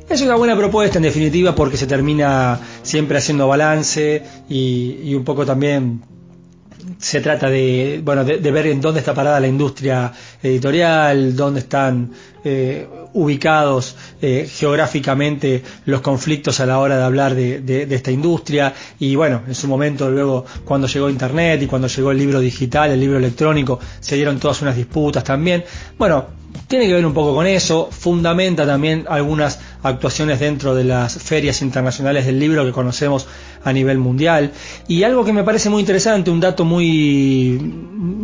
Es 0.09 0.21
una 0.21 0.35
buena 0.35 0.55
propuesta 0.55 0.97
en 0.97 1.03
definitiva 1.03 1.53
porque 1.53 1.77
se 1.77 1.87
termina 1.87 2.59
siempre 2.81 3.17
haciendo 3.17 3.47
balance 3.47 4.23
y 4.49 5.13
un 5.13 5.23
poco 5.23 5.45
también 5.45 6.01
se 6.97 7.21
trata 7.21 7.49
de, 7.49 8.01
bueno, 8.03 8.23
de, 8.23 8.37
de 8.37 8.51
ver 8.51 8.67
en 8.67 8.81
dónde 8.81 8.99
está 8.99 9.13
parada 9.13 9.39
la 9.39 9.47
industria 9.47 10.11
editorial, 10.41 11.35
dónde 11.35 11.59
están 11.61 12.11
eh, 12.43 12.87
ubicados 13.13 13.95
eh, 14.21 14.47
geográficamente 14.51 15.63
los 15.85 16.01
conflictos 16.01 16.59
a 16.59 16.65
la 16.65 16.79
hora 16.79 16.97
de 16.97 17.03
hablar 17.03 17.35
de, 17.35 17.59
de- 17.61 17.85
de 17.85 17.95
esta 17.95 18.11
industria 18.11 18.73
y 18.99 19.15
bueno, 19.15 19.41
en 19.47 19.55
su 19.55 19.67
momento 19.67 20.09
luego 20.09 20.45
cuando 20.63 20.87
llegó 20.87 21.09
Internet 21.09 21.61
y 21.63 21.67
cuando 21.67 21.87
llegó 21.87 22.11
el 22.11 22.17
libro 22.17 22.39
digital, 22.39 22.91
el 22.91 22.99
libro 22.99 23.17
electrónico, 23.17 23.79
se 23.99 24.15
dieron 24.15 24.39
todas 24.39 24.61
unas 24.61 24.75
disputas 24.75 25.23
también. 25.23 25.63
Bueno, 25.97 26.25
tiene 26.67 26.87
que 26.87 26.93
ver 26.93 27.05
un 27.05 27.13
poco 27.13 27.35
con 27.35 27.45
eso, 27.47 27.89
fundamenta 27.91 28.65
también 28.65 29.05
algunas 29.09 29.59
actuaciones 29.83 30.39
dentro 30.39 30.73
de 30.73 30.83
las 30.85 31.13
ferias 31.21 31.61
internacionales 31.61 32.25
del 32.25 32.39
libro 32.39 32.65
que 32.65 32.71
conocemos 32.71 33.27
a 33.65 33.73
nivel 33.73 33.97
mundial. 33.97 34.51
Y 34.87 35.03
algo 35.03 35.25
que 35.25 35.33
me 35.33 35.43
parece 35.43 35.69
muy 35.69 35.81
interesante, 35.81 36.31
un 36.31 36.39
dato 36.39 36.63
muy 36.63 37.59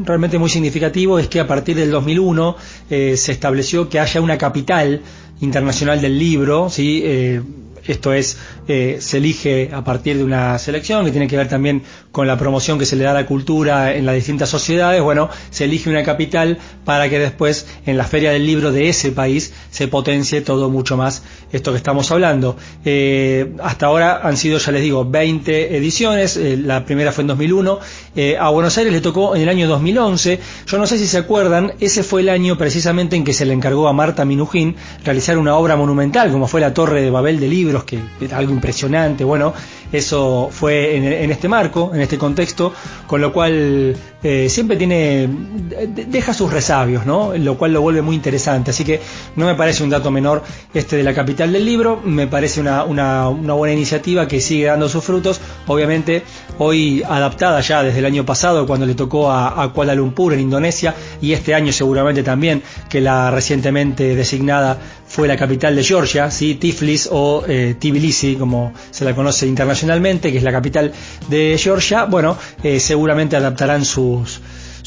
realmente 0.06 0.38
muy 0.38 0.50
significativo, 0.50 1.20
es 1.20 1.28
que 1.28 1.40
a 1.40 1.48
partir 1.48 1.76
del 1.76 1.92
2001 1.92 2.56
eh, 2.90 3.18
se 3.18 3.32
estableció 3.34 3.90
que 3.90 4.00
haya 4.00 4.22
una 4.22 4.38
capital 4.38 5.02
internacional 5.42 6.00
del 6.00 6.18
libro, 6.18 6.70
¿sí? 6.70 7.02
Eh, 7.04 7.42
esto 7.88 8.14
es, 8.14 8.38
eh, 8.68 8.98
se 9.00 9.18
elige 9.18 9.70
a 9.74 9.84
partir 9.84 10.18
de 10.18 10.24
una 10.24 10.58
selección 10.58 11.06
que 11.06 11.12
tiene 11.12 11.28
que 11.28 11.38
ver 11.38 11.48
también 11.48 11.84
con 12.12 12.28
la 12.28 12.38
promoción 12.38 12.78
que 12.78 12.86
se 12.86 12.96
le 12.96 13.04
da 13.06 13.12
a 13.12 13.14
la 13.14 13.26
cultura 13.26 13.96
en 13.96 14.06
las 14.06 14.16
distintas 14.16 14.50
sociedades. 14.50 15.02
Bueno, 15.02 15.30
se 15.50 15.66
elige 15.66 15.90
una 15.90 16.04
capital 16.04 16.58
para 16.86 17.10
que 17.10 17.20
después 17.20 17.68
en 17.86 17.98
la 17.98 18.04
feria 18.04 18.32
del 18.32 18.46
libro 18.46 18.72
de 18.72 18.90
ese 18.90 19.12
país 19.12 19.54
se 19.70 19.88
potencie 19.88 20.42
todo 20.42 20.70
mucho 20.70 20.98
más 20.98 21.24
esto 21.52 21.72
que 21.72 21.78
estamos 21.78 22.12
hablando. 22.12 22.58
Eh, 22.86 23.54
hasta 23.64 23.86
ahora 23.86 24.22
han 24.24 24.38
sido, 24.38 24.58
ya 24.58 24.72
les 24.72 24.82
digo, 24.82 25.06
20 25.06 25.78
ediciones. 25.78 26.38
eh, 26.38 26.58
la 26.58 26.86
primera 26.86 27.12
fue 27.12 27.22
en 27.24 27.28
2001. 27.28 27.80
eh, 28.16 28.38
a 28.38 28.50
Buenos 28.50 28.78
Aires 28.78 28.94
le 28.94 29.02
tocó 29.02 29.36
en 29.36 29.42
el 29.42 29.50
año 29.50 29.68
2011. 29.68 30.40
Yo 30.68 30.78
no 30.78 30.86
sé 30.88 30.98
si 30.98 31.08
se 31.08 31.18
acuerdan, 31.18 31.74
ese 31.80 32.04
fue 32.04 32.22
el 32.22 32.30
año 32.30 32.58
precisamente 32.58 33.16
en 33.16 33.24
que 33.24 33.34
se 33.34 33.46
le 33.46 33.54
encargó 33.54 33.88
a 33.88 33.94
Marta 33.94 34.26
Minujín 34.26 34.76
realizar 35.04 35.38
una 35.38 35.56
obra 35.56 35.76
monumental, 35.76 36.32
como 36.32 36.48
fue 36.48 36.62
la 36.62 36.74
Torre 36.74 37.02
de 37.02 37.10
Babel 37.10 37.40
de 37.40 37.48
Libros, 37.72 37.84
que 37.86 38.00
algo 38.34 38.52
impresionante. 38.54 39.24
Bueno, 39.24 39.54
eso 39.92 40.50
fue 40.52 40.96
en, 40.96 41.32
este 41.32 41.48
marco, 41.48 41.92
en 41.94 42.02
este 42.02 42.18
contexto, 42.18 42.74
con 43.08 43.20
lo 43.22 43.32
cual 43.34 43.96
eh, 44.24 44.48
siempre 44.50 44.78
tiene, 44.78 45.28
de- 45.28 46.06
deja 46.08 46.34
sus 46.34 46.52
resabios, 46.52 47.06
¿no? 47.06 47.34
Lo 47.38 47.58
cual 47.58 47.74
lo 47.74 47.82
vuelve 47.82 48.02
muy 48.02 48.16
interesante. 48.16 48.72
Así 48.72 48.84
que 48.84 49.02
no 49.36 49.46
me 49.46 49.56
parece 49.56 49.84
un 49.84 49.90
dato 49.90 50.12
menor 50.12 50.44
este 50.74 50.98
de 50.98 51.04
la 51.04 51.14
capital 51.14 51.52
del 51.52 51.66
libro, 51.66 52.02
me 52.04 52.28
parece 52.28 52.62
una, 52.62 52.84
una, 52.84 53.28
buena 53.30 53.74
iniciativa 53.74 54.28
que 54.28 54.40
sigue 54.42 54.66
dando 54.66 54.88
sus 54.88 55.04
frutos, 55.04 55.42
obviamente 55.68 56.24
hoy 56.58 57.04
adaptada 57.08 57.60
ya 57.62 57.84
desde 57.84 58.00
el 58.00 58.06
año 58.06 58.26
pasado 58.26 58.66
cuando 58.68 58.86
le 58.86 58.96
tocó 58.96 59.32
a 59.32 59.72
Kuala 59.74 59.94
Lumpur 59.96 60.34
en 60.34 60.40
Indonesia 60.42 60.94
y 61.22 61.34
este 61.34 61.54
año 61.54 61.72
seguramente 61.74 62.24
también 62.24 62.62
que 62.90 63.02
la 63.02 63.30
recientemente 63.32 64.16
designada 64.16 64.78
fue 65.12 65.28
la 65.28 65.36
capital 65.36 65.76
de 65.76 65.84
Georgia, 65.84 66.32
¿sí? 66.32 66.56
Tiflis 66.56 67.10
o 67.12 67.44
eh, 67.46 67.76
Tbilisi 67.78 68.36
como 68.36 68.74
se 68.92 69.04
la 69.04 69.14
conoce 69.14 69.46
internacionalmente, 69.46 70.32
que 70.32 70.38
es 70.38 70.44
la 70.44 70.54
capital 70.54 70.94
de 71.28 71.58
Georgia, 71.60 72.06
bueno, 72.06 72.38
eh, 72.64 72.80
seguramente 72.80 73.36
adaptarán 73.36 73.84
sus 73.84 74.41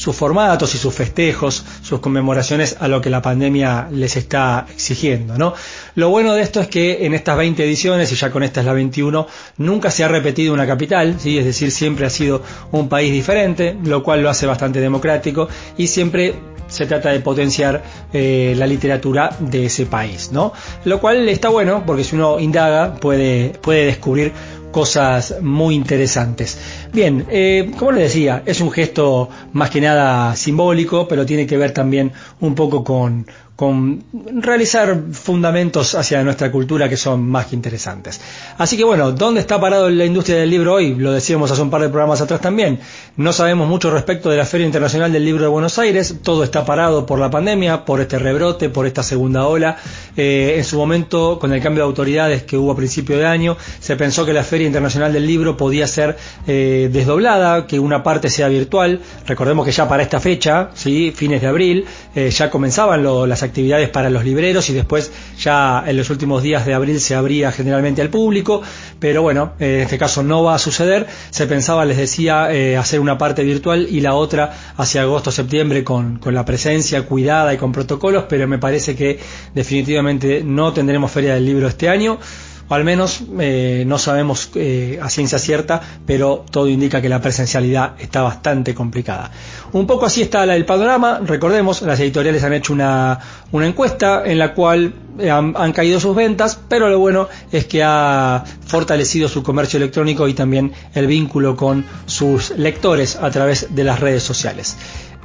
sus 0.05 0.15
formatos 0.15 0.75
y 0.75 0.77
sus 0.77 0.93
festejos, 0.93 1.65
sus 1.81 1.99
conmemoraciones 1.99 2.77
a 2.79 2.87
lo 2.87 3.01
que 3.01 3.09
la 3.09 3.23
pandemia 3.23 3.87
les 3.91 4.15
está 4.17 4.67
exigiendo, 4.71 5.35
¿no? 5.35 5.55
Lo 5.95 6.09
bueno 6.09 6.35
de 6.35 6.43
esto 6.43 6.61
es 6.61 6.67
que 6.67 7.07
en 7.07 7.15
estas 7.15 7.35
20 7.35 7.65
ediciones, 7.65 8.11
y 8.11 8.15
ya 8.15 8.29
con 8.29 8.43
esta 8.43 8.59
es 8.59 8.67
la 8.67 8.73
21, 8.73 9.25
nunca 9.57 9.89
se 9.89 10.03
ha 10.03 10.07
repetido 10.07 10.53
una 10.53 10.67
capital. 10.67 11.17
Es 11.25 11.45
decir, 11.45 11.71
siempre 11.71 12.05
ha 12.05 12.11
sido 12.11 12.43
un 12.71 12.87
país 12.87 13.11
diferente, 13.11 13.75
lo 13.83 14.03
cual 14.03 14.21
lo 14.21 14.29
hace 14.29 14.45
bastante 14.45 14.79
democrático 14.79 15.47
y 15.75 15.87
siempre 15.87 16.35
se 16.67 16.85
trata 16.85 17.09
de 17.09 17.19
potenciar 17.19 17.81
eh, 18.13 18.53
la 18.55 18.67
literatura 18.67 19.35
de 19.39 19.65
ese 19.65 19.87
país, 19.87 20.31
¿no? 20.31 20.53
Lo 20.83 20.99
cual 20.99 21.27
está 21.29 21.49
bueno 21.49 21.81
porque 21.83 22.03
si 22.03 22.15
uno 22.15 22.39
indaga 22.39 22.93
puede, 22.93 23.53
puede 23.59 23.85
descubrir 23.85 24.33
cosas 24.75 25.35
muy 25.41 25.73
interesantes. 25.73 26.57
Bien, 26.91 27.25
eh, 27.29 27.71
como 27.79 27.93
les 27.93 28.03
decía, 28.11 28.43
es 28.45 28.59
un 28.59 28.71
gesto 28.71 29.29
más 29.53 29.69
que 29.69 29.79
nada 29.79 30.35
simbólico, 30.35 31.07
pero 31.07 31.25
tiene 31.25 31.47
que 31.47 31.55
ver 31.55 31.71
también 31.71 32.11
un 32.41 32.55
poco 32.55 32.83
con, 32.83 33.25
con 33.55 34.03
realizar 34.41 34.99
fundamentos 35.13 35.95
hacia 35.95 36.21
nuestra 36.23 36.51
cultura 36.51 36.89
que 36.89 36.97
son 36.97 37.25
más 37.27 37.45
que 37.45 37.55
interesantes. 37.55 38.19
Así 38.57 38.75
que 38.75 38.83
bueno, 38.83 39.11
¿dónde 39.13 39.39
está 39.39 39.59
parado 39.61 39.89
la 39.89 40.03
industria 40.03 40.37
del 40.37 40.49
libro 40.49 40.73
hoy? 40.73 40.93
Lo 40.95 41.13
decíamos 41.13 41.49
hace 41.51 41.61
un 41.61 41.69
par 41.69 41.81
de 41.81 41.87
programas 41.89 42.19
atrás 42.19 42.41
también. 42.41 42.79
No 43.15 43.31
sabemos 43.31 43.69
mucho 43.69 43.89
respecto 43.91 44.29
de 44.29 44.35
la 44.37 44.45
Feria 44.45 44.65
Internacional 44.65 45.11
del 45.13 45.23
Libro 45.23 45.43
de 45.43 45.47
Buenos 45.47 45.79
Aires. 45.79 46.15
Todo 46.21 46.43
está 46.43 46.65
parado 46.65 47.05
por 47.05 47.17
la 47.17 47.29
pandemia, 47.29 47.85
por 47.85 48.01
este 48.01 48.19
rebrote, 48.19 48.69
por 48.69 48.87
esta 48.87 49.03
segunda 49.03 49.45
ola. 49.47 49.77
Eh, 50.17 50.55
en 50.57 50.63
su 50.65 50.77
momento, 50.77 51.39
con 51.39 51.53
el 51.53 51.61
cambio 51.61 51.83
de 51.83 51.87
autoridades 51.87 52.43
que 52.43 52.57
hubo 52.57 52.71
a 52.73 52.75
principio 52.75 53.17
de 53.17 53.25
año, 53.25 53.55
se 53.79 53.95
pensó 53.95 54.25
que 54.25 54.33
la 54.33 54.43
Feria 54.43 54.67
Internacional 54.67 55.13
del 55.13 55.25
Libro 55.25 55.55
podía 55.55 55.87
ser 55.87 56.17
eh, 56.45 56.89
desdoblada, 56.91 57.67
que 57.67 57.79
una 57.79 58.03
parte 58.03 58.29
sea 58.29 58.49
virtual. 58.49 58.99
Recordemos 59.25 59.65
que 59.65 59.71
ya 59.71 59.87
para 59.87 60.03
esta 60.03 60.19
fecha, 60.19 60.71
¿sí? 60.73 61.13
fines 61.15 61.41
de 61.41 61.47
abril, 61.47 61.85
eh, 62.15 62.29
ya 62.31 62.49
comenzaban 62.49 63.01
lo- 63.01 63.25
las 63.25 63.44
actividades 63.45 63.89
para 63.89 64.09
los 64.09 64.23
libreros 64.23 64.69
y 64.69 64.73
después 64.73 65.11
ya 65.39 65.83
en 65.85 65.97
los 65.97 66.09
últimos 66.09 66.43
días 66.43 66.65
de 66.65 66.73
abril 66.73 66.99
se 66.99 67.15
abría 67.15 67.51
generalmente 67.51 68.01
al 68.01 68.09
público, 68.09 68.61
pero 68.99 69.21
bueno, 69.21 69.53
eh, 69.59 69.77
en 69.77 69.81
este 69.81 69.97
caso 69.97 70.23
no 70.23 70.43
va 70.43 70.55
a 70.55 70.59
suceder. 70.59 71.07
Se 71.29 71.47
pensaba, 71.47 71.85
les 71.85 71.97
decía, 71.97 72.51
eh, 72.51 72.77
hacer 72.77 72.99
una 72.99 73.17
parte 73.17 73.43
virtual 73.43 73.87
y 73.89 74.01
la 74.01 74.15
otra 74.15 74.73
hacia 74.77 75.01
agosto-septiembre 75.01 75.83
con, 75.83 76.17
con 76.19 76.33
la 76.33 76.45
presencia 76.45 77.01
cuidada 77.03 77.53
y 77.53 77.57
con 77.57 77.71
protocolos, 77.71 78.25
pero 78.29 78.47
me 78.47 78.57
parece 78.57 78.95
que 78.95 79.19
definitivamente 79.53 80.43
no 80.43 80.73
tendremos 80.73 81.11
Feria 81.11 81.35
del 81.35 81.45
Libro 81.45 81.67
este 81.67 81.89
año. 81.89 82.19
O 82.67 82.73
al 82.73 82.83
menos 82.83 83.21
eh, 83.39 83.83
no 83.85 83.97
sabemos 83.97 84.49
eh, 84.55 84.99
a 85.01 85.09
ciencia 85.09 85.37
cierta, 85.37 85.81
pero 86.05 86.43
todo 86.49 86.67
indica 86.67 87.01
que 87.01 87.09
la 87.09 87.21
presencialidad 87.21 87.93
está 87.99 88.23
bastante 88.23 88.73
complicada. 88.73 89.31
Un 89.71 89.85
poco 89.85 90.05
así 90.05 90.21
está 90.21 90.43
el 90.43 90.65
panorama. 90.65 91.19
Recordemos, 91.23 91.81
las 91.83 91.99
editoriales 91.99 92.43
han 92.43 92.53
hecho 92.53 92.73
una, 92.73 93.19
una 93.51 93.67
encuesta 93.67 94.23
en 94.25 94.39
la 94.39 94.53
cual 94.53 94.93
eh, 95.19 95.29
han, 95.29 95.53
han 95.55 95.73
caído 95.73 95.99
sus 95.99 96.15
ventas, 96.15 96.59
pero 96.67 96.89
lo 96.89 96.97
bueno 96.97 97.27
es 97.51 97.65
que 97.65 97.83
ha 97.83 98.43
fortalecido 98.65 99.27
su 99.27 99.43
comercio 99.43 99.77
electrónico 99.77 100.27
y 100.27 100.33
también 100.33 100.71
el 100.95 101.05
vínculo 101.05 101.55
con 101.55 101.85
sus 102.07 102.51
lectores 102.57 103.15
a 103.15 103.29
través 103.29 103.75
de 103.75 103.83
las 103.83 103.99
redes 103.99 104.23
sociales. 104.23 104.75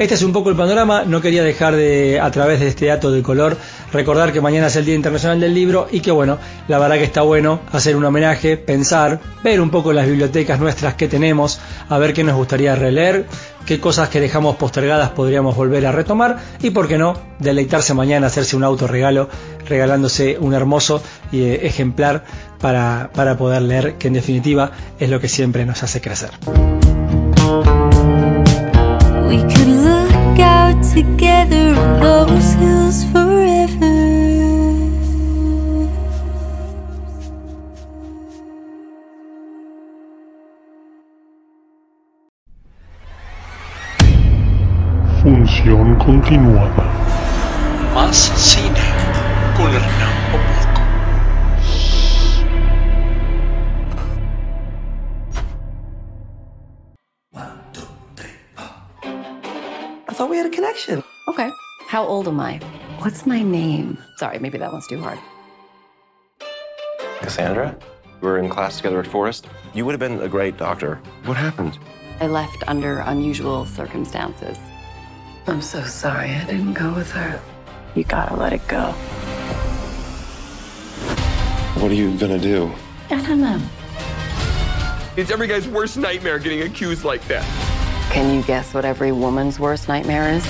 Este 0.01 0.15
es 0.15 0.23
un 0.23 0.33
poco 0.33 0.49
el 0.49 0.57
panorama, 0.57 1.05
no 1.05 1.21
quería 1.21 1.45
dejar 1.45 1.77
de, 1.77 2.19
a 2.19 2.31
través 2.31 2.59
de 2.59 2.69
este 2.69 2.87
dato 2.87 3.11
de 3.11 3.23
color, 3.23 3.59
recordar 3.93 4.33
que 4.33 4.41
mañana 4.41 4.69
es 4.69 4.77
el 4.77 4.87
Día 4.87 4.95
Internacional 4.95 5.39
del 5.41 5.53
Libro 5.53 5.89
y 5.93 6.01
que 6.01 6.11
bueno, 6.11 6.39
la 6.69 6.79
verdad 6.79 6.97
que 6.97 7.05
está 7.05 7.21
bueno 7.21 7.61
hacer 7.71 7.97
un 7.97 8.07
homenaje, 8.07 8.57
pensar, 8.57 9.21
ver 9.45 9.61
un 9.61 9.69
poco 9.69 9.93
las 9.93 10.07
bibliotecas 10.07 10.59
nuestras 10.59 10.95
que 10.95 11.07
tenemos, 11.07 11.61
a 11.91 11.99
ver 11.99 12.15
qué 12.15 12.25
nos 12.25 12.35
gustaría 12.35 12.75
releer, 12.75 13.27
qué 13.67 13.79
cosas 13.79 14.09
que 14.09 14.21
dejamos 14.21 14.57
postergadas 14.57 15.11
podríamos 15.11 15.55
volver 15.55 15.85
a 15.85 15.93
retomar 15.93 16.39
y 16.63 16.71
por 16.71 16.89
qué 16.89 16.97
no, 16.97 17.13
deleitarse 17.39 17.93
mañana, 17.93 18.29
hacerse 18.29 18.57
un 18.57 18.65
autorregalo, 18.65 19.29
regalándose 19.69 20.39
un 20.41 20.55
hermoso 20.55 21.03
eh, 21.31 21.61
ejemplar 21.65 22.25
para, 22.59 23.11
para 23.13 23.37
poder 23.37 23.61
leer, 23.61 23.97
que 23.97 24.09
en 24.09 24.15
definitiva 24.15 24.73
es 24.99 25.11
lo 25.11 25.21
que 25.21 25.29
siempre 25.29 25.67
nos 25.67 25.83
hace 25.83 26.01
crecer. 26.01 26.31
We 29.31 29.37
could 29.43 29.69
look 29.69 30.41
out 30.41 30.83
together 30.83 31.73
on 31.79 32.27
those 32.27 32.53
hills 32.55 33.05
forever. 33.13 33.95
Función 45.23 45.95
continuada. 45.95 46.91
Más 47.95 48.17
cine 48.35 48.81
con 49.57 49.71
Hernán 49.71 50.50
thought 60.21 60.29
we 60.29 60.37
had 60.37 60.45
a 60.45 60.51
connection. 60.51 61.03
Okay. 61.29 61.51
How 61.87 62.05
old 62.05 62.29
am 62.29 62.39
I? 62.41 62.59
What's 62.99 63.25
my 63.25 63.43
name? 63.43 63.97
Sorry, 64.19 64.39
maybe 64.39 64.59
that 64.59 64.71
one's 64.71 64.87
too 64.87 65.01
hard. 65.01 65.19
Cassandra? 67.23 67.75
We 68.21 68.29
were 68.29 68.37
in 68.37 68.51
class 68.51 68.77
together 68.77 69.01
at 69.01 69.07
Forest. 69.07 69.49
You 69.73 69.87
would 69.87 69.93
have 69.93 69.99
been 69.99 70.21
a 70.21 70.29
great 70.29 70.59
doctor. 70.59 70.97
What 71.25 71.39
happened? 71.39 71.79
I 72.21 72.27
left 72.27 72.63
under 72.69 72.99
unusual 72.99 73.65
circumstances. 73.65 74.59
I'm 75.47 75.63
so 75.63 75.83
sorry 75.85 76.29
I 76.29 76.45
didn't 76.45 76.75
go 76.75 76.93
with 76.93 77.11
her. 77.13 77.41
You 77.95 78.05
gotta 78.05 78.37
let 78.37 78.53
it 78.53 78.69
go. 78.69 78.93
What 81.81 81.91
are 81.91 81.95
you 81.95 82.15
gonna 82.19 82.39
do? 82.39 82.71
I 83.09 83.23
don't 83.27 83.41
know. 83.41 83.59
It's 85.17 85.31
every 85.31 85.47
guy's 85.47 85.67
worst 85.67 85.97
nightmare 85.97 86.39
getting 86.39 86.61
accused 86.61 87.05
like 87.05 87.27
that. 87.29 87.70
Can 88.11 88.35
you 88.35 88.43
guess 88.43 88.75
what 88.75 88.85
every 88.85 89.13
woman's 89.13 89.61
worst 89.61 89.89
nightmare 89.89 90.33
is? 90.35 90.45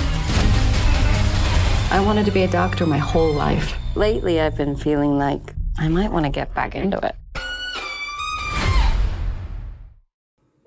I 1.92 2.00
wanted 2.00 2.24
to 2.24 2.32
be 2.32 2.42
a 2.42 2.48
doctor 2.48 2.86
my 2.86 2.96
whole 2.96 3.34
life. 3.34 3.76
Lately, 3.94 4.40
I've 4.40 4.56
been 4.56 4.76
feeling 4.76 5.18
like 5.18 5.42
I 5.78 5.88
might 5.88 6.10
want 6.10 6.24
to 6.24 6.30
get 6.30 6.54
back 6.54 6.74
into 6.74 6.96
it. 6.96 7.14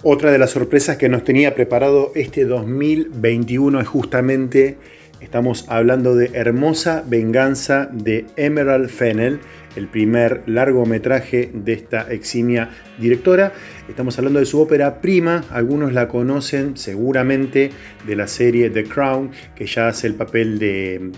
Otra 0.04 0.32
de 0.32 0.38
las 0.38 0.52
sorpresas 0.52 0.98
que 0.98 1.10
nos 1.10 1.24
tenía 1.24 1.56
preparado 1.56 2.12
este 2.14 2.46
2021 2.46 3.80
es 3.80 3.88
justamente, 3.88 4.78
estamos 5.20 5.66
hablando 5.70 6.16
de 6.16 6.30
Hermosa 6.34 7.04
Venganza 7.08 7.88
de 7.92 8.28
Emerald 8.36 8.90
Fennell, 8.90 9.40
el 9.76 9.88
primer 9.88 10.44
largometraje 10.46 11.52
de 11.54 11.74
esta 11.74 12.12
eximia 12.12 12.70
directora. 13.00 13.54
Estamos 13.90 14.18
hablando 14.18 14.40
de 14.40 14.46
su 14.46 14.60
ópera 14.60 15.02
prima, 15.02 15.44
algunos 15.50 15.94
la 15.94 16.08
conocen 16.08 16.78
seguramente 16.78 17.72
de 18.06 18.16
la 18.16 18.28
serie 18.28 18.70
The 18.70 18.84
Crown, 18.86 19.32
que 19.56 19.66
ya 19.66 19.88
hace 19.88 20.08
el 20.08 20.16
papel 20.16 20.60
de 20.60 21.12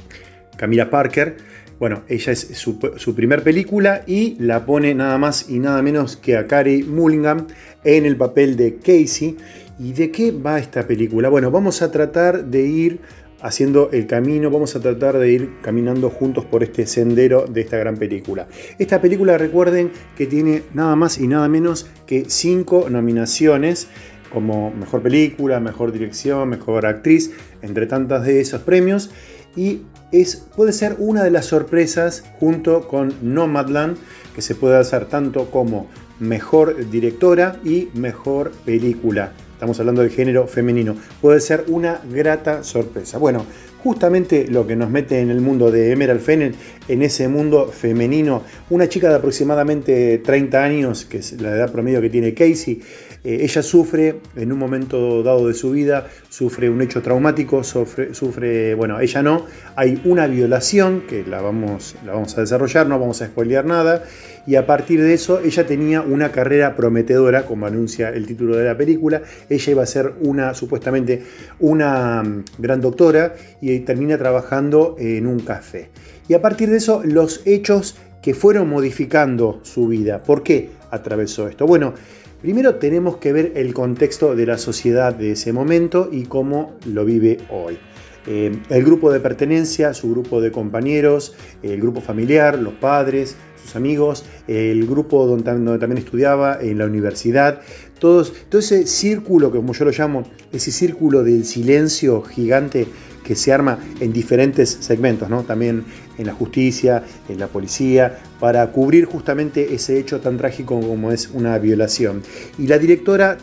Camila 0.57 0.90
Parker. 0.90 1.38
Bueno, 1.77 2.03
ella 2.07 2.32
es 2.32 2.40
su, 2.40 2.80
su, 2.95 3.15
primer 3.15 3.44
película 3.44 4.03
y 4.07 4.38
la 4.40 4.65
pone 4.65 4.95
nada 4.95 5.18
más 5.18 5.49
y 5.49 5.60
nada 5.60 5.82
menos 5.82 6.15
que 6.15 6.38
a 6.38 6.48
Carey 6.48 6.84
Mulligan 6.84 7.48
en 7.84 8.06
el 8.06 8.15
papel 8.15 8.56
de 8.56 8.77
Casey. 8.77 9.36
¿Y 9.77 9.91
de 9.91 10.10
qué 10.10 10.32
va 10.32 10.57
esta 10.57 10.88
película? 10.88 11.27
Bueno, 11.27 11.52
vamos 11.52 11.82
a 11.82 11.91
tratar 11.91 12.45
de 12.45 12.61
ir 12.61 12.99
haciendo 13.46 13.92
el 13.92 14.08
camino, 14.08 14.50
vamos 14.50 14.76
a 14.76 14.80
tratar 14.80 15.20
de 15.20 15.32
ir 15.32 15.50
caminando 15.62 16.10
juntos 16.10 16.46
por 16.46 16.64
este 16.64 16.88
sendero 16.88 17.46
de 17.46 17.62
esta 17.62 17.78
gran 17.78 17.96
película. 17.96 18.48
Esta 18.80 19.02
película 19.02 19.38
recuerden 19.38 19.92
que 20.18 20.26
tiene 20.26 20.64
nada 20.74 20.96
más 20.96 21.20
y 21.20 21.28
nada 21.28 21.48
menos 21.48 21.86
que 22.08 22.26
cinco 22.28 22.90
nominaciones 22.90 23.88
como 24.34 24.72
mejor 24.72 25.04
película, 25.04 25.60
mejor 25.60 25.92
dirección, 25.92 26.50
mejor 26.50 26.88
actriz, 26.88 27.34
entre 27.62 27.86
tantas 27.86 28.26
de 28.26 28.42
esos 28.42 28.62
premios. 28.64 29.12
Y 29.56 29.84
es, 30.12 30.38
puede 30.56 30.74
ser 30.74 30.96
una 30.98 31.24
de 31.24 31.30
las 31.30 31.46
sorpresas 31.46 32.24
junto 32.40 32.88
con 32.88 33.14
Nomadland, 33.22 33.96
que 34.34 34.42
se 34.42 34.56
puede 34.56 34.78
hacer 34.78 35.06
tanto 35.06 35.52
como 35.52 35.88
mejor 36.20 36.90
directora 36.90 37.60
y 37.64 37.90
mejor 37.94 38.52
película. 38.66 39.34
Estamos 39.56 39.80
hablando 39.80 40.02
del 40.02 40.11
género 40.11 40.48
femenino. 40.48 40.98
Puede 41.22 41.40
ser 41.40 41.64
una 41.69 42.02
grata 42.11 42.61
sorpresa. 42.65 43.18
Bueno, 43.18 43.45
justamente 43.86 44.48
lo 44.49 44.68
que 44.68 44.76
nos 44.76 44.90
mete 44.90 45.22
en 45.22 45.30
el 45.30 45.40
mundo 45.40 45.72
de 45.72 45.94
Emerald 45.94 46.19
Fennell, 46.19 46.56
en 46.90 47.02
ese 47.03 47.30
mundo 47.30 47.68
femenino, 47.68 48.44
una 48.69 48.90
chica 48.90 49.07
de 49.07 49.15
aproximadamente 49.15 50.18
30 50.18 50.61
años, 50.61 51.06
que 51.06 51.19
es 51.19 51.40
la 51.40 51.52
edad 51.56 51.72
promedio 51.72 52.02
que 52.02 52.10
tiene 52.10 52.34
Casey, 52.34 52.82
eh, 53.23 53.40
ella 53.44 53.64
sufre 53.64 54.22
en 54.36 54.52
un 54.52 54.60
momento 54.60 55.23
dado 55.23 55.48
de 55.48 55.53
su 55.53 55.72
vida, 55.72 56.07
sufre 56.30 56.69
un 56.69 56.82
hecho 56.82 57.02
traumático, 57.02 57.64
sufre, 57.64 58.14
sufre, 58.14 58.76
bueno, 58.76 58.99
ella 58.99 59.23
no, 59.23 59.45
hay 59.77 60.02
una 60.03 60.27
violación 60.27 61.03
que 61.07 61.23
la 61.23 61.41
vamos, 61.41 61.95
la 62.06 62.14
vamos 62.14 62.38
a 62.38 62.41
desarrollar, 62.41 62.88
no 62.88 62.99
vamos 62.99 63.22
a 63.22 63.27
spoilear 63.27 63.65
nada, 63.65 64.03
y 64.48 64.56
a 64.56 64.66
partir 64.66 65.02
de 65.02 65.14
eso 65.14 65.40
ella 65.40 65.66
tenía 65.66 66.02
una 66.02 66.32
carrera 66.32 66.76
prometedora, 66.76 67.46
como 67.46 67.66
anuncia 67.66 68.10
el 68.10 68.26
título 68.26 68.56
de 68.56 68.66
la 68.66 68.78
película, 68.78 69.22
ella 69.50 69.72
iba 69.72 69.84
a 69.84 69.88
ser 69.88 70.14
una, 70.22 70.54
supuestamente, 70.54 71.24
una 71.60 72.24
gran 72.58 72.82
doctora 72.82 73.36
y 73.62 73.80
termina 73.80 74.18
trabajando 74.18 74.96
en 75.00 75.28
un 75.28 75.40
café. 75.40 75.90
Y 76.28 76.34
a 76.34 76.42
partir 76.42 76.70
de 76.70 76.78
eso, 76.78 77.02
los 77.04 77.42
hechos 77.46 77.96
que 78.22 78.34
fueron 78.34 78.70
modificando 78.70 79.60
su 79.64 79.88
vida. 79.88 80.24
¿Por 80.24 80.42
qué 80.42 80.72
atravesó 80.90 81.48
esto? 81.48 81.68
Bueno, 81.68 81.94
Primero 82.42 82.76
tenemos 82.76 83.18
que 83.18 83.34
ver 83.34 83.54
el 83.56 83.74
contexto 83.74 84.36
de 84.36 84.46
la 84.46 84.60
sociedad 84.60 85.16
de 85.16 85.32
ese 85.32 85.52
momento 85.52 86.10
y 86.12 86.26
cómo 86.26 86.76
lo 86.86 87.04
vive 87.04 87.40
hoy. 87.50 87.80
Eh, 88.27 88.57
el 88.69 88.84
grupo 88.84 89.11
de 89.11 89.19
pertenencia, 89.19 89.93
su 89.93 90.10
grupo 90.10 90.41
de 90.41 90.52
compañeros, 90.52 91.35
el 91.61 91.80
grupo 91.80 92.02
familiar, 92.02 92.57
los 92.57 92.73
padres, 92.73 93.35
sus 93.64 93.76
amigos, 93.76 94.26
el 94.47 94.85
grupo 94.88 95.26
donde, 95.26 95.43
también 95.80 95.97
estudiaba, 95.97 96.60
en 96.61 96.77
la 96.77 96.85
universidad, 96.85 97.61
todos, 97.99 98.34
todo 98.49 98.60
ese 98.60 98.85
círculo, 98.88 99.52
como 99.52 99.73
yo 99.73 99.85
lo 99.85 99.91
llamo, 99.91 100.23
ese 100.52 100.72
círculo 100.72 101.23
del 101.23 101.45
silencio 101.45 102.22
gigante 102.22 102.88
que 103.23 103.35
se 103.35 103.52
arma 103.52 103.80
en 103.99 104.14
diferentes 104.14 104.69
segmentos, 104.69 105.30
¿no? 105.30 105.43
también 105.43 105.84
en 106.18 106.27
la 106.27 106.34
justicia, 106.34 107.03
en 107.27 107.39
la 107.39 107.47
policía, 107.47 108.19
para 108.39 108.72
cubrir 108.72 109.06
justamente 109.06 109.73
ese 109.73 109.97
hecho 109.97 110.19
tan 110.19 110.38
trágico 110.38 110.80
como 110.80 111.11
es 111.11 111.30
una 111.34 111.57
violación. 111.57 112.22
Y 112.60 112.68
la 112.68 112.77
directora 112.77 113.38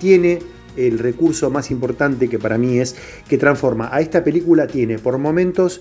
tiene 0.00 0.38
el 0.76 0.98
recurso 0.98 1.50
más 1.50 1.70
importante 1.70 2.28
que 2.28 2.38
para 2.38 2.58
mí 2.58 2.78
es 2.78 2.96
que 3.28 3.38
transforma 3.38 3.88
a 3.92 4.00
esta 4.00 4.24
película, 4.24 4.66
tiene 4.66 4.98
por 4.98 5.18
momentos 5.18 5.80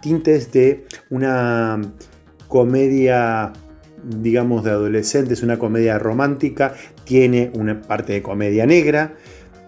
tintes 0.00 0.52
de 0.52 0.86
una 1.10 1.80
comedia 2.46 3.52
digamos 4.04 4.64
de 4.64 4.70
adolescentes, 4.70 5.42
una 5.42 5.58
comedia 5.58 5.98
romántica, 5.98 6.74
tiene 7.04 7.50
una 7.54 7.80
parte 7.80 8.12
de 8.12 8.22
comedia 8.22 8.66
negra, 8.66 9.14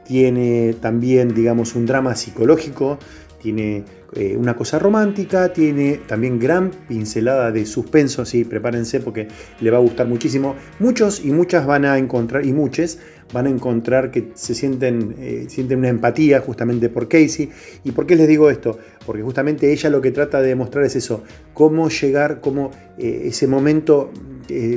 tiene 0.04 0.74
también, 0.80 1.34
digamos, 1.34 1.74
un 1.74 1.86
drama 1.86 2.14
psicológico, 2.14 2.98
tiene 3.40 3.84
eh, 4.12 4.36
una 4.36 4.54
cosa 4.54 4.78
romántica, 4.78 5.52
tiene 5.52 6.00
también 6.06 6.38
gran 6.38 6.70
pincelada 6.88 7.52
de 7.52 7.64
suspenso, 7.64 8.24
sí, 8.24 8.44
prepárense 8.44 9.00
porque 9.00 9.28
le 9.60 9.70
va 9.70 9.78
a 9.78 9.80
gustar 9.80 10.06
muchísimo. 10.08 10.56
Muchos 10.78 11.24
y 11.24 11.30
muchas 11.30 11.66
van 11.66 11.84
a 11.84 11.96
encontrar, 11.96 12.44
y 12.44 12.52
muchas 12.52 12.98
van 13.32 13.46
a 13.46 13.50
encontrar 13.50 14.10
que 14.10 14.30
se 14.34 14.54
sienten, 14.54 15.16
eh, 15.18 15.46
sienten 15.48 15.78
una 15.78 15.88
empatía 15.88 16.40
justamente 16.40 16.88
por 16.88 17.08
Casey. 17.08 17.50
¿Y 17.84 17.92
por 17.92 18.06
qué 18.06 18.16
les 18.16 18.28
digo 18.28 18.50
esto? 18.50 18.78
Porque 19.06 19.22
justamente 19.22 19.72
ella 19.72 19.90
lo 19.90 20.00
que 20.00 20.10
trata 20.10 20.40
de 20.40 20.48
demostrar 20.48 20.84
es 20.84 20.96
eso, 20.96 21.22
cómo 21.54 21.88
llegar, 21.88 22.40
cómo 22.40 22.70
eh, 22.98 23.22
ese 23.26 23.46
momento 23.46 24.10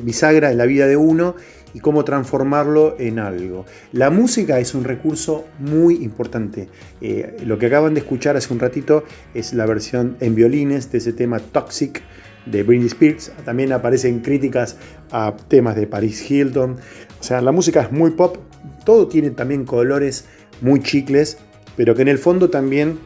bisagra 0.04 0.52
en 0.52 0.60
la 0.60 0.68
vida 0.68 0.86
de 0.86 0.96
uno 0.96 1.34
y 1.74 1.80
cómo 1.80 2.04
transformarlo 2.04 2.96
en 3.00 3.20
algo. 3.20 3.66
La 3.92 4.10
música 4.10 4.60
es 4.60 4.76
un 4.76 4.84
recurso 4.84 5.46
muy 5.60 5.96
importante. 6.04 6.70
Eh, 7.02 7.38
lo 7.46 7.58
que 7.58 7.68
acaban 7.68 7.94
de 7.94 8.02
escuchar 8.02 8.38
hace 8.38 8.54
un 8.54 8.60
ratito 8.60 9.04
es 9.34 9.54
la 9.54 9.66
versión 9.66 10.18
en 10.20 10.36
violines 10.36 10.92
de 10.92 11.00
ese 11.00 11.14
tema 11.14 11.40
Toxic 11.40 12.02
de 12.46 12.64
Britney 12.64 12.88
Spears. 12.88 13.32
También 13.46 13.72
aparecen 13.72 14.20
críticas 14.20 14.78
a 15.12 15.36
temas 15.48 15.76
de 15.76 15.88
Paris 15.88 16.30
Hilton. 16.30 16.78
O 17.24 17.26
sea, 17.26 17.40
la 17.40 17.54
música 17.54 17.84
es 17.84 17.92
muy 17.94 18.12
pop. 18.12 18.36
Todo 18.84 19.08
tiene 19.08 19.30
también 19.30 19.64
colores 19.64 20.26
muy 20.60 20.82
chicles, 20.82 21.38
pero 21.78 21.96
que 21.96 22.02
en 22.02 22.10
el 22.10 22.18
fondo 22.18 22.50
también 22.50 23.00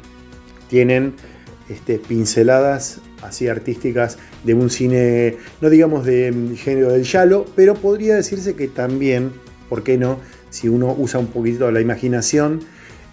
tienen 0.70 1.14
este, 1.70 2.00
pinceladas 2.00 3.00
así 3.22 3.48
artísticas 3.48 4.18
de 4.44 4.56
un 4.56 4.72
cine, 4.72 5.38
no 5.62 5.70
digamos 5.70 6.04
de 6.04 6.34
género 6.58 6.94
del 6.94 7.04
yalo, 7.04 7.46
pero 7.56 7.76
podría 7.76 8.16
decirse 8.16 8.56
que 8.56 8.68
también, 8.68 9.34
¿por 9.70 9.84
qué 9.84 10.00
no? 10.00 10.20
Si 10.50 10.68
uno 10.68 10.96
usa 10.98 11.20
un 11.20 11.28
poquito 11.28 11.70
la 11.70 11.80
imaginación, 11.80 12.62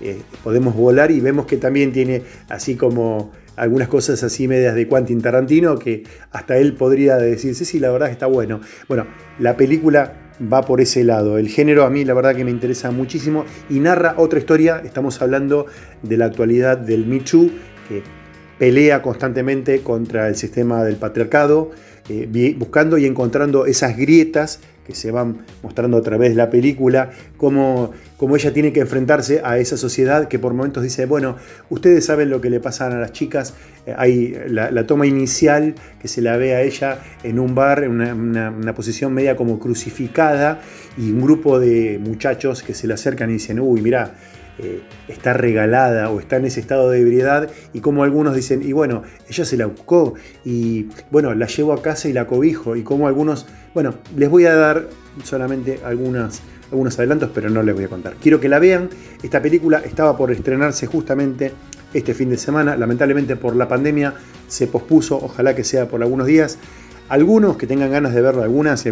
eh, 0.00 0.22
podemos 0.42 0.74
volar 0.74 1.10
y 1.10 1.20
vemos 1.20 1.44
que 1.44 1.58
también 1.58 1.92
tiene 1.92 2.22
así 2.48 2.76
como 2.76 3.30
algunas 3.56 3.88
cosas 3.88 4.22
así 4.22 4.48
medias 4.48 4.74
de 4.74 4.88
Quentin 4.88 5.20
Tarantino 5.20 5.78
que 5.78 6.04
hasta 6.30 6.56
él 6.56 6.72
podría 6.72 7.18
decirse, 7.18 7.66
sí, 7.66 7.78
la 7.78 7.90
verdad 7.90 8.08
está 8.08 8.24
bueno. 8.24 8.62
Bueno, 8.88 9.06
la 9.38 9.58
película 9.58 10.23
va 10.40 10.62
por 10.62 10.80
ese 10.80 11.04
lado. 11.04 11.38
El 11.38 11.48
género 11.48 11.84
a 11.84 11.90
mí 11.90 12.04
la 12.04 12.14
verdad 12.14 12.34
que 12.34 12.44
me 12.44 12.50
interesa 12.50 12.90
muchísimo 12.90 13.44
y 13.70 13.80
narra 13.80 14.14
otra 14.18 14.38
historia. 14.38 14.82
Estamos 14.84 15.20
hablando 15.22 15.66
de 16.02 16.16
la 16.16 16.26
actualidad 16.26 16.78
del 16.78 17.04
Too, 17.24 17.50
que 17.88 18.02
pelea 18.58 19.02
constantemente 19.02 19.80
contra 19.82 20.28
el 20.28 20.36
sistema 20.36 20.84
del 20.84 20.96
patriarcado, 20.96 21.70
eh, 22.08 22.54
buscando 22.58 22.98
y 22.98 23.06
encontrando 23.06 23.66
esas 23.66 23.96
grietas 23.96 24.60
que 24.84 24.94
se 24.94 25.10
van 25.10 25.38
mostrando 25.62 25.96
a 25.96 26.02
través 26.02 26.30
de 26.30 26.36
la 26.36 26.50
película, 26.50 27.10
cómo, 27.36 27.92
ella 28.36 28.52
tiene 28.52 28.72
que 28.72 28.80
enfrentarse 28.80 29.40
a 29.44 29.58
esa 29.58 29.76
sociedad 29.76 30.28
que 30.28 30.38
por 30.38 30.54
momentos 30.54 30.82
dice, 30.82 31.06
bueno, 31.06 31.36
ustedes 31.70 32.04
saben 32.04 32.30
lo 32.30 32.40
que 32.40 32.50
le 32.50 32.60
pasa 32.60 32.86
a 32.86 32.90
las 32.90 33.12
chicas, 33.12 33.54
eh, 33.86 33.94
hay 33.96 34.36
la, 34.48 34.86
toma 34.86 35.06
inicial 35.06 35.74
que 36.00 36.08
se 36.08 36.20
la 36.22 36.36
ve 36.36 36.54
a 36.54 36.62
ella 36.62 36.98
en 37.22 37.38
un 37.38 37.54
bar, 37.54 37.84
en 37.84 37.90
una, 37.90 38.50
una, 38.50 38.74
posición 38.74 39.12
media 39.12 39.36
como 39.36 39.58
crucificada, 39.58 40.60
y 40.96 41.10
un 41.10 41.20
grupo 41.20 41.58
de 41.58 41.98
muchachos 42.02 42.62
que 42.62 42.74
se 42.74 42.86
le 42.86 42.94
acercan 42.94 43.30
y 43.30 43.34
dicen, 43.34 43.60
uy, 43.60 43.80
mira, 43.80 44.14
eh, 44.58 44.82
está 45.08 45.32
regalada 45.32 46.10
o 46.10 46.20
está 46.20 46.36
en 46.36 46.44
ese 46.44 46.60
estado 46.60 46.90
de 46.90 47.00
ebriedad 47.00 47.50
y 47.72 47.80
como 47.80 48.04
algunos 48.04 48.36
dicen, 48.36 48.62
y 48.62 48.72
bueno, 48.72 49.02
ella 49.28 49.44
se 49.44 49.56
la 49.56 49.66
buscó 49.66 50.14
y 50.44 50.88
bueno, 51.10 51.34
la 51.34 51.46
llevo 51.46 51.72
a 51.72 51.82
casa 51.82 52.08
y 52.08 52.12
la 52.12 52.26
cobijo 52.26 52.76
y 52.76 52.82
como 52.82 53.08
algunos, 53.08 53.46
bueno, 53.74 53.94
les 54.16 54.30
voy 54.30 54.46
a 54.46 54.54
dar 54.54 54.88
solamente 55.24 55.80
algunas, 55.84 56.40
algunos 56.70 56.98
adelantos, 56.98 57.30
pero 57.34 57.50
no 57.50 57.62
les 57.62 57.74
voy 57.74 57.84
a 57.84 57.88
contar. 57.88 58.14
Quiero 58.22 58.38
que 58.38 58.48
la 58.48 58.58
vean, 58.58 58.90
esta 59.22 59.42
película 59.42 59.78
estaba 59.84 60.16
por 60.16 60.30
estrenarse 60.30 60.86
justamente 60.86 61.52
este 61.92 62.14
fin 62.14 62.30
de 62.30 62.36
semana, 62.36 62.76
lamentablemente 62.76 63.36
por 63.36 63.56
la 63.56 63.68
pandemia 63.68 64.14
se 64.46 64.66
pospuso, 64.66 65.16
ojalá 65.16 65.54
que 65.54 65.64
sea 65.64 65.88
por 65.88 66.02
algunos 66.02 66.26
días. 66.26 66.58
Algunos 67.08 67.58
que 67.58 67.66
tengan 67.66 67.90
ganas 67.90 68.14
de 68.14 68.22
verlo, 68.22 68.42
algunas 68.42 68.86
y 68.86 68.90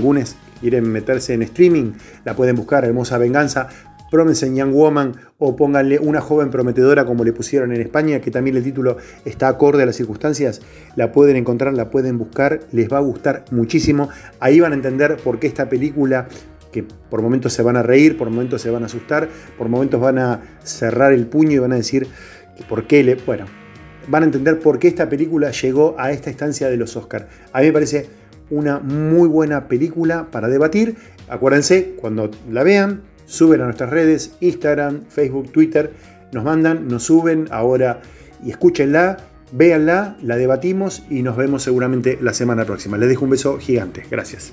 quieren 0.61 0.93
meterse 0.93 1.33
en 1.33 1.43
streaming, 1.43 1.93
la 2.25 2.37
pueden 2.37 2.57
buscar, 2.57 2.85
Hermosa 2.85 3.17
Venganza, 3.17 3.69
Promising 4.13 4.55
Young 4.55 4.75
Woman 4.75 5.17
o 5.39 5.57
pónganle 5.57 5.99
una 5.99 6.21
joven 6.21 6.51
prometedora 6.51 7.07
como 7.07 7.25
le 7.25 7.33
pusieron 7.33 7.73
en 7.73 7.81
España, 7.81 8.21
que 8.21 8.31
también 8.31 8.59
el 8.59 8.63
título 8.63 8.99
está 9.25 9.49
acorde 9.49 9.83
a 9.83 9.87
las 9.87 9.97
circunstancias, 9.97 10.61
la 10.97 11.13
pueden 11.13 11.37
encontrar, 11.37 11.73
la 11.73 11.89
pueden 11.89 12.19
buscar, 12.19 12.61
les 12.73 12.93
va 12.93 12.99
a 12.99 13.01
gustar 13.01 13.47
muchísimo. 13.51 14.11
Ahí 14.39 14.61
van 14.61 14.73
a 14.73 14.75
entender 14.75 15.17
por 15.17 15.39
qué 15.39 15.47
esta 15.47 15.71
película 15.71 16.29
que 16.71 16.83
por 16.83 17.23
momentos 17.23 17.55
se 17.55 17.63
van 17.63 17.79
a 17.79 17.83
reír, 17.83 18.19
por 18.19 18.29
momentos 18.29 18.61
se 18.61 18.71
van 18.71 18.83
a 18.83 18.87
asustar, 18.87 19.31
por 19.57 19.71
momentos 19.71 19.99
van 19.99 20.19
a 20.19 20.43
cerrar 20.63 21.15
el 21.15 21.27
puño 21.27 21.53
y 21.53 21.59
van 21.59 21.73
a 21.73 21.77
decir 21.77 22.07
por 22.69 22.87
qué 22.87 23.03
le, 23.03 23.15
bueno, 23.15 23.47
van 24.09 24.25
a 24.25 24.27
entender 24.27 24.59
por 24.59 24.79
qué 24.79 24.89
esta 24.89 25.09
película 25.09 25.53
llegó 25.53 25.95
a 25.99 26.13
esta 26.13 26.29
instancia 26.29 26.69
de 26.69 26.77
los 26.77 26.99
Oscars. 26.99 27.25
A 27.51 27.61
mí 27.61 27.67
me 27.69 27.73
parece 27.73 28.11
una 28.51 28.79
muy 28.79 29.27
buena 29.27 29.69
película 29.69 30.27
para 30.31 30.49
debatir. 30.49 30.97
Acuérdense, 31.29 31.95
cuando 31.99 32.31
la 32.51 32.63
vean, 32.63 33.05
suben 33.33 33.63
a 33.63 33.65
nuestras 33.65 33.91
redes, 33.91 34.37
Instagram, 34.41 35.07
Facebook, 35.09 35.51
Twitter, 35.53 35.93
nos 36.33 36.45
mandan, 36.45 36.89
nos 36.89 37.05
suben 37.05 37.49
ahora 37.51 38.03
y 38.45 38.51
escúchenla, 38.51 39.19
véanla, 39.53 40.17
la 40.23 40.37
debatimos 40.37 41.03
y 41.09 41.23
nos 41.23 41.37
vemos 41.37 41.63
seguramente 41.63 42.19
la 42.21 42.35
semana 42.35 42.65
próxima. 42.65 42.99
Les 42.99 43.09
dejo 43.09 43.25
un 43.25 43.31
beso 43.31 43.59
gigante. 43.59 44.05
Gracias. 44.11 44.53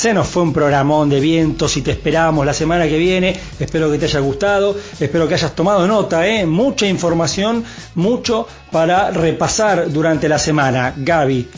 Se 0.00 0.14
nos 0.14 0.28
fue 0.28 0.44
un 0.44 0.54
programón 0.54 1.10
de 1.10 1.20
vientos 1.20 1.76
y 1.76 1.82
te 1.82 1.90
esperamos 1.90 2.46
la 2.46 2.54
semana 2.54 2.88
que 2.88 2.96
viene. 2.96 3.38
Espero 3.58 3.90
que 3.90 3.98
te 3.98 4.06
haya 4.06 4.20
gustado, 4.20 4.74
espero 4.98 5.28
que 5.28 5.34
hayas 5.34 5.54
tomado 5.54 5.86
nota, 5.86 6.26
¿eh? 6.26 6.46
mucha 6.46 6.86
información, 6.86 7.62
mucho 7.96 8.48
para 8.72 9.10
repasar 9.10 9.92
durante 9.92 10.26
la 10.26 10.38
semana. 10.38 10.94
Gaby. 10.96 11.50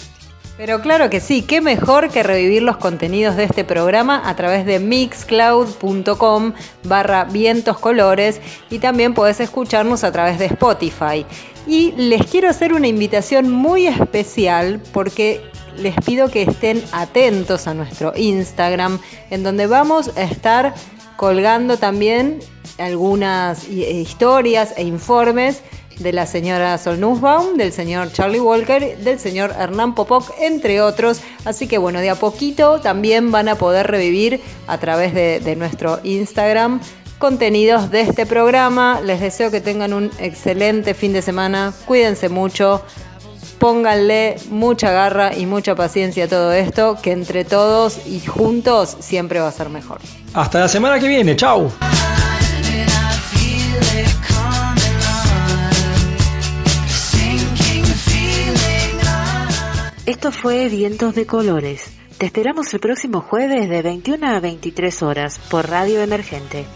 Pero 0.56 0.80
claro 0.80 1.08
que 1.08 1.20
sí, 1.20 1.42
qué 1.42 1.60
mejor 1.60 2.10
que 2.10 2.22
revivir 2.22 2.62
los 2.62 2.76
contenidos 2.76 3.36
de 3.36 3.44
este 3.44 3.64
programa 3.64 4.22
a 4.24 4.36
través 4.36 4.66
de 4.66 4.78
mixcloud.com 4.80 6.52
barra 6.84 7.24
vientos 7.24 7.78
colores 7.78 8.40
y 8.68 8.78
también 8.78 9.14
podés 9.14 9.40
escucharnos 9.40 10.04
a 10.04 10.12
través 10.12 10.38
de 10.38 10.46
Spotify. 10.46 11.24
Y 11.66 11.92
les 11.92 12.26
quiero 12.26 12.50
hacer 12.50 12.74
una 12.74 12.86
invitación 12.86 13.50
muy 13.50 13.86
especial 13.86 14.80
porque 14.92 15.40
les 15.78 15.94
pido 16.04 16.28
que 16.28 16.42
estén 16.42 16.82
atentos 16.92 17.66
a 17.66 17.72
nuestro 17.72 18.12
Instagram, 18.14 19.00
en 19.30 19.42
donde 19.42 19.66
vamos 19.66 20.16
a 20.16 20.22
estar 20.22 20.74
colgando 21.16 21.78
también 21.78 22.40
algunas 22.78 23.68
historias 23.68 24.74
e 24.76 24.82
informes 24.82 25.62
de 25.98 26.12
la 26.12 26.26
señora 26.26 26.76
Sol 26.78 27.00
Nussbaum, 27.00 27.56
del 27.56 27.72
señor 27.72 28.12
Charlie 28.12 28.40
Walker, 28.40 28.98
del 28.98 29.18
señor 29.18 29.54
Hernán 29.58 29.94
Popok, 29.94 30.32
entre 30.40 30.80
otros. 30.80 31.20
Así 31.44 31.66
que 31.66 31.78
bueno, 31.78 32.00
de 32.00 32.10
a 32.10 32.14
poquito 32.14 32.80
también 32.80 33.30
van 33.30 33.48
a 33.48 33.56
poder 33.56 33.86
revivir 33.86 34.40
a 34.66 34.78
través 34.78 35.14
de, 35.14 35.40
de 35.40 35.56
nuestro 35.56 36.00
Instagram 36.04 36.80
contenidos 37.18 37.90
de 37.90 38.00
este 38.00 38.26
programa. 38.26 39.00
Les 39.00 39.20
deseo 39.20 39.50
que 39.50 39.60
tengan 39.60 39.92
un 39.92 40.10
excelente 40.18 40.94
fin 40.94 41.12
de 41.12 41.22
semana. 41.22 41.72
Cuídense 41.86 42.28
mucho 42.28 42.82
pónganle 43.62 44.38
mucha 44.50 44.90
garra 44.90 45.36
y 45.36 45.46
mucha 45.46 45.76
paciencia 45.76 46.24
a 46.24 46.28
todo 46.28 46.52
esto, 46.52 46.98
que 47.00 47.12
entre 47.12 47.44
todos 47.44 48.08
y 48.08 48.18
juntos 48.18 48.96
siempre 48.98 49.38
va 49.38 49.46
a 49.46 49.52
ser 49.52 49.68
mejor. 49.68 50.00
Hasta 50.34 50.58
la 50.58 50.66
semana 50.66 50.98
que 50.98 51.06
viene, 51.06 51.36
chau. 51.36 51.70
Esto 60.12 60.30
fue 60.30 60.68
Vientos 60.68 61.14
de 61.14 61.24
Colores. 61.24 61.90
Te 62.18 62.26
esperamos 62.26 62.74
el 62.74 62.80
próximo 62.80 63.22
jueves 63.22 63.70
de 63.70 63.80
21 63.80 64.26
a 64.26 64.40
23 64.40 65.02
horas 65.02 65.38
por 65.50 65.70
Radio 65.70 66.02
Emergente. 66.02 66.66